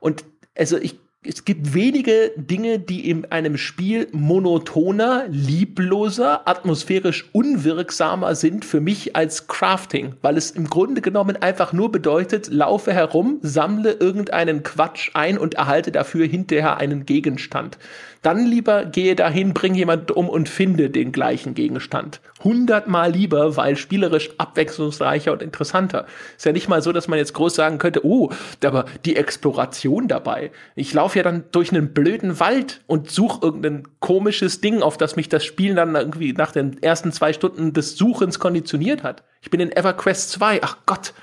Und 0.00 0.24
also 0.56 0.76
ich 0.76 1.00
es 1.22 1.44
gibt 1.44 1.74
wenige 1.74 2.32
Dinge, 2.36 2.78
die 2.78 3.10
in 3.10 3.26
einem 3.26 3.58
Spiel 3.58 4.08
monotoner, 4.10 5.26
liebloser, 5.28 6.48
atmosphärisch 6.48 7.28
unwirksamer 7.32 8.34
sind 8.34 8.64
für 8.64 8.80
mich 8.80 9.14
als 9.14 9.46
Crafting, 9.46 10.14
weil 10.22 10.38
es 10.38 10.50
im 10.50 10.70
Grunde 10.70 11.02
genommen 11.02 11.36
einfach 11.36 11.74
nur 11.74 11.92
bedeutet, 11.92 12.48
laufe 12.48 12.94
herum, 12.94 13.38
sammle 13.42 13.92
irgendeinen 13.92 14.62
Quatsch 14.62 15.10
ein 15.12 15.36
und 15.36 15.54
erhalte 15.54 15.92
dafür 15.92 16.26
hinterher 16.26 16.78
einen 16.78 17.04
Gegenstand. 17.04 17.76
Dann 18.22 18.44
lieber 18.44 18.84
gehe 18.84 19.16
dahin, 19.16 19.54
bring 19.54 19.74
jemand 19.74 20.10
um 20.10 20.28
und 20.28 20.48
finde 20.48 20.90
den 20.90 21.10
gleichen 21.10 21.54
Gegenstand. 21.54 22.20
Hundertmal 22.44 23.12
lieber, 23.12 23.56
weil 23.56 23.76
spielerisch 23.76 24.30
abwechslungsreicher 24.36 25.32
und 25.32 25.42
interessanter. 25.42 26.04
Ist 26.36 26.44
ja 26.44 26.52
nicht 26.52 26.68
mal 26.68 26.82
so, 26.82 26.92
dass 26.92 27.08
man 27.08 27.18
jetzt 27.18 27.32
groß 27.32 27.54
sagen 27.54 27.78
könnte, 27.78 28.04
oh, 28.04 28.30
aber 28.62 28.84
die 29.06 29.16
Exploration 29.16 30.06
dabei. 30.06 30.50
Ich 30.74 30.92
laufe 30.92 31.18
ja 31.18 31.22
dann 31.22 31.44
durch 31.50 31.72
einen 31.72 31.94
blöden 31.94 32.40
Wald 32.40 32.82
und 32.86 33.10
suche 33.10 33.40
irgendein 33.42 33.88
komisches 34.00 34.60
Ding, 34.60 34.82
auf 34.82 34.98
das 34.98 35.16
mich 35.16 35.30
das 35.30 35.44
Spiel 35.44 35.74
dann 35.74 35.94
irgendwie 35.94 36.34
nach 36.34 36.52
den 36.52 36.82
ersten 36.82 37.12
zwei 37.12 37.32
Stunden 37.32 37.72
des 37.72 37.96
Suchens 37.96 38.38
konditioniert 38.38 39.02
hat. 39.02 39.24
Ich 39.40 39.48
bin 39.48 39.60
in 39.60 39.72
EverQuest 39.72 40.30
2, 40.30 40.62
ach 40.62 40.76
Gott, 40.84 41.14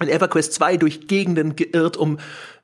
in 0.00 0.08
EverQuest 0.08 0.52
2 0.52 0.76
durch 0.76 1.08
Gegenden 1.08 1.56
geirrt, 1.56 1.96
um 1.96 2.18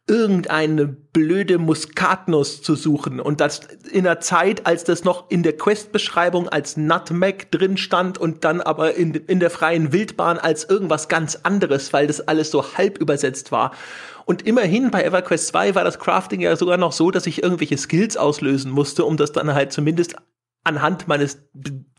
irgendeine 0.07 0.87
blöde 0.87 1.59
Muskatnuss 1.59 2.61
zu 2.61 2.75
suchen 2.75 3.21
und 3.21 3.41
das 3.41 3.61
in 3.91 4.05
der 4.05 4.21
Zeit, 4.21 4.67
als 4.67 4.85
das 4.85 5.05
noch 5.05 5.31
in 5.31 5.43
der 5.43 5.57
Quest-Beschreibung 5.57 6.49
als 6.49 6.77
Nutmeg 6.77 7.51
drin 7.51 7.79
stand 7.79 8.19
und 8.19 8.45
dann 8.45 8.61
aber 8.61 8.95
in, 8.95 9.15
in 9.15 9.41
der 9.41 9.49
freien 9.49 9.93
Wildbahn 9.93 10.37
als 10.39 10.65
irgendwas 10.65 11.09
ganz 11.09 11.41
anderes, 11.43 11.95
weil 11.95 12.07
das 12.07 12.21
alles 12.21 12.51
so 12.51 12.77
halb 12.77 12.99
übersetzt 12.99 13.51
war. 13.51 13.73
Und 14.27 14.43
immerhin 14.43 14.91
bei 14.91 15.05
EverQuest 15.05 15.49
2 15.49 15.75
war 15.75 15.85
das 15.85 15.99
Crafting 15.99 16.41
ja 16.41 16.55
sogar 16.57 16.77
noch 16.77 16.93
so, 16.93 17.11
dass 17.11 17.27
ich 17.27 17.43
irgendwelche 17.43 17.79
Skills 17.79 18.17
auslösen 18.19 18.71
musste, 18.71 19.07
um 19.07 19.17
das 19.17 19.33
dann 19.33 19.55
halt 19.55 19.73
zumindest 19.73 20.17
anhand 20.65 21.07
meines 21.07 21.39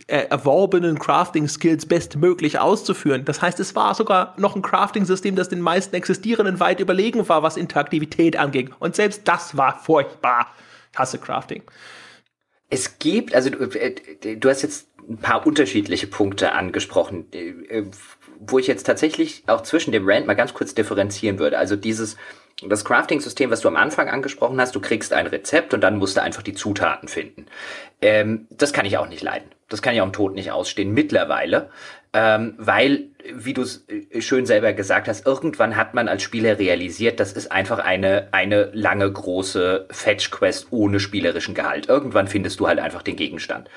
äh, 0.07 0.25
erworbenen 0.27 0.97
Crafting-Skills 0.97 1.85
bestmöglich 1.85 2.59
auszuführen. 2.59 3.23
Das 3.23 3.41
heißt, 3.41 3.59
es 3.59 3.75
war 3.75 3.93
sogar 3.93 4.33
noch 4.37 4.55
ein 4.55 4.63
Crafting-System, 4.63 5.35
das 5.35 5.49
den 5.49 5.61
meisten 5.61 5.95
existierenden 5.95 6.59
weit 6.59 6.79
überlegen 6.79 7.27
war, 7.29 7.43
was 7.43 7.57
Interaktivität 7.57 8.37
anging. 8.37 8.73
Und 8.79 8.95
selbst 8.95 9.27
das 9.27 9.55
war 9.55 9.79
furchtbar. 9.79 10.47
Ich 10.91 10.99
hasse 10.99 11.19
Crafting. 11.19 11.63
Es 12.69 12.97
gibt, 12.97 13.35
also 13.35 13.51
du, 13.51 13.65
äh, 13.79 14.35
du 14.35 14.49
hast 14.49 14.63
jetzt 14.63 14.87
ein 15.07 15.17
paar 15.17 15.45
unterschiedliche 15.45 16.07
Punkte 16.07 16.53
angesprochen, 16.53 17.27
äh, 17.31 17.83
wo 18.39 18.57
ich 18.57 18.65
jetzt 18.67 18.85
tatsächlich 18.85 19.43
auch 19.45 19.61
zwischen 19.61 19.91
dem 19.91 20.09
Rand 20.09 20.25
mal 20.25 20.33
ganz 20.33 20.53
kurz 20.55 20.73
differenzieren 20.73 21.37
würde. 21.37 21.59
Also 21.59 21.75
dieses, 21.75 22.17
das 22.63 22.85
Crafting-System, 22.85 23.51
was 23.51 23.61
du 23.61 23.67
am 23.67 23.75
Anfang 23.75 24.09
angesprochen 24.09 24.59
hast, 24.61 24.75
du 24.75 24.79
kriegst 24.79 25.11
ein 25.11 25.27
Rezept 25.27 25.73
und 25.73 25.81
dann 25.81 25.97
musst 25.97 26.15
du 26.15 26.21
einfach 26.21 26.41
die 26.41 26.53
Zutaten 26.53 27.09
finden. 27.09 27.47
Ähm, 28.01 28.47
das 28.49 28.71
kann 28.71 28.85
ich 28.85 28.97
auch 28.97 29.09
nicht 29.09 29.23
leiden. 29.23 29.51
Das 29.67 29.81
kann 29.81 29.93
ich 29.93 30.01
auch 30.01 30.05
im 30.05 30.13
Tod 30.13 30.35
nicht 30.35 30.51
ausstehen, 30.51 30.93
mittlerweile. 30.93 31.69
Ähm, 32.13 32.53
weil, 32.57 33.09
wie 33.33 33.53
du 33.53 33.61
es 33.61 33.85
äh, 33.89 34.21
schön 34.21 34.45
selber 34.45 34.71
gesagt 34.71 35.09
hast, 35.09 35.25
irgendwann 35.25 35.75
hat 35.75 35.93
man 35.93 36.07
als 36.07 36.23
Spieler 36.23 36.57
realisiert, 36.57 37.19
das 37.19 37.33
ist 37.33 37.51
einfach 37.51 37.79
eine, 37.79 38.29
eine 38.31 38.69
lange, 38.73 39.11
große 39.11 39.87
Fetch-Quest 39.91 40.67
ohne 40.71 41.01
spielerischen 41.01 41.55
Gehalt. 41.55 41.89
Irgendwann 41.89 42.29
findest 42.29 42.61
du 42.61 42.67
halt 42.67 42.79
einfach 42.79 43.01
den 43.01 43.17
Gegenstand. 43.17 43.69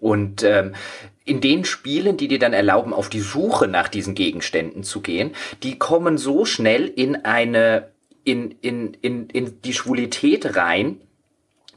Und 0.00 0.42
ähm, 0.42 0.74
in 1.24 1.40
den 1.42 1.64
Spielen, 1.64 2.16
die 2.16 2.28
dir 2.28 2.38
dann 2.38 2.54
erlauben, 2.54 2.94
auf 2.94 3.10
die 3.10 3.20
Suche 3.20 3.68
nach 3.68 3.88
diesen 3.88 4.14
Gegenständen 4.14 4.84
zu 4.84 5.00
gehen, 5.00 5.32
die 5.62 5.78
kommen 5.78 6.16
so 6.16 6.44
schnell 6.46 6.86
in 6.86 7.24
eine 7.24 7.91
in, 8.24 8.52
in, 8.60 8.94
in, 8.94 9.28
in 9.28 9.62
die 9.62 9.72
Schwulität 9.72 10.56
rein, 10.56 11.00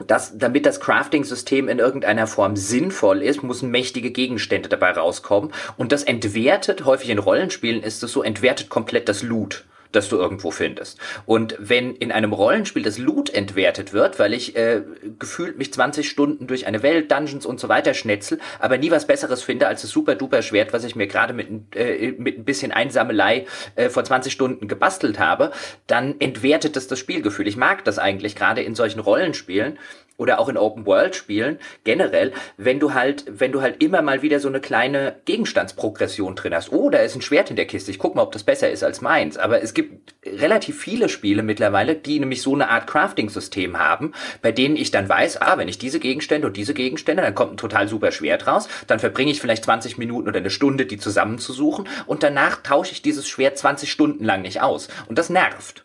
dass, 0.05 0.37
damit 0.37 0.65
das 0.65 0.79
Crafting-System 0.81 1.69
in 1.69 1.79
irgendeiner 1.79 2.27
Form 2.27 2.55
sinnvoll 2.55 3.21
ist, 3.21 3.43
müssen 3.43 3.71
mächtige 3.71 4.11
Gegenstände 4.11 4.67
dabei 4.67 4.91
rauskommen. 4.91 5.53
Und 5.77 5.91
das 5.91 6.03
entwertet, 6.03 6.83
häufig 6.85 7.09
in 7.09 7.19
Rollenspielen 7.19 7.81
ist 7.81 8.03
es 8.03 8.11
so, 8.11 8.21
entwertet 8.21 8.69
komplett 8.69 9.07
das 9.07 9.23
Loot 9.23 9.63
das 9.95 10.09
du 10.09 10.17
irgendwo 10.17 10.51
findest. 10.51 10.99
Und 11.25 11.55
wenn 11.59 11.95
in 11.95 12.11
einem 12.11 12.33
Rollenspiel 12.33 12.83
das 12.83 12.97
Loot 12.97 13.29
entwertet 13.29 13.93
wird, 13.93 14.19
weil 14.19 14.33
ich 14.33 14.55
äh, 14.55 14.81
gefühlt 15.19 15.57
mich 15.57 15.73
20 15.73 16.09
Stunden 16.09 16.47
durch 16.47 16.67
eine 16.67 16.83
Welt, 16.83 17.11
Dungeons 17.11 17.45
und 17.45 17.59
so 17.59 17.69
weiter 17.69 17.93
schnetzel, 17.93 18.39
aber 18.59 18.77
nie 18.77 18.91
was 18.91 19.07
Besseres 19.07 19.43
finde 19.43 19.67
als 19.67 19.81
das 19.81 19.91
super 19.91 20.15
duper 20.15 20.41
Schwert, 20.41 20.73
was 20.73 20.83
ich 20.83 20.95
mir 20.95 21.07
gerade 21.07 21.33
mit, 21.33 21.75
äh, 21.75 22.13
mit 22.17 22.37
ein 22.37 22.45
bisschen 22.45 22.71
Einsammelei 22.71 23.45
äh, 23.75 23.89
vor 23.89 24.03
20 24.03 24.31
Stunden 24.31 24.67
gebastelt 24.67 25.19
habe, 25.19 25.51
dann 25.87 26.19
entwertet 26.19 26.75
das 26.75 26.87
das 26.87 26.99
Spielgefühl. 26.99 27.47
Ich 27.47 27.57
mag 27.57 27.83
das 27.85 27.99
eigentlich 27.99 28.35
gerade 28.35 28.61
in 28.61 28.75
solchen 28.75 28.99
Rollenspielen, 28.99 29.77
oder 30.17 30.39
auch 30.39 30.49
in 30.49 30.57
Open 30.57 30.85
World 30.85 31.15
Spielen 31.15 31.59
generell, 31.83 32.33
wenn 32.57 32.79
du 32.79 32.93
halt, 32.93 33.25
wenn 33.27 33.51
du 33.51 33.61
halt 33.61 33.81
immer 33.83 34.01
mal 34.01 34.21
wieder 34.21 34.39
so 34.39 34.47
eine 34.47 34.61
kleine 34.61 35.17
Gegenstandsprogression 35.25 36.35
drin 36.35 36.53
hast. 36.53 36.71
Oh, 36.71 36.89
da 36.89 36.99
ist 36.99 37.15
ein 37.15 37.21
Schwert 37.21 37.49
in 37.49 37.55
der 37.55 37.65
Kiste. 37.65 37.91
Ich 37.91 37.99
guck 37.99 38.15
mal, 38.15 38.21
ob 38.21 38.31
das 38.31 38.43
besser 38.43 38.69
ist 38.69 38.83
als 38.83 39.01
meins. 39.01 39.37
Aber 39.37 39.61
es 39.61 39.73
gibt 39.73 40.15
relativ 40.25 40.79
viele 40.79 41.09
Spiele 41.09 41.43
mittlerweile, 41.43 41.95
die 41.95 42.19
nämlich 42.19 42.41
so 42.41 42.53
eine 42.53 42.69
Art 42.69 42.87
Crafting-System 42.87 43.77
haben, 43.77 44.13
bei 44.41 44.51
denen 44.51 44.75
ich 44.75 44.91
dann 44.91 45.07
weiß, 45.09 45.41
ah, 45.41 45.57
wenn 45.57 45.67
ich 45.67 45.77
diese 45.77 45.99
Gegenstände 45.99 46.47
und 46.47 46.57
diese 46.57 46.73
Gegenstände, 46.73 47.21
dann 47.21 47.35
kommt 47.35 47.53
ein 47.53 47.57
total 47.57 47.87
super 47.87 48.11
Schwert 48.11 48.47
raus. 48.47 48.67
Dann 48.87 48.99
verbringe 48.99 49.31
ich 49.31 49.41
vielleicht 49.41 49.65
20 49.65 49.97
Minuten 49.97 50.27
oder 50.27 50.39
eine 50.39 50.49
Stunde, 50.49 50.85
die 50.85 50.97
zusammenzusuchen 50.97 51.87
und 52.05 52.23
danach 52.23 52.61
tausche 52.63 52.93
ich 52.93 53.01
dieses 53.01 53.27
Schwert 53.27 53.57
20 53.57 53.91
Stunden 53.91 54.23
lang 54.23 54.41
nicht 54.41 54.61
aus. 54.61 54.87
Und 55.07 55.17
das 55.17 55.29
nervt. 55.29 55.84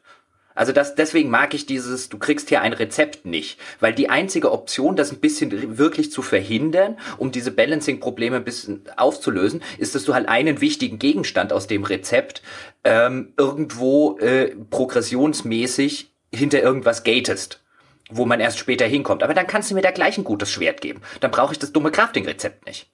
Also 0.55 0.73
das, 0.73 0.95
deswegen 0.95 1.31
mag 1.31 1.55
ich 1.55 1.67
dieses, 1.67 2.09
du 2.09 2.19
kriegst 2.19 2.49
hier 2.49 2.61
ein 2.61 2.73
Rezept 2.73 3.25
nicht, 3.25 3.59
weil 3.79 3.95
die 3.95 4.11
einzige 4.11 4.53
Option, 4.53 4.97
das 4.97 5.13
ein 5.13 5.21
bisschen 5.21 5.79
wirklich 5.79 6.11
zu 6.11 6.23
verhindern, 6.23 6.99
um 7.19 7.31
diese 7.31 7.51
Balancing-Probleme 7.51 8.37
ein 8.37 8.45
bisschen 8.45 8.83
aufzulösen, 8.97 9.63
ist, 9.79 9.95
dass 9.95 10.05
du 10.05 10.15
halt 10.15 10.29
einen 10.29 10.61
wichtigen 10.61 10.99
Gegenstand 10.99 11.53
aus 11.53 11.67
dem 11.67 11.85
Rezept 11.85 12.43
ähm, 12.85 13.33
irgendwo 13.37 14.19
äh, 14.19 14.55
progressionsmäßig 14.71 16.13
hinter 16.33 16.61
irgendwas 16.61 17.05
gatest, 17.05 17.63
wo 18.11 18.27
man 18.27 18.41
erst 18.41 18.59
später 18.59 18.87
hinkommt. 18.87 19.23
Aber 19.23 19.35
dann 19.35 19.47
kannst 19.47 19.71
du 19.71 19.75
mir 19.75 19.83
da 19.83 19.93
gleich 19.93 20.19
ein 20.19 20.25
gutes 20.25 20.51
Schwert 20.51 20.81
geben. 20.81 21.01
Dann 21.21 21.31
brauche 21.31 21.53
ich 21.53 21.59
das 21.59 21.73
dumme 21.73 21.91
Crafting-Rezept 21.91 22.67
nicht 22.67 22.91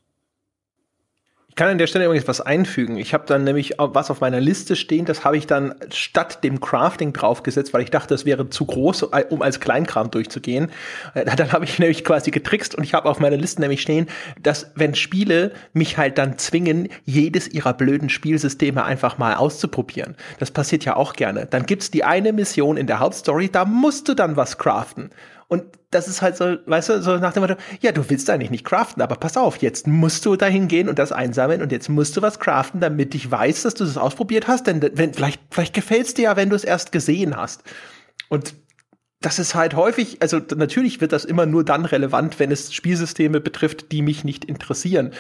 kann 1.57 1.69
an 1.69 1.79
der 1.79 1.87
Stelle 1.87 2.05
übrigens 2.05 2.29
was 2.29 2.43
einfügen. 2.43 2.99
Ich 2.99 3.15
habe 3.15 3.25
dann 3.27 3.45
nämlich 3.45 3.75
was 3.79 4.11
auf 4.11 4.21
meiner 4.21 4.41
Liste 4.41 4.77
stehen, 4.77 5.07
das 5.07 5.25
habe 5.25 5.39
ich 5.39 5.47
dann 5.47 5.75
statt 5.91 6.45
dem 6.45 6.61
Crafting 6.61 7.15
draufgesetzt, 7.15 7.73
weil 7.73 7.81
ich 7.83 7.91
dachte, 7.91 8.13
das 8.15 8.27
wäre 8.27 8.51
zu 8.51 8.67
groß, 8.67 9.05
um 9.31 9.41
als 9.41 9.59
Kleinkram 9.59 10.11
durchzugehen. 10.11 10.71
Äh, 11.15 11.25
dann 11.25 11.53
habe 11.53 11.65
ich 11.65 11.79
nämlich 11.79 12.05
quasi 12.05 12.31
getrickst 12.31 12.75
und 12.75 12.85
ich 12.85 12.93
habe 12.93 13.09
auf 13.09 13.21
meiner 13.21 13.39
Liste 13.39 13.63
nämlich 13.63 13.81
stehen, 13.81 14.07
dass 14.43 14.71
wenn 14.75 14.95
Spiele 14.95 15.53
mich 15.73 15.97
halt 15.97 16.19
dann 16.19 16.37
zwingen, 16.39 16.89
jedes 17.07 17.49
ihrer 17.49 17.73
blöden 17.73 18.11
Spielsysteme 18.11 18.85
einfach 18.85 19.17
mal 19.17 19.35
auszuprobieren. 19.35 20.15
Das 20.39 20.51
passiert 20.51 20.85
ja 20.85 20.97
auch 20.97 21.15
gerne. 21.15 21.47
Dann 21.47 21.65
gibt's 21.65 21.91
die 21.91 22.05
eine 22.05 22.35
Mission 22.35 22.77
in 22.77 22.87
der 22.87 23.01
Hauptstory, 23.01 23.49
da 23.49 23.65
musst 23.65 24.09
du 24.09 24.15
dann 24.15 24.37
was 24.37 24.59
craften. 24.59 25.11
Und 25.49 25.64
das 25.90 26.09
ist 26.09 26.22
halt 26.22 26.36
so, 26.36 26.57
weißt 26.66 26.88
du, 26.88 27.03
so 27.03 27.18
nach 27.18 27.32
dem 27.32 27.42
Motto, 27.42 27.55
ja, 27.80 27.92
du 27.92 28.09
willst 28.11 28.28
eigentlich 28.28 28.51
nicht 28.51 28.64
craften, 28.64 29.01
aber 29.03 29.14
pass 29.14 29.36
auf, 29.36 29.59
jetzt 29.59 29.86
musst 29.86 30.26
du 30.26 30.34
dahin 30.34 30.66
gehen 30.66 30.88
und 30.88 30.99
das 30.99 31.12
einsammeln 31.12 31.62
und 31.62 31.70
jetzt 31.70 31.88
musst 31.88 32.16
du 32.16 32.22
was 32.22 32.40
craften, 32.40 32.80
damit 32.80 33.14
ich 33.14 33.30
weiß, 33.30 33.62
dass 33.62 33.74
du 33.74 33.84
das 33.84 33.97
ausprobiert 33.97 34.49
hast, 34.49 34.66
denn 34.66 34.82
wenn, 34.94 35.14
vielleicht, 35.14 35.40
vielleicht 35.51 35.74
gefällt's 35.74 36.14
dir 36.14 36.22
ja, 36.22 36.36
wenn 36.36 36.51
du 36.51 36.57
es 36.57 36.64
erst 36.64 36.90
gesehen 36.90 37.36
hast. 37.36 37.62
Und 38.28 38.55
das 39.20 39.38
ist 39.38 39.55
halt 39.55 39.74
häufig, 39.74 40.20
also 40.20 40.40
natürlich 40.57 41.01
wird 41.01 41.12
das 41.12 41.24
immer 41.24 41.47
nur 41.47 41.64
dann 41.64 41.84
relevant, 41.84 42.38
wenn 42.38 42.51
es 42.51 42.74
Spielsysteme 42.74 43.40
betrifft, 43.40 43.92
die 43.92 44.03
mich 44.03 44.24
nicht 44.24 44.44
interessieren. 44.44 45.12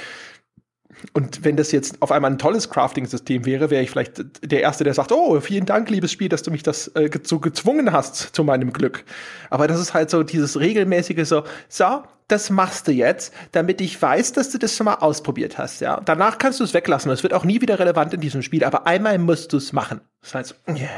Und 1.12 1.44
wenn 1.44 1.56
das 1.56 1.72
jetzt 1.72 2.00
auf 2.02 2.12
einmal 2.12 2.30
ein 2.30 2.38
tolles 2.38 2.70
Crafting-System 2.70 3.44
wäre, 3.46 3.70
wäre 3.70 3.82
ich 3.82 3.90
vielleicht 3.90 4.24
der 4.42 4.60
Erste, 4.60 4.84
der 4.84 4.94
sagt, 4.94 5.12
oh, 5.12 5.40
vielen 5.40 5.66
Dank, 5.66 5.90
liebes 5.90 6.12
Spiel, 6.12 6.28
dass 6.28 6.42
du 6.42 6.50
mich 6.50 6.62
das 6.62 6.88
äh, 6.88 7.10
so 7.22 7.40
gezwungen 7.40 7.92
hast 7.92 8.34
zu 8.34 8.44
meinem 8.44 8.72
Glück. 8.72 9.04
Aber 9.50 9.68
das 9.68 9.80
ist 9.80 9.94
halt 9.94 10.10
so 10.10 10.22
dieses 10.22 10.58
regelmäßige 10.58 11.26
so, 11.26 11.44
so, 11.68 12.02
das 12.28 12.50
machst 12.50 12.88
du 12.88 12.92
jetzt, 12.92 13.32
damit 13.52 13.80
ich 13.80 14.00
weiß, 14.00 14.32
dass 14.32 14.50
du 14.50 14.58
das 14.58 14.76
schon 14.76 14.86
mal 14.86 14.96
ausprobiert 14.96 15.58
hast, 15.58 15.80
ja. 15.80 16.00
Danach 16.04 16.38
kannst 16.38 16.60
du 16.60 16.64
es 16.64 16.74
weglassen. 16.74 17.10
Es 17.10 17.22
wird 17.22 17.32
auch 17.32 17.44
nie 17.44 17.60
wieder 17.60 17.78
relevant 17.78 18.14
in 18.14 18.20
diesem 18.20 18.42
Spiel, 18.42 18.64
aber 18.64 18.86
einmal 18.86 19.18
musst 19.18 19.52
du 19.52 19.58
es 19.58 19.72
machen. 19.72 20.00
Das 20.22 20.34
heißt, 20.34 20.54
yeah. 20.68 20.88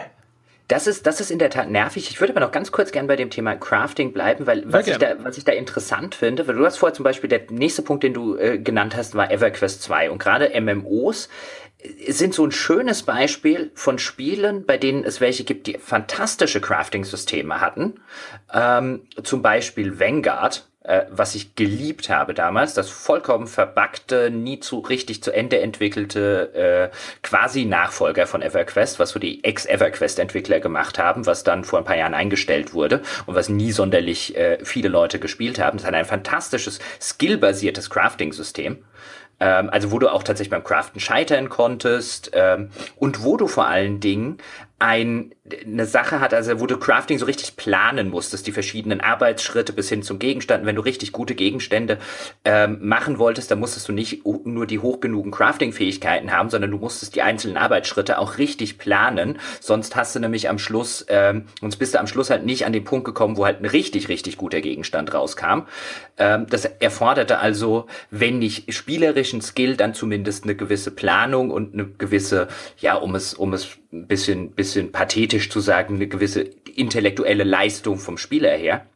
Das 0.68 0.86
ist, 0.86 1.06
das 1.06 1.20
ist 1.20 1.30
in 1.30 1.38
der 1.38 1.48
Tat 1.48 1.70
nervig. 1.70 2.10
Ich 2.10 2.20
würde 2.20 2.34
aber 2.34 2.40
noch 2.40 2.52
ganz 2.52 2.70
kurz 2.70 2.92
gern 2.92 3.06
bei 3.06 3.16
dem 3.16 3.30
Thema 3.30 3.56
Crafting 3.56 4.12
bleiben, 4.12 4.46
weil 4.46 4.70
was 4.70 4.86
ich, 4.86 4.98
da, 4.98 5.24
was 5.24 5.38
ich 5.38 5.44
da 5.44 5.52
interessant 5.52 6.14
finde, 6.14 6.46
weil 6.46 6.56
du 6.56 6.66
hast 6.66 6.76
vorher 6.76 6.94
zum 6.94 7.04
Beispiel, 7.04 7.28
der 7.28 7.42
nächste 7.50 7.80
Punkt, 7.80 8.04
den 8.04 8.12
du 8.12 8.36
äh, 8.36 8.58
genannt 8.58 8.94
hast, 8.94 9.14
war 9.14 9.30
EverQuest 9.30 9.82
2 9.82 10.10
und 10.10 10.18
gerade 10.18 10.52
MMOs 10.60 11.30
äh, 11.78 12.12
sind 12.12 12.34
so 12.34 12.44
ein 12.44 12.52
schönes 12.52 13.02
Beispiel 13.02 13.70
von 13.74 13.98
Spielen, 13.98 14.66
bei 14.66 14.76
denen 14.76 15.04
es 15.04 15.22
welche 15.22 15.44
gibt, 15.44 15.68
die 15.68 15.78
fantastische 15.78 16.60
Crafting-Systeme 16.60 17.62
hatten. 17.62 17.94
Ähm, 18.52 19.06
zum 19.22 19.40
Beispiel 19.40 19.98
Vanguard, 19.98 20.68
äh, 20.89 21.05
was 21.11 21.34
ich 21.34 21.55
geliebt 21.55 22.09
habe 22.09 22.32
damals, 22.32 22.72
das 22.72 22.89
vollkommen 22.89 23.47
verbackte, 23.47 24.30
nie 24.30 24.59
zu 24.59 24.78
richtig 24.78 25.22
zu 25.22 25.32
Ende 25.32 25.61
entwickelte 25.61 26.91
äh, 26.93 26.97
quasi 27.22 27.66
Nachfolger 27.66 28.26
von 28.26 28.41
EverQuest, 28.41 28.99
was 28.99 29.11
so 29.11 29.18
die 29.18 29.45
Ex-EverQuest-Entwickler 29.45 30.61
gemacht 30.61 30.99
haben, 30.99 31.26
was 31.26 31.45
dann 31.45 31.64
vor 31.64 31.78
ein 31.78 31.84
paar 31.84 31.99
Jahren 31.99 32.14
eingestellt 32.14 32.72
wurde 32.72 33.03
und 33.26 33.34
was 33.34 33.51
nie 33.51 33.72
sonderlich 33.72 34.34
äh, 34.36 34.64
viele 34.64 34.89
Leute 34.89 35.18
gespielt 35.18 35.59
haben. 35.59 35.76
Das 35.76 35.86
hat 35.86 35.93
ein 35.93 36.07
fantastisches, 36.07 36.78
skillbasiertes 37.01 37.91
Crafting-System 37.91 38.78
ähm, 39.41 39.70
also 39.70 39.93
wo 39.93 39.99
du 39.99 40.09
auch 40.09 40.22
tatsächlich 40.22 40.51
beim 40.51 40.64
Craften 40.64 41.01
scheitern 41.01 41.49
konntest 41.49 42.30
ähm, 42.32 42.70
und 42.97 43.22
wo 43.22 43.36
du 43.36 43.47
vor 43.47 43.66
allen 43.66 44.01
Dingen 44.01 44.39
ein, 44.80 45.34
eine 45.64 45.86
Sache 45.86 46.20
hat, 46.20 46.32
also 46.32 46.60
wo 46.60 46.66
du 46.66 46.76
Crafting 46.76 47.18
so 47.18 47.24
richtig 47.24 47.56
planen 47.56 48.10
musstest, 48.10 48.46
die 48.46 48.52
verschiedenen 48.52 49.00
Arbeitsschritte 49.00 49.72
bis 49.72 49.88
hin 49.88 50.04
zum 50.04 50.20
Gegenstand. 50.20 50.66
Wenn 50.66 50.76
du 50.76 50.82
richtig 50.82 51.10
gute 51.10 51.34
Gegenstände 51.34 51.98
ähm, 52.44 52.78
machen 52.80 53.18
wolltest, 53.18 53.50
dann 53.50 53.58
musstest 53.58 53.88
du 53.88 53.92
nicht 53.92 54.24
nur 54.24 54.66
die 54.66 54.78
hoch 54.78 55.00
genugen 55.00 55.32
Crafting-Fähigkeiten 55.32 56.30
haben, 56.30 56.48
sondern 56.48 56.70
du 56.70 56.78
musstest 56.78 57.16
die 57.16 57.22
einzelnen 57.22 57.56
Arbeitsschritte 57.56 58.18
auch 58.18 58.38
richtig 58.38 58.78
planen. 58.78 59.38
Sonst 59.60 59.96
hast 59.96 60.14
du 60.14 60.20
nämlich 60.20 60.48
am 60.48 60.60
Schluss, 60.60 61.04
ähm, 61.08 61.46
sonst 61.60 61.76
bist 61.76 61.94
du 61.94 61.98
am 61.98 62.06
Schluss 62.06 62.30
halt 62.30 62.46
nicht 62.46 62.64
an 62.64 62.72
den 62.72 62.84
Punkt 62.84 63.04
gekommen, 63.04 63.36
wo 63.36 63.46
halt 63.46 63.60
ein 63.60 63.66
richtig, 63.66 64.08
richtig 64.08 64.36
guter 64.36 64.60
Gegenstand 64.60 65.12
rauskam. 65.12 65.62
Ähm, 66.18 66.46
das 66.48 66.66
erforderte 66.66 67.40
also, 67.40 67.86
wenn 68.10 68.38
nicht 68.38 68.72
spielerischen 68.72 69.40
Skill, 69.40 69.76
dann 69.76 69.92
zumindest 69.92 70.44
eine 70.44 70.54
gewisse 70.54 70.92
Planung 70.92 71.50
und 71.50 71.74
eine 71.74 71.86
gewisse, 71.86 72.46
ja, 72.78 72.94
um 72.94 73.16
es, 73.16 73.34
um 73.34 73.54
es 73.54 73.78
ein 73.92 74.06
bisschen, 74.06 74.50
bisschen 74.50 74.67
pathetisch 74.92 75.50
zu 75.50 75.60
sagen, 75.60 75.96
eine 75.96 76.08
gewisse 76.08 76.42
intellektuelle 76.74 77.44
Leistung 77.44 77.98
vom 77.98 78.18
Spieler 78.18 78.56
her. 78.56 78.86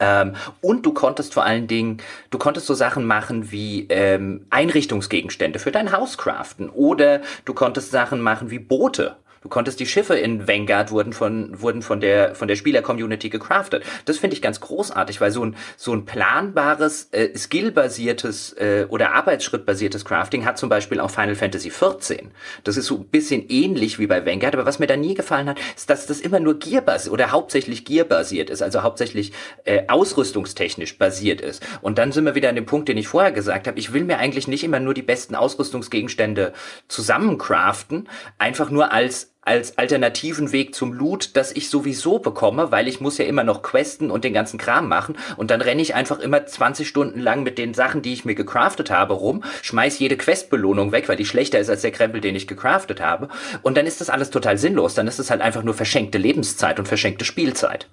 Ähm, 0.00 0.34
und 0.62 0.86
du 0.86 0.92
konntest 0.92 1.34
vor 1.34 1.44
allen 1.44 1.66
Dingen, 1.66 1.98
du 2.30 2.38
konntest 2.38 2.66
so 2.66 2.74
Sachen 2.74 3.04
machen 3.04 3.52
wie 3.52 3.86
ähm, 3.90 4.46
Einrichtungsgegenstände 4.50 5.58
für 5.58 5.72
dein 5.72 5.92
Haus 5.92 6.16
craften 6.16 6.70
oder 6.70 7.20
du 7.44 7.52
konntest 7.52 7.90
Sachen 7.90 8.20
machen 8.20 8.50
wie 8.50 8.58
Boote 8.58 9.16
Du 9.42 9.48
konntest 9.48 9.80
die 9.80 9.86
Schiffe 9.86 10.16
in 10.16 10.46
Vanguard 10.46 10.90
wurden 10.90 11.14
von, 11.14 11.62
wurden 11.62 11.80
von 11.80 11.98
der, 11.98 12.34
von 12.34 12.46
der 12.46 12.56
Spieler-Community 12.56 13.30
gecraftet. 13.30 13.84
Das 14.04 14.18
finde 14.18 14.36
ich 14.36 14.42
ganz 14.42 14.60
großartig, 14.60 15.22
weil 15.22 15.30
so 15.30 15.42
ein, 15.42 15.56
so 15.78 15.94
ein 15.94 16.04
planbares, 16.04 17.08
äh, 17.12 17.34
skillbasiertes 17.34 18.52
äh, 18.58 18.84
oder 18.90 19.14
arbeitsschrittbasiertes 19.14 20.04
Crafting 20.04 20.44
hat 20.44 20.58
zum 20.58 20.68
Beispiel 20.68 21.00
auch 21.00 21.10
Final 21.10 21.36
Fantasy 21.36 21.70
XIV. 21.70 22.24
Das 22.64 22.76
ist 22.76 22.84
so 22.84 22.96
ein 22.96 23.06
bisschen 23.06 23.48
ähnlich 23.48 23.98
wie 23.98 24.06
bei 24.06 24.26
Vanguard, 24.26 24.54
aber 24.54 24.66
was 24.66 24.78
mir 24.78 24.86
da 24.86 24.98
nie 24.98 25.14
gefallen 25.14 25.48
hat, 25.48 25.58
ist, 25.74 25.88
dass 25.88 26.04
das 26.04 26.20
immer 26.20 26.38
nur 26.38 26.58
Gearbasiert 26.58 27.14
oder 27.14 27.30
hauptsächlich 27.30 27.86
Gearbasiert 27.86 28.50
ist, 28.50 28.60
also 28.60 28.82
hauptsächlich 28.82 29.32
äh, 29.64 29.84
ausrüstungstechnisch 29.88 30.98
basiert 30.98 31.40
ist. 31.40 31.66
Und 31.80 31.96
dann 31.96 32.12
sind 32.12 32.26
wir 32.26 32.34
wieder 32.34 32.50
an 32.50 32.56
dem 32.56 32.66
Punkt, 32.66 32.90
den 32.90 32.98
ich 32.98 33.08
vorher 33.08 33.32
gesagt 33.32 33.66
habe. 33.66 33.78
Ich 33.78 33.94
will 33.94 34.04
mir 34.04 34.18
eigentlich 34.18 34.48
nicht 34.48 34.64
immer 34.64 34.80
nur 34.80 34.92
die 34.92 35.00
besten 35.00 35.34
Ausrüstungsgegenstände 35.34 36.52
zusammencraften, 36.88 38.06
einfach 38.36 38.68
nur 38.68 38.92
als 38.92 39.29
als 39.50 39.76
alternativen 39.78 40.52
Weg 40.52 40.76
zum 40.76 40.92
Loot, 40.92 41.30
das 41.34 41.50
ich 41.50 41.70
sowieso 41.70 42.20
bekomme, 42.20 42.70
weil 42.70 42.86
ich 42.86 43.00
muss 43.00 43.18
ja 43.18 43.24
immer 43.24 43.42
noch 43.42 43.62
questen 43.62 44.12
und 44.12 44.22
den 44.22 44.32
ganzen 44.32 44.58
Kram 44.58 44.86
machen 44.86 45.16
und 45.36 45.50
dann 45.50 45.60
renne 45.60 45.82
ich 45.82 45.96
einfach 45.96 46.20
immer 46.20 46.46
20 46.46 46.86
Stunden 46.86 47.18
lang 47.18 47.42
mit 47.42 47.58
den 47.58 47.74
Sachen, 47.74 48.00
die 48.00 48.12
ich 48.12 48.24
mir 48.24 48.36
gecraftet 48.36 48.92
habe, 48.92 49.14
rum, 49.14 49.42
schmeiß 49.62 49.98
jede 49.98 50.16
Questbelohnung 50.16 50.92
weg, 50.92 51.08
weil 51.08 51.16
die 51.16 51.26
schlechter 51.26 51.58
ist 51.58 51.68
als 51.68 51.82
der 51.82 51.90
Krempel, 51.90 52.20
den 52.20 52.36
ich 52.36 52.46
gecraftet 52.46 53.00
habe 53.00 53.26
und 53.62 53.76
dann 53.76 53.86
ist 53.86 54.00
das 54.00 54.08
alles 54.08 54.30
total 54.30 54.56
sinnlos, 54.56 54.94
dann 54.94 55.08
ist 55.08 55.18
es 55.18 55.32
halt 55.32 55.40
einfach 55.40 55.64
nur 55.64 55.74
verschenkte 55.74 56.18
Lebenszeit 56.18 56.78
und 56.78 56.86
verschenkte 56.86 57.24
Spielzeit. 57.24 57.88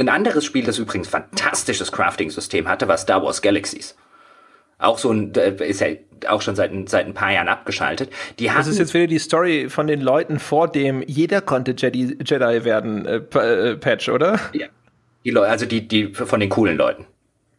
Ein 0.00 0.08
anderes 0.08 0.44
Spiel, 0.44 0.64
das 0.64 0.78
übrigens 0.78 1.06
fantastisches 1.06 1.92
Crafting-System 1.92 2.68
hatte, 2.68 2.88
war 2.88 2.98
Star 2.98 3.22
Wars 3.22 3.40
Galaxies. 3.40 3.94
Auch 4.78 4.98
so 4.98 5.12
ein, 5.12 5.32
ist 5.32 5.80
ja 5.80 5.88
auch 6.28 6.42
schon 6.42 6.56
seit, 6.56 6.72
seit 6.88 7.06
ein 7.06 7.14
paar 7.14 7.32
Jahren 7.32 7.48
abgeschaltet. 7.48 8.10
Die 8.38 8.50
hatten, 8.50 8.60
das 8.60 8.68
ist 8.68 8.78
jetzt 8.78 8.94
wieder 8.94 9.06
die 9.06 9.18
Story 9.18 9.68
von 9.68 9.86
den 9.86 10.00
Leuten 10.00 10.38
vor 10.38 10.68
dem 10.68 11.02
jeder 11.06 11.40
konnte 11.40 11.74
Jedi, 11.76 12.16
Jedi 12.24 12.64
werden 12.64 13.06
äh, 13.06 13.16
äh, 13.16 13.76
Patch, 13.76 14.08
oder? 14.08 14.40
Ja. 14.52 14.66
Die 15.24 15.30
Leute, 15.30 15.50
also 15.50 15.66
die, 15.66 15.86
die 15.86 16.14
von 16.14 16.40
den 16.40 16.48
coolen 16.48 16.76
Leuten. 16.76 17.06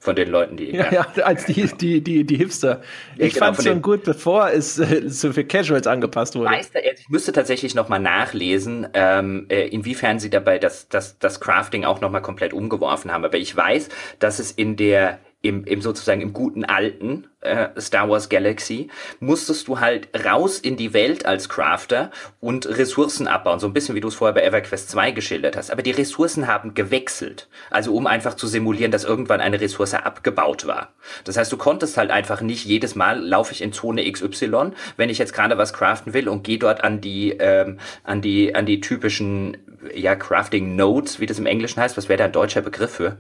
Von 0.02 0.16
den 0.16 0.30
Leuten, 0.30 0.56
die. 0.56 0.72
Ja, 0.72 0.94
ja, 0.94 1.08
ja 1.14 1.24
als 1.26 1.46
die, 1.46 1.68
die, 1.78 2.02
die, 2.02 2.24
die 2.24 2.38
Hipster. 2.38 2.82
Ich 3.18 3.34
genau, 3.34 3.48
fand 3.48 3.60
es 3.60 3.66
schon 3.66 3.82
gut, 3.82 4.06
bevor 4.06 4.50
es 4.50 4.80
äh, 4.80 5.10
so 5.10 5.34
für 5.34 5.44
Casuals 5.44 5.88
angepasst 5.88 6.36
wurde. 6.36 6.52
Meister, 6.52 6.80
ich 6.82 7.10
müsste 7.10 7.34
tatsächlich 7.34 7.76
nochmal 7.76 8.00
nachlesen, 8.00 8.88
ähm, 8.94 9.46
äh, 9.50 9.68
inwiefern 9.68 10.20
sie 10.20 10.30
dabei 10.30 10.58
das, 10.58 10.88
das, 10.88 11.20
das 11.20 11.42
Crafting 11.42 11.84
auch 11.84 12.00
nochmal 12.00 12.22
komplett 12.22 12.54
umgeworfen 12.54 13.12
haben. 13.12 13.26
Aber 13.26 13.38
ich 13.38 13.54
weiß, 13.54 13.90
dass 14.20 14.40
es 14.40 14.52
in 14.52 14.78
der 14.78 15.20
im, 15.42 15.64
im 15.64 15.82
sozusagen 15.82 16.20
im 16.20 16.34
guten 16.34 16.66
alten 16.66 17.28
äh, 17.40 17.70
Star 17.80 18.10
Wars 18.10 18.28
Galaxy 18.28 18.90
musstest 19.22 19.70
du 19.70 19.80
halt 19.80 20.10
raus 20.26 20.60
in 20.60 20.76
die 20.76 20.94
Welt 20.94 21.26
als 21.26 21.48
Crafter 21.48 22.12
und 22.42 22.68
Ressourcen 22.68 23.28
abbauen, 23.28 23.60
so 23.60 23.68
ein 23.68 23.74
bisschen 23.74 23.96
wie 23.96 24.02
du 24.02 24.10
es 24.10 24.16
vorher 24.16 24.34
bei 24.34 24.44
EverQuest 24.44 24.90
2 24.90 25.12
geschildert 25.12 25.56
hast. 25.56 25.72
Aber 25.72 25.82
die 25.82 25.92
Ressourcen 25.92 26.48
haben 26.48 26.74
gewechselt, 26.74 27.48
also 27.70 27.96
um 27.96 28.06
einfach 28.06 28.34
zu 28.34 28.48
simulieren, 28.48 28.92
dass 28.92 29.06
irgendwann 29.06 29.40
eine 29.40 29.62
Ressource 29.62 29.94
abgebaut 29.94 30.68
war. 30.68 30.94
Das 31.24 31.38
heißt, 31.38 31.52
du 31.52 31.58
konntest 31.58 31.96
halt 31.96 32.12
einfach 32.12 32.42
nicht 32.42 32.66
jedes 32.66 32.96
Mal 32.96 33.26
laufe 33.26 33.54
ich 33.54 33.62
in 33.62 33.72
Zone 33.72 34.12
XY, 34.12 34.72
wenn 34.98 35.10
ich 35.10 35.20
jetzt 35.20 35.34
gerade 35.34 35.58
was 35.58 35.72
craften 35.72 36.14
will 36.14 36.28
und 36.28 36.44
gehe 36.44 36.60
dort 36.60 36.84
an 36.84 37.00
die 37.00 37.32
ähm, 37.40 37.80
an 38.04 38.22
die 38.22 38.56
an 38.56 38.66
die 38.66 38.82
typischen 38.82 39.58
ja 39.96 40.16
Crafting 40.16 40.76
Nodes, 40.76 41.22
wie 41.22 41.26
das 41.26 41.40
im 41.40 41.46
Englischen 41.46 41.82
heißt. 41.82 41.96
Was 41.96 42.10
wäre 42.10 42.18
da 42.18 42.26
ein 42.26 42.34
deutscher 42.34 42.62
Begriff 42.62 42.92
für? 42.92 43.18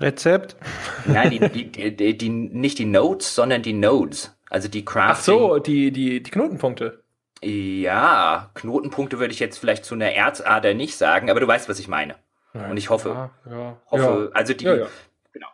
Rezept? 0.00 0.56
Nein, 1.04 1.30
die, 1.30 1.68
die, 1.70 1.96
die, 1.96 2.16
die, 2.16 2.28
nicht 2.28 2.78
die 2.78 2.86
Notes, 2.86 3.34
sondern 3.34 3.62
die 3.62 3.72
Nodes. 3.72 4.34
Also 4.48 4.68
die 4.68 4.84
Crafting. 4.84 5.34
Ach 5.34 5.40
so, 5.40 5.58
die, 5.58 5.92
die, 5.92 6.22
die 6.22 6.30
Knotenpunkte. 6.30 7.02
Ja, 7.42 8.50
Knotenpunkte 8.54 9.18
würde 9.18 9.32
ich 9.32 9.40
jetzt 9.40 9.58
vielleicht 9.58 9.84
zu 9.84 9.94
einer 9.94 10.12
Erzader 10.12 10.74
nicht 10.74 10.96
sagen, 10.96 11.30
aber 11.30 11.40
du 11.40 11.46
weißt, 11.46 11.68
was 11.68 11.78
ich 11.78 11.88
meine. 11.88 12.16
Ja, 12.52 12.68
Und 12.68 12.76
ich 12.76 12.90
hoffe, 12.90 13.08
ja, 13.10 13.30
ja, 13.50 13.76
hoffe, 13.90 14.30
also 14.34 14.52
die, 14.52 14.64
genau, 14.64 15.46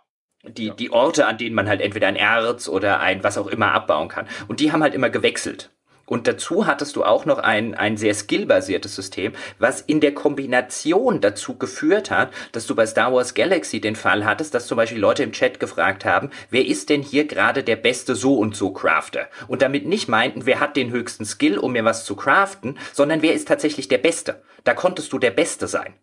die, 0.45 0.71
die 0.71 0.91
Orte, 0.91 1.27
an 1.27 1.39
denen 1.39 1.55
man 1.55 1.69
halt 1.69 1.81
entweder 1.81 2.09
ein 2.09 2.17
Erz 2.17 2.69
oder 2.69 3.01
ein 3.01 3.23
was 3.23 3.39
auch 3.39 3.47
immer 3.47 3.73
abbauen 3.73 4.09
kann. 4.09 4.27
Und 4.49 4.61
die 4.61 4.73
haben 4.73 4.83
halt 4.83 4.95
immer 4.95 5.11
gewechselt. 5.11 5.71
Und 6.07 6.29
dazu 6.29 6.67
hattest 6.67 6.95
du 6.97 7.05
auch 7.05 7.25
noch 7.25 7.39
ein, 7.39 7.75
ein 7.75 7.97
sehr 7.97 8.15
skillbasiertes 8.15 8.95
System, 8.95 9.33
was 9.59 9.81
in 9.81 10.01
der 10.01 10.15
Kombination 10.15 11.21
dazu 11.21 11.59
geführt 11.59 12.11
hat, 12.11 12.31
dass 12.53 12.67
du 12.67 12.75
bei 12.77 12.87
Star 12.87 13.13
Wars 13.13 13.35
Galaxy 13.35 13.81
den 13.81 13.97
Fall 13.97 14.25
hattest, 14.25 14.55
dass 14.55 14.69
zum 14.69 14.77
Beispiel 14.77 15.01
Leute 15.01 15.25
im 15.25 15.33
Chat 15.33 15.59
gefragt 15.59 16.05
haben, 16.05 16.31
wer 16.51 16.65
ist 16.65 16.89
denn 16.91 17.03
hier 17.03 17.27
gerade 17.27 17.65
der 17.65 17.77
beste 17.77 18.15
so 18.15 18.39
und 18.39 18.57
so 18.57 18.71
Crafter? 18.71 19.29
Und 19.49 19.63
damit 19.63 19.87
nicht 19.87 20.09
meinten, 20.09 20.47
wer 20.47 20.61
hat 20.61 20.77
den 20.77 20.91
höchsten 20.91 21.25
Skill, 21.25 21.59
um 21.59 21.73
mir 21.73 21.85
was 21.85 22.05
zu 22.05 22.15
craften, 22.15 22.79
sondern 22.93 23.21
wer 23.23 23.35
ist 23.35 23.49
tatsächlich 23.49 23.89
der 23.89 23.99
Beste? 23.99 24.43
Da 24.63 24.75
konntest 24.75 25.13
du 25.13 25.19
der 25.19 25.33
Beste 25.33 25.67
sein. 25.67 25.95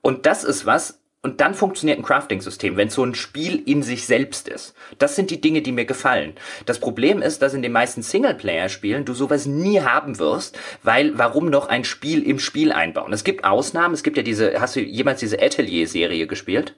Und 0.00 0.26
das 0.26 0.44
ist 0.44 0.66
was, 0.66 1.01
und 1.22 1.40
dann 1.40 1.54
funktioniert 1.54 1.98
ein 1.98 2.04
Crafting-System, 2.04 2.76
wenn 2.76 2.90
so 2.90 3.04
ein 3.04 3.14
Spiel 3.14 3.62
in 3.64 3.82
sich 3.82 4.06
selbst 4.06 4.48
ist. 4.48 4.74
Das 4.98 5.14
sind 5.14 5.30
die 5.30 5.40
Dinge, 5.40 5.62
die 5.62 5.70
mir 5.70 5.84
gefallen. 5.84 6.34
Das 6.66 6.80
Problem 6.80 7.22
ist, 7.22 7.42
dass 7.42 7.54
in 7.54 7.62
den 7.62 7.70
meisten 7.70 8.02
Singleplayer-Spielen 8.02 9.04
du 9.04 9.14
sowas 9.14 9.46
nie 9.46 9.80
haben 9.80 10.18
wirst, 10.18 10.58
weil 10.82 11.16
warum 11.16 11.48
noch 11.48 11.68
ein 11.68 11.84
Spiel 11.84 12.22
im 12.24 12.40
Spiel 12.40 12.72
einbauen? 12.72 13.12
Es 13.12 13.22
gibt 13.22 13.44
Ausnahmen, 13.44 13.94
es 13.94 14.02
gibt 14.02 14.16
ja 14.16 14.24
diese, 14.24 14.60
hast 14.60 14.74
du 14.74 14.80
jemals 14.80 15.20
diese 15.20 15.40
Atelier-Serie 15.40 16.26
gespielt? 16.26 16.76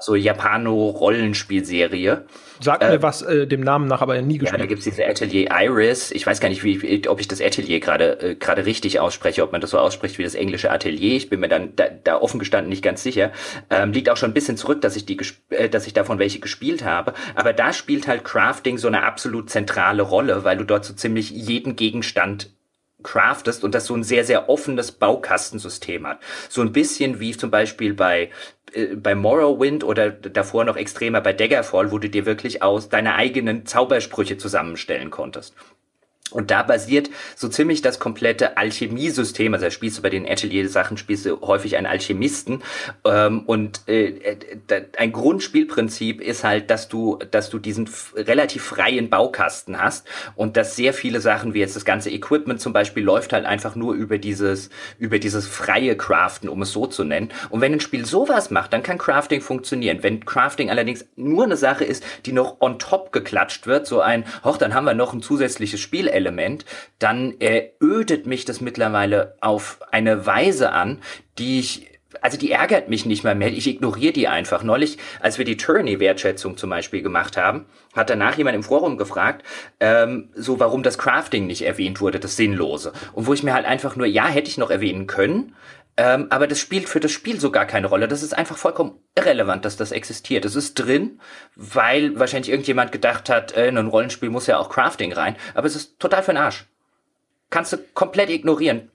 So 0.00 0.14
Japano-Rollenspielserie. 0.14 2.26
Sagt 2.60 2.82
äh, 2.82 2.90
mir 2.90 3.02
was 3.02 3.22
äh, 3.22 3.46
dem 3.46 3.60
Namen 3.60 3.86
nach, 3.86 4.02
aber 4.02 4.20
nie 4.20 4.38
gespielt. 4.38 4.52
Ja, 4.52 4.58
da 4.58 4.66
gibt's 4.66 4.84
diese 4.84 5.06
Atelier 5.06 5.48
Iris. 5.52 6.10
Ich 6.10 6.26
weiß 6.26 6.40
gar 6.40 6.48
nicht, 6.48 6.64
wie, 6.64 7.08
ob 7.08 7.20
ich 7.20 7.28
das 7.28 7.40
Atelier 7.40 7.80
gerade 7.80 8.20
äh, 8.20 8.34
gerade 8.34 8.66
richtig 8.66 9.00
ausspreche, 9.00 9.42
ob 9.42 9.52
man 9.52 9.60
das 9.60 9.70
so 9.70 9.78
ausspricht 9.78 10.18
wie 10.18 10.24
das 10.24 10.34
englische 10.34 10.70
Atelier. 10.70 11.16
Ich 11.16 11.30
bin 11.30 11.40
mir 11.40 11.48
dann 11.48 11.74
da, 11.76 11.88
da 11.88 12.20
offen 12.20 12.38
gestanden 12.38 12.68
nicht 12.68 12.82
ganz 12.82 13.02
sicher. 13.02 13.32
Ähm, 13.70 13.92
liegt 13.92 14.10
auch 14.10 14.16
schon 14.16 14.30
ein 14.30 14.34
bisschen 14.34 14.56
zurück, 14.56 14.80
dass 14.80 14.96
ich 14.96 15.06
die, 15.06 15.18
äh, 15.50 15.68
dass 15.68 15.86
ich 15.86 15.92
davon 15.92 16.18
welche 16.18 16.40
gespielt 16.40 16.84
habe. 16.84 17.14
Aber 17.34 17.52
da 17.52 17.72
spielt 17.72 18.08
halt 18.08 18.24
Crafting 18.24 18.78
so 18.78 18.88
eine 18.88 19.04
absolut 19.04 19.50
zentrale 19.50 20.02
Rolle, 20.02 20.44
weil 20.44 20.56
du 20.56 20.64
dort 20.64 20.84
so 20.84 20.94
ziemlich 20.94 21.30
jeden 21.30 21.76
Gegenstand 21.76 22.50
craftest 23.02 23.64
und 23.64 23.74
das 23.74 23.86
so 23.86 23.94
ein 23.94 24.02
sehr, 24.02 24.24
sehr 24.24 24.48
offenes 24.48 24.92
Baukastensystem 24.92 26.06
hat. 26.06 26.20
So 26.48 26.62
ein 26.62 26.72
bisschen 26.72 27.20
wie 27.20 27.36
zum 27.36 27.50
Beispiel 27.50 27.94
bei 27.94 28.30
äh, 28.72 28.96
bei 28.96 29.14
Morrowind 29.14 29.84
oder 29.84 30.10
davor 30.10 30.64
noch 30.64 30.76
extremer 30.76 31.20
bei 31.20 31.32
Daggerfall, 31.32 31.92
wo 31.92 31.98
du 31.98 32.08
dir 32.08 32.26
wirklich 32.26 32.62
aus 32.62 32.88
deine 32.88 33.14
eigenen 33.14 33.66
Zaubersprüche 33.66 34.36
zusammenstellen 34.36 35.10
konntest. 35.10 35.54
Und 36.30 36.50
da 36.50 36.62
basiert 36.62 37.10
so 37.36 37.48
ziemlich 37.48 37.82
das 37.82 37.98
komplette 37.98 38.56
Alchemiesystem. 38.56 39.54
Also 39.54 39.66
er 39.66 39.70
spielst 39.70 39.98
du 39.98 40.02
bei 40.02 40.10
den 40.10 40.28
Atelier-Sachen, 40.28 40.96
spielst 40.96 41.26
du 41.26 41.40
häufig 41.40 41.76
einen 41.76 41.86
Alchemisten. 41.86 42.62
Ähm, 43.04 43.42
und 43.46 43.82
äh, 43.86 44.08
äh, 44.08 44.84
ein 44.96 45.12
Grundspielprinzip 45.12 46.20
ist 46.20 46.44
halt, 46.44 46.70
dass 46.70 46.88
du, 46.88 47.18
dass 47.30 47.50
du 47.50 47.58
diesen 47.58 47.88
relativ 48.16 48.64
freien 48.64 49.10
Baukasten 49.10 49.80
hast 49.80 50.06
und 50.34 50.56
dass 50.56 50.76
sehr 50.76 50.92
viele 50.92 51.20
Sachen, 51.20 51.54
wie 51.54 51.60
jetzt 51.60 51.76
das 51.76 51.84
ganze 51.84 52.10
Equipment 52.10 52.60
zum 52.60 52.72
Beispiel, 52.72 53.02
läuft 53.02 53.32
halt 53.32 53.46
einfach 53.46 53.74
nur 53.74 53.94
über 53.94 54.18
dieses, 54.18 54.70
über 54.98 55.18
dieses 55.18 55.46
freie 55.46 55.96
Craften, 55.96 56.48
um 56.48 56.62
es 56.62 56.72
so 56.72 56.86
zu 56.86 57.04
nennen. 57.04 57.30
Und 57.50 57.60
wenn 57.60 57.72
ein 57.72 57.80
Spiel 57.80 58.04
sowas 58.04 58.50
macht, 58.50 58.72
dann 58.72 58.82
kann 58.82 58.98
Crafting 58.98 59.40
funktionieren. 59.40 60.02
Wenn 60.02 60.24
Crafting 60.24 60.70
allerdings 60.70 61.06
nur 61.16 61.44
eine 61.44 61.56
Sache 61.56 61.84
ist, 61.84 62.04
die 62.26 62.32
noch 62.32 62.60
on 62.60 62.78
top 62.78 63.12
geklatscht 63.12 63.66
wird, 63.66 63.86
so 63.86 64.00
ein, 64.00 64.24
hoch, 64.44 64.58
dann 64.58 64.74
haben 64.74 64.84
wir 64.84 64.94
noch 64.94 65.12
ein 65.12 65.22
zusätzliches 65.22 65.80
Spiel 65.80 66.08
Element, 66.18 66.64
dann 66.98 67.40
äh, 67.40 67.70
ödet 67.80 68.26
mich 68.26 68.44
das 68.44 68.60
mittlerweile 68.60 69.36
auf 69.40 69.80
eine 69.90 70.26
Weise 70.26 70.72
an, 70.72 71.00
die 71.38 71.60
ich 71.60 71.88
also 72.22 72.38
die 72.38 72.52
ärgert 72.52 72.88
mich 72.88 73.04
nicht 73.06 73.22
mal 73.22 73.34
mehr, 73.34 73.48
ich 73.48 73.66
ignoriere 73.66 74.12
die 74.12 74.28
einfach. 74.28 74.62
Neulich, 74.62 74.98
als 75.20 75.38
wir 75.38 75.44
die 75.44 75.56
Tourney-Wertschätzung 75.56 76.56
zum 76.56 76.70
Beispiel 76.70 77.02
gemacht 77.02 77.36
haben, 77.36 77.66
hat 77.94 78.10
danach 78.10 78.36
jemand 78.38 78.56
im 78.56 78.62
Forum 78.62 78.96
gefragt, 78.96 79.44
ähm, 79.80 80.30
so 80.34 80.58
warum 80.58 80.82
das 80.82 80.98
Crafting 80.98 81.46
nicht 81.46 81.62
erwähnt 81.62 82.00
wurde, 82.00 82.18
das 82.18 82.36
Sinnlose. 82.36 82.92
Und 83.12 83.26
wo 83.26 83.34
ich 83.34 83.42
mir 83.42 83.54
halt 83.54 83.66
einfach 83.66 83.96
nur, 83.96 84.06
ja, 84.06 84.26
hätte 84.26 84.48
ich 84.48 84.58
noch 84.58 84.70
erwähnen 84.70 85.06
können, 85.06 85.54
ähm, 85.98 86.28
aber 86.30 86.46
das 86.46 86.60
spielt 86.60 86.88
für 86.88 87.00
das 87.00 87.10
Spiel 87.10 87.40
so 87.40 87.50
gar 87.50 87.66
keine 87.66 87.88
Rolle. 87.88 88.06
Das 88.06 88.22
ist 88.22 88.32
einfach 88.32 88.56
vollkommen 88.56 89.00
irrelevant, 89.16 89.64
dass 89.64 89.76
das 89.76 89.90
existiert. 89.90 90.44
Es 90.44 90.54
ist 90.54 90.74
drin, 90.74 91.20
weil 91.56 92.16
wahrscheinlich 92.20 92.50
irgendjemand 92.50 92.92
gedacht 92.92 93.28
hat, 93.28 93.56
äh, 93.56 93.66
in 93.66 93.76
ein 93.76 93.88
Rollenspiel 93.88 94.30
muss 94.30 94.46
ja 94.46 94.58
auch 94.58 94.70
Crafting 94.70 95.12
rein. 95.12 95.34
Aber 95.54 95.66
es 95.66 95.74
ist 95.74 95.98
total 95.98 96.22
für 96.22 96.30
den 96.30 96.36
Arsch. 96.36 96.66
Kannst 97.50 97.72
du 97.72 97.78
komplett 97.94 98.30
ignorieren. 98.30 98.92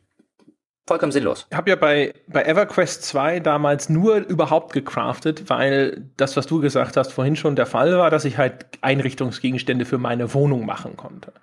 Vollkommen 0.88 1.12
sinnlos. 1.12 1.46
Ich 1.50 1.58
habe 1.58 1.72
ja 1.72 1.76
bei, 1.76 2.14
bei 2.28 2.44
EverQuest 2.44 3.04
2 3.04 3.42
damals 3.42 3.90
nur 3.90 4.18
überhaupt 4.18 4.72
gecraftet, 4.72 5.50
weil 5.50 6.10
das, 6.16 6.38
was 6.38 6.48
du 6.48 6.62
gesagt 6.62 6.96
hast, 6.96 7.12
vorhin 7.12 7.36
schon 7.36 7.58
der 7.58 7.66
Fall 7.66 7.98
war, 7.98 8.12
dass 8.12 8.24
ich 8.24 8.38
halt 8.38 8.66
Einrichtungsgegenstände 8.80 9.84
für 9.84 9.98
meine 9.98 10.34
Wohnung 10.34 10.66
machen 10.66 10.96
konnte. 10.96 11.34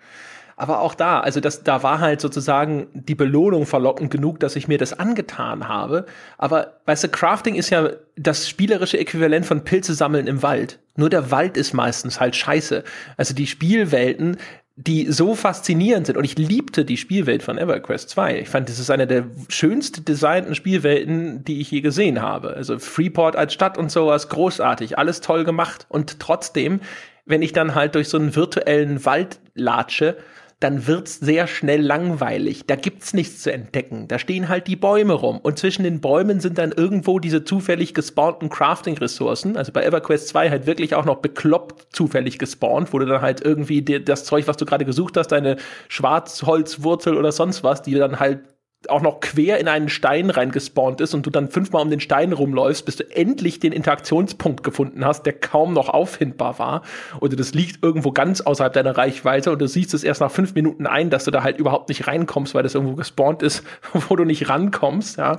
Aber 0.61 0.83
auch 0.83 0.95
da, 0.95 1.21
also 1.21 1.41
das, 1.41 1.65
da 1.65 1.83
war 1.83 2.01
halt 2.01 2.21
sozusagen 2.21 2.89
die 2.93 3.15
Belohnung 3.15 3.65
verlockend 3.65 4.11
genug, 4.11 4.41
dass 4.41 4.57
ich 4.57 4.69
mir 4.69 4.77
das 4.77 4.93
angetan 4.93 5.69
habe. 5.69 6.05
Aber 6.37 6.75
weißt 6.85 7.05
du, 7.05 7.09
Crafting 7.09 7.55
ist 7.55 7.71
ja 7.71 7.89
das 8.17 8.47
spielerische 8.47 8.99
Äquivalent 8.99 9.47
von 9.47 9.65
Pilze 9.65 9.95
sammeln 9.95 10.27
im 10.27 10.43
Wald. 10.43 10.79
Nur 10.97 11.09
der 11.09 11.31
Wald 11.31 11.57
ist 11.57 11.73
meistens 11.73 12.21
halt 12.21 12.37
scheiße. 12.37 12.85
Also 13.17 13.33
die 13.33 13.47
Spielwelten, 13.47 14.37
die 14.77 15.11
so 15.11 15.35
faszinierend 15.35 16.07
sind. 16.07 16.19
Und 16.19 16.25
ich 16.25 16.37
liebte 16.37 16.85
die 16.85 16.99
Spielwelt 16.99 17.43
von 17.43 17.57
EverQuest 17.57 18.11
2. 18.11 18.41
Ich 18.41 18.51
fand, 18.51 18.69
das 18.69 18.79
ist 18.79 18.91
eine 18.91 19.07
der 19.07 19.25
schönst 19.49 20.09
designten 20.09 20.55
Spielwelten, 20.55 21.43
die 21.43 21.63
ich 21.63 21.71
je 21.71 21.81
gesehen 21.81 22.21
habe. 22.21 22.53
Also 22.53 22.79
Freeport 22.79 23.35
als 23.35 23.55
Stadt 23.55 23.79
und 23.79 23.91
sowas, 23.91 24.29
großartig, 24.29 24.99
alles 24.99 25.23
toll 25.23 25.45
gemacht. 25.45 25.87
Und 25.89 26.21
trotzdem, 26.21 26.81
wenn 27.25 27.41
ich 27.41 27.55
dann 27.55 27.75
halt 27.75 27.95
durch 27.95 28.11
so 28.11 28.19
einen 28.19 28.37
virtuellen 28.37 29.07
Wald 29.07 29.41
latsche, 29.55 30.19
dann 30.61 30.87
wird's 30.87 31.19
sehr 31.19 31.47
schnell 31.47 31.81
langweilig. 31.81 32.67
Da 32.67 32.77
gibt's 32.77 33.15
nichts 33.15 33.43
zu 33.43 33.51
entdecken. 33.53 34.09
Da 34.09 34.19
stehen 34.19 34.51
halt 34.51 34.67
die 34.67 34.77
Bäume 34.77 35.15
rum. 35.15 35.41
Und 35.43 35.59
zwischen 35.59 35.85
den 35.85 36.03
Bäumen 36.03 36.41
sind 36.41 36.59
dann 36.59 36.73
irgendwo 36.73 37.19
diese 37.19 37.45
zufällig 37.45 37.95
gespawnten 37.95 38.51
Crafting-Ressourcen. 38.51 39.57
Also 39.57 39.73
bei 39.73 39.83
EverQuest 39.85 40.29
2 40.29 40.51
halt 40.51 40.67
wirklich 40.67 40.95
auch 40.95 41.07
noch 41.07 41.17
bekloppt 41.17 41.97
zufällig 41.97 42.39
gespawnt, 42.39 42.93
wo 42.93 42.99
du 42.99 43.07
dann 43.07 43.23
halt 43.23 43.41
irgendwie 43.43 43.83
das 43.83 44.25
Zeug, 44.25 44.47
was 44.47 44.59
du 44.59 44.67
gerade 44.67 44.85
gesucht 44.85 45.17
hast, 45.17 45.29
deine 45.29 45.57
Schwarzholzwurzel 45.89 47.17
oder 47.17 47.33
sonst 47.33 47.65
was, 47.65 47.81
die 47.81 47.95
dann 47.95 48.21
halt 48.21 48.41
auch 48.89 49.03
noch 49.03 49.21
quer 49.21 49.59
in 49.59 49.69
einen 49.69 49.89
Stein 49.89 50.31
reingespawnt 50.31 51.01
ist 51.01 51.13
und 51.13 51.27
du 51.27 51.31
dann 51.31 51.51
fünfmal 51.51 51.83
um 51.83 51.91
den 51.91 52.01
Stein 52.01 52.33
rumläufst, 52.33 52.87
bis 52.87 52.97
du 52.97 53.05
endlich 53.11 53.61
den 53.61 53.73
Interaktionspunkt 53.73 54.65
gefunden 54.65 55.05
hast, 55.05 55.25
der 55.27 55.35
kaum 55.35 55.75
noch 55.75 55.89
auffindbar 55.91 56.59
war. 56.59 56.83
Oder 57.21 57.37
das 57.37 57.53
liegt 57.53 57.83
irgendwo 57.83 58.13
ganz 58.13 58.41
außerhalb 58.41 58.73
deiner 58.73 58.97
Reichweite 58.97 59.53
und 59.53 59.61
du 59.61 59.69
siehst 59.69 59.93
es 59.93 60.03
erst 60.03 60.21
nach 60.21 60.31
fünf 60.31 60.55
Minuten 60.55 60.87
ein, 60.87 61.11
dass 61.11 61.25
du 61.25 61.31
da 61.31 61.43
halt 61.43 61.59
überhaupt 61.59 61.91
nicht 61.91 62.07
reinkommst, 62.07 62.55
weil 62.55 62.63
das 62.63 62.75
irgendwo 62.75 62.95
gespawnt 62.95 63.43
ist, 63.43 63.65
wo 63.93 64.17
du 64.17 64.25
nicht 64.25 64.49
rankommst, 64.49 65.19
ja. 65.19 65.39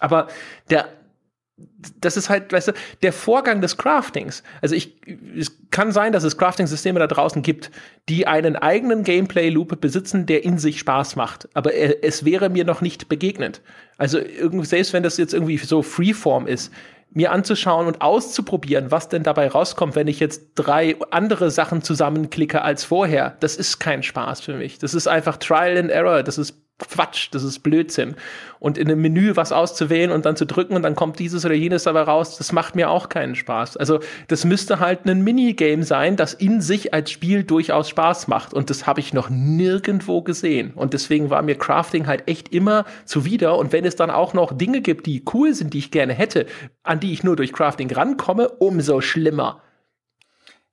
Aber 0.00 0.28
der 0.70 0.86
das 2.00 2.16
ist 2.16 2.28
halt, 2.28 2.52
weißt 2.52 2.68
du, 2.68 2.72
der 3.02 3.12
Vorgang 3.12 3.60
des 3.60 3.76
Craftings. 3.76 4.42
Also 4.60 4.74
ich, 4.74 4.96
es 5.36 5.56
kann 5.70 5.92
sein, 5.92 6.12
dass 6.12 6.24
es 6.24 6.36
Crafting-Systeme 6.36 6.98
da 6.98 7.06
draußen 7.06 7.42
gibt, 7.42 7.70
die 8.08 8.26
einen 8.26 8.56
eigenen 8.56 9.04
Gameplay-Loop 9.04 9.80
besitzen, 9.80 10.26
der 10.26 10.44
in 10.44 10.58
sich 10.58 10.78
Spaß 10.80 11.16
macht. 11.16 11.48
Aber 11.54 11.74
es 11.74 12.24
wäre 12.24 12.48
mir 12.48 12.64
noch 12.64 12.80
nicht 12.80 13.08
begegnet. 13.08 13.60
Also 13.96 14.18
selbst 14.62 14.92
wenn 14.92 15.02
das 15.02 15.16
jetzt 15.16 15.34
irgendwie 15.34 15.58
so 15.58 15.82
Freeform 15.82 16.46
ist, 16.46 16.72
mir 17.10 17.32
anzuschauen 17.32 17.86
und 17.86 18.02
auszuprobieren, 18.02 18.90
was 18.90 19.08
denn 19.08 19.22
dabei 19.22 19.48
rauskommt, 19.48 19.96
wenn 19.96 20.08
ich 20.08 20.20
jetzt 20.20 20.50
drei 20.54 20.96
andere 21.10 21.50
Sachen 21.50 21.82
zusammenklicke 21.82 22.62
als 22.62 22.84
vorher, 22.84 23.36
das 23.40 23.56
ist 23.56 23.78
kein 23.78 24.02
Spaß 24.02 24.40
für 24.40 24.54
mich. 24.54 24.78
Das 24.78 24.94
ist 24.94 25.08
einfach 25.08 25.38
Trial 25.38 25.78
and 25.78 25.90
Error. 25.90 26.22
Das 26.22 26.36
ist 26.36 26.67
Quatsch, 26.78 27.28
das 27.32 27.42
ist 27.42 27.60
Blödsinn. 27.60 28.14
Und 28.60 28.78
in 28.78 28.88
einem 28.88 29.00
Menü 29.00 29.34
was 29.34 29.50
auszuwählen 29.50 30.12
und 30.12 30.24
dann 30.24 30.36
zu 30.36 30.46
drücken 30.46 30.76
und 30.76 30.82
dann 30.82 30.94
kommt 30.94 31.18
dieses 31.18 31.44
oder 31.44 31.54
jenes 31.54 31.84
dabei 31.84 32.02
raus, 32.02 32.38
das 32.38 32.52
macht 32.52 32.76
mir 32.76 32.88
auch 32.90 33.08
keinen 33.08 33.34
Spaß. 33.34 33.76
Also 33.76 33.98
das 34.28 34.44
müsste 34.44 34.78
halt 34.78 35.04
ein 35.06 35.22
Minigame 35.24 35.82
sein, 35.82 36.16
das 36.16 36.34
in 36.34 36.60
sich 36.60 36.94
als 36.94 37.10
Spiel 37.10 37.42
durchaus 37.42 37.88
Spaß 37.88 38.28
macht. 38.28 38.54
Und 38.54 38.70
das 38.70 38.86
habe 38.86 39.00
ich 39.00 39.12
noch 39.12 39.28
nirgendwo 39.28 40.22
gesehen. 40.22 40.72
Und 40.74 40.92
deswegen 40.94 41.30
war 41.30 41.42
mir 41.42 41.56
Crafting 41.56 42.06
halt 42.06 42.28
echt 42.28 42.52
immer 42.52 42.84
zuwider. 43.04 43.58
Und 43.58 43.72
wenn 43.72 43.84
es 43.84 43.96
dann 43.96 44.10
auch 44.10 44.32
noch 44.32 44.56
Dinge 44.56 44.80
gibt, 44.80 45.06
die 45.06 45.24
cool 45.34 45.54
sind, 45.54 45.74
die 45.74 45.78
ich 45.78 45.90
gerne 45.90 46.14
hätte, 46.14 46.46
an 46.84 47.00
die 47.00 47.12
ich 47.12 47.24
nur 47.24 47.34
durch 47.34 47.52
Crafting 47.52 47.90
rankomme, 47.90 48.48
umso 48.48 49.00
schlimmer. 49.00 49.62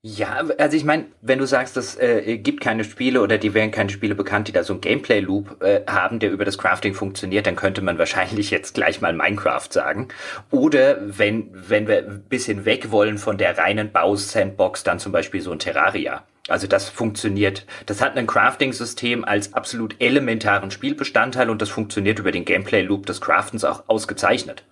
Ja, 0.08 0.44
also 0.60 0.78
ich 0.78 0.84
meine, 0.84 1.06
wenn 1.22 1.40
du 1.40 1.48
sagst, 1.48 1.76
es 1.78 1.98
äh, 1.98 2.38
gibt 2.38 2.62
keine 2.62 2.84
Spiele 2.84 3.24
oder 3.24 3.40
die 3.40 3.56
wären 3.56 3.72
keine 3.72 3.90
Spiele 3.90 4.14
bekannt, 4.14 4.48
die 4.48 4.52
da 4.52 4.64
so 4.64 4.74
einen 4.74 4.82
Gameplay-Loop 4.82 5.64
äh, 5.64 5.82
haben, 5.88 6.20
der 6.20 6.32
über 6.32 6.46
das 6.46 6.60
Crafting 6.60 6.94
funktioniert, 6.94 7.48
dann 7.48 7.56
könnte 7.56 7.82
man 7.82 7.98
wahrscheinlich 7.98 8.52
jetzt 8.52 8.76
gleich 8.76 9.02
mal 9.02 9.14
Minecraft 9.14 9.68
sagen. 9.68 10.10
Oder 10.52 11.00
wenn, 11.18 11.50
wenn 11.54 11.88
wir 11.88 12.06
ein 12.06 12.22
bisschen 12.30 12.66
weg 12.66 12.92
wollen 12.92 13.18
von 13.18 13.40
der 13.40 13.58
reinen 13.58 13.92
Bau-Sandbox, 13.92 14.84
dann 14.84 15.00
zum 15.00 15.12
Beispiel 15.12 15.42
so 15.42 15.52
ein 15.52 15.58
Terraria. 15.58 16.24
Also 16.48 16.68
das 16.68 16.88
funktioniert, 16.88 17.66
das 17.88 18.00
hat 18.00 18.16
ein 18.16 18.28
Crafting-System 18.28 19.26
als 19.26 19.56
absolut 19.56 19.96
elementaren 19.98 20.70
Spielbestandteil 20.70 21.50
und 21.50 21.64
das 21.64 21.70
funktioniert 21.70 22.20
über 22.20 22.32
den 22.32 22.46
Gameplay-Loop 22.46 23.08
des 23.08 23.22
Craftens 23.22 23.66
auch 23.66 23.86
ausgezeichnet. 23.88 24.66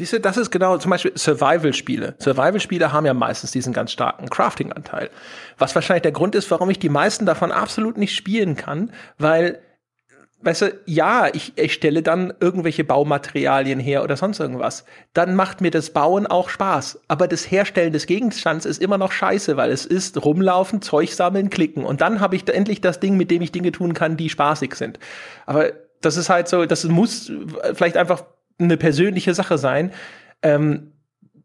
Siehst 0.00 0.14
du, 0.14 0.18
das 0.18 0.38
ist 0.38 0.50
genau 0.50 0.78
zum 0.78 0.92
Beispiel 0.92 1.12
Survival-Spiele. 1.14 2.14
Survival-Spiele 2.20 2.90
haben 2.90 3.04
ja 3.04 3.12
meistens 3.12 3.50
diesen 3.50 3.74
ganz 3.74 3.92
starken 3.92 4.30
Crafting-Anteil. 4.30 5.10
Was 5.58 5.74
wahrscheinlich 5.74 6.04
der 6.04 6.12
Grund 6.12 6.34
ist, 6.34 6.50
warum 6.50 6.70
ich 6.70 6.78
die 6.78 6.88
meisten 6.88 7.26
davon 7.26 7.52
absolut 7.52 7.98
nicht 7.98 8.16
spielen 8.16 8.56
kann, 8.56 8.92
weil, 9.18 9.60
weißt 10.40 10.62
du, 10.62 10.80
ja, 10.86 11.28
ich, 11.30 11.52
ich 11.56 11.74
stelle 11.74 12.02
dann 12.02 12.32
irgendwelche 12.40 12.82
Baumaterialien 12.82 13.78
her 13.78 14.02
oder 14.02 14.16
sonst 14.16 14.40
irgendwas. 14.40 14.86
Dann 15.12 15.34
macht 15.34 15.60
mir 15.60 15.70
das 15.70 15.90
Bauen 15.90 16.26
auch 16.26 16.48
Spaß. 16.48 17.00
Aber 17.08 17.28
das 17.28 17.50
Herstellen 17.50 17.92
des 17.92 18.06
Gegenstands 18.06 18.64
ist 18.64 18.80
immer 18.80 18.96
noch 18.96 19.12
scheiße, 19.12 19.58
weil 19.58 19.70
es 19.70 19.84
ist 19.84 20.24
rumlaufen, 20.24 20.80
Zeug 20.80 21.12
sammeln, 21.12 21.50
klicken. 21.50 21.84
Und 21.84 22.00
dann 22.00 22.20
habe 22.20 22.36
ich 22.36 22.46
da 22.46 22.54
endlich 22.54 22.80
das 22.80 23.00
Ding, 23.00 23.18
mit 23.18 23.30
dem 23.30 23.42
ich 23.42 23.52
Dinge 23.52 23.70
tun 23.70 23.92
kann, 23.92 24.16
die 24.16 24.30
spaßig 24.30 24.76
sind. 24.76 24.98
Aber 25.44 25.72
das 26.00 26.16
ist 26.16 26.30
halt 26.30 26.48
so, 26.48 26.64
das 26.64 26.84
muss 26.84 27.30
vielleicht 27.74 27.98
einfach 27.98 28.24
eine 28.64 28.76
persönliche 28.76 29.34
Sache 29.34 29.58
sein. 29.58 29.92
Ähm, 30.42 30.92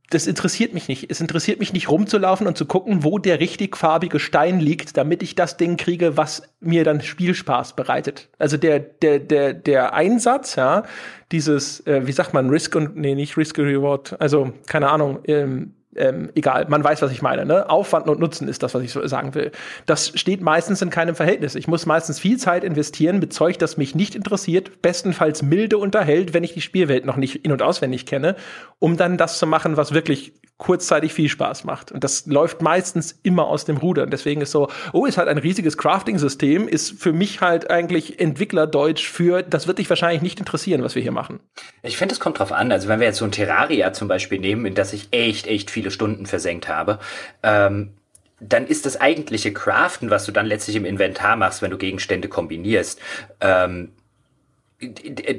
das 0.10 0.28
interessiert 0.28 0.74
mich 0.74 0.88
nicht. 0.88 1.10
Es 1.10 1.20
interessiert 1.20 1.60
mich 1.60 1.74
nicht 1.74 1.90
rumzulaufen 1.90 2.46
und 2.46 2.58
zu 2.58 2.66
gucken, 2.66 3.04
wo 3.04 3.18
der 3.18 3.40
richtig 3.40 3.76
farbige 3.76 4.20
Stein 4.20 4.60
liegt, 4.60 4.98
damit 4.98 5.24
ich 5.24 5.36
das 5.36 5.58
Ding 5.58 5.78
kriege, 5.78 6.16
was 6.16 6.44
mir 6.60 6.84
dann 6.84 7.02
Spielspaß 7.02 7.76
bereitet. 7.76 8.30
Also 8.38 8.58
der, 8.58 8.80
der, 8.80 9.20
der, 9.20 9.54
der 9.54 9.94
Einsatz, 9.94 10.56
ja, 10.56 10.84
dieses, 11.32 11.86
äh, 11.88 12.06
wie 12.06 12.12
sagt 12.12 12.34
man, 12.34 12.50
Risk 12.50 12.76
und, 12.76 12.96
nee, 12.96 13.16
nicht 13.16 13.36
Risk 13.36 13.58
and 13.58 13.68
Reward, 13.68 14.20
also, 14.22 14.54
keine 14.68 14.90
Ahnung, 14.90 15.20
ähm, 15.26 15.74
ähm, 15.96 16.30
egal, 16.36 16.66
man 16.68 16.84
weiß, 16.84 17.02
was 17.02 17.12
ich 17.12 17.22
meine. 17.22 17.46
Ne? 17.46 17.70
Aufwand 17.70 18.08
und 18.08 18.20
Nutzen 18.20 18.48
ist 18.48 18.64
das, 18.64 18.74
was 18.74 18.84
ich 18.84 18.92
so 18.92 19.06
sagen 19.08 19.36
will. 19.36 19.52
Das 19.86 20.12
steht 20.16 20.42
meistens 20.42 20.82
in 20.82 20.90
keinem 20.90 21.16
Verhältnis. 21.16 21.56
Ich 21.56 21.68
muss 21.68 21.86
meistens 21.86 22.20
viel 22.20 22.38
Zeit 22.38 22.64
investieren 22.64 23.20
mit 23.20 23.34
Zeug, 23.34 23.58
das 23.60 23.78
mich 23.78 23.96
nicht 23.96 24.16
interessiert, 24.16 24.82
bestenfalls 24.82 25.42
milde 25.42 25.78
unterhält, 25.78 26.34
wenn 26.34 26.44
ich 26.44 26.54
die 26.54 26.62
Spielwelt 26.62 27.06
noch 27.06 27.18
nicht 27.18 27.46
in- 27.46 27.52
und 27.52 27.62
auswendig 27.62 28.06
kenne, 28.06 28.36
um 28.80 28.98
dann 28.98 29.18
das 29.18 29.40
zu 29.40 29.48
machen, 29.48 29.78
was 29.78 29.94
wirklich 29.94 30.34
kurzzeitig 30.58 31.14
viel 31.14 31.28
Spaß 31.28 31.66
macht. 31.66 31.92
Und 31.92 32.04
das 32.04 32.28
läuft 32.28 32.62
meistens 32.62 33.20
immer 33.24 33.48
aus 33.48 33.66
dem 33.66 33.76
Ruder. 33.78 34.04
Und 34.04 34.12
deswegen 34.12 34.40
ist 34.40 34.52
so, 34.52 34.70
oh, 34.94 35.06
ist 35.06 35.18
halt 35.18 35.28
ein 35.28 35.38
riesiges 35.38 35.78
Crafting-System, 35.78 36.70
ist 36.70 37.02
für 37.02 37.12
mich 37.12 37.42
halt 37.42 37.70
eigentlich 37.70 38.20
Entwicklerdeutsch 38.20 39.06
für, 39.06 39.44
das 39.44 39.68
wird 39.68 39.80
dich 39.80 39.90
wahrscheinlich 39.90 40.22
nicht 40.22 40.40
interessieren, 40.40 40.82
was 40.82 40.96
wir 40.96 41.02
hier 41.02 41.12
machen. 41.12 41.42
Ich 41.84 41.98
finde, 41.98 42.14
es 42.14 42.22
kommt 42.22 42.40
drauf 42.40 42.54
an. 42.54 42.72
Also 42.72 42.88
wenn 42.88 43.02
wir 43.02 43.08
jetzt 43.08 43.18
so 43.18 43.26
ein 43.26 43.32
Terraria 43.32 43.92
zum 43.92 44.08
Beispiel 44.08 44.40
nehmen, 44.40 44.66
in 44.66 44.76
das 44.76 44.94
ich 44.94 45.10
echt, 45.12 45.48
echt 45.48 45.72
viele 45.86 45.92
Stunden 45.92 46.26
versenkt 46.26 46.68
habe, 46.68 47.00
ähm, 47.44 47.94
dann 48.40 48.68
ist 48.68 48.86
das 48.86 49.00
eigentliche 49.00 49.54
Craften, 49.54 50.10
was 50.10 50.26
du 50.26 50.32
dann 50.32 50.46
letztlich 50.46 50.76
im 50.76 50.86
Inventar 50.86 51.36
machst, 51.36 51.62
wenn 51.62 51.72
du 51.72 51.78
Gegenstände 51.78 52.28
kombinierst, 52.28 53.00
ähm, 53.40 53.94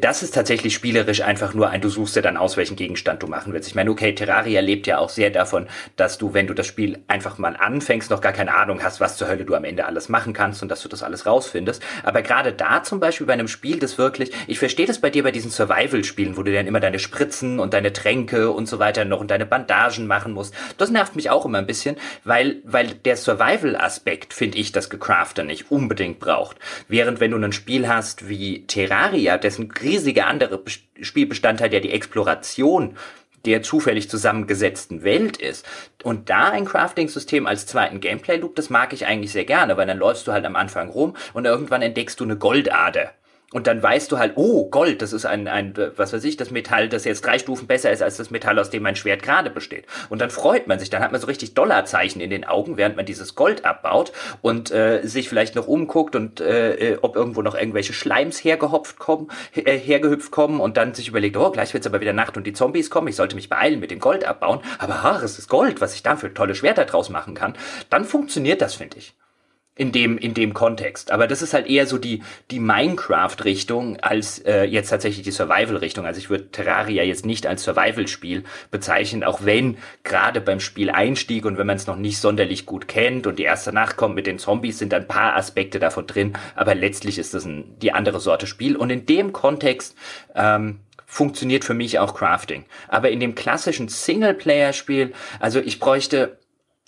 das 0.01 0.23
ist 0.23 0.35
tatsächlich 0.35 0.73
spielerisch 0.73 1.21
einfach 1.21 1.53
nur 1.53 1.69
ein, 1.69 1.83
du 1.83 1.91
suchst 1.91 2.17
dir 2.17 2.23
dann 2.23 2.39
aus, 2.39 2.57
welchen 2.57 2.75
Gegenstand 2.75 3.23
du 3.23 3.27
machen 3.27 3.53
willst. 3.53 3.69
Ich 3.69 3.75
meine, 3.75 3.91
okay, 3.91 4.15
Terraria 4.15 4.63
lebt 4.63 4.87
ja 4.87 4.97
auch 4.97 5.11
sehr 5.11 5.29
davon, 5.29 5.67
dass 5.97 6.17
du, 6.17 6.33
wenn 6.33 6.47
du 6.47 6.55
das 6.55 6.67
Spiel 6.67 7.01
einfach 7.07 7.37
mal 7.37 7.55
anfängst, 7.55 8.11
noch 8.11 8.23
gar 8.23 8.33
keine 8.33 8.55
Ahnung 8.55 8.83
hast, 8.83 8.99
was 8.99 9.19
zur 9.19 9.29
Hölle 9.29 9.45
du 9.45 9.55
am 9.55 9.65
Ende 9.65 9.85
alles 9.85 10.09
machen 10.09 10.33
kannst 10.33 10.63
und 10.63 10.71
dass 10.71 10.81
du 10.81 10.89
das 10.89 11.03
alles 11.03 11.27
rausfindest. 11.27 11.83
Aber 12.03 12.23
gerade 12.23 12.55
da 12.55 12.83
zum 12.83 12.99
Beispiel 12.99 13.27
bei 13.27 13.35
einem 13.35 13.49
Spiel, 13.49 13.79
das 13.79 13.99
wirklich, 13.99 14.33
ich 14.47 14.59
verstehe 14.59 14.87
das 14.87 15.03
bei 15.03 15.11
dir 15.11 15.23
bei 15.23 15.33
diesen 15.33 15.51
Survival-Spielen, 15.51 16.39
wo 16.39 16.43
du 16.43 16.55
dann 16.55 16.67
immer 16.67 16.81
deine 16.81 16.99
Spritzen 16.99 17.61
und 17.61 17.75
deine 17.75 17.93
Tränke 17.93 18.51
und 18.51 18.67
so 18.67 18.79
weiter 18.79 19.05
noch 19.05 19.21
und 19.21 19.31
deine 19.31 19.45
Bandagen 19.45 20.07
machen 20.07 20.33
musst. 20.33 20.55
Das 20.79 20.91
nervt 20.91 21.15
mich 21.15 21.29
auch 21.29 21.45
immer 21.45 21.59
ein 21.59 21.67
bisschen, 21.67 21.97
weil, 22.25 22.63
weil 22.65 22.87
der 23.05 23.19
Survival-Aspekt, 23.19 24.33
finde 24.33 24.57
ich, 24.57 24.73
das 24.73 24.89
Gecrafter 24.89 25.45
nicht 25.45 25.71
unbedingt 25.71 26.21
braucht. 26.21 26.57
Während 26.89 27.21
wenn 27.21 27.33
du 27.33 27.37
ein 27.37 27.53
Spiel 27.53 27.87
hast 27.87 28.31
wie 28.31 28.67
Terraria, 28.67 29.26
dessen 29.37 29.71
riesige 29.83 30.27
andere 30.27 30.63
Spielbestandteil 31.01 31.73
ja 31.73 31.81
die 31.81 31.93
Exploration 31.93 32.97
der 33.47 33.63
zufällig 33.63 34.11
zusammengesetzten 34.11 35.05
Welt 35.05 35.37
ist. 35.37 35.65
Und 36.03 36.29
da 36.31 36.51
ein 36.51 36.65
Crafting-System 36.65 37.47
als 37.47 37.67
zweiten 37.67 38.01
Gameplay-Loop, 38.01 38.57
das 38.57 38.71
mag 38.71 38.93
ich 38.93 39.07
eigentlich 39.07 39.33
sehr 39.33 39.45
gerne, 39.45 39.77
weil 39.77 39.87
dann 39.87 39.99
läufst 39.99 40.27
du 40.27 40.33
halt 40.33 40.45
am 40.45 40.57
Anfang 40.57 40.91
rum 40.91 41.17
und 41.33 41.45
irgendwann 41.45 41.83
entdeckst 41.83 42.19
du 42.21 42.25
eine 42.25 42.37
Goldader. 42.37 43.13
Und 43.53 43.69
dann 43.69 43.81
weißt 43.81 44.11
du 44.11 44.19
halt, 44.19 44.33
oh, 44.35 44.69
Gold, 44.71 45.03
das 45.03 45.13
ist 45.13 45.25
ein, 45.25 45.47
ein, 45.47 45.73
was 45.95 46.13
weiß 46.13 46.25
ich, 46.25 46.37
das 46.37 46.51
Metall, 46.51 46.89
das 46.89 47.05
jetzt 47.05 47.25
drei 47.25 47.39
Stufen 47.39 47.69
besser 47.69 47.93
ist 47.93 48.03
als 48.03 48.17
das 48.17 48.31
Metall, 48.31 48.59
aus 48.59 48.71
dem 48.71 48.83
mein 48.83 48.97
Schwert 48.97 49.23
gerade 49.23 49.51
besteht. 49.51 49.87
Und 50.09 50.21
dann 50.21 50.31
freut 50.31 50.67
man 50.67 50.81
sich, 50.81 50.91
dann 50.91 51.01
hat 51.01 51.13
man 51.13 51.21
so 51.21 51.29
richtig 51.29 51.55
Dollarzeichen 51.55 52.21
in 52.21 52.29
den 52.29 52.45
Augen, 52.45 52.77
während 52.77 52.97
man 52.97 53.07
dieses 53.07 53.37
Gold 53.37 53.65
abbaut 53.65 54.13
und 54.43 54.73
äh, 54.73 55.01
sich 55.07 55.29
vielleicht 55.29 55.55
noch 55.55 55.69
umguckt 55.69 56.17
und 56.17 56.41
äh, 56.41 56.75
äh 56.75 56.99
ob 57.03 57.15
irgendwo 57.15 57.41
noch 57.43 57.55
irgendwelche 57.55 57.93
Schleims 57.93 58.43
hergehopft 58.43 58.99
kommen, 58.99 59.29
äh, 59.55 59.79
hergehüpft 59.79 60.33
kommen 60.33 60.59
und 60.59 60.77
dann 60.77 60.95
sich 60.95 61.07
überlegt, 61.07 61.37
oh, 61.37 61.51
gleich 61.51 61.73
wird's 61.73 61.87
aber 61.87 62.01
wieder 62.01 62.13
Nacht 62.13 62.37
und 62.37 62.49
die 62.49 62.53
Zombies 62.53 62.91
kommen, 62.91 63.07
ich 63.07 63.17
sollte 63.17 63.37
mich 63.37 63.49
beeilen 63.49 63.79
mit 63.79 63.93
dem 63.93 64.01
Gold 64.01 64.25
abbauen. 64.25 64.59
Aber 64.79 65.01
ach, 65.05 65.23
es 65.23 65.39
ist 65.39 65.49
Gold, 65.49 65.81
was 65.81 65.95
ich 65.95 66.03
da 66.03 66.17
für 66.17 66.35
tolle 66.35 66.57
Schwerter 66.57 66.85
draus 66.85 67.11
machen 67.11 67.35
kann. 67.35 67.55
Dann 67.91 68.05
funktioniert 68.05 68.61
das, 68.61 68.75
finde 68.75 68.99
ich 68.99 69.15
in 69.77 69.93
dem 69.93 70.17
in 70.17 70.35
dem 70.35 70.55
Kontext. 70.55 71.13
Aber 71.13 71.27
das 71.27 71.43
ist 71.43 71.53
halt 71.55 71.69
eher 71.69 71.87
so 71.87 71.99
die 71.99 72.23
die 72.51 72.61
Minecraft-Richtung 72.61 73.99
als 74.01 74.39
äh, 74.41 74.65
jetzt 74.65 74.89
tatsächlich 74.89 75.23
die 75.23 75.31
Survival-Richtung. 75.31 76.07
Also 76.07 76.19
ich 76.19 76.31
würde 76.31 76.51
Terraria 76.51 77.05
jetzt 77.05 77.27
nicht 77.27 77.47
als 77.47 77.63
Survival-Spiel 77.63 78.45
bezeichnen, 78.71 79.23
auch 79.23 79.45
wenn 79.45 79.77
gerade 80.03 80.41
beim 80.41 80.61
Spieleinstieg 80.61 81.45
und 81.45 81.59
wenn 81.59 81.67
man 81.67 81.77
es 81.77 81.87
noch 81.87 81.97
nicht 81.97 82.19
sonderlich 82.19 82.65
gut 82.65 82.89
kennt 82.89 83.27
und 83.27 83.39
die 83.39 83.45
erste 83.45 83.73
Nacht 83.73 83.99
kommt 83.99 84.15
mit 84.15 84.27
den 84.27 84.39
Zombies, 84.39 84.79
sind 84.79 84.95
ein 84.95 85.07
paar 85.07 85.37
Aspekte 85.37 85.79
davon 85.79 86.07
drin. 86.07 86.33
Aber 86.55 86.75
letztlich 86.75 87.19
ist 87.19 87.35
das 87.35 87.45
ein, 87.45 87.79
die 87.83 87.93
andere 87.93 88.21
Sorte 88.21 88.47
Spiel. 88.47 88.77
Und 88.77 88.89
in 88.89 89.05
dem 89.05 89.35
Kontext 89.35 89.95
ähm, 90.35 90.81
funktioniert 91.05 91.65
für 91.65 91.75
mich 91.75 91.99
auch 91.99 92.15
Crafting. 92.15 92.65
Aber 92.89 93.11
in 93.11 93.21
dem 93.21 93.35
klassischen 93.35 93.89
Singleplayer-Spiel, 93.89 95.13
also 95.39 95.61
ich 95.61 95.79
bräuchte 95.79 96.39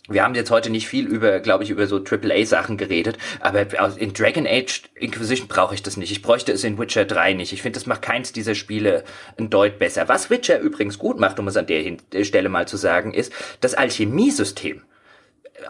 wir 0.09 0.25
haben 0.25 0.35
jetzt 0.35 0.51
heute 0.51 0.71
nicht 0.71 0.89
viel 0.89 1.07
über, 1.07 1.41
glaube 1.41 1.65
ich, 1.65 1.71
über 1.71 1.87
so 1.87 2.03
AAA-Sachen 2.03 2.77
geredet, 2.77 3.19
aber 3.41 3.67
in 3.99 4.15
Dragon 4.15 4.47
Age 4.47 4.83
Inquisition 4.95 5.49
brauche 5.49 5.75
ich 5.75 5.83
das 5.83 5.97
nicht. 5.97 6.11
Ich 6.11 6.23
bräuchte 6.23 6.53
es 6.53 6.65
in 6.65 6.79
Witcher 6.79 7.05
3 7.05 7.35
nicht. 7.35 7.53
Ich 7.53 7.63
finde, 7.63 7.79
das 7.79 7.87
macht 7.87 8.03
keins 8.03 8.33
dieser 8.33 8.55
Spiele 8.55 9.05
ein 9.39 9.51
Deut 9.51 9.79
besser. 9.79 10.09
Was 10.09 10.31
Witcher 10.31 10.61
übrigens 10.61 10.99
gut 10.99 11.21
macht, 11.21 11.39
um 11.39 11.49
es 11.49 11.57
an 11.57 11.67
der 11.67 12.25
Stelle 12.25 12.49
mal 12.49 12.67
zu 12.67 12.77
sagen, 12.77 13.13
ist 13.13 13.33
das 13.61 13.75
Alchemiesystem 13.75 14.83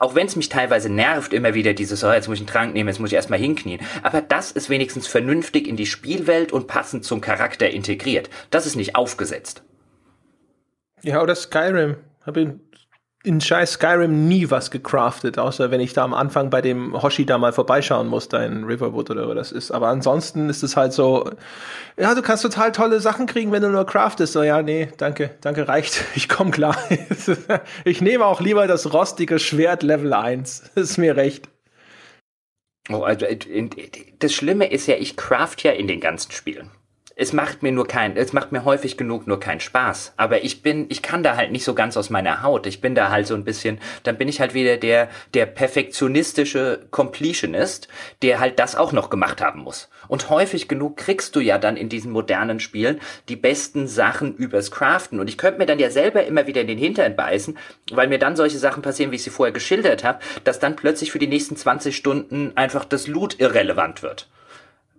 auch 0.00 0.14
wenn 0.14 0.26
es 0.26 0.36
mich 0.36 0.48
teilweise 0.48 0.90
nervt, 0.90 1.32
immer 1.32 1.54
wieder 1.54 1.74
dieses, 1.74 2.04
oh, 2.04 2.12
jetzt 2.12 2.28
muss 2.28 2.36
ich 2.36 2.42
einen 2.42 2.48
Trank 2.48 2.74
nehmen, 2.74 2.88
jetzt 2.88 2.98
muss 2.98 3.10
ich 3.10 3.16
erstmal 3.16 3.38
hinknien. 3.38 3.80
Aber 4.02 4.20
das 4.20 4.52
ist 4.52 4.68
wenigstens 4.68 5.06
vernünftig 5.06 5.66
in 5.66 5.76
die 5.76 5.86
Spielwelt 5.86 6.52
und 6.52 6.66
passend 6.66 7.04
zum 7.04 7.20
Charakter 7.20 7.70
integriert. 7.70 8.28
Das 8.50 8.66
ist 8.66 8.76
nicht 8.76 8.96
aufgesetzt. 8.96 9.62
Ja, 11.02 11.22
oder 11.22 11.34
Skyrim. 11.34 11.96
Hab 12.24 12.36
ihn 12.36 12.60
in 13.24 13.40
scheiß 13.40 13.72
Skyrim 13.72 14.28
nie 14.28 14.48
was 14.50 14.70
gecraftet, 14.70 15.38
außer 15.38 15.72
wenn 15.72 15.80
ich 15.80 15.92
da 15.92 16.04
am 16.04 16.14
Anfang 16.14 16.50
bei 16.50 16.62
dem 16.62 17.00
Hoshi 17.02 17.26
da 17.26 17.36
mal 17.36 17.52
vorbeischauen 17.52 18.06
muss, 18.06 18.28
da 18.28 18.44
in 18.44 18.64
Riverwood 18.64 19.10
oder 19.10 19.28
wo 19.28 19.34
das 19.34 19.50
ist. 19.50 19.72
Aber 19.72 19.88
ansonsten 19.88 20.48
ist 20.48 20.62
es 20.62 20.76
halt 20.76 20.92
so, 20.92 21.28
ja, 21.96 22.14
du 22.14 22.22
kannst 22.22 22.44
total 22.44 22.70
tolle 22.70 23.00
Sachen 23.00 23.26
kriegen, 23.26 23.50
wenn 23.50 23.62
du 23.62 23.70
nur 23.70 23.86
craftest. 23.86 24.34
So, 24.34 24.44
ja, 24.44 24.62
nee, 24.62 24.88
danke, 24.98 25.30
danke, 25.40 25.66
reicht. 25.66 26.04
Ich 26.14 26.28
komm 26.28 26.50
klar. 26.50 26.76
ich 27.84 28.00
nehme 28.00 28.24
auch 28.24 28.40
lieber 28.40 28.66
das 28.66 28.92
rostige 28.92 29.38
Schwert 29.38 29.82
Level 29.82 30.12
1. 30.12 30.70
ist 30.76 30.96
mir 30.96 31.16
recht. 31.16 31.48
Oh, 32.90 33.02
also, 33.02 33.26
das 34.18 34.32
Schlimme 34.32 34.70
ist 34.70 34.86
ja, 34.86 34.96
ich 34.96 35.16
craft 35.16 35.56
ja 35.62 35.72
in 35.72 35.88
den 35.88 36.00
ganzen 36.00 36.32
Spielen 36.32 36.70
es 37.20 37.32
macht 37.32 37.64
mir 37.64 37.72
nur 37.72 37.88
kein, 37.88 38.16
es 38.16 38.32
macht 38.32 38.52
mir 38.52 38.64
häufig 38.64 38.96
genug 38.96 39.26
nur 39.26 39.40
keinen 39.40 39.58
Spaß. 39.58 40.12
Aber 40.16 40.44
ich 40.44 40.62
bin, 40.62 40.86
ich 40.88 41.02
kann 41.02 41.24
da 41.24 41.34
halt 41.34 41.50
nicht 41.50 41.64
so 41.64 41.74
ganz 41.74 41.96
aus 41.96 42.10
meiner 42.10 42.44
Haut. 42.44 42.64
Ich 42.68 42.80
bin 42.80 42.94
da 42.94 43.10
halt 43.10 43.26
so 43.26 43.34
ein 43.34 43.42
bisschen, 43.42 43.80
dann 44.04 44.16
bin 44.16 44.28
ich 44.28 44.40
halt 44.40 44.54
wieder 44.54 44.76
der, 44.76 45.08
der 45.34 45.46
perfektionistische 45.46 46.86
Completionist, 46.92 47.88
der 48.22 48.38
halt 48.38 48.60
das 48.60 48.76
auch 48.76 48.92
noch 48.92 49.10
gemacht 49.10 49.40
haben 49.40 49.62
muss. 49.62 49.90
Und 50.06 50.30
häufig 50.30 50.68
genug 50.68 50.96
kriegst 50.96 51.34
du 51.34 51.40
ja 51.40 51.58
dann 51.58 51.76
in 51.76 51.88
diesen 51.88 52.12
modernen 52.12 52.60
Spielen 52.60 53.00
die 53.28 53.34
besten 53.34 53.88
Sachen 53.88 54.36
übers 54.36 54.70
Craften. 54.70 55.18
Und 55.18 55.28
ich 55.28 55.38
könnte 55.38 55.58
mir 55.58 55.66
dann 55.66 55.80
ja 55.80 55.90
selber 55.90 56.24
immer 56.24 56.46
wieder 56.46 56.60
in 56.60 56.68
den 56.68 56.78
Hintern 56.78 57.16
beißen, 57.16 57.58
weil 57.90 58.06
mir 58.06 58.20
dann 58.20 58.36
solche 58.36 58.58
Sachen 58.58 58.84
passieren, 58.84 59.10
wie 59.10 59.16
ich 59.16 59.24
sie 59.24 59.30
vorher 59.30 59.52
geschildert 59.52 60.04
habe, 60.04 60.20
dass 60.44 60.60
dann 60.60 60.76
plötzlich 60.76 61.10
für 61.10 61.18
die 61.18 61.26
nächsten 61.26 61.56
20 61.56 61.96
Stunden 61.96 62.52
einfach 62.54 62.84
das 62.84 63.08
Loot 63.08 63.40
irrelevant 63.40 64.04
wird 64.04 64.28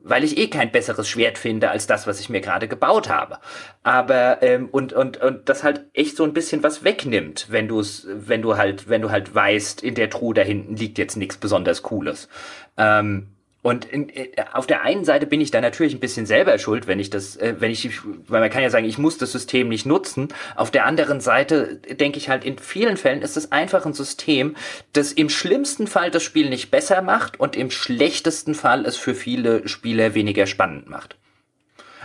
weil 0.04 0.24
ich 0.24 0.38
eh 0.38 0.48
kein 0.48 0.72
besseres 0.72 1.08
Schwert 1.08 1.38
finde 1.38 1.70
als 1.70 1.88
das, 1.88 2.08
was 2.08 2.20
ich 2.20 2.30
mir 2.30 2.42
gerade 2.42 2.68
gebaut 2.68 3.10
habe. 3.10 3.40
Aber 3.84 4.42
ähm, 4.42 4.70
und 4.72 4.94
und 4.94 5.18
und 5.18 5.50
das 5.50 5.64
halt 5.64 5.86
echt 5.94 6.16
so 6.16 6.24
ein 6.24 6.34
bisschen 6.34 6.64
was 6.64 6.84
wegnimmt, 6.84 7.48
wenn 7.50 7.68
du 7.68 7.80
es, 7.80 8.08
wenn 8.10 8.42
du 8.42 8.58
halt, 8.58 8.90
wenn 8.90 9.02
du 9.02 9.12
halt 9.12 9.34
weißt, 9.34 9.84
in 9.84 9.96
der 9.96 10.10
Truhe 10.10 10.34
da 10.34 10.42
hinten 10.42 10.76
liegt 10.76 10.98
jetzt 10.98 11.18
nichts 11.18 11.38
besonders 11.38 11.84
Cooles. 11.84 12.30
Ähm, 12.78 13.28
und 13.61 13.86
in, 13.86 14.07
in, 14.07 14.27
auf 14.53 14.68
der 14.68 14.84
einen 14.84 15.03
Seite 15.03 15.26
bin 15.26 15.41
ich 15.41 15.52
da 15.52 15.60
natürlich 15.60 15.94
ein 15.94 15.99
bisschen 15.99 16.26
selber 16.26 16.57
schuld, 16.60 16.88
wenn 16.88 16.99
ich 16.99 17.10
das, 17.10 17.36
äh, 17.36 17.56
wenn 17.60 17.72
ich, 17.72 17.90
weil 18.27 18.40
man 18.40 18.49
kann 18.49 18.64
ja 18.64 18.69
sagen, 18.69 18.86
ich 18.86 18.98
muss 18.98 19.18
das 19.18 19.34
System 19.34 19.68
nicht 19.68 19.86
nutzen. 19.86 20.30
Auf 20.56 20.72
der 20.72 20.86
anderen 20.86 21.19
Seite 21.19 21.76
denke 21.76 22.18
ich 22.19 22.30
halt, 22.30 22.45
in 22.45 22.57
vielen 22.57 22.95
Fällen 22.95 23.22
ist 23.22 23.36
es 23.36 23.52
einfach 23.52 23.86
ein 23.86 23.94
System, 23.94 24.56
das 24.94 25.11
im 25.11 25.30
schlimmsten 25.30 25.88
Fall 25.88 26.10
das 26.10 26.23
Spiel 26.23 26.49
nicht 26.49 26.72
besser 26.72 27.02
macht 27.02 27.40
und 27.40 27.57
im 27.57 27.69
schlechtesten 27.69 28.56
Fall 28.56 28.86
es 28.86 28.95
für 28.95 29.14
viele 29.14 29.68
Spieler 29.68 30.14
weniger 30.14 30.45
spannend 30.45 30.90
macht. 30.90 31.18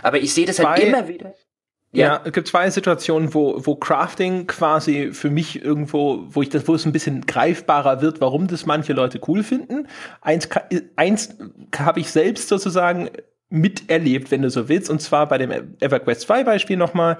Aber 0.01 0.17
ich 0.17 0.33
sehe 0.33 0.45
das 0.45 0.59
halt 0.59 0.75
Bei 0.75 0.81
immer 0.81 1.07
wieder. 1.07 1.33
Ja. 1.95 2.21
es 2.23 2.31
gibt 2.31 2.47
zwei 2.47 2.69
Situationen, 2.69 3.33
wo, 3.33 3.65
wo 3.65 3.75
Crafting 3.75 4.47
quasi 4.47 5.11
für 5.13 5.29
mich 5.29 5.63
irgendwo, 5.63 6.25
wo 6.29 6.41
ich 6.41 6.49
das, 6.49 6.67
wo 6.67 6.75
es 6.75 6.85
ein 6.85 6.91
bisschen 6.91 7.25
greifbarer 7.25 8.01
wird, 8.01 8.21
warum 8.21 8.47
das 8.47 8.65
manche 8.65 8.93
Leute 8.93 9.19
cool 9.27 9.43
finden. 9.43 9.87
Eins, 10.21 10.49
eins 10.95 11.37
habe 11.77 11.99
ich 11.99 12.11
selbst 12.11 12.49
sozusagen 12.49 13.09
miterlebt, 13.49 14.31
wenn 14.31 14.41
du 14.41 14.49
so 14.49 14.67
willst, 14.69 14.89
und 14.89 15.01
zwar 15.01 15.27
bei 15.27 15.37
dem 15.37 15.51
EverQuest 15.79 16.21
2 16.21 16.43
Beispiel 16.43 16.77
nochmal 16.77 17.17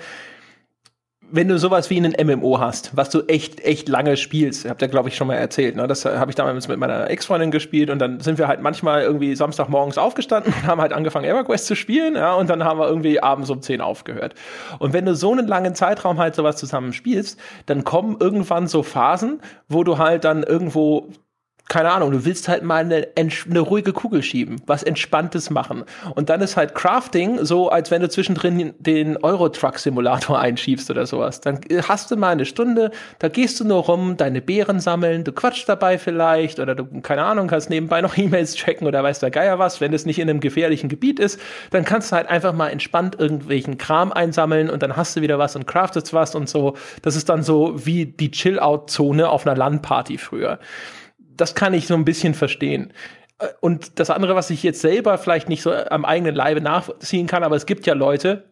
wenn 1.31 1.47
du 1.47 1.57
sowas 1.57 1.89
wie 1.89 1.97
einen 1.97 2.13
MMO 2.13 2.59
hast, 2.59 2.95
was 2.95 3.09
du 3.09 3.21
echt, 3.27 3.61
echt 3.61 3.89
lange 3.89 4.17
spielst, 4.17 4.67
habt 4.69 4.81
ihr, 4.81 4.87
glaube 4.87 5.09
ich, 5.09 5.15
schon 5.15 5.27
mal 5.27 5.35
erzählt, 5.35 5.75
ne? 5.75 5.87
das 5.87 6.05
habe 6.05 6.31
ich 6.31 6.35
damals 6.35 6.67
mit 6.67 6.77
meiner 6.77 7.09
Ex-Freundin 7.09 7.51
gespielt 7.51 7.89
und 7.89 7.99
dann 7.99 8.19
sind 8.19 8.37
wir 8.37 8.47
halt 8.47 8.61
manchmal 8.61 9.01
irgendwie 9.01 9.35
Samstagmorgens 9.35 9.97
aufgestanden 9.97 10.53
und 10.53 10.67
haben 10.67 10.81
halt 10.81 10.93
angefangen, 10.93 11.25
EverQuest 11.25 11.65
zu 11.65 11.75
spielen, 11.75 12.15
ja, 12.15 12.33
und 12.33 12.49
dann 12.49 12.63
haben 12.63 12.79
wir 12.79 12.87
irgendwie 12.87 13.21
abends 13.21 13.49
um 13.49 13.61
10 13.61 13.81
aufgehört. 13.81 14.35
Und 14.79 14.93
wenn 14.93 15.05
du 15.05 15.15
so 15.15 15.31
einen 15.31 15.47
langen 15.47 15.75
Zeitraum 15.75 16.19
halt 16.19 16.35
sowas 16.35 16.57
zusammen 16.57 16.93
spielst, 16.93 17.39
dann 17.65 17.83
kommen 17.83 18.17
irgendwann 18.19 18.67
so 18.67 18.83
Phasen, 18.83 19.39
wo 19.67 19.83
du 19.83 19.97
halt 19.97 20.23
dann 20.23 20.43
irgendwo 20.43 21.09
keine 21.67 21.91
Ahnung, 21.91 22.11
du 22.11 22.25
willst 22.25 22.47
halt 22.47 22.63
mal 22.63 22.83
eine, 22.83 23.07
eine 23.15 23.59
ruhige 23.59 23.91
Kugel 23.91 24.21
schieben, 24.21 24.61
was 24.67 24.83
Entspanntes 24.83 25.49
machen. 25.49 25.83
Und 26.13 26.29
dann 26.29 26.41
ist 26.41 26.57
halt 26.57 26.75
Crafting 26.75 27.43
so, 27.43 27.69
als 27.69 27.89
wenn 27.89 28.03
du 28.03 28.09
zwischendrin 28.09 28.73
den 28.77 29.17
Euro-Truck-Simulator 29.17 30.37
einschiebst 30.45 30.91
oder 30.91 31.07
sowas. 31.07 31.41
Dann 31.41 31.59
hast 31.87 32.11
du 32.11 32.17
mal 32.17 32.29
eine 32.29 32.45
Stunde, 32.45 32.91
da 33.17 33.29
gehst 33.29 33.59
du 33.59 33.65
nur 33.65 33.79
rum, 33.79 34.15
deine 34.15 34.41
Beeren 34.41 34.79
sammeln, 34.79 35.23
du 35.23 35.31
quatschst 35.31 35.67
dabei 35.67 35.97
vielleicht 35.97 36.59
oder 36.59 36.75
du, 36.75 36.85
keine 37.01 37.23
Ahnung, 37.23 37.47
kannst 37.47 37.71
nebenbei 37.71 38.01
noch 38.01 38.15
E-Mails 38.17 38.55
checken 38.55 38.85
oder 38.85 39.01
weiß 39.03 39.19
der 39.19 39.31
Geier 39.31 39.57
was. 39.57 39.81
Wenn 39.81 39.93
es 39.93 40.05
nicht 40.05 40.19
in 40.19 40.29
einem 40.29 40.41
gefährlichen 40.41 40.87
Gebiet 40.87 41.19
ist, 41.19 41.39
dann 41.71 41.83
kannst 41.83 42.11
du 42.11 42.15
halt 42.15 42.29
einfach 42.29 42.53
mal 42.53 42.69
entspannt 42.69 43.19
irgendwelchen 43.19 43.79
Kram 43.79 44.11
einsammeln 44.11 44.69
und 44.69 44.83
dann 44.83 44.95
hast 44.95 45.15
du 45.15 45.21
wieder 45.21 45.39
was 45.39 45.55
und 45.55 45.65
craftest 45.65 46.13
was 46.13 46.35
und 46.35 46.47
so. 46.47 46.75
Das 47.01 47.15
ist 47.15 47.27
dann 47.27 47.41
so 47.41 47.85
wie 47.85 48.05
die 48.05 48.29
Chill-Out-Zone 48.29 49.27
auf 49.27 49.47
einer 49.47 49.57
LAN-Party 49.57 50.19
früher 50.19 50.59
das 51.37 51.55
kann 51.55 51.73
ich 51.73 51.87
so 51.87 51.93
ein 51.95 52.05
bisschen 52.05 52.33
verstehen. 52.33 52.93
Äh, 53.39 53.47
und 53.61 53.99
das 53.99 54.09
andere, 54.09 54.35
was 54.35 54.49
ich 54.49 54.63
jetzt 54.63 54.81
selber 54.81 55.17
vielleicht 55.17 55.49
nicht 55.49 55.61
so 55.61 55.71
am 55.73 56.05
eigenen 56.05 56.35
Leibe 56.35 56.61
nachziehen 56.61 57.27
kann, 57.27 57.43
aber 57.43 57.55
es 57.55 57.65
gibt 57.65 57.85
ja 57.85 57.93
Leute, 57.93 58.45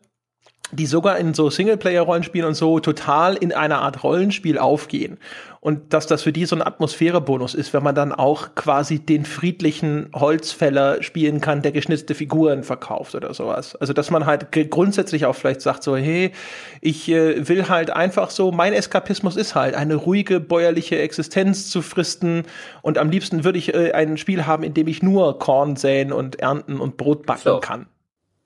die 0.73 0.85
sogar 0.85 1.17
in 1.17 1.33
so 1.33 1.49
Singleplayer-Rollenspielen 1.49 2.47
und 2.47 2.55
so 2.55 2.79
total 2.79 3.35
in 3.35 3.53
einer 3.53 3.81
Art 3.81 4.03
Rollenspiel 4.03 4.57
aufgehen. 4.57 5.17
Und 5.63 5.93
dass 5.93 6.07
das 6.07 6.23
für 6.23 6.33
die 6.33 6.45
so 6.45 6.57
ein 6.57 6.61
Atmosphärebonus 6.61 7.53
ist, 7.53 7.73
wenn 7.73 7.83
man 7.83 7.95
dann 7.95 8.11
auch 8.11 8.53
quasi 8.53 8.99
den 8.99 9.23
friedlichen 9.23 10.09
Holzfäller 10.13 11.01
spielen 11.01 11.39
kann, 11.39 11.61
der 11.61 11.71
geschnitzte 11.71 12.15
Figuren 12.15 12.63
verkauft 12.63 13.15
oder 13.15 13.33
sowas. 13.33 13.73
Also 13.77 13.93
dass 13.93 14.11
man 14.11 14.25
halt 14.25 14.51
grundsätzlich 14.69 15.25
auch 15.25 15.37
vielleicht 15.37 15.61
sagt 15.61 15.83
so, 15.83 15.95
hey, 15.95 16.33
ich 16.81 17.07
äh, 17.07 17.47
will 17.47 17.69
halt 17.69 17.91
einfach 17.91 18.29
so, 18.29 18.51
mein 18.51 18.73
Eskapismus 18.73 19.37
ist 19.37 19.55
halt 19.55 19.75
eine 19.75 19.95
ruhige 19.95 20.41
bäuerliche 20.41 20.99
Existenz 20.99 21.69
zu 21.69 21.81
fristen 21.81 22.43
und 22.81 22.97
am 22.97 23.09
liebsten 23.09 23.45
würde 23.45 23.57
ich 23.57 23.73
äh, 23.73 23.93
ein 23.93 24.17
Spiel 24.17 24.45
haben, 24.45 24.63
in 24.63 24.73
dem 24.73 24.87
ich 24.87 25.01
nur 25.01 25.39
Korn 25.39 25.77
säen 25.77 26.11
und 26.11 26.41
ernten 26.41 26.81
und 26.81 26.97
Brot 26.97 27.25
backen 27.25 27.41
so. 27.41 27.59
kann. 27.61 27.85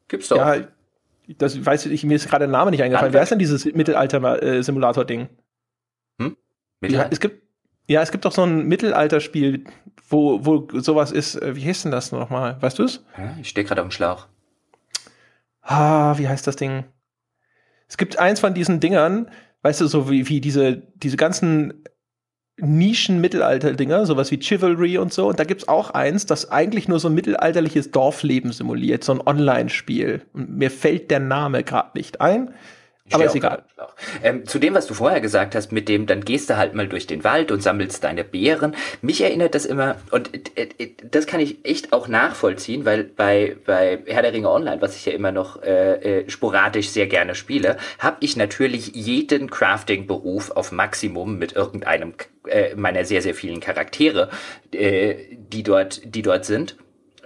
Gibt's 0.08 0.28
doch. 0.28 0.38
Ja, 0.38 0.58
das 1.28 1.66
weiß 1.66 1.88
ich, 1.88 2.04
mir 2.04 2.16
ist 2.16 2.30
gerade 2.30 2.46
der 2.46 2.52
Name 2.52 2.72
nicht 2.72 2.82
eingefallen. 2.82 3.14
Wer 3.14 3.24
ist 3.24 3.30
denn 3.30 3.40
dieses 3.40 3.66
Mittelalter-Simulator-Ding? 3.66 5.30
Hm? 6.20 6.38
Mittelalter? 6.80 7.10
Ja, 7.10 7.12
es 7.12 7.20
gibt, 7.20 7.44
ja, 7.88 8.02
es 8.02 8.12
gibt 8.12 8.26
doch 8.26 8.32
so 8.32 8.44
ein 8.44 8.68
Mittelalterspiel, 8.68 9.66
wo, 10.08 10.46
wo 10.46 10.68
sowas 10.80 11.12
ist. 11.12 11.36
Äh, 11.36 11.56
wie 11.56 11.66
heißt 11.66 11.86
denn 11.86 11.92
das 11.92 12.12
nochmal? 12.12 12.62
Weißt 12.62 12.80
du 12.80 12.84
es? 12.84 13.04
Ich 13.42 13.50
stehe 13.50 13.66
gerade 13.66 13.82
auf 13.82 13.88
dem 13.88 13.92
Schlauch. 13.92 14.28
Ah, 15.62 16.18
wie 16.18 16.28
heißt 16.28 16.48
das 16.48 16.56
Ding? 16.56 16.86
Es 17.90 17.98
gibt 17.98 18.20
eins 18.20 18.40
von 18.40 18.54
diesen 18.54 18.80
Dingern, 18.80 19.30
weißt 19.62 19.82
du, 19.82 19.88
so 19.88 20.10
wie, 20.10 20.28
wie 20.28 20.42
diese, 20.42 20.78
diese 20.96 21.18
ganzen 21.18 21.84
Nischen-Mittelalter-Dinger, 22.60 24.06
sowas 24.06 24.32
wie 24.32 24.40
Chivalry 24.40 24.98
und 24.98 25.14
so. 25.14 25.28
Und 25.28 25.40
da 25.40 25.44
gibt's 25.44 25.68
auch 25.68 25.92
eins, 25.92 26.26
das 26.26 26.52
eigentlich 26.52 26.88
nur 26.88 27.00
so 27.00 27.08
ein 27.08 27.14
mittelalterliches 27.14 27.92
Dorfleben 27.92 28.52
simuliert, 28.52 29.04
so 29.04 29.14
ein 29.14 29.22
Online-Spiel. 29.26 30.24
Und 30.34 30.58
mir 30.58 30.72
fällt 30.72 31.12
der 31.12 31.20
Name 31.20 31.64
gerade 31.64 31.92
nicht 31.94 32.20
ein. 32.20 32.54
Aber 33.12 33.26
ist 33.26 33.36
egal. 33.36 33.64
Ähm, 34.22 34.46
zu 34.46 34.60
dem, 34.60 34.74
was 34.74 34.88
du 34.88 34.94
vorher 34.94 35.22
gesagt 35.22 35.56
hast, 35.56 35.72
mit 35.72 35.88
dem, 35.88 36.08
dann 36.08 36.26
gehst 36.26 36.50
du 36.50 36.58
halt 36.58 36.74
mal 36.74 36.88
durch 36.88 37.08
den 37.08 37.24
Wald 37.24 37.52
und 37.52 37.64
sammelst 37.64 38.04
deine 38.04 38.24
Beeren. 38.24 38.76
Mich 39.02 39.22
erinnert 39.22 39.56
das 39.56 39.66
immer, 39.66 39.96
und 40.12 40.30
äh, 40.58 40.68
äh, 40.78 40.92
das 41.10 41.26
kann 41.26 41.40
ich 41.40 41.64
echt 41.66 41.94
auch 41.94 42.08
nachvollziehen, 42.08 42.86
weil 42.86 43.04
bei, 43.04 43.56
bei 43.66 44.00
Herr 44.06 44.22
der 44.22 44.34
Ringe 44.34 44.50
Online, 44.50 44.82
was 44.82 44.96
ich 44.96 45.06
ja 45.06 45.14
immer 45.14 45.32
noch 45.32 45.62
äh, 45.64 46.22
äh 46.22 46.30
sporadisch 46.30 46.90
sehr 46.90 47.08
gerne 47.08 47.36
spiele, 47.36 47.78
habe 48.00 48.18
ich 48.20 48.36
natürlich 48.36 48.94
jeden 48.94 49.50
Crafting-Beruf 49.50 50.52
auf 50.52 50.72
Maximum 50.72 51.38
mit 51.38 51.54
irgendeinem 51.54 52.14
äh, 52.48 52.76
meiner 52.76 53.06
sehr, 53.06 53.22
sehr 53.22 53.36
vielen 53.36 53.60
Charaktere, 53.60 54.30
äh, 54.72 55.16
die, 55.38 55.64
dort, 55.64 56.02
die 56.04 56.22
dort 56.22 56.46
sind 56.46 56.76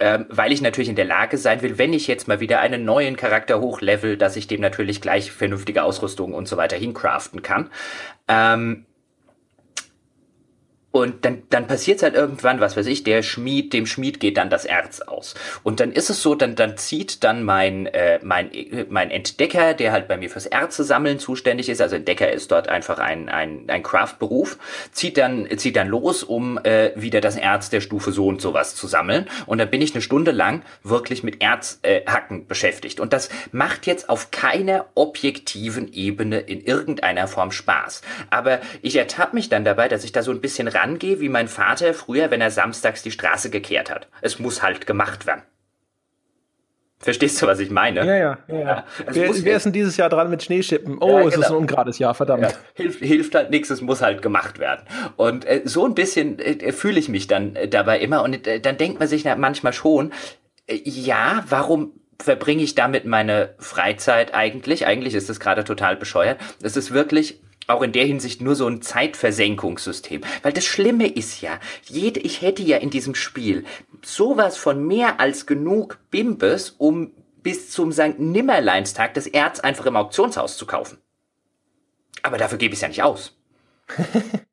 ähm, 0.01 0.25
weil 0.29 0.51
ich 0.51 0.63
natürlich 0.63 0.89
in 0.89 0.95
der 0.95 1.05
Lage 1.05 1.37
sein 1.37 1.61
will, 1.61 1.77
wenn 1.77 1.93
ich 1.93 2.07
jetzt 2.07 2.27
mal 2.27 2.39
wieder 2.39 2.59
einen 2.59 2.83
neuen 2.83 3.15
Charakter 3.15 3.61
hochlevel, 3.61 4.17
dass 4.17 4.35
ich 4.35 4.47
dem 4.47 4.59
natürlich 4.59 4.99
gleich 4.99 5.31
vernünftige 5.31 5.83
Ausrüstung 5.83 6.33
und 6.33 6.47
so 6.47 6.57
weiter 6.57 6.75
hincraften 6.75 7.43
kann. 7.43 7.69
Ähm, 8.27 8.87
und 10.91 11.23
dann, 11.23 11.43
dann 11.49 11.67
passiert 11.67 12.03
halt 12.03 12.15
irgendwann, 12.15 12.59
was 12.59 12.75
weiß 12.75 12.85
ich, 12.87 13.03
der 13.03 13.23
Schmied, 13.23 13.71
dem 13.71 13.85
Schmied 13.85 14.19
geht 14.19 14.37
dann 14.37 14.49
das 14.49 14.65
Erz 14.65 15.01
aus. 15.01 15.35
Und 15.63 15.79
dann 15.79 15.91
ist 15.93 16.09
es 16.09 16.21
so, 16.21 16.35
dann, 16.35 16.55
dann 16.55 16.77
zieht 16.77 17.23
dann 17.23 17.43
mein, 17.43 17.85
äh, 17.87 18.19
mein, 18.23 18.51
mein 18.89 19.09
Entdecker, 19.09 19.73
der 19.73 19.93
halt 19.93 20.09
bei 20.09 20.17
mir 20.17 20.29
fürs 20.29 20.45
Erze 20.45 20.83
sammeln 20.83 21.17
zuständig 21.19 21.69
ist, 21.69 21.81
also 21.81 21.95
Entdecker 21.95 22.31
ist 22.31 22.51
dort 22.51 22.67
einfach 22.67 22.99
ein, 22.99 23.29
ein, 23.29 23.65
ein 23.67 23.83
Craft-Beruf, 23.83 24.57
zieht 24.91 25.17
dann, 25.17 25.47
zieht 25.57 25.77
dann 25.77 25.87
los, 25.87 26.23
um 26.23 26.59
äh, 26.63 26.91
wieder 26.95 27.21
das 27.21 27.37
Erz 27.37 27.69
der 27.69 27.79
Stufe 27.81 28.11
so 28.11 28.27
und 28.27 28.41
sowas 28.41 28.75
zu 28.75 28.87
sammeln. 28.87 29.29
Und 29.45 29.59
dann 29.59 29.69
bin 29.69 29.81
ich 29.81 29.93
eine 29.93 30.01
Stunde 30.01 30.31
lang 30.31 30.63
wirklich 30.83 31.23
mit 31.23 31.41
Erzhacken 31.41 32.41
äh, 32.41 32.45
beschäftigt. 32.45 32.99
Und 32.99 33.13
das 33.13 33.29
macht 33.53 33.87
jetzt 33.87 34.09
auf 34.09 34.31
keiner 34.31 34.87
objektiven 34.95 35.93
Ebene 35.93 36.39
in 36.39 36.61
irgendeiner 36.61 37.27
Form 37.27 37.51
Spaß. 37.51 38.01
Aber 38.29 38.59
ich 38.81 38.97
ertappe 38.97 39.35
mich 39.35 39.47
dann 39.47 39.63
dabei, 39.63 39.87
dass 39.87 40.03
ich 40.03 40.11
da 40.11 40.21
so 40.21 40.31
ein 40.31 40.41
bisschen 40.41 40.67
rangehe, 40.81 41.19
wie 41.19 41.29
mein 41.29 41.47
Vater 41.47 41.93
früher, 41.93 42.31
wenn 42.31 42.41
er 42.41 42.51
samstags 42.51 43.03
die 43.03 43.11
Straße 43.11 43.49
gekehrt 43.49 43.89
hat. 43.89 44.07
Es 44.21 44.39
muss 44.39 44.61
halt 44.61 44.87
gemacht 44.87 45.25
werden. 45.25 45.43
Verstehst 47.01 47.41
du, 47.41 47.47
was 47.47 47.59
ich 47.59 47.71
meine? 47.71 48.05
Ja, 48.05 48.15
ja. 48.15 48.37
ja, 48.47 48.59
ja. 48.59 48.85
Wer, 49.07 49.43
wer 49.43 49.55
ist 49.55 49.65
denn 49.65 49.73
dieses 49.73 49.97
Jahr 49.97 50.09
dran 50.09 50.29
mit 50.29 50.43
Schneeschippen? 50.43 50.99
Oh, 50.99 51.19
ja, 51.19 51.27
es 51.27 51.33
genau. 51.33 51.45
ist 51.45 51.51
ein 51.51 51.57
ungerades 51.57 51.97
Jahr, 51.97 52.13
verdammt. 52.13 52.43
Ja, 52.43 52.51
hilft, 52.75 52.99
hilft 52.99 53.33
halt 53.33 53.49
nichts, 53.49 53.71
es 53.71 53.81
muss 53.81 54.03
halt 54.03 54.21
gemacht 54.21 54.59
werden. 54.59 54.85
Und 55.15 55.45
äh, 55.45 55.61
so 55.65 55.85
ein 55.85 55.95
bisschen 55.95 56.37
äh, 56.37 56.71
fühle 56.71 56.99
ich 56.99 57.09
mich 57.09 57.25
dann 57.25 57.55
äh, 57.55 57.67
dabei 57.67 57.99
immer. 57.99 58.21
Und 58.21 58.45
äh, 58.45 58.59
dann 58.59 58.77
denkt 58.77 58.99
man 58.99 59.07
sich 59.07 59.25
manchmal 59.25 59.73
schon, 59.73 60.13
äh, 60.67 60.79
ja, 60.83 61.43
warum 61.49 61.93
verbringe 62.21 62.61
ich 62.61 62.75
damit 62.75 63.05
meine 63.05 63.55
Freizeit 63.57 64.35
eigentlich? 64.35 64.85
Eigentlich 64.85 65.15
ist 65.15 65.27
das 65.27 65.39
gerade 65.39 65.63
total 65.63 65.95
bescheuert. 65.95 66.39
Es 66.61 66.77
ist 66.77 66.93
wirklich 66.93 67.41
auch 67.73 67.81
in 67.81 67.91
der 67.91 68.05
Hinsicht 68.05 68.41
nur 68.41 68.55
so 68.55 68.67
ein 68.67 68.81
Zeitversenkungssystem. 68.81 70.21
Weil 70.43 70.53
das 70.53 70.65
Schlimme 70.65 71.07
ist 71.07 71.41
ja, 71.41 71.59
jede, 71.85 72.19
ich 72.19 72.41
hätte 72.41 72.63
ja 72.63 72.77
in 72.77 72.89
diesem 72.89 73.15
Spiel 73.15 73.65
sowas 74.03 74.57
von 74.57 74.85
mehr 74.85 75.19
als 75.19 75.45
genug 75.45 75.99
Bimbes, 76.09 76.75
um 76.77 77.11
bis 77.43 77.71
zum 77.71 77.91
St. 77.91 78.19
Nimmerleinstag 78.19 79.13
das 79.13 79.27
Erz 79.27 79.59
einfach 79.59 79.85
im 79.85 79.95
Auktionshaus 79.95 80.57
zu 80.57 80.65
kaufen. 80.65 80.97
Aber 82.21 82.37
dafür 82.37 82.57
gebe 82.57 82.73
ich 82.73 82.77
es 82.77 82.81
ja 82.81 82.87
nicht 82.87 83.03
aus. 83.03 83.37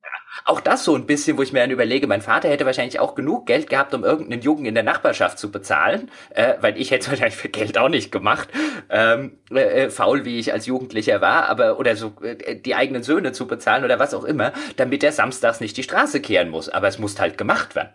auch 0.48 0.60
das 0.60 0.84
so 0.84 0.94
ein 0.94 1.06
bisschen, 1.06 1.36
wo 1.36 1.42
ich 1.42 1.52
mir 1.52 1.60
dann 1.60 1.70
überlege, 1.70 2.06
mein 2.06 2.22
Vater 2.22 2.48
hätte 2.48 2.64
wahrscheinlich 2.64 3.00
auch 3.00 3.14
genug 3.14 3.46
Geld 3.46 3.68
gehabt, 3.68 3.92
um 3.92 4.02
irgendeinen 4.02 4.40
Jungen 4.40 4.64
in 4.64 4.74
der 4.74 4.82
Nachbarschaft 4.82 5.38
zu 5.38 5.50
bezahlen, 5.50 6.10
äh, 6.30 6.54
weil 6.60 6.80
ich 6.80 6.90
hätte 6.90 7.02
es 7.02 7.08
wahrscheinlich 7.10 7.36
für 7.36 7.48
Geld 7.48 7.76
auch 7.76 7.90
nicht 7.90 8.10
gemacht, 8.10 8.48
ähm, 8.88 9.32
äh, 9.50 9.84
äh, 9.84 9.90
faul 9.90 10.24
wie 10.24 10.38
ich 10.38 10.52
als 10.52 10.66
Jugendlicher 10.66 11.20
war, 11.20 11.48
aber 11.48 11.78
oder 11.78 11.96
so 11.96 12.14
äh, 12.22 12.56
die 12.56 12.74
eigenen 12.74 13.02
Söhne 13.02 13.32
zu 13.32 13.46
bezahlen 13.46 13.84
oder 13.84 13.98
was 13.98 14.14
auch 14.14 14.24
immer, 14.24 14.52
damit 14.76 15.04
er 15.04 15.12
samstags 15.12 15.60
nicht 15.60 15.76
die 15.76 15.82
Straße 15.82 16.20
kehren 16.20 16.48
muss. 16.48 16.68
Aber 16.68 16.88
es 16.88 16.98
muss 16.98 17.20
halt 17.20 17.36
gemacht 17.36 17.74
werden. 17.74 17.90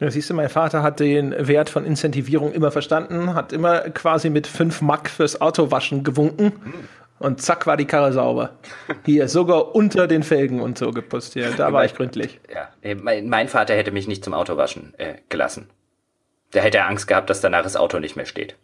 Ja, 0.00 0.10
siehst 0.10 0.28
du, 0.28 0.34
mein 0.34 0.50
Vater 0.50 0.82
hat 0.82 1.00
den 1.00 1.34
Wert 1.46 1.70
von 1.70 1.86
Incentivierung 1.86 2.52
immer 2.52 2.70
verstanden, 2.70 3.34
hat 3.34 3.52
immer 3.52 3.80
quasi 3.90 4.28
mit 4.28 4.46
5 4.46 4.82
Mack 4.82 5.08
fürs 5.08 5.40
Autowaschen 5.40 6.02
gewunken. 6.02 6.52
Und 7.18 7.40
zack 7.40 7.66
war 7.66 7.76
die 7.76 7.86
Karre 7.86 8.12
sauber. 8.12 8.58
Hier, 9.04 9.28
sogar 9.28 9.74
unter 9.74 10.06
den 10.06 10.22
Felgen 10.22 10.60
und 10.60 10.76
so 10.76 10.90
gepostiert. 10.90 11.58
Da 11.58 11.72
war 11.72 11.84
ich 11.84 11.94
gründlich. 11.94 12.40
Ja, 12.52 12.68
mein 13.04 13.48
Vater 13.48 13.74
hätte 13.74 13.92
mich 13.92 14.08
nicht 14.08 14.24
zum 14.24 14.34
Autowaschen 14.34 14.94
äh, 14.98 15.14
gelassen. 15.28 15.70
Da 16.50 16.60
hätte 16.60 16.78
er 16.78 16.88
Angst 16.88 17.06
gehabt, 17.06 17.30
dass 17.30 17.40
danach 17.40 17.62
das 17.62 17.76
Auto 17.76 17.98
nicht 17.98 18.16
mehr 18.16 18.26
steht. 18.26 18.56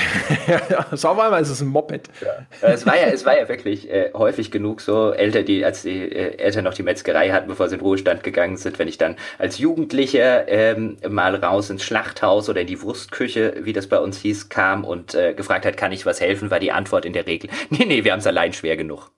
sauber 0.92 1.24
einmal 1.24 1.42
ist 1.42 1.50
es 1.50 1.60
ein 1.60 1.68
Moped. 1.68 2.08
Ja. 2.20 2.68
Es 2.68 2.86
war 2.86 2.96
ja, 2.96 3.08
es 3.08 3.24
war 3.24 3.38
ja 3.38 3.48
wirklich 3.48 3.90
äh, 3.90 4.10
häufig 4.14 4.50
genug 4.50 4.80
so, 4.80 5.12
Eltern, 5.12 5.44
die, 5.44 5.64
als 5.64 5.82
die 5.82 6.10
äh, 6.10 6.36
Eltern 6.38 6.64
noch 6.64 6.74
die 6.74 6.82
Metzgerei 6.82 7.30
hatten, 7.30 7.48
bevor 7.48 7.68
sie 7.68 7.76
in 7.76 7.80
Ruhestand 7.80 8.22
gegangen 8.22 8.56
sind, 8.56 8.78
wenn 8.78 8.88
ich 8.88 8.98
dann 8.98 9.16
als 9.38 9.58
Jugendlicher 9.58 10.48
ähm, 10.48 10.96
mal 11.08 11.34
raus 11.34 11.70
ins 11.70 11.84
Schlachthaus 11.84 12.48
oder 12.48 12.62
in 12.62 12.66
die 12.66 12.80
Wurstküche, 12.82 13.56
wie 13.60 13.72
das 13.72 13.86
bei 13.86 13.98
uns 13.98 14.18
hieß, 14.18 14.48
kam 14.48 14.84
und 14.84 15.14
äh, 15.14 15.34
gefragt 15.34 15.66
hat, 15.66 15.76
kann 15.76 15.92
ich 15.92 16.06
was 16.06 16.20
helfen, 16.20 16.50
war 16.50 16.60
die 16.60 16.72
Antwort 16.72 17.04
in 17.04 17.12
der 17.12 17.26
Regel, 17.26 17.50
nee, 17.70 17.84
nee, 17.84 18.04
wir 18.04 18.12
haben 18.12 18.20
es 18.20 18.26
allein 18.26 18.52
schwer 18.52 18.76
genug. 18.76 19.10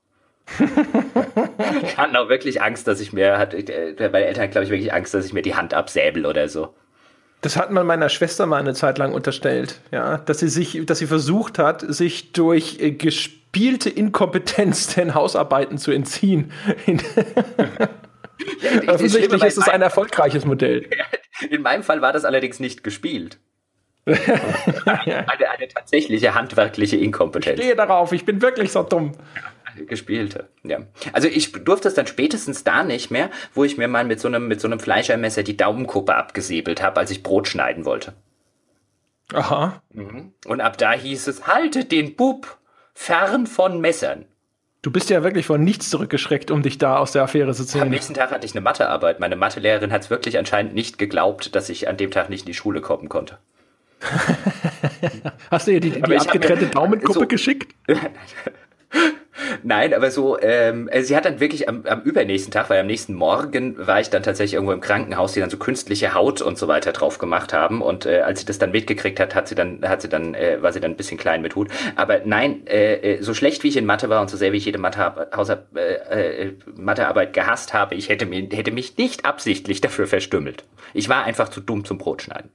ich 1.82 1.96
hatte 1.96 2.18
auch 2.18 2.28
wirklich 2.28 2.60
Angst, 2.60 2.88
dass 2.88 3.00
ich 3.00 3.12
mir, 3.12 3.38
hat, 3.38 3.54
äh, 3.54 3.94
meine 3.98 4.24
Eltern 4.24 4.50
glaube 4.50 4.64
ich 4.64 4.70
wirklich 4.70 4.92
Angst, 4.92 5.14
dass 5.14 5.24
ich 5.24 5.32
mir 5.32 5.42
die 5.42 5.54
Hand 5.54 5.74
absäbel 5.74 6.26
oder 6.26 6.48
so. 6.48 6.74
Das 7.42 7.56
hat 7.56 7.70
man 7.70 7.86
meiner 7.86 8.10
Schwester 8.10 8.46
mal 8.46 8.58
eine 8.58 8.74
Zeit 8.74 8.98
lang 8.98 9.12
unterstellt, 9.12 9.80
ja, 9.90 10.18
dass 10.18 10.40
sie 10.40 10.48
sich, 10.48 10.84
dass 10.84 10.98
sie 10.98 11.06
versucht 11.06 11.58
hat, 11.58 11.80
sich 11.80 12.32
durch 12.32 12.78
äh, 12.80 12.90
gespielte 12.90 13.88
Inkompetenz 13.88 14.86
den 14.94 15.14
Hausarbeiten 15.14 15.78
zu 15.78 15.90
entziehen. 15.90 16.52
ja, 16.86 18.92
Offensichtlich 18.92 19.42
ist 19.42 19.58
es 19.58 19.68
ein 19.68 19.80
erfolgreiches 19.80 20.44
Modell. 20.44 20.88
In 21.50 21.62
meinem 21.62 21.82
Fall 21.82 22.02
war 22.02 22.12
das 22.12 22.26
allerdings 22.26 22.60
nicht 22.60 22.84
gespielt. 22.84 23.38
eine, 24.06 25.26
eine, 25.26 25.68
tatsächliche 25.68 26.34
handwerkliche 26.34 26.96
Inkompetenz. 26.96 27.58
Ich 27.58 27.64
stehe 27.64 27.76
darauf, 27.76 28.12
ich 28.12 28.24
bin 28.24 28.42
wirklich 28.42 28.72
so 28.72 28.82
dumm 28.82 29.12
gespielte. 29.86 30.48
Ja. 30.62 30.80
Also 31.12 31.28
ich 31.28 31.52
durfte 31.52 31.88
es 31.88 31.94
dann 31.94 32.06
spätestens 32.06 32.64
da 32.64 32.82
nicht 32.82 33.10
mehr, 33.10 33.30
wo 33.54 33.64
ich 33.64 33.78
mir 33.78 33.88
mal 33.88 34.04
mit 34.04 34.20
so 34.20 34.28
einem, 34.28 34.48
mit 34.48 34.60
so 34.60 34.68
einem 34.68 34.80
Fleischermesser 34.80 35.42
die 35.42 35.56
Daumenkuppe 35.56 36.14
abgesäbelt 36.14 36.82
habe, 36.82 37.00
als 37.00 37.10
ich 37.10 37.22
Brot 37.22 37.48
schneiden 37.48 37.84
wollte. 37.84 38.14
Aha. 39.32 39.82
Mhm. 39.92 40.32
Und 40.46 40.60
ab 40.60 40.76
da 40.78 40.92
hieß 40.92 41.28
es, 41.28 41.46
haltet 41.46 41.92
den 41.92 42.16
Bub 42.16 42.58
fern 42.94 43.46
von 43.46 43.80
Messern. 43.80 44.26
Du 44.82 44.90
bist 44.90 45.10
ja 45.10 45.22
wirklich 45.22 45.44
von 45.44 45.62
nichts 45.62 45.90
zurückgeschreckt, 45.90 46.50
um 46.50 46.62
dich 46.62 46.78
da 46.78 46.96
aus 46.96 47.12
der 47.12 47.22
Affäre 47.22 47.52
zu 47.52 47.66
ziehen. 47.66 47.82
Am 47.82 47.90
nächsten 47.90 48.14
Tag 48.14 48.30
hatte 48.30 48.46
ich 48.46 48.52
eine 48.52 48.62
Mathearbeit. 48.62 49.20
Meine 49.20 49.36
Mathelehrerin 49.36 49.92
hat 49.92 50.02
es 50.02 50.10
wirklich 50.10 50.38
anscheinend 50.38 50.74
nicht 50.74 50.96
geglaubt, 50.96 51.54
dass 51.54 51.68
ich 51.68 51.86
an 51.86 51.98
dem 51.98 52.10
Tag 52.10 52.30
nicht 52.30 52.42
in 52.42 52.46
die 52.46 52.54
Schule 52.54 52.80
kommen 52.80 53.10
konnte. 53.10 53.38
Hast 55.50 55.66
du 55.66 55.72
ihr 55.72 55.80
die, 55.80 55.90
die 55.90 56.16
abgetrennte 56.16 56.68
Daumenkuppe 56.68 57.20
so, 57.20 57.26
geschickt? 57.26 57.74
Nein, 59.62 59.94
aber 59.94 60.10
so, 60.10 60.38
ähm, 60.40 60.88
also 60.92 61.08
sie 61.08 61.16
hat 61.16 61.24
dann 61.24 61.40
wirklich 61.40 61.68
am, 61.68 61.84
am 61.86 62.02
übernächsten 62.02 62.52
Tag, 62.52 62.70
weil 62.70 62.80
am 62.80 62.86
nächsten 62.86 63.14
Morgen 63.14 63.76
war 63.86 64.00
ich 64.00 64.10
dann 64.10 64.22
tatsächlich 64.22 64.54
irgendwo 64.54 64.72
im 64.72 64.80
Krankenhaus, 64.80 65.32
die 65.32 65.40
dann 65.40 65.50
so 65.50 65.56
künstliche 65.56 66.14
Haut 66.14 66.42
und 66.42 66.58
so 66.58 66.68
weiter 66.68 66.92
drauf 66.92 67.18
gemacht 67.18 67.52
haben. 67.52 67.82
Und 67.82 68.06
äh, 68.06 68.20
als 68.20 68.40
sie 68.40 68.46
das 68.46 68.58
dann 68.58 68.72
mitgekriegt 68.72 69.20
hat, 69.20 69.34
hat 69.34 69.48
sie 69.48 69.54
dann, 69.54 69.80
hat 69.86 70.02
sie 70.02 70.08
dann, 70.08 70.34
äh, 70.34 70.62
war 70.62 70.72
sie 70.72 70.80
dann 70.80 70.92
ein 70.92 70.96
bisschen 70.96 71.18
klein 71.18 71.42
mit 71.42 71.56
Hut. 71.56 71.68
Aber 71.96 72.20
nein, 72.24 72.66
äh, 72.66 73.16
äh 73.16 73.22
so 73.22 73.34
schlecht 73.34 73.62
wie 73.64 73.68
ich 73.68 73.76
in 73.76 73.86
Mathe 73.86 74.08
war 74.08 74.20
und 74.20 74.30
so 74.30 74.36
sehr 74.36 74.52
wie 74.52 74.56
ich 74.56 74.64
jede 74.64 74.78
Mathe, 74.78 75.28
Hausa, 75.34 75.62
äh, 75.74 76.46
äh, 76.46 76.52
Mathearbeit 76.76 77.32
gehasst 77.32 77.74
habe, 77.74 77.94
ich 77.94 78.08
hätte, 78.08 78.26
mir, 78.26 78.48
hätte 78.52 78.70
mich 78.70 78.96
nicht 78.96 79.24
absichtlich 79.24 79.80
dafür 79.80 80.06
verstümmelt. 80.06 80.64
Ich 80.94 81.08
war 81.08 81.24
einfach 81.24 81.48
zu 81.48 81.60
dumm 81.60 81.84
zum 81.84 81.98
Brotschneiden. 81.98 82.50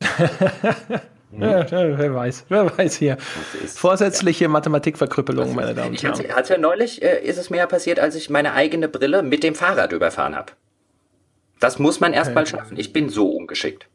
Ja, 1.38 1.66
wer 1.70 2.14
weiß, 2.14 2.46
wer 2.48 2.78
weiß 2.78 2.96
hier. 2.96 3.16
Vorsätzliche 3.66 4.44
ja. 4.44 4.48
Mathematikverkrüppelung, 4.48 5.54
meine 5.54 5.74
Damen 5.74 5.90
und 5.90 6.02
Herren. 6.02 6.34
Hat 6.34 6.48
ja 6.48 6.58
neulich, 6.58 7.02
äh, 7.02 7.24
ist 7.24 7.38
es 7.38 7.48
mir 7.48 7.58
ja 7.58 7.66
passiert, 7.66 7.98
als 7.98 8.14
ich 8.14 8.28
meine 8.28 8.52
eigene 8.52 8.88
Brille 8.88 9.22
mit 9.22 9.42
dem 9.42 9.54
Fahrrad 9.54 9.92
überfahren 9.92 10.36
habe. 10.36 10.52
Das 11.58 11.78
muss 11.78 12.00
man 12.00 12.12
erstmal 12.12 12.42
okay. 12.44 12.56
schaffen. 12.56 12.76
Ich 12.78 12.92
bin 12.92 13.08
so 13.08 13.30
ungeschickt. 13.30 13.86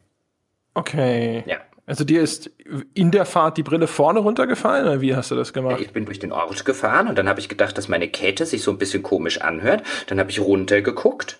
Okay. 0.73 1.43
Ja. 1.45 1.57
Also 1.85 2.03
dir 2.03 2.21
ist 2.21 2.51
in 2.93 3.11
der 3.11 3.25
Fahrt 3.25 3.57
die 3.57 3.63
Brille 3.63 3.87
vorne 3.87 4.19
runtergefallen 4.19 4.85
oder 4.85 4.99
wie 4.99 5.15
hast 5.15 5.31
du 5.31 5.35
das 5.35 5.53
gemacht? 5.53 5.79
Ich 5.79 5.91
bin 5.91 6.05
durch 6.05 6.19
den 6.19 6.33
Ort 6.33 6.65
gefahren 6.65 7.07
und 7.07 7.17
dann 7.17 7.29
habe 7.29 7.39
ich 7.39 7.47
gedacht, 7.47 7.77
dass 7.77 7.87
meine 7.87 8.09
Kette 8.09 8.45
sich 8.45 8.61
so 8.61 8.71
ein 8.71 8.77
bisschen 8.77 9.03
komisch 9.03 9.39
anhört. 9.41 9.83
Dann 10.07 10.19
habe 10.19 10.29
ich 10.29 10.41
runtergeguckt 10.41 11.39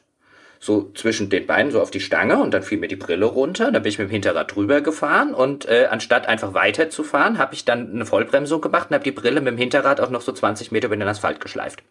so 0.59 0.91
zwischen 0.93 1.29
den 1.29 1.45
Beinen 1.45 1.71
so 1.71 1.81
auf 1.81 1.91
die 1.91 1.99
Stange 1.99 2.37
und 2.37 2.53
dann 2.53 2.63
fiel 2.63 2.77
mir 2.77 2.87
die 2.87 2.95
Brille 2.95 3.25
runter. 3.25 3.71
Dann 3.71 3.83
bin 3.83 3.89
ich 3.89 3.99
mit 3.99 4.09
dem 4.09 4.11
Hinterrad 4.11 4.55
drüber 4.55 4.81
gefahren 4.81 5.33
und 5.33 5.67
äh, 5.67 5.87
anstatt 5.89 6.27
einfach 6.27 6.53
weiterzufahren, 6.53 7.37
habe 7.37 7.53
ich 7.53 7.65
dann 7.65 7.91
eine 7.93 8.05
Vollbremsung 8.05 8.61
gemacht 8.61 8.89
und 8.89 8.95
habe 8.95 9.03
die 9.03 9.11
Brille 9.11 9.41
mit 9.41 9.53
dem 9.53 9.57
Hinterrad 9.57 10.01
auch 10.01 10.09
noch 10.09 10.21
so 10.21 10.31
20 10.31 10.71
Meter 10.71 10.87
über 10.87 10.95
den 10.95 11.07
Asphalt 11.07 11.39
geschleift. 11.39 11.83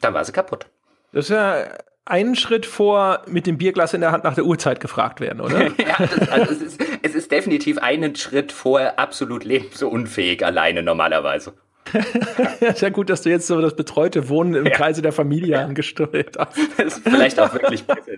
Dann 0.00 0.14
war 0.14 0.24
sie 0.24 0.32
kaputt. 0.32 0.66
Das 1.12 1.26
ist 1.26 1.30
ja 1.30 1.66
einen 2.04 2.34
Schritt 2.34 2.66
vor 2.66 3.22
mit 3.26 3.46
dem 3.46 3.58
Bierglas 3.58 3.94
in 3.94 4.00
der 4.00 4.12
Hand 4.12 4.24
nach 4.24 4.34
der 4.34 4.44
Uhrzeit 4.44 4.80
gefragt 4.80 5.20
werden, 5.20 5.40
oder? 5.40 5.66
ja, 5.78 5.96
das, 5.98 6.28
also 6.28 6.52
es, 6.52 6.60
ist, 6.60 6.80
es 7.02 7.14
ist 7.14 7.30
definitiv 7.30 7.78
einen 7.78 8.16
Schritt 8.16 8.52
vor 8.52 8.94
absolut 8.96 9.44
lebensunfähig 9.44 10.44
alleine 10.44 10.82
normalerweise. 10.82 11.54
ja, 12.60 12.74
sehr 12.74 12.90
gut, 12.90 13.10
dass 13.10 13.22
du 13.22 13.30
jetzt 13.30 13.46
so 13.46 13.60
das 13.60 13.76
betreute 13.76 14.28
Wohnen 14.28 14.54
im 14.54 14.66
ja. 14.66 14.72
Kreise 14.72 15.02
der 15.02 15.12
Familie 15.12 15.52
ja. 15.52 15.64
angesteuert 15.64 16.36
hast. 16.38 16.58
Das 16.76 16.96
ist 16.98 17.08
vielleicht 17.08 17.40
auch 17.40 17.52
wirklich 17.52 17.84
besser. 17.84 18.12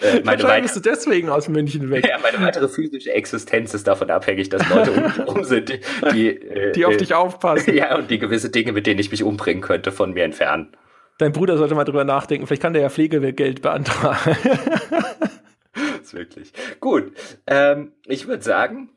Äh, 0.00 0.22
meine 0.24 0.62
bist 0.62 0.76
du 0.76 0.80
deswegen 0.80 1.28
aus 1.28 1.48
München 1.48 1.90
weg. 1.90 2.06
Ja, 2.06 2.18
meine 2.18 2.40
weitere 2.40 2.68
physische 2.68 3.12
Existenz 3.12 3.74
ist 3.74 3.86
davon 3.86 4.10
abhängig, 4.10 4.48
dass 4.48 4.68
Leute 4.68 4.92
um 4.92 5.14
herum 5.14 5.44
sind, 5.44 5.68
die, 5.68 5.80
die, 6.12 6.28
äh, 6.28 6.72
die 6.72 6.84
auf 6.84 6.94
äh, 6.94 6.96
dich 6.96 7.14
aufpassen. 7.14 7.74
Ja, 7.84 7.96
und 7.96 8.10
die 8.10 8.18
gewisse 8.18 8.50
Dinge, 8.50 8.72
mit 8.72 8.86
denen 8.86 9.00
ich 9.00 9.10
mich 9.10 9.22
umbringen 9.24 9.62
könnte, 9.62 9.90
von 9.90 10.12
mir 10.12 10.24
entfernen. 10.24 10.76
Dein 11.18 11.32
Bruder 11.32 11.56
sollte 11.56 11.74
mal 11.74 11.84
drüber 11.84 12.04
nachdenken. 12.04 12.46
Vielleicht 12.46 12.62
kann 12.62 12.72
der 12.72 12.82
ja 12.82 12.90
Pflegegeld 12.90 13.62
beantragen. 13.62 14.36
das 15.72 16.00
ist 16.02 16.14
wirklich. 16.14 16.52
Gut. 16.80 17.12
Ähm, 17.46 17.92
ich 18.06 18.26
würde 18.26 18.42
sagen, 18.42 18.90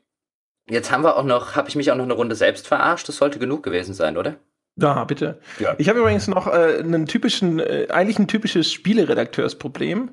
Jetzt 0.68 0.90
haben 0.92 1.02
wir 1.02 1.16
auch 1.16 1.24
noch, 1.24 1.56
habe 1.56 1.68
ich 1.68 1.76
mich 1.76 1.90
auch 1.90 1.96
noch 1.96 2.04
eine 2.04 2.14
Runde 2.14 2.34
selbst 2.34 2.66
verarscht. 2.68 3.08
Das 3.08 3.16
sollte 3.16 3.38
genug 3.38 3.62
gewesen 3.62 3.94
sein, 3.94 4.16
oder? 4.16 4.36
Ja, 4.76 5.04
bitte. 5.04 5.40
Ja. 5.58 5.74
Ich 5.78 5.88
habe 5.88 5.98
übrigens 5.98 6.28
noch 6.28 6.46
äh, 6.46 6.78
einen 6.78 7.06
typischen, 7.06 7.58
äh, 7.58 7.88
eigentlich 7.90 8.18
ein 8.18 8.28
typisches 8.28 8.72
Spieleredakteursproblem. 8.72 10.10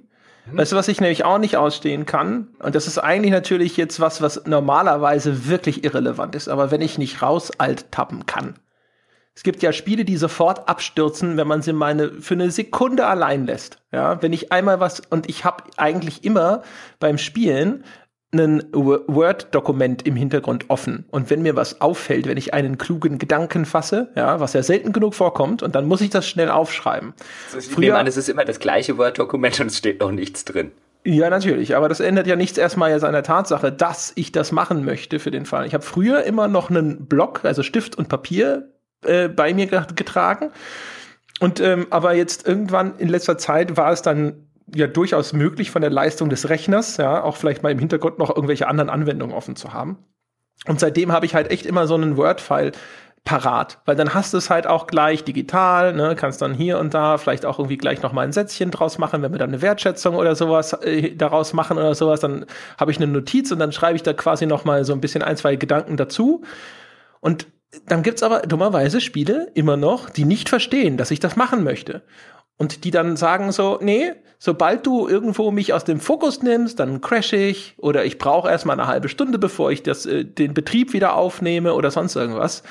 Hm. 0.49 0.57
Weißt 0.57 0.71
du, 0.71 0.75
was 0.75 0.87
ich 0.87 0.99
nämlich 0.99 1.23
auch 1.23 1.37
nicht 1.37 1.57
ausstehen 1.57 2.05
kann? 2.05 2.49
Und 2.59 2.73
das 2.73 2.87
ist 2.87 2.97
eigentlich 2.97 3.31
natürlich 3.31 3.77
jetzt 3.77 3.99
was, 3.99 4.21
was 4.21 4.45
normalerweise 4.45 5.47
wirklich 5.47 5.83
irrelevant 5.83 6.35
ist, 6.35 6.47
aber 6.47 6.71
wenn 6.71 6.81
ich 6.81 6.97
nicht 6.97 7.21
raus 7.21 7.51
alt 7.59 7.91
tappen 7.91 8.25
kann. 8.25 8.55
Es 9.35 9.43
gibt 9.43 9.61
ja 9.61 9.73
Spiele, 9.73 10.05
die 10.05 10.15
sofort 10.15 10.69
abstürzen, 10.69 11.35
wenn 11.35 11.47
man 11.47 11.61
sie 11.61 11.73
meine 11.73 12.09
für 12.21 12.35
eine 12.35 12.51
Sekunde 12.51 13.05
allein 13.05 13.45
lässt. 13.45 13.79
Ja, 13.91 14.21
wenn 14.21 14.31
ich 14.31 14.53
einmal 14.53 14.79
was 14.79 15.01
und 15.09 15.29
ich 15.29 15.43
habe 15.43 15.65
eigentlich 15.75 16.23
immer 16.23 16.63
beim 16.99 17.17
Spielen 17.17 17.83
ein 18.39 18.63
Word-Dokument 18.73 20.05
im 20.05 20.15
Hintergrund 20.15 20.69
offen. 20.69 21.05
Und 21.11 21.29
wenn 21.29 21.41
mir 21.41 21.55
was 21.55 21.81
auffällt, 21.81 22.27
wenn 22.27 22.37
ich 22.37 22.53
einen 22.53 22.77
klugen 22.77 23.17
Gedanken 23.17 23.65
fasse, 23.65 24.09
ja, 24.15 24.39
was 24.39 24.53
ja 24.53 24.63
selten 24.63 24.93
genug 24.93 25.15
vorkommt, 25.15 25.63
und 25.63 25.75
dann 25.75 25.85
muss 25.85 26.01
ich 26.01 26.09
das 26.09 26.27
schnell 26.27 26.49
aufschreiben. 26.49 27.13
Also 27.47 27.59
ich 27.59 27.67
Früher, 27.67 27.85
nehme 27.85 27.97
an, 27.97 28.07
es 28.07 28.17
ist 28.17 28.29
immer 28.29 28.45
das 28.45 28.59
gleiche 28.59 28.97
Word-Dokument 28.97 29.59
und 29.59 29.67
es 29.67 29.77
steht 29.77 29.99
noch 29.99 30.11
nichts 30.11 30.45
drin. 30.45 30.71
Ja, 31.07 31.29
natürlich, 31.29 31.75
aber 31.75 31.87
das 31.87 31.99
ändert 31.99 32.25
ja 32.25 32.35
nichts 32.35 32.57
erstmal 32.57 32.89
jetzt 32.89 33.03
an 33.03 33.13
der 33.13 33.21
Tatsache, 33.21 33.71
dass 33.71 34.11
ich 34.15 34.31
das 34.31 34.51
machen 34.51 34.83
möchte 34.83 35.19
für 35.19 35.29
den 35.29 35.45
Fall. 35.45 35.67
Ich 35.67 35.75
habe 35.75 35.83
früher 35.83 36.23
immer 36.23 36.47
noch 36.47 36.71
einen 36.71 37.05
Block, 37.05 37.41
also 37.43 37.61
Stift 37.61 37.95
und 37.95 38.09
Papier 38.09 38.71
äh, 39.03 39.29
bei 39.29 39.53
mir 39.53 39.67
getragen. 39.67 40.49
Und 41.39 41.59
ähm, 41.59 41.85
aber 41.91 42.15
jetzt 42.15 42.47
irgendwann 42.47 42.97
in 42.97 43.09
letzter 43.09 43.37
Zeit 43.37 43.77
war 43.77 43.91
es 43.91 44.01
dann 44.01 44.44
ja 44.73 44.87
durchaus 44.87 45.33
möglich 45.33 45.71
von 45.71 45.81
der 45.81 45.91
Leistung 45.91 46.29
des 46.29 46.49
Rechners, 46.49 46.97
ja, 46.97 47.23
auch 47.23 47.37
vielleicht 47.37 47.63
mal 47.63 47.71
im 47.71 47.79
Hintergrund 47.79 48.17
noch 48.17 48.29
irgendwelche 48.29 48.67
anderen 48.67 48.89
Anwendungen 48.89 49.35
offen 49.35 49.55
zu 49.55 49.73
haben. 49.73 49.97
Und 50.67 50.79
seitdem 50.79 51.11
habe 51.11 51.25
ich 51.25 51.35
halt 51.35 51.51
echt 51.51 51.65
immer 51.65 51.85
so 51.87 51.95
einen 51.95 52.17
Word-File 52.17 52.71
parat, 53.25 53.79
weil 53.85 53.95
dann 53.95 54.13
hast 54.13 54.33
du 54.33 54.37
es 54.37 54.51
halt 54.51 54.67
auch 54.67 54.85
gleich 54.85 55.23
digital, 55.23 55.93
ne, 55.93 56.15
kannst 56.15 56.43
dann 56.43 56.53
hier 56.53 56.77
und 56.77 56.93
da 56.93 57.17
vielleicht 57.17 57.45
auch 57.45 57.57
irgendwie 57.57 57.77
gleich 57.77 58.03
noch 58.03 58.13
mal 58.13 58.21
ein 58.21 58.31
Sätzchen 58.31 58.69
draus 58.69 58.99
machen, 58.99 59.23
wenn 59.23 59.31
wir 59.31 59.39
dann 59.39 59.49
eine 59.49 59.63
Wertschätzung 59.63 60.15
oder 60.15 60.35
sowas 60.35 60.73
äh, 60.73 61.15
daraus 61.15 61.53
machen 61.53 61.77
oder 61.77 61.95
sowas, 61.95 62.19
dann 62.19 62.45
habe 62.79 62.91
ich 62.91 62.97
eine 62.97 63.07
Notiz 63.07 63.51
und 63.51 63.57
dann 63.57 63.71
schreibe 63.71 63.95
ich 63.95 64.03
da 64.03 64.13
quasi 64.13 64.45
noch 64.45 64.63
mal 64.63 64.85
so 64.85 64.93
ein 64.93 65.01
bisschen 65.01 65.23
ein, 65.23 65.37
zwei 65.37 65.55
Gedanken 65.55 65.97
dazu. 65.97 66.43
Und 67.19 67.47
dann 67.87 68.03
gibt's 68.03 68.21
aber 68.21 68.41
dummerweise 68.41 69.01
Spiele 69.01 69.51
immer 69.55 69.75
noch, 69.75 70.11
die 70.11 70.25
nicht 70.25 70.47
verstehen, 70.47 70.95
dass 70.95 71.09
ich 71.09 71.19
das 71.19 71.35
machen 71.35 71.63
möchte 71.63 72.03
und 72.57 72.83
die 72.83 72.91
dann 72.91 73.17
sagen 73.17 73.51
so, 73.51 73.79
nee, 73.81 74.13
sobald 74.39 74.85
du 74.85 75.07
irgendwo 75.07 75.51
mich 75.51 75.73
aus 75.73 75.83
dem 75.83 75.99
Fokus 75.99 76.41
nimmst, 76.41 76.79
dann 76.79 77.01
crash 77.01 77.33
ich 77.33 77.75
oder 77.77 78.05
ich 78.05 78.17
brauche 78.17 78.49
erstmal 78.49 78.79
eine 78.79 78.87
halbe 78.87 79.09
Stunde, 79.09 79.39
bevor 79.39 79.71
ich 79.71 79.83
das, 79.83 80.05
äh, 80.05 80.23
den 80.23 80.53
Betrieb 80.53 80.93
wieder 80.93 81.15
aufnehme 81.15 81.73
oder 81.73 81.91
sonst 81.91 82.15
irgendwas. 82.15 82.63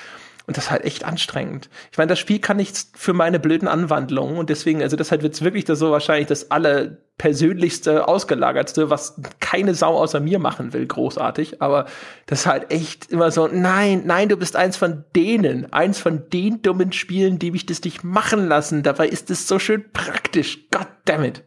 Und 0.46 0.58
das 0.58 0.64
ist 0.64 0.70
halt 0.70 0.84
echt 0.84 1.04
anstrengend. 1.04 1.70
Ich 1.90 1.96
meine, 1.96 2.10
das 2.10 2.18
Spiel 2.18 2.38
kann 2.38 2.58
nichts 2.58 2.90
für 2.94 3.14
meine 3.14 3.40
blöden 3.40 3.66
Anwandlungen 3.66 4.36
und 4.36 4.50
deswegen, 4.50 4.82
also 4.82 4.94
deshalb 4.94 5.22
wird's 5.22 5.42
wirklich 5.42 5.64
das 5.64 5.78
so 5.78 5.90
wahrscheinlich 5.90 6.26
das 6.26 6.50
allerpersönlichste, 6.50 8.06
ausgelagertste, 8.06 8.90
was 8.90 9.18
keine 9.40 9.74
Sau 9.74 9.96
außer 9.96 10.20
mir 10.20 10.38
machen 10.38 10.74
will, 10.74 10.86
großartig. 10.86 11.62
Aber 11.62 11.86
das 12.26 12.40
ist 12.40 12.46
halt 12.46 12.70
echt 12.70 13.10
immer 13.10 13.30
so, 13.30 13.48
nein, 13.48 14.02
nein, 14.04 14.28
du 14.28 14.36
bist 14.36 14.54
eins 14.54 14.76
von 14.76 15.04
denen, 15.16 15.72
eins 15.72 15.98
von 15.98 16.28
den 16.28 16.60
dummen 16.60 16.92
Spielen, 16.92 17.38
die 17.38 17.50
mich 17.50 17.64
das 17.64 17.82
nicht 17.82 18.04
machen 18.04 18.46
lassen. 18.46 18.82
Dabei 18.82 19.08
ist 19.08 19.30
es 19.30 19.48
so 19.48 19.58
schön 19.58 19.92
praktisch. 19.92 20.68
God 20.70 20.88
damn 21.06 21.24
it. 21.24 21.42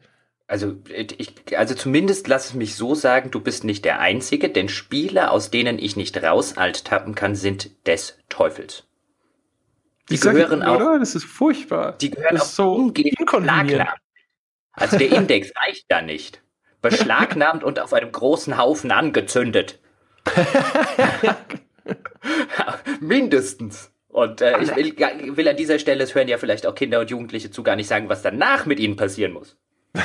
Also, 0.47 0.77
ich, 0.87 1.35
also 1.57 1.75
zumindest 1.75 2.29
lass 2.29 2.47
es 2.47 2.53
mich 2.53 2.75
so 2.75 2.95
sagen, 2.95 3.31
du 3.31 3.41
bist 3.41 3.65
nicht 3.65 3.83
der 3.83 3.99
Einzige, 3.99 4.47
denn 4.49 4.69
Spiele, 4.69 5.29
aus 5.29 5.51
denen 5.51 5.77
ich 5.77 5.97
nicht 5.97 6.23
raus 6.23 6.57
alt 6.57 6.85
tappen 6.85 7.15
kann, 7.15 7.35
sind 7.35 7.85
des 7.85 8.17
Teufels. 8.29 8.86
Die 10.09 10.15
ich 10.15 10.21
gehören 10.21 10.63
auch. 10.63 10.77
Oder? 10.77 10.99
Das 10.99 11.15
ist 11.15 11.25
furchtbar. 11.25 11.97
Die 11.99 12.11
gehören 12.11 12.35
das 12.35 12.43
auch 12.43 12.45
so 12.45 12.73
umgehend 12.73 13.17
beschlagnahmt. 13.17 13.99
Also 14.73 14.97
der 14.97 15.11
Index 15.11 15.51
reicht 15.65 15.85
da 15.89 16.01
nicht. 16.01 16.41
Beschlagnahmt 16.81 17.63
und 17.63 17.79
auf 17.79 17.93
einem 17.93 18.11
großen 18.11 18.57
Haufen 18.57 18.91
angezündet. 18.91 19.79
Mindestens. 22.99 23.91
Und 24.07 24.41
äh, 24.41 24.61
ich 24.61 24.75
will, 24.75 25.37
will 25.37 25.47
an 25.47 25.57
dieser 25.57 25.79
Stelle, 25.79 26.03
es 26.03 26.15
hören 26.15 26.27
ja 26.27 26.37
vielleicht 26.37 26.65
auch 26.65 26.75
Kinder 26.75 26.99
und 26.99 27.09
Jugendliche 27.09 27.51
zu, 27.51 27.63
gar 27.63 27.75
nicht 27.75 27.87
sagen, 27.87 28.09
was 28.09 28.21
danach 28.21 28.65
mit 28.65 28.79
ihnen 28.79 28.95
passieren 28.95 29.33
muss. 29.33 29.57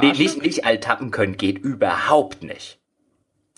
nee, 0.00 0.12
nicht, 0.12 0.42
nicht 0.42 0.64
alt 0.64 0.84
tappen 0.84 1.10
können 1.10 1.36
geht 1.36 1.58
überhaupt 1.58 2.42
nicht. 2.42 2.78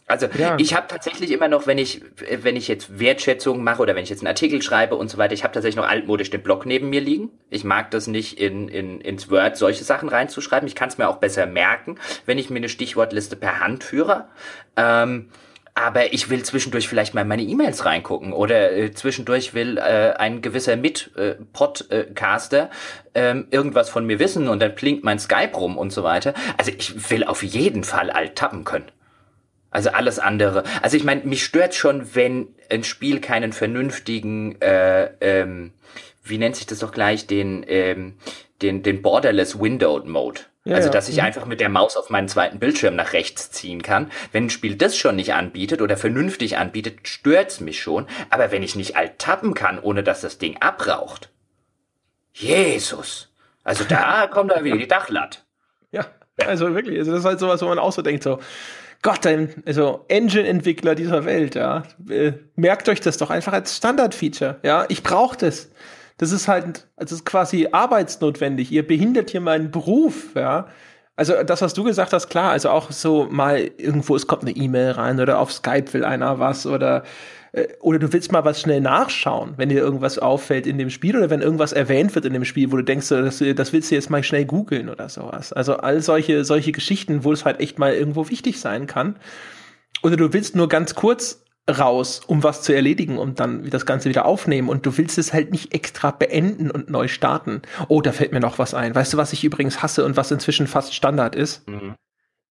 Also 0.08 0.26
ja. 0.38 0.56
ich 0.58 0.74
habe 0.74 0.86
tatsächlich 0.86 1.32
immer 1.32 1.48
noch, 1.48 1.66
wenn 1.66 1.78
ich, 1.78 2.00
wenn 2.30 2.54
ich 2.54 2.68
jetzt 2.68 3.00
Wertschätzung 3.00 3.64
mache 3.64 3.82
oder 3.82 3.96
wenn 3.96 4.04
ich 4.04 4.10
jetzt 4.10 4.20
einen 4.20 4.28
Artikel 4.28 4.62
schreibe 4.62 4.94
und 4.94 5.10
so 5.10 5.18
weiter, 5.18 5.34
ich 5.34 5.42
habe 5.42 5.52
tatsächlich 5.52 5.76
noch 5.76 5.88
altmodisch 5.88 6.30
den 6.30 6.42
Blog 6.42 6.64
neben 6.64 6.90
mir 6.90 7.00
liegen. 7.00 7.30
Ich 7.50 7.64
mag 7.64 7.90
das 7.90 8.06
nicht 8.06 8.38
in, 8.38 8.68
in 8.68 9.00
ins 9.00 9.30
Word 9.30 9.56
solche 9.56 9.82
Sachen 9.82 10.08
reinzuschreiben. 10.08 10.68
Ich 10.68 10.76
kann 10.76 10.88
es 10.88 10.98
mir 10.98 11.08
auch 11.08 11.16
besser 11.16 11.46
merken, 11.46 11.98
wenn 12.24 12.38
ich 12.38 12.50
mir 12.50 12.58
eine 12.58 12.68
Stichwortliste 12.68 13.34
per 13.34 13.58
Hand 13.58 13.82
führe. 13.82 14.28
Ähm, 14.76 15.30
aber 15.74 16.14
ich 16.14 16.30
will 16.30 16.42
zwischendurch 16.42 16.88
vielleicht 16.88 17.12
mal 17.12 17.26
meine 17.26 17.42
E-Mails 17.42 17.84
reingucken 17.84 18.32
oder 18.32 18.72
äh, 18.72 18.92
zwischendurch 18.92 19.52
will 19.52 19.76
äh, 19.76 20.14
ein 20.16 20.40
gewisser 20.40 20.76
Mit-Podcaster 20.76 22.70
äh, 23.12 23.30
ähm, 23.30 23.48
irgendwas 23.50 23.90
von 23.90 24.06
mir 24.06 24.18
wissen 24.18 24.48
und 24.48 24.62
dann 24.62 24.74
blinkt 24.74 25.04
mein 25.04 25.18
Skype 25.18 25.54
rum 25.54 25.76
und 25.76 25.92
so 25.92 26.02
weiter. 26.02 26.32
Also 26.56 26.72
ich 26.76 27.10
will 27.10 27.24
auf 27.24 27.42
jeden 27.42 27.84
Fall 27.84 28.10
alt 28.10 28.36
tappen 28.36 28.64
können. 28.64 28.90
Also 29.70 29.90
alles 29.90 30.18
andere. 30.18 30.64
Also 30.82 30.96
ich 30.96 31.04
meine, 31.04 31.22
mich 31.24 31.44
stört 31.44 31.74
schon, 31.74 32.14
wenn 32.14 32.48
ein 32.70 32.84
Spiel 32.84 33.20
keinen 33.20 33.52
vernünftigen, 33.52 34.60
äh, 34.60 35.10
ähm, 35.20 35.72
wie 36.24 36.38
nennt 36.38 36.56
sich 36.56 36.66
das 36.66 36.78
doch 36.78 36.92
gleich, 36.92 37.26
den, 37.26 37.64
ähm, 37.68 38.14
den, 38.62 38.82
den 38.82 39.02
Borderless 39.02 39.60
Windowed 39.60 40.06
Mode. 40.06 40.40
Ja, 40.66 40.74
also, 40.74 40.90
dass 40.90 41.08
ich 41.08 41.16
ja. 41.16 41.22
Mhm. 41.22 41.26
einfach 41.28 41.46
mit 41.46 41.60
der 41.60 41.68
Maus 41.68 41.96
auf 41.96 42.10
meinen 42.10 42.26
zweiten 42.26 42.58
Bildschirm 42.58 42.96
nach 42.96 43.12
rechts 43.12 43.52
ziehen 43.52 43.82
kann. 43.82 44.10
Wenn 44.32 44.46
ein 44.46 44.50
Spiel 44.50 44.74
das 44.74 44.96
schon 44.96 45.14
nicht 45.14 45.32
anbietet 45.32 45.80
oder 45.80 45.96
vernünftig 45.96 46.58
anbietet, 46.58 47.06
stört's 47.06 47.60
mich 47.60 47.80
schon. 47.80 48.06
Aber 48.30 48.50
wenn 48.50 48.64
ich 48.64 48.74
nicht 48.74 48.96
alt 48.96 49.20
tappen 49.20 49.54
kann, 49.54 49.78
ohne 49.78 50.02
dass 50.02 50.22
das 50.22 50.38
Ding 50.38 50.56
abraucht. 50.60 51.30
Jesus. 52.32 53.32
Also 53.62 53.84
da 53.84 54.26
kommt 54.30 54.50
da 54.50 54.64
wieder 54.64 54.76
die 54.76 54.88
Dachlatt. 54.88 55.44
Ja, 55.92 56.06
also 56.44 56.74
wirklich. 56.74 56.98
Also 56.98 57.12
das 57.12 57.20
ist 57.20 57.26
halt 57.26 57.38
sowas, 57.38 57.62
wo 57.62 57.66
man 57.66 57.78
auch 57.78 57.92
so 57.92 58.02
denkt, 58.02 58.24
so, 58.24 58.40
Gott, 59.06 59.24
also 59.66 60.04
Engine-Entwickler 60.08 60.96
dieser 60.96 61.24
Welt, 61.24 61.54
ja, 61.54 61.84
äh, 62.10 62.32
merkt 62.56 62.88
euch 62.88 63.00
das 63.00 63.16
doch 63.18 63.30
einfach 63.30 63.52
als 63.52 63.76
Standard-Feature, 63.76 64.56
ja. 64.64 64.84
Ich 64.88 65.04
brauche 65.04 65.36
das. 65.36 65.70
Das 66.18 66.32
ist 66.32 66.48
halt, 66.48 66.88
das 66.96 67.12
ist 67.12 67.24
quasi 67.24 67.68
arbeitsnotwendig. 67.70 68.72
Ihr 68.72 68.84
behindert 68.84 69.30
hier 69.30 69.40
meinen 69.40 69.70
Beruf, 69.70 70.34
ja. 70.34 70.66
Also 71.14 71.40
das, 71.44 71.62
was 71.62 71.72
du 71.72 71.84
gesagt 71.84 72.12
hast, 72.12 72.28
klar, 72.30 72.50
also 72.50 72.70
auch 72.70 72.90
so 72.90 73.28
mal 73.30 73.70
irgendwo, 73.76 74.16
es 74.16 74.26
kommt 74.26 74.42
eine 74.42 74.50
E-Mail 74.50 74.90
rein 74.90 75.20
oder 75.20 75.38
auf 75.38 75.52
Skype 75.52 75.92
will 75.92 76.04
einer 76.04 76.40
was 76.40 76.66
oder 76.66 77.04
oder 77.80 77.98
du 77.98 78.12
willst 78.12 78.32
mal 78.32 78.44
was 78.44 78.60
schnell 78.60 78.80
nachschauen, 78.80 79.54
wenn 79.56 79.70
dir 79.70 79.80
irgendwas 79.80 80.18
auffällt 80.18 80.66
in 80.66 80.76
dem 80.76 80.90
Spiel 80.90 81.16
oder 81.16 81.30
wenn 81.30 81.40
irgendwas 81.40 81.72
erwähnt 81.72 82.14
wird 82.14 82.26
in 82.26 82.34
dem 82.34 82.44
Spiel, 82.44 82.70
wo 82.70 82.76
du 82.76 82.84
denkst, 82.84 83.08
das, 83.08 83.42
das 83.54 83.72
willst 83.72 83.90
du 83.90 83.94
jetzt 83.94 84.10
mal 84.10 84.22
schnell 84.22 84.44
googeln 84.44 84.88
oder 84.90 85.08
sowas. 85.08 85.52
Also 85.52 85.78
all 85.78 86.02
solche, 86.02 86.44
solche 86.44 86.72
Geschichten, 86.72 87.24
wo 87.24 87.32
es 87.32 87.44
halt 87.44 87.60
echt 87.60 87.78
mal 87.78 87.94
irgendwo 87.94 88.28
wichtig 88.28 88.60
sein 88.60 88.86
kann. 88.86 89.16
Oder 90.02 90.16
du 90.16 90.32
willst 90.34 90.54
nur 90.54 90.68
ganz 90.68 90.94
kurz 90.94 91.44
raus, 91.68 92.20
um 92.26 92.42
was 92.42 92.62
zu 92.62 92.74
erledigen 92.74 93.18
und 93.18 93.40
dann 93.40 93.68
das 93.70 93.86
Ganze 93.86 94.08
wieder 94.08 94.26
aufnehmen 94.26 94.68
und 94.68 94.84
du 94.84 94.96
willst 94.98 95.16
es 95.16 95.32
halt 95.32 95.50
nicht 95.50 95.74
extra 95.74 96.10
beenden 96.10 96.70
und 96.70 96.90
neu 96.90 97.08
starten. 97.08 97.62
Oh, 97.88 98.02
da 98.02 98.12
fällt 98.12 98.32
mir 98.32 98.40
noch 98.40 98.58
was 98.58 98.74
ein. 98.74 98.94
Weißt 98.94 99.14
du, 99.14 99.16
was 99.16 99.32
ich 99.32 99.44
übrigens 99.44 99.82
hasse 99.82 100.04
und 100.04 100.16
was 100.16 100.30
inzwischen 100.30 100.66
fast 100.66 100.94
Standard 100.94 101.34
ist? 101.34 101.66
Mhm. 101.68 101.94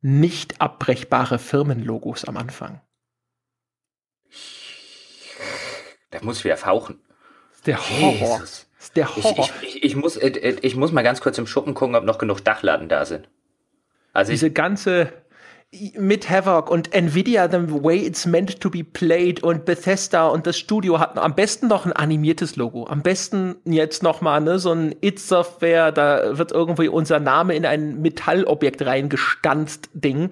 Nicht 0.01 0.59
abbrechbare 0.59 1.39
Firmenlogos 1.39 2.25
am 2.25 2.37
Anfang. 2.37 2.81
Da 6.19 6.25
muss 6.25 6.39
ich 6.39 6.45
wieder 6.45 6.57
fauchen. 6.57 6.99
Der 7.65 7.77
Horror. 7.77 8.39
Jesus. 8.39 8.67
Der 8.95 9.15
Horror. 9.15 9.49
Ich, 9.61 9.75
ich, 9.75 9.83
ich, 9.83 9.95
muss, 9.95 10.17
äh, 10.17 10.27
äh, 10.27 10.57
ich 10.61 10.75
muss 10.75 10.91
mal 10.91 11.01
ganz 11.01 11.21
kurz 11.21 11.37
im 11.37 11.47
Schuppen 11.47 11.73
gucken, 11.73 11.95
ob 11.95 12.03
noch 12.03 12.17
genug 12.17 12.43
Dachladen 12.43 12.87
da 12.87 13.05
sind. 13.05 13.27
Also 14.13 14.31
Diese 14.31 14.51
ganze 14.51 15.11
mit 15.97 16.29
Havoc 16.29 16.69
und 16.69 16.93
Nvidia, 16.93 17.49
the 17.49 17.57
way 17.83 17.97
it's 17.97 18.25
meant 18.25 18.61
to 18.61 18.69
be 18.69 18.83
played 18.83 19.43
und 19.43 19.65
Bethesda 19.65 20.27
und 20.27 20.47
das 20.47 20.57
Studio 20.57 20.99
hatten 20.99 21.19
am 21.19 21.35
besten 21.35 21.67
noch 21.67 21.85
ein 21.85 21.91
animiertes 21.91 22.55
Logo. 22.55 22.85
Am 22.87 23.01
besten 23.01 23.57
jetzt 23.65 24.01
noch 24.01 24.21
mal 24.21 24.39
ne, 24.39 24.57
so 24.57 24.71
ein 24.71 24.95
It-Software, 25.01 25.91
da 25.91 26.37
wird 26.37 26.53
irgendwie 26.53 26.87
unser 26.87 27.19
Name 27.19 27.55
in 27.55 27.65
ein 27.65 28.01
Metallobjekt 28.01 28.85
reingestanzt 28.85 29.89
Ding 29.93 30.29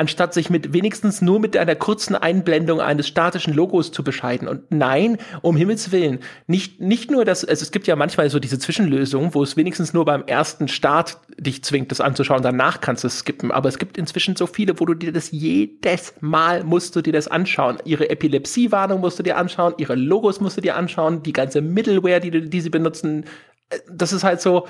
anstatt 0.00 0.32
sich 0.32 0.48
mit 0.48 0.72
wenigstens 0.72 1.20
nur 1.20 1.40
mit 1.40 1.58
einer 1.58 1.74
kurzen 1.74 2.16
Einblendung 2.16 2.80
eines 2.80 3.06
statischen 3.06 3.52
Logos 3.52 3.92
zu 3.92 4.02
bescheiden. 4.02 4.48
Und 4.48 4.62
nein, 4.70 5.18
um 5.42 5.58
Himmels 5.58 5.92
Willen, 5.92 6.20
nicht, 6.46 6.80
nicht 6.80 7.10
nur 7.10 7.26
das, 7.26 7.44
also 7.44 7.62
es 7.62 7.70
gibt 7.70 7.86
ja 7.86 7.96
manchmal 7.96 8.30
so 8.30 8.38
diese 8.38 8.58
Zwischenlösungen, 8.58 9.34
wo 9.34 9.42
es 9.42 9.58
wenigstens 9.58 9.92
nur 9.92 10.06
beim 10.06 10.24
ersten 10.26 10.68
Start 10.68 11.18
dich 11.36 11.62
zwingt, 11.64 11.90
das 11.90 12.00
anzuschauen, 12.00 12.42
danach 12.42 12.80
kannst 12.80 13.04
du 13.04 13.08
es 13.08 13.18
skippen. 13.18 13.50
Aber 13.52 13.68
es 13.68 13.76
gibt 13.76 13.98
inzwischen 13.98 14.36
so 14.36 14.46
viele, 14.46 14.80
wo 14.80 14.86
du 14.86 14.94
dir 14.94 15.12
das 15.12 15.32
jedes 15.32 16.14
Mal 16.20 16.64
musst 16.64 16.96
du 16.96 17.02
dir 17.02 17.12
das 17.12 17.28
anschauen. 17.28 17.76
Ihre 17.84 18.08
Epilepsiewarnung 18.08 19.00
musst 19.00 19.18
du 19.18 19.22
dir 19.22 19.36
anschauen, 19.36 19.74
ihre 19.76 19.96
Logos 19.96 20.40
musst 20.40 20.56
du 20.56 20.62
dir 20.62 20.76
anschauen, 20.76 21.22
die 21.22 21.34
ganze 21.34 21.60
Middleware, 21.60 22.20
die, 22.20 22.48
die 22.48 22.60
sie 22.62 22.70
benutzen. 22.70 23.26
Äh, 23.68 23.80
das 23.92 24.14
ist 24.14 24.24
halt 24.24 24.40
so, 24.40 24.66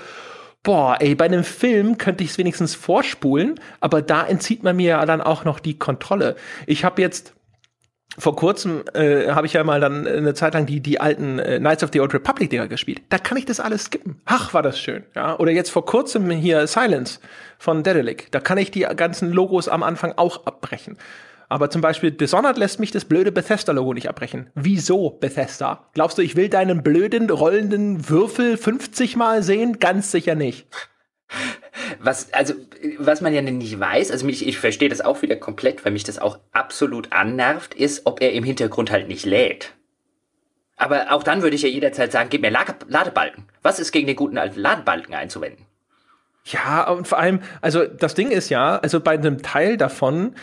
boah, 0.63 0.97
ey, 1.01 1.15
bei 1.15 1.25
einem 1.25 1.45
Film 1.45 1.99
könnte 1.99 2.25
ich 2.25 2.31
es 2.31 2.39
wenigstens 2.39 2.75
vorspulen, 2.75 3.59
aber 3.81 4.03
da 4.03 4.27
entzieht 4.27 4.63
man 4.63 4.77
mir 4.77 4.91
ja 4.91 5.07
dann 5.07 5.21
auch 5.21 5.45
noch 5.45 5.59
die 5.59 5.79
Kontrolle. 5.79 6.37
Ich 6.67 6.85
habe 6.85 7.01
jetzt 7.01 7.35
vor 8.19 8.35
kurzem 8.35 8.83
äh, 8.93 9.29
habe 9.31 9.47
ich 9.47 9.53
ja 9.53 9.63
mal 9.63 9.81
dann 9.81 10.07
eine 10.07 10.35
Zeit 10.35 10.55
lang 10.55 10.67
die 10.67 10.81
die 10.81 11.01
alten 11.01 11.39
äh, 11.39 11.59
Knights 11.59 11.85
of 11.85 11.91
the 11.93 12.01
Old 12.01 12.13
Republic 12.13 12.51
Dinger 12.51 12.67
gespielt. 12.67 13.03
Da 13.09 13.19
kann 13.19 13.39
ich 13.39 13.47
das 13.47 13.61
alles 13.61 13.85
skippen. 13.85 14.21
Ach, 14.25 14.53
war 14.53 14.63
das 14.63 14.81
schön, 14.81 15.05
ja. 15.15 15.39
Oder 15.39 15.53
jetzt 15.53 15.71
vor 15.71 15.87
kurzem 15.87 16.29
hier 16.31 16.67
Silence 16.67 17.21
von 17.59 17.83
Dedelic. 17.83 18.31
Da 18.33 18.41
kann 18.41 18.59
ich 18.59 18.71
die 18.71 18.81
ganzen 18.81 19.31
Logos 19.33 19.69
am 19.69 19.83
Anfang 19.83 20.15
auch 20.17 20.45
abbrechen. 20.45 20.99
Aber 21.51 21.69
zum 21.69 21.83
Beispiel 21.83 22.13
Dishonored 22.13 22.57
lässt 22.59 22.79
mich 22.79 22.93
das 22.93 23.05
blöde 23.05 23.33
Bethesda-Logo 23.33 23.93
nicht 23.93 24.09
abbrechen. 24.09 24.51
Wieso 24.55 25.11
Bethesda? 25.11 25.89
Glaubst 25.95 26.17
du, 26.17 26.23
ich 26.23 26.37
will 26.37 26.49
deinen 26.49 26.85
blöden, 26.85 27.29
rollenden 27.29 28.09
Würfel 28.09 28.57
50 28.57 29.17
Mal 29.17 29.43
sehen? 29.43 29.81
Ganz 29.81 30.13
sicher 30.13 30.37
nicht. 30.37 30.69
Was, 31.99 32.33
also, 32.33 32.55
was 32.99 33.21
man 33.21 33.35
ja 33.35 33.43
nicht 33.43 33.81
weiß, 33.81 34.13
also 34.13 34.27
mich, 34.27 34.47
ich 34.47 34.59
verstehe 34.59 34.89
das 34.89 35.01
auch 35.01 35.23
wieder 35.23 35.35
komplett, 35.35 35.85
weil 35.85 35.91
mich 35.91 36.05
das 36.05 36.21
auch 36.21 36.39
absolut 36.53 37.13
annervt, 37.13 37.75
ist, 37.75 38.07
ob 38.07 38.23
er 38.23 38.33
im 38.33 38.45
Hintergrund 38.45 38.93
halt 38.93 39.09
nicht 39.09 39.27
lädt. 39.27 39.73
Aber 40.77 41.13
auch 41.13 41.25
dann 41.25 41.43
würde 41.43 41.57
ich 41.57 41.63
ja 41.63 41.69
jederzeit 41.69 42.13
sagen, 42.13 42.31
gib 42.31 42.43
mir 42.43 42.51
Ladebalken. 42.51 43.45
Was 43.63 43.81
ist 43.81 43.91
gegen 43.91 44.07
den 44.07 44.17
guten 44.17 44.39
alten 44.39 44.61
Ladebalken 44.61 45.15
einzuwenden? 45.15 45.67
Ja, 46.45 46.89
und 46.89 47.07
vor 47.09 47.19
allem, 47.19 47.41
also 47.61 47.85
das 47.85 48.15
Ding 48.15 48.31
ist 48.31 48.49
ja, 48.49 48.79
also 48.79 49.01
bei 49.01 49.13
einem 49.13 49.43
Teil 49.43 49.77
davon 49.77 50.35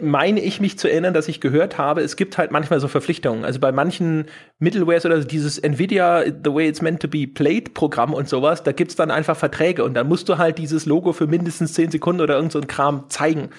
meine 0.00 0.40
ich 0.40 0.60
mich 0.60 0.78
zu 0.78 0.88
erinnern, 0.88 1.14
dass 1.14 1.28
ich 1.28 1.40
gehört 1.40 1.78
habe, 1.78 2.02
es 2.02 2.16
gibt 2.16 2.38
halt 2.38 2.50
manchmal 2.50 2.80
so 2.80 2.88
Verpflichtungen. 2.88 3.44
Also 3.44 3.60
bei 3.60 3.72
manchen 3.72 4.26
Middlewares 4.58 5.06
oder 5.06 5.20
dieses 5.24 5.58
Nvidia 5.58 6.24
The 6.24 6.52
Way 6.52 6.68
It's 6.68 6.82
Meant 6.82 7.00
to 7.00 7.08
Be 7.08 7.26
Played 7.26 7.74
Programm 7.74 8.14
und 8.14 8.28
sowas, 8.28 8.62
da 8.62 8.72
gibt's 8.72 8.96
dann 8.96 9.10
einfach 9.10 9.36
Verträge 9.36 9.84
und 9.84 9.94
dann 9.94 10.08
musst 10.08 10.28
du 10.28 10.38
halt 10.38 10.58
dieses 10.58 10.86
Logo 10.86 11.12
für 11.12 11.26
mindestens 11.26 11.74
zehn 11.74 11.90
Sekunden 11.90 12.20
oder 12.20 12.36
irgend 12.36 12.52
so 12.52 12.60
ein 12.60 12.66
Kram 12.66 13.08
zeigen. 13.08 13.50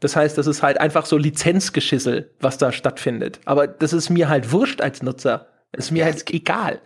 Das 0.00 0.16
heißt, 0.16 0.36
das 0.36 0.46
ist 0.46 0.62
halt 0.62 0.80
einfach 0.80 1.06
so 1.06 1.16
Lizenzgeschissel, 1.16 2.32
was 2.40 2.58
da 2.58 2.72
stattfindet. 2.72 3.40
Aber 3.44 3.68
das 3.68 3.92
ist 3.92 4.10
mir 4.10 4.28
halt 4.28 4.50
wurscht 4.50 4.80
als 4.80 5.02
Nutzer. 5.02 5.46
Das 5.70 5.86
ist 5.86 5.90
mir 5.92 6.00
ja, 6.00 6.04
halt 6.06 6.28
egal. 6.30 6.80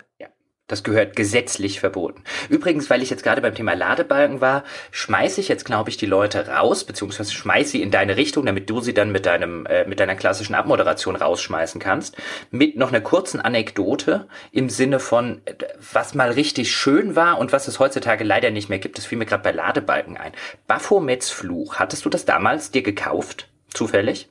Das 0.69 0.83
gehört 0.83 1.15
gesetzlich 1.15 1.79
verboten. 1.79 2.25
Übrigens, 2.49 2.91
weil 2.91 3.01
ich 3.01 3.11
jetzt 3.11 3.23
gerade 3.23 3.41
beim 3.41 3.55
Thema 3.55 3.75
Ladebalken 3.75 4.41
war, 4.41 4.65
schmeiße 4.91 5.41
ich 5.41 5.47
jetzt, 5.47 5.65
glaube 5.65 5.91
ich, 5.91 5.97
die 5.97 6.07
Leute 6.07 6.49
raus, 6.49 6.83
beziehungsweise 6.83 7.33
schmeiße 7.33 7.71
sie 7.71 7.83
in 7.83 7.93
deine 7.93 8.17
Richtung, 8.17 8.47
damit 8.47 8.69
du 8.69 8.81
sie 8.81 8.93
dann 8.93 9.13
mit 9.13 9.27
deinem, 9.27 9.65
äh, 9.67 9.87
mit 9.87 10.01
deiner 10.01 10.17
klassischen 10.17 10.57
Abmoderation 10.57 11.15
rausschmeißen 11.15 11.81
kannst. 11.81 12.17
Mit 12.51 12.77
noch 12.77 12.89
einer 12.89 13.01
kurzen 13.01 13.41
Anekdote 13.41 14.27
im 14.51 14.69
Sinne 14.69 14.99
von, 14.99 15.41
was 15.93 16.15
mal 16.15 16.33
richtig 16.33 16.73
schön 16.73 17.15
war 17.15 17.39
und 17.39 17.53
was 17.53 17.69
es 17.69 17.79
heutzutage 17.79 18.25
leider 18.25 18.51
nicht 18.51 18.69
mehr 18.69 18.81
gibt. 18.81 18.99
Das 18.99 19.07
fiel 19.07 19.19
mir 19.19 19.27
gerade 19.27 19.45
bei 19.45 19.53
Ladebalken 19.53 20.17
ein. 20.17 20.33
Baphomets 20.67 21.31
Fluch. 21.31 21.77
Hattest 21.77 22.05
du 22.05 22.09
das 22.09 22.25
damals 22.25 22.73
dir 22.73 22.83
gekauft? 22.83 23.49
Zufällig? 23.73 24.31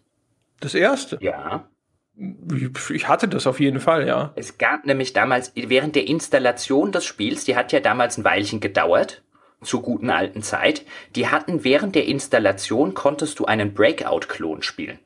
Das 0.59 0.75
erste? 0.75 1.17
Ja. 1.21 1.69
Ich 2.17 3.07
hatte 3.07 3.27
das 3.27 3.45
auf 3.45 3.59
jeden 3.59 3.79
Fall, 3.79 4.07
ja. 4.07 4.31
Es 4.35 4.57
gab 4.57 4.85
nämlich 4.85 5.13
damals, 5.13 5.51
während 5.55 5.95
der 5.95 6.07
Installation 6.07 6.91
des 6.91 7.03
Spiels, 7.03 7.43
die 7.43 7.57
hat 7.57 7.73
ja 7.73 7.81
damals 7.81 8.17
ein 8.17 8.23
Weilchen 8.23 8.61
gedauert, 8.61 9.21
zur 9.61 9.81
guten 9.81 10.09
alten 10.09 10.41
Zeit, 10.41 10.85
die 11.15 11.27
hatten 11.27 11.63
während 11.63 11.95
der 11.95 12.05
Installation, 12.05 12.93
konntest 12.93 13.39
du 13.39 13.45
einen 13.45 13.73
Breakout-Klon 13.73 14.61
spielen. 14.61 14.99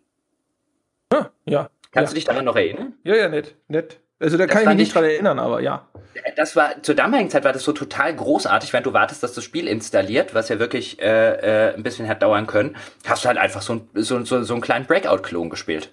Ah, 1.11 1.27
ja. 1.45 1.69
Kannst 1.91 2.11
ja. 2.11 2.13
du 2.13 2.15
dich 2.15 2.25
daran 2.25 2.45
noch 2.45 2.55
erinnern? 2.55 2.93
Ja, 3.03 3.15
ja, 3.15 3.29
nett, 3.29 3.55
nett. 3.67 3.99
Also 4.19 4.37
da 4.37 4.45
das 4.45 4.53
kann 4.53 4.63
ich 4.63 4.67
mich 4.69 4.77
nicht 4.77 4.95
dran 4.95 5.05
erinnern, 5.05 5.39
aber 5.39 5.61
ja. 5.61 5.87
Das 6.35 6.55
war 6.55 6.83
zur 6.83 6.93
damaligen 6.93 7.29
Zeit 7.29 7.45
war 7.45 7.53
das 7.53 7.63
so 7.63 7.71
total 7.71 8.13
großartig, 8.13 8.73
wenn 8.73 8.83
du 8.83 8.91
wartest, 8.91 9.23
dass 9.23 9.33
das 9.33 9.43
Spiel 9.43 9.67
installiert, 9.67 10.35
was 10.35 10.49
ja 10.49 10.59
wirklich 10.59 11.01
äh, 11.01 11.69
äh, 11.69 11.73
ein 11.73 11.83
bisschen 11.83 12.07
hat 12.07 12.21
dauern 12.21 12.45
können, 12.45 12.75
hast 13.07 13.23
du 13.23 13.29
halt 13.29 13.37
einfach 13.37 13.61
so, 13.61 13.87
so, 13.93 14.23
so, 14.25 14.43
so 14.43 14.53
einen 14.53 14.61
kleinen 14.61 14.85
Breakout-Klon 14.85 15.49
gespielt. 15.49 15.91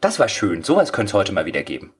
Das 0.00 0.18
war 0.18 0.28
schön. 0.28 0.62
Sowas 0.62 0.92
könnte 0.92 1.10
es 1.10 1.14
heute 1.14 1.32
mal 1.32 1.46
wieder 1.46 1.62
geben. 1.62 1.92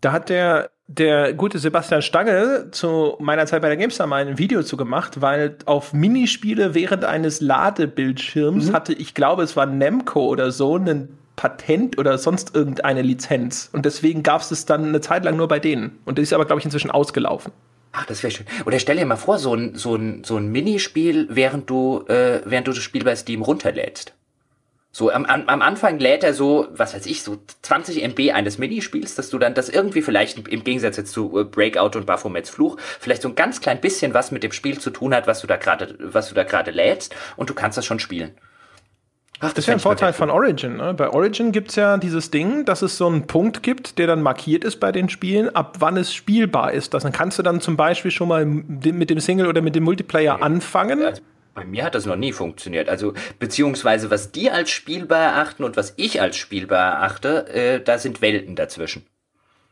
Da 0.00 0.12
hat 0.12 0.28
der, 0.28 0.70
der 0.86 1.32
gute 1.32 1.58
Sebastian 1.58 2.02
Stange 2.02 2.68
zu 2.70 3.16
meiner 3.20 3.46
Zeit 3.46 3.62
bei 3.62 3.68
der 3.68 3.76
GameStar 3.76 4.06
mal 4.06 4.26
ein 4.26 4.38
Video 4.38 4.62
zu 4.62 4.76
gemacht, 4.76 5.22
weil 5.22 5.56
auf 5.64 5.92
Minispiele 5.92 6.74
während 6.74 7.04
eines 7.04 7.40
Ladebildschirms 7.40 8.66
mhm. 8.66 8.72
hatte, 8.72 8.92
ich 8.92 9.14
glaube, 9.14 9.42
es 9.42 9.56
war 9.56 9.66
Nemco 9.66 10.26
oder 10.26 10.50
so, 10.50 10.76
ein 10.76 11.16
Patent 11.36 11.98
oder 11.98 12.18
sonst 12.18 12.54
irgendeine 12.54 13.02
Lizenz. 13.02 13.70
Und 13.72 13.86
deswegen 13.86 14.22
gab 14.22 14.42
es 14.42 14.50
es 14.50 14.66
dann 14.66 14.84
eine 14.84 15.00
Zeit 15.00 15.24
lang 15.24 15.36
nur 15.36 15.48
bei 15.48 15.58
denen. 15.58 15.98
Und 16.04 16.18
das 16.18 16.24
ist 16.24 16.32
aber, 16.32 16.44
glaube 16.44 16.60
ich, 16.60 16.64
inzwischen 16.64 16.90
ausgelaufen. 16.90 17.52
Ach, 17.92 18.06
das 18.06 18.22
wäre 18.22 18.32
schön. 18.32 18.46
Oder 18.66 18.78
stell 18.80 18.96
dir 18.96 19.06
mal 19.06 19.16
vor, 19.16 19.38
so 19.38 19.54
ein, 19.54 19.76
so 19.76 19.94
ein, 19.94 20.24
so 20.24 20.36
ein 20.36 20.48
Minispiel, 20.48 21.28
während 21.30 21.70
du, 21.70 22.04
äh, 22.08 22.40
während 22.44 22.66
du 22.66 22.72
das 22.72 22.82
Spiel 22.82 23.04
bei 23.04 23.14
Steam 23.14 23.42
runterlädst. 23.42 24.14
So 24.96 25.10
am, 25.10 25.24
am, 25.24 25.48
am 25.48 25.60
Anfang 25.60 25.98
lädt 25.98 26.22
er 26.22 26.34
so, 26.34 26.68
was 26.70 26.94
weiß 26.94 27.06
ich, 27.06 27.24
so 27.24 27.38
20 27.62 28.04
MB 28.04 28.32
eines 28.32 28.58
Minispiels, 28.58 29.16
dass 29.16 29.28
du 29.28 29.40
dann 29.40 29.52
das 29.52 29.68
irgendwie 29.68 30.02
vielleicht 30.02 30.46
im 30.46 30.62
Gegensatz 30.62 30.96
jetzt 30.96 31.10
zu 31.10 31.36
äh, 31.36 31.42
Breakout 31.42 31.98
und 31.98 32.06
Baphomets 32.06 32.48
Fluch 32.48 32.76
vielleicht 33.00 33.22
so 33.22 33.28
ein 33.28 33.34
ganz 33.34 33.60
klein 33.60 33.80
bisschen 33.80 34.14
was 34.14 34.30
mit 34.30 34.44
dem 34.44 34.52
Spiel 34.52 34.78
zu 34.78 34.90
tun 34.90 35.12
hat, 35.12 35.26
was 35.26 35.40
du 35.40 35.48
da 35.48 35.56
gerade, 35.56 35.96
was 35.98 36.28
du 36.28 36.36
da 36.36 36.44
gerade 36.44 36.70
lädst 36.70 37.12
und 37.34 37.50
du 37.50 37.54
kannst 37.54 37.76
das 37.76 37.84
schon 37.84 37.98
spielen. 37.98 38.36
Ach, 39.40 39.48
das, 39.48 39.54
das 39.54 39.64
ist 39.64 39.66
ja 39.66 39.74
ein 39.74 39.80
Vorteil 39.80 40.12
von 40.12 40.30
Origin. 40.30 40.76
Ne? 40.76 40.94
Bei 40.94 41.10
Origin 41.10 41.50
gibt 41.50 41.70
es 41.70 41.74
ja 41.74 41.96
dieses 41.96 42.30
Ding, 42.30 42.64
dass 42.64 42.82
es 42.82 42.96
so 42.96 43.08
einen 43.08 43.26
Punkt 43.26 43.64
gibt, 43.64 43.98
der 43.98 44.06
dann 44.06 44.22
markiert 44.22 44.62
ist 44.62 44.78
bei 44.78 44.92
den 44.92 45.08
Spielen, 45.08 45.54
ab 45.56 45.78
wann 45.80 45.96
es 45.96 46.14
spielbar 46.14 46.70
ist. 46.70 46.94
Das, 46.94 47.02
dann 47.02 47.10
kannst 47.10 47.36
du 47.40 47.42
dann 47.42 47.60
zum 47.60 47.76
Beispiel 47.76 48.12
schon 48.12 48.28
mal 48.28 48.46
mit 48.46 49.10
dem 49.10 49.18
Single 49.18 49.48
oder 49.48 49.60
mit 49.60 49.74
dem 49.74 49.82
Multiplayer 49.82 50.34
okay. 50.34 50.44
anfangen. 50.44 51.02
Also 51.02 51.20
bei 51.54 51.64
mir 51.64 51.84
hat 51.84 51.94
das 51.94 52.06
noch 52.06 52.16
nie 52.16 52.32
funktioniert. 52.32 52.88
Also 52.88 53.14
beziehungsweise 53.38 54.10
was 54.10 54.32
die 54.32 54.50
als 54.50 54.70
spielbar 54.70 55.20
erachten 55.20 55.64
und 55.64 55.76
was 55.76 55.94
ich 55.96 56.20
als 56.20 56.36
spielbar 56.36 56.94
erachte, 56.94 57.48
äh, 57.48 57.80
da 57.80 57.98
sind 57.98 58.20
Welten 58.20 58.56
dazwischen 58.56 59.06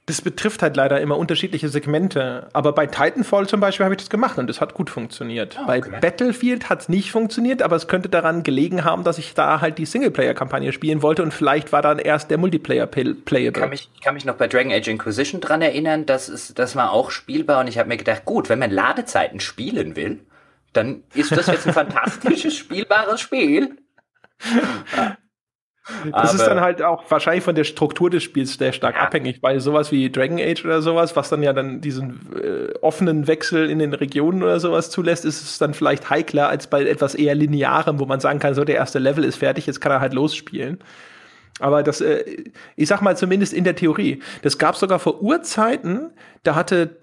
das 0.06 0.20
betrifft 0.20 0.62
halt 0.62 0.76
leider 0.76 1.00
immer 1.00 1.16
unterschiedliche 1.16 1.68
Segmente. 1.68 2.48
Aber 2.52 2.72
bei 2.72 2.86
Titanfall 2.86 3.46
zum 3.46 3.60
Beispiel 3.60 3.84
habe 3.84 3.94
ich 3.94 4.00
das 4.00 4.10
gemacht 4.10 4.36
und 4.36 4.48
das 4.48 4.60
hat 4.60 4.74
gut 4.74 4.90
funktioniert. 4.90 5.56
Oh, 5.58 5.62
okay. 5.62 5.90
Bei 5.90 6.00
Battlefield 6.00 6.68
hat 6.68 6.82
es 6.82 6.88
nicht 6.88 7.12
funktioniert, 7.12 7.62
aber 7.62 7.76
es 7.76 7.86
könnte 7.86 8.08
daran 8.08 8.42
gelegen 8.42 8.84
haben, 8.84 9.04
dass 9.04 9.18
ich 9.18 9.34
da 9.34 9.60
halt 9.60 9.78
die 9.78 9.86
Singleplayer-Kampagne 9.86 10.72
spielen 10.72 11.02
wollte 11.02 11.22
und 11.22 11.32
vielleicht 11.32 11.72
war 11.72 11.82
dann 11.82 12.00
erst 12.00 12.30
der 12.30 12.38
Multiplayer 12.38 12.86
playable. 12.86 13.52
Kann 13.52 13.70
mich, 13.70 13.90
kann 14.02 14.14
mich 14.14 14.24
noch 14.24 14.34
bei 14.34 14.48
Dragon 14.48 14.72
Age 14.72 14.88
Inquisition 14.88 15.40
dran 15.40 15.62
erinnern, 15.62 16.04
das, 16.04 16.28
ist, 16.28 16.58
das 16.58 16.74
war 16.74 16.92
auch 16.92 17.12
spielbar 17.12 17.60
und 17.60 17.68
ich 17.68 17.78
habe 17.78 17.88
mir 17.88 17.96
gedacht, 17.96 18.24
gut, 18.24 18.48
wenn 18.48 18.58
man 18.58 18.72
Ladezeiten 18.72 19.38
spielen 19.38 19.94
will, 19.94 20.18
dann 20.72 21.02
ist 21.14 21.32
das 21.32 21.46
jetzt 21.46 21.66
ein 21.66 21.72
fantastisches, 21.74 22.56
spielbares 22.56 23.20
Spiel. 23.20 23.76
Ja. 24.96 25.16
Das 26.12 26.30
Aber 26.30 26.34
ist 26.34 26.46
dann 26.46 26.60
halt 26.60 26.80
auch 26.80 27.10
wahrscheinlich 27.10 27.42
von 27.42 27.56
der 27.56 27.64
Struktur 27.64 28.08
des 28.08 28.22
Spiels 28.22 28.54
sehr 28.54 28.72
stark 28.72 28.94
ja. 28.94 29.02
abhängig, 29.02 29.42
weil 29.42 29.58
sowas 29.58 29.90
wie 29.90 30.10
Dragon 30.10 30.38
Age 30.38 30.64
oder 30.64 30.80
sowas, 30.80 31.16
was 31.16 31.28
dann 31.28 31.42
ja 31.42 31.52
dann 31.52 31.80
diesen 31.80 32.20
äh, 32.40 32.72
offenen 32.80 33.26
Wechsel 33.26 33.68
in 33.68 33.80
den 33.80 33.92
Regionen 33.92 34.44
oder 34.44 34.60
sowas 34.60 34.90
zulässt, 34.90 35.24
ist 35.24 35.42
es 35.42 35.58
dann 35.58 35.74
vielleicht 35.74 36.08
heikler 36.08 36.48
als 36.48 36.68
bei 36.68 36.84
etwas 36.84 37.16
eher 37.16 37.34
linearem, 37.34 37.98
wo 37.98 38.06
man 38.06 38.20
sagen 38.20 38.38
kann, 38.38 38.54
so 38.54 38.64
der 38.64 38.76
erste 38.76 39.00
Level 39.00 39.24
ist 39.24 39.36
fertig, 39.36 39.66
jetzt 39.66 39.80
kann 39.80 39.90
er 39.90 40.00
halt 40.00 40.14
losspielen. 40.14 40.78
Aber 41.58 41.82
das, 41.82 42.00
äh, 42.00 42.24
ich 42.76 42.88
sag 42.88 43.02
mal 43.02 43.16
zumindest 43.16 43.52
in 43.52 43.64
der 43.64 43.74
Theorie, 43.74 44.22
das 44.42 44.58
gab 44.58 44.76
sogar 44.76 45.00
vor 45.00 45.20
Urzeiten, 45.20 46.12
da 46.44 46.54
hatte 46.54 47.02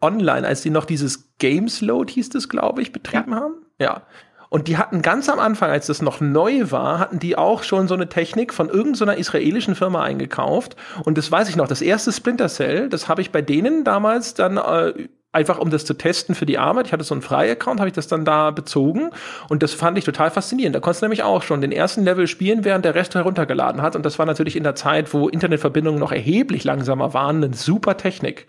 T-Online, 0.00 0.46
als 0.46 0.62
die 0.62 0.70
noch 0.70 0.84
dieses 0.84 1.36
Games 1.38 1.80
Load 1.80 2.12
hieß 2.12 2.34
es, 2.34 2.48
glaube 2.48 2.82
ich, 2.82 2.92
betrieben 2.92 3.32
ja. 3.32 3.40
haben. 3.40 3.54
Ja 3.78 4.02
und 4.50 4.66
die 4.66 4.76
hatten 4.76 5.00
ganz 5.00 5.28
am 5.28 5.38
Anfang, 5.38 5.70
als 5.70 5.86
das 5.86 6.02
noch 6.02 6.20
neu 6.20 6.70
war, 6.70 6.98
hatten 6.98 7.20
die 7.20 7.38
auch 7.38 7.62
schon 7.62 7.88
so 7.88 7.94
eine 7.94 8.08
Technik 8.08 8.52
von 8.52 8.68
irgendeiner 8.68 9.14
so 9.14 9.18
israelischen 9.18 9.76
Firma 9.76 10.02
eingekauft. 10.02 10.76
Und 11.04 11.16
das 11.16 11.30
weiß 11.30 11.48
ich 11.48 11.56
noch, 11.56 11.68
das 11.68 11.80
erste 11.80 12.12
Splinter 12.12 12.48
Cell, 12.48 12.88
das 12.88 13.08
habe 13.08 13.22
ich 13.22 13.30
bei 13.30 13.42
denen 13.42 13.84
damals 13.84 14.34
dann 14.34 14.56
äh, 14.56 15.08
einfach 15.30 15.60
um 15.60 15.70
das 15.70 15.84
zu 15.84 15.94
testen 15.94 16.34
für 16.34 16.46
die 16.46 16.58
Arbeit. 16.58 16.88
Ich 16.88 16.92
hatte 16.92 17.04
so 17.04 17.14
einen 17.14 17.22
Frei-Account, 17.22 17.78
habe 17.78 17.90
ich 17.90 17.94
das 17.94 18.08
dann 18.08 18.24
da 18.24 18.50
bezogen 18.50 19.10
und 19.48 19.62
das 19.62 19.72
fand 19.72 19.96
ich 19.96 20.04
total 20.04 20.32
faszinierend. 20.32 20.74
Da 20.74 20.80
konntest 20.80 21.02
du 21.02 21.06
nämlich 21.06 21.22
auch 21.22 21.44
schon 21.44 21.60
den 21.60 21.70
ersten 21.70 22.02
Level 22.02 22.26
spielen, 22.26 22.64
während 22.64 22.84
der 22.84 22.96
Rest 22.96 23.14
heruntergeladen 23.14 23.80
hat 23.80 23.94
und 23.94 24.04
das 24.04 24.18
war 24.18 24.26
natürlich 24.26 24.56
in 24.56 24.64
der 24.64 24.74
Zeit, 24.74 25.14
wo 25.14 25.28
Internetverbindungen 25.28 26.00
noch 26.00 26.10
erheblich 26.10 26.64
langsamer 26.64 27.14
waren, 27.14 27.44
eine 27.44 27.54
super 27.54 27.96
Technik. 27.96 28.48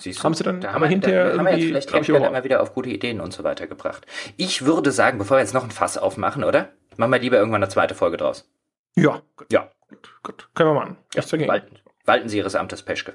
Siehst 0.00 0.20
du? 0.20 0.24
Haben 0.24 0.34
sie 0.34 0.44
dann 0.44 0.60
da 0.60 0.70
aber 0.72 0.86
hinterher 0.86 1.32
da 1.32 1.38
haben 1.38 1.44
wir 1.44 1.56
jetzt 1.56 1.66
vielleicht 1.66 1.92
Hersteller 1.92 2.28
immer 2.28 2.44
wieder 2.44 2.62
auf 2.62 2.72
gute 2.72 2.88
Ideen 2.88 3.20
und 3.20 3.32
so 3.32 3.44
weiter 3.44 3.66
gebracht. 3.66 4.06
Ich 4.36 4.64
würde 4.64 4.92
sagen, 4.92 5.18
bevor 5.18 5.36
wir 5.36 5.42
jetzt 5.42 5.54
noch 5.54 5.64
ein 5.64 5.70
Fass 5.70 5.98
aufmachen, 5.98 6.42
oder? 6.42 6.70
Machen 6.96 7.12
wir 7.12 7.18
lieber 7.18 7.36
irgendwann 7.36 7.62
eine 7.62 7.70
zweite 7.70 7.94
Folge 7.94 8.16
draus. 8.16 8.50
Ja. 8.96 9.22
Gut. 9.36 9.52
Ja. 9.52 9.70
Gut, 9.88 10.10
gut. 10.22 10.48
Können 10.54 10.70
wir 10.70 10.74
machen. 10.74 10.96
Ja, 11.14 11.22
walten, 11.48 11.78
walten 12.04 12.28
Sie 12.28 12.38
Ihres 12.38 12.54
Amtes, 12.54 12.82
Peschke. 12.82 13.12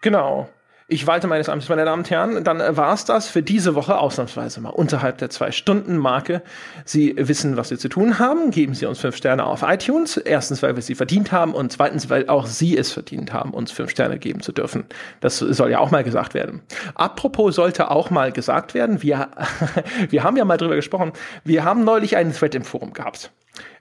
Genau. 0.00 0.48
Ich 0.88 1.04
walte 1.08 1.26
meines 1.26 1.48
Amtes, 1.48 1.68
meine 1.68 1.84
Damen 1.84 2.02
und 2.02 2.10
Herren. 2.10 2.44
Dann 2.44 2.60
äh, 2.60 2.76
war 2.76 2.94
es 2.94 3.04
das 3.04 3.28
für 3.28 3.42
diese 3.42 3.74
Woche 3.74 3.98
ausnahmsweise 3.98 4.60
mal 4.60 4.68
unterhalb 4.68 5.18
der 5.18 5.30
Zwei-Stunden-Marke. 5.30 6.42
Sie 6.84 7.12
wissen, 7.18 7.56
was 7.56 7.70
Sie 7.70 7.76
zu 7.76 7.88
tun 7.88 8.20
haben. 8.20 8.52
Geben 8.52 8.72
Sie 8.72 8.86
uns 8.86 9.00
fünf 9.00 9.16
Sterne 9.16 9.46
auf 9.46 9.62
iTunes. 9.62 10.16
Erstens, 10.16 10.62
weil 10.62 10.76
wir 10.76 10.82
sie 10.82 10.94
verdient 10.94 11.32
haben 11.32 11.54
und 11.54 11.72
zweitens, 11.72 12.08
weil 12.08 12.28
auch 12.28 12.46
Sie 12.46 12.78
es 12.78 12.92
verdient 12.92 13.32
haben, 13.32 13.50
uns 13.50 13.72
fünf 13.72 13.90
Sterne 13.90 14.20
geben 14.20 14.42
zu 14.42 14.52
dürfen. 14.52 14.84
Das 15.18 15.38
soll 15.38 15.72
ja 15.72 15.80
auch 15.80 15.90
mal 15.90 16.04
gesagt 16.04 16.34
werden. 16.34 16.62
Apropos 16.94 17.56
sollte 17.56 17.90
auch 17.90 18.10
mal 18.10 18.30
gesagt 18.30 18.74
werden, 18.74 19.02
wir, 19.02 19.30
wir 20.10 20.22
haben 20.22 20.36
ja 20.36 20.44
mal 20.44 20.56
drüber 20.56 20.76
gesprochen. 20.76 21.12
Wir 21.42 21.64
haben 21.64 21.82
neulich 21.82 22.16
einen 22.16 22.32
Thread 22.32 22.54
im 22.54 22.62
Forum 22.62 22.92
gehabt. 22.92 23.32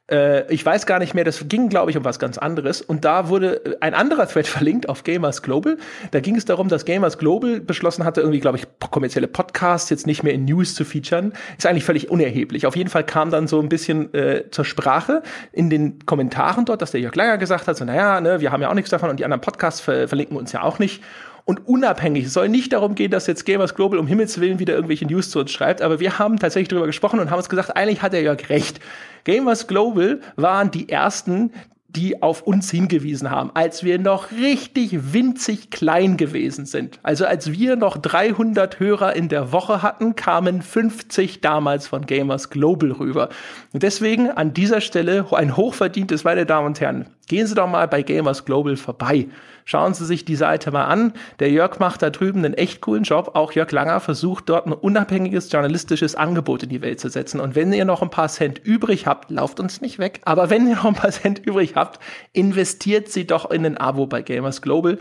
Äh, 0.10 0.52
ich 0.54 0.66
weiß 0.66 0.86
gar 0.86 1.00
nicht 1.00 1.14
mehr, 1.14 1.24
das 1.24 1.48
ging, 1.48 1.70
glaube 1.70 1.92
ich, 1.92 1.98
um 1.98 2.06
was 2.06 2.20
ganz 2.20 2.38
anderes. 2.38 2.82
Und 2.82 3.06
da 3.06 3.30
wurde 3.30 3.78
ein 3.82 3.94
anderer 3.94 4.28
Thread 4.28 4.48
verlinkt 4.48 4.90
auf 4.90 5.04
Gamers 5.04 5.42
Global. 5.42 5.78
Da 6.12 6.20
ging 6.20 6.36
es 6.36 6.46
darum, 6.46 6.68
dass 6.68 6.86
Gamers 6.86 7.18
Global 7.18 7.60
beschlossen 7.60 8.04
hatte, 8.06 8.22
irgendwie, 8.22 8.40
glaube 8.40 8.58
ich, 8.58 8.68
kommerzielle 8.92 9.28
Podcasts 9.28 9.90
jetzt 9.90 10.08
nicht 10.08 10.24
mehr 10.24 10.34
in 10.34 10.46
News 10.46 10.76
zu 10.76 10.86
featuren. 10.86 11.34
Ist 11.58 11.66
eigentlich 11.66 11.86
völlig 11.86 12.10
unerheblich. 12.10 12.68
Auf 12.68 12.76
jeden 12.76 12.90
Fall 12.90 13.06
kam 13.06 13.32
dann 13.32 13.48
so 13.48 13.60
ein 13.60 13.70
bisschen 13.70 14.14
äh, 14.14 14.50
zur 14.52 14.66
Sprache 14.66 15.24
in 15.52 15.70
den 15.70 16.06
Kommentaren 16.06 16.66
dort, 16.66 16.82
dass 16.82 16.92
der 16.92 17.02
Jörg 17.02 17.16
Langer 17.16 17.38
gesagt 17.38 17.68
hat, 17.68 17.78
so, 17.78 17.86
naja, 17.86 18.22
ne, 18.22 18.42
wir 18.42 18.52
haben 18.52 18.62
ja 18.62 18.70
auch 18.70 18.76
nichts 18.76 18.92
davon 18.92 19.10
und 19.10 19.20
die 19.20 19.26
anderen 19.26 19.42
Podcasts 19.42 19.82
ver 19.82 20.08
verlinken 20.08 20.38
uns 20.38 20.52
ja 20.52 20.62
auch 20.62 20.80
nicht 20.80 21.02
und 21.46 21.68
unabhängig. 21.68 22.26
Es 22.26 22.34
soll 22.34 22.50
nicht 22.50 22.74
darum 22.74 22.96
gehen, 22.96 23.12
dass 23.12 23.28
jetzt 23.28 23.46
Gamers 23.46 23.76
Global 23.76 24.00
um 24.00 24.08
Himmels 24.08 24.40
Willen 24.42 24.60
wieder 24.60 24.74
irgendwelche 24.74 25.06
News 25.06 25.30
zu 25.30 25.40
uns 25.40 25.52
schreibt, 25.52 25.82
aber 25.82 26.00
wir 26.00 26.20
haben 26.20 26.40
tatsächlich 26.40 26.70
darüber 26.70 26.88
gesprochen 26.88 27.20
und 27.20 27.30
haben 27.30 27.38
uns 27.38 27.50
gesagt, 27.50 27.78
eigentlich 27.78 28.02
hat 28.02 28.14
der 28.14 28.22
Jörg 28.22 28.50
recht. 28.50 28.80
Gamers 29.26 29.68
Global 29.68 30.22
waren 30.38 30.72
die 30.72 30.88
ersten, 30.88 31.52
die 31.96 32.22
auf 32.22 32.42
uns 32.42 32.70
hingewiesen 32.72 33.32
haben, 33.32 33.52
als 33.54 33.84
wir 33.84 34.00
noch 34.00 34.32
richtig 34.32 35.14
winzig 35.14 35.70
klein 35.70 36.18
gewesen 36.18 36.66
sind. 36.66 37.00
Also 37.04 37.26
als 37.26 37.52
wir 37.52 37.76
noch 37.76 37.98
300 37.98 38.80
Hörer 38.80 39.16
in 39.16 39.30
der 39.30 39.52
Woche 39.52 39.82
hatten, 39.82 40.16
kamen 40.16 40.62
50 40.62 41.42
damals 41.42 41.88
von 41.88 42.06
Gamers 42.06 42.50
Global 42.50 42.92
rüber. 42.92 43.30
Und 43.72 43.84
deswegen 43.84 44.30
an 44.30 44.54
dieser 44.54 44.82
Stelle 44.82 45.26
ein 45.32 45.56
hochverdientes, 45.56 46.24
meine 46.24 46.46
Damen 46.46 46.68
und 46.68 46.82
Herren, 46.82 47.08
gehen 47.28 47.48
Sie 47.48 47.56
doch 47.56 47.68
mal 47.68 47.88
bei 47.88 48.04
Gamers 48.04 48.46
Global 48.46 48.76
vorbei. 48.76 49.28
Schauen 49.68 49.96
Sie 49.96 50.06
sich 50.06 50.26
die 50.26 50.36
Seite 50.36 50.70
mal 50.70 50.86
an. 50.86 51.14
Der 51.40 51.50
Jörg 51.50 51.80
macht 51.80 52.04
da 52.04 52.12
drüben 52.12 52.46
einen 52.46 52.54
echt 52.54 52.82
coolen 52.82 53.04
Job. 53.04 53.32
Auch 53.34 53.52
Jörg 53.52 53.72
Langer 53.72 54.00
versucht 54.00 54.48
dort 54.48 54.68
ein 54.68 54.74
unabhängiges 54.74 55.52
journalistisches 55.52 56.16
Angebot 56.16 56.62
in 56.62 56.70
die 56.70 56.84
Welt 56.84 57.00
zu 57.00 57.10
setzen. 57.10 57.40
Und 57.40 57.56
wenn 57.56 57.74
ihr 57.74 57.84
noch 57.84 58.04
ein 58.04 58.12
paar 58.12 58.30
Cent 58.30 58.60
übrig 58.64 59.08
habt, 59.08 59.32
lauft 59.32 59.60
uns 59.60 59.82
nicht 59.82 59.98
weg. 59.98 60.22
Aber 60.24 60.52
wenn 60.52 60.68
ihr 60.68 60.76
noch 60.76 60.86
ein 60.86 60.94
paar 60.94 61.10
Cent 61.10 61.40
übrig 61.40 61.76
habt, 61.76 62.00
investiert 62.32 63.10
sie 63.10 63.26
doch 63.26 63.50
in 63.50 63.66
ein 63.66 63.78
Abo 63.78 64.06
bei 64.06 64.22
Gamers 64.22 64.62
Global. 64.62 65.00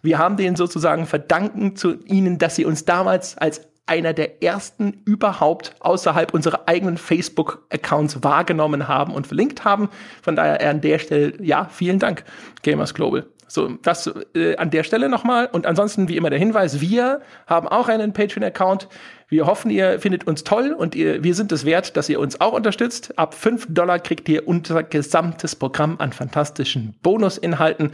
Wir 0.00 0.18
haben 0.18 0.36
denen 0.36 0.54
sozusagen 0.54 1.06
verdanken 1.06 1.74
zu 1.74 1.98
ihnen, 2.04 2.38
dass 2.38 2.54
sie 2.54 2.66
uns 2.66 2.84
damals 2.84 3.36
als 3.36 3.62
einer 3.86 4.12
der 4.12 4.42
ersten 4.42 5.02
überhaupt 5.04 5.74
außerhalb 5.80 6.32
unserer 6.32 6.68
eigenen 6.68 6.96
Facebook-Accounts 6.96 8.22
wahrgenommen 8.22 8.88
haben 8.88 9.12
und 9.12 9.26
verlinkt 9.26 9.64
haben. 9.64 9.90
Von 10.22 10.36
daher 10.36 10.70
an 10.70 10.80
der 10.80 10.98
Stelle, 10.98 11.34
ja, 11.42 11.68
vielen 11.70 11.98
Dank, 11.98 12.24
Gamers 12.62 12.94
Global. 12.94 13.26
So, 13.46 13.68
das 13.82 14.10
äh, 14.34 14.56
an 14.56 14.70
der 14.70 14.82
Stelle 14.82 15.08
nochmal. 15.08 15.48
Und 15.52 15.66
ansonsten, 15.66 16.08
wie 16.08 16.16
immer, 16.16 16.30
der 16.30 16.38
Hinweis, 16.38 16.80
wir 16.80 17.20
haben 17.46 17.68
auch 17.68 17.88
einen 17.88 18.12
Patreon-Account. 18.12 18.88
Wir 19.28 19.46
hoffen, 19.46 19.70
ihr 19.70 20.00
findet 20.00 20.26
uns 20.26 20.44
toll 20.44 20.74
und 20.76 20.94
ihr, 20.94 21.24
wir 21.24 21.34
sind 21.34 21.50
es 21.52 21.64
wert, 21.64 21.96
dass 21.96 22.08
ihr 22.08 22.20
uns 22.20 22.40
auch 22.40 22.52
unterstützt. 22.52 23.18
Ab 23.18 23.34
5 23.34 23.66
Dollar 23.70 23.98
kriegt 23.98 24.28
ihr 24.28 24.46
unser 24.46 24.82
gesamtes 24.82 25.56
Programm 25.56 25.96
an 25.98 26.12
fantastischen 26.12 26.94
Bonusinhalten 27.02 27.92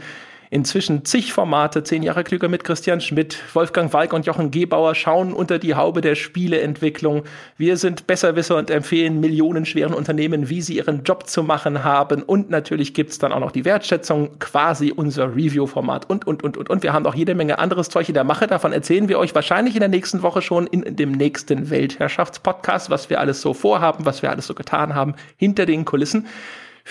inzwischen 0.51 1.05
zig 1.05 1.31
Formate, 1.31 1.81
zehn 1.81 2.03
Jahre 2.03 2.25
klüger 2.25 2.49
mit 2.49 2.65
Christian 2.65 2.99
Schmidt, 2.99 3.37
Wolfgang 3.53 3.91
Walk 3.93 4.11
und 4.11 4.25
Jochen 4.25 4.51
Gebauer 4.51 4.93
schauen 4.95 5.33
unter 5.33 5.57
die 5.57 5.75
Haube 5.75 6.01
der 6.01 6.15
Spieleentwicklung. 6.15 7.23
Wir 7.57 7.77
sind 7.77 8.05
Besserwisser 8.05 8.57
und 8.57 8.69
empfehlen 8.69 9.21
millionenschweren 9.21 9.93
Unternehmen, 9.93 10.49
wie 10.49 10.61
sie 10.61 10.75
ihren 10.75 11.03
Job 11.03 11.27
zu 11.27 11.41
machen 11.41 11.85
haben. 11.85 12.21
Und 12.21 12.49
natürlich 12.49 12.93
gibt's 12.93 13.17
dann 13.17 13.31
auch 13.31 13.39
noch 13.39 13.53
die 13.53 13.63
Wertschätzung, 13.63 14.39
quasi 14.39 14.91
unser 14.93 15.33
Review-Format 15.33 16.09
und, 16.09 16.27
und, 16.27 16.43
und, 16.43 16.57
und. 16.57 16.69
Und 16.69 16.83
wir 16.83 16.91
haben 16.91 17.05
auch 17.05 17.15
jede 17.15 17.33
Menge 17.33 17.57
anderes 17.57 17.87
Zeug 17.87 18.09
in 18.09 18.13
der 18.13 18.25
Mache. 18.25 18.45
Davon 18.45 18.73
erzählen 18.73 19.07
wir 19.07 19.19
euch 19.19 19.33
wahrscheinlich 19.33 19.75
in 19.75 19.79
der 19.79 19.89
nächsten 19.89 20.21
Woche 20.21 20.41
schon 20.41 20.67
in 20.67 20.97
dem 20.97 21.13
nächsten 21.13 21.69
Weltherrschaftspodcast, 21.69 22.89
was 22.89 23.09
wir 23.09 23.21
alles 23.21 23.39
so 23.39 23.53
vorhaben, 23.53 24.05
was 24.05 24.21
wir 24.21 24.29
alles 24.29 24.47
so 24.47 24.53
getan 24.53 24.95
haben 24.95 25.15
hinter 25.37 25.65
den 25.65 25.85
Kulissen. 25.85 26.27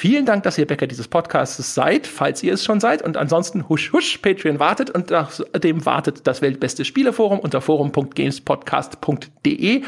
Vielen 0.00 0.24
Dank, 0.24 0.44
dass 0.44 0.56
ihr 0.56 0.66
Bäcker 0.66 0.86
dieses 0.86 1.08
Podcasts 1.08 1.74
seid, 1.74 2.06
falls 2.06 2.42
ihr 2.42 2.54
es 2.54 2.64
schon 2.64 2.80
seid. 2.80 3.02
Und 3.02 3.18
ansonsten 3.18 3.68
husch 3.68 3.92
husch, 3.92 4.16
Patreon 4.16 4.58
wartet 4.58 4.88
und 4.88 5.10
nachdem 5.10 5.84
wartet 5.84 6.26
das 6.26 6.40
weltbeste 6.40 6.86
Spieleforum 6.86 7.38
unter 7.38 7.60
forum.gamespodcast.de. 7.60 9.82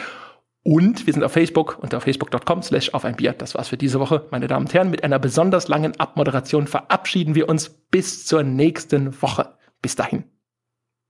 Und 0.65 1.07
wir 1.07 1.15
sind 1.15 1.25
auf 1.25 1.33
Facebook 1.33 1.79
unter 1.81 2.03
facebook.com 2.03 2.61
slash 2.61 2.93
auf 2.93 3.07
ein 3.07 3.17
Bier. 3.17 3.33
Das 3.33 3.55
war's 3.55 3.69
für 3.69 3.79
diese 3.79 4.01
Woche, 4.01 4.27
meine 4.31 4.49
Damen 4.49 4.67
und 4.67 4.75
Herren. 4.75 4.91
Mit 4.91 5.03
einer 5.03 5.19
besonders 5.19 5.69
langen 5.69 5.99
Abmoderation 5.99 6.67
verabschieden 6.67 7.35
wir 7.35 7.49
uns 7.49 7.71
bis 7.71 8.27
zur 8.27 8.43
nächsten 8.43 9.23
Woche. 9.23 9.55
Bis 9.81 9.97
dahin. 9.97 10.32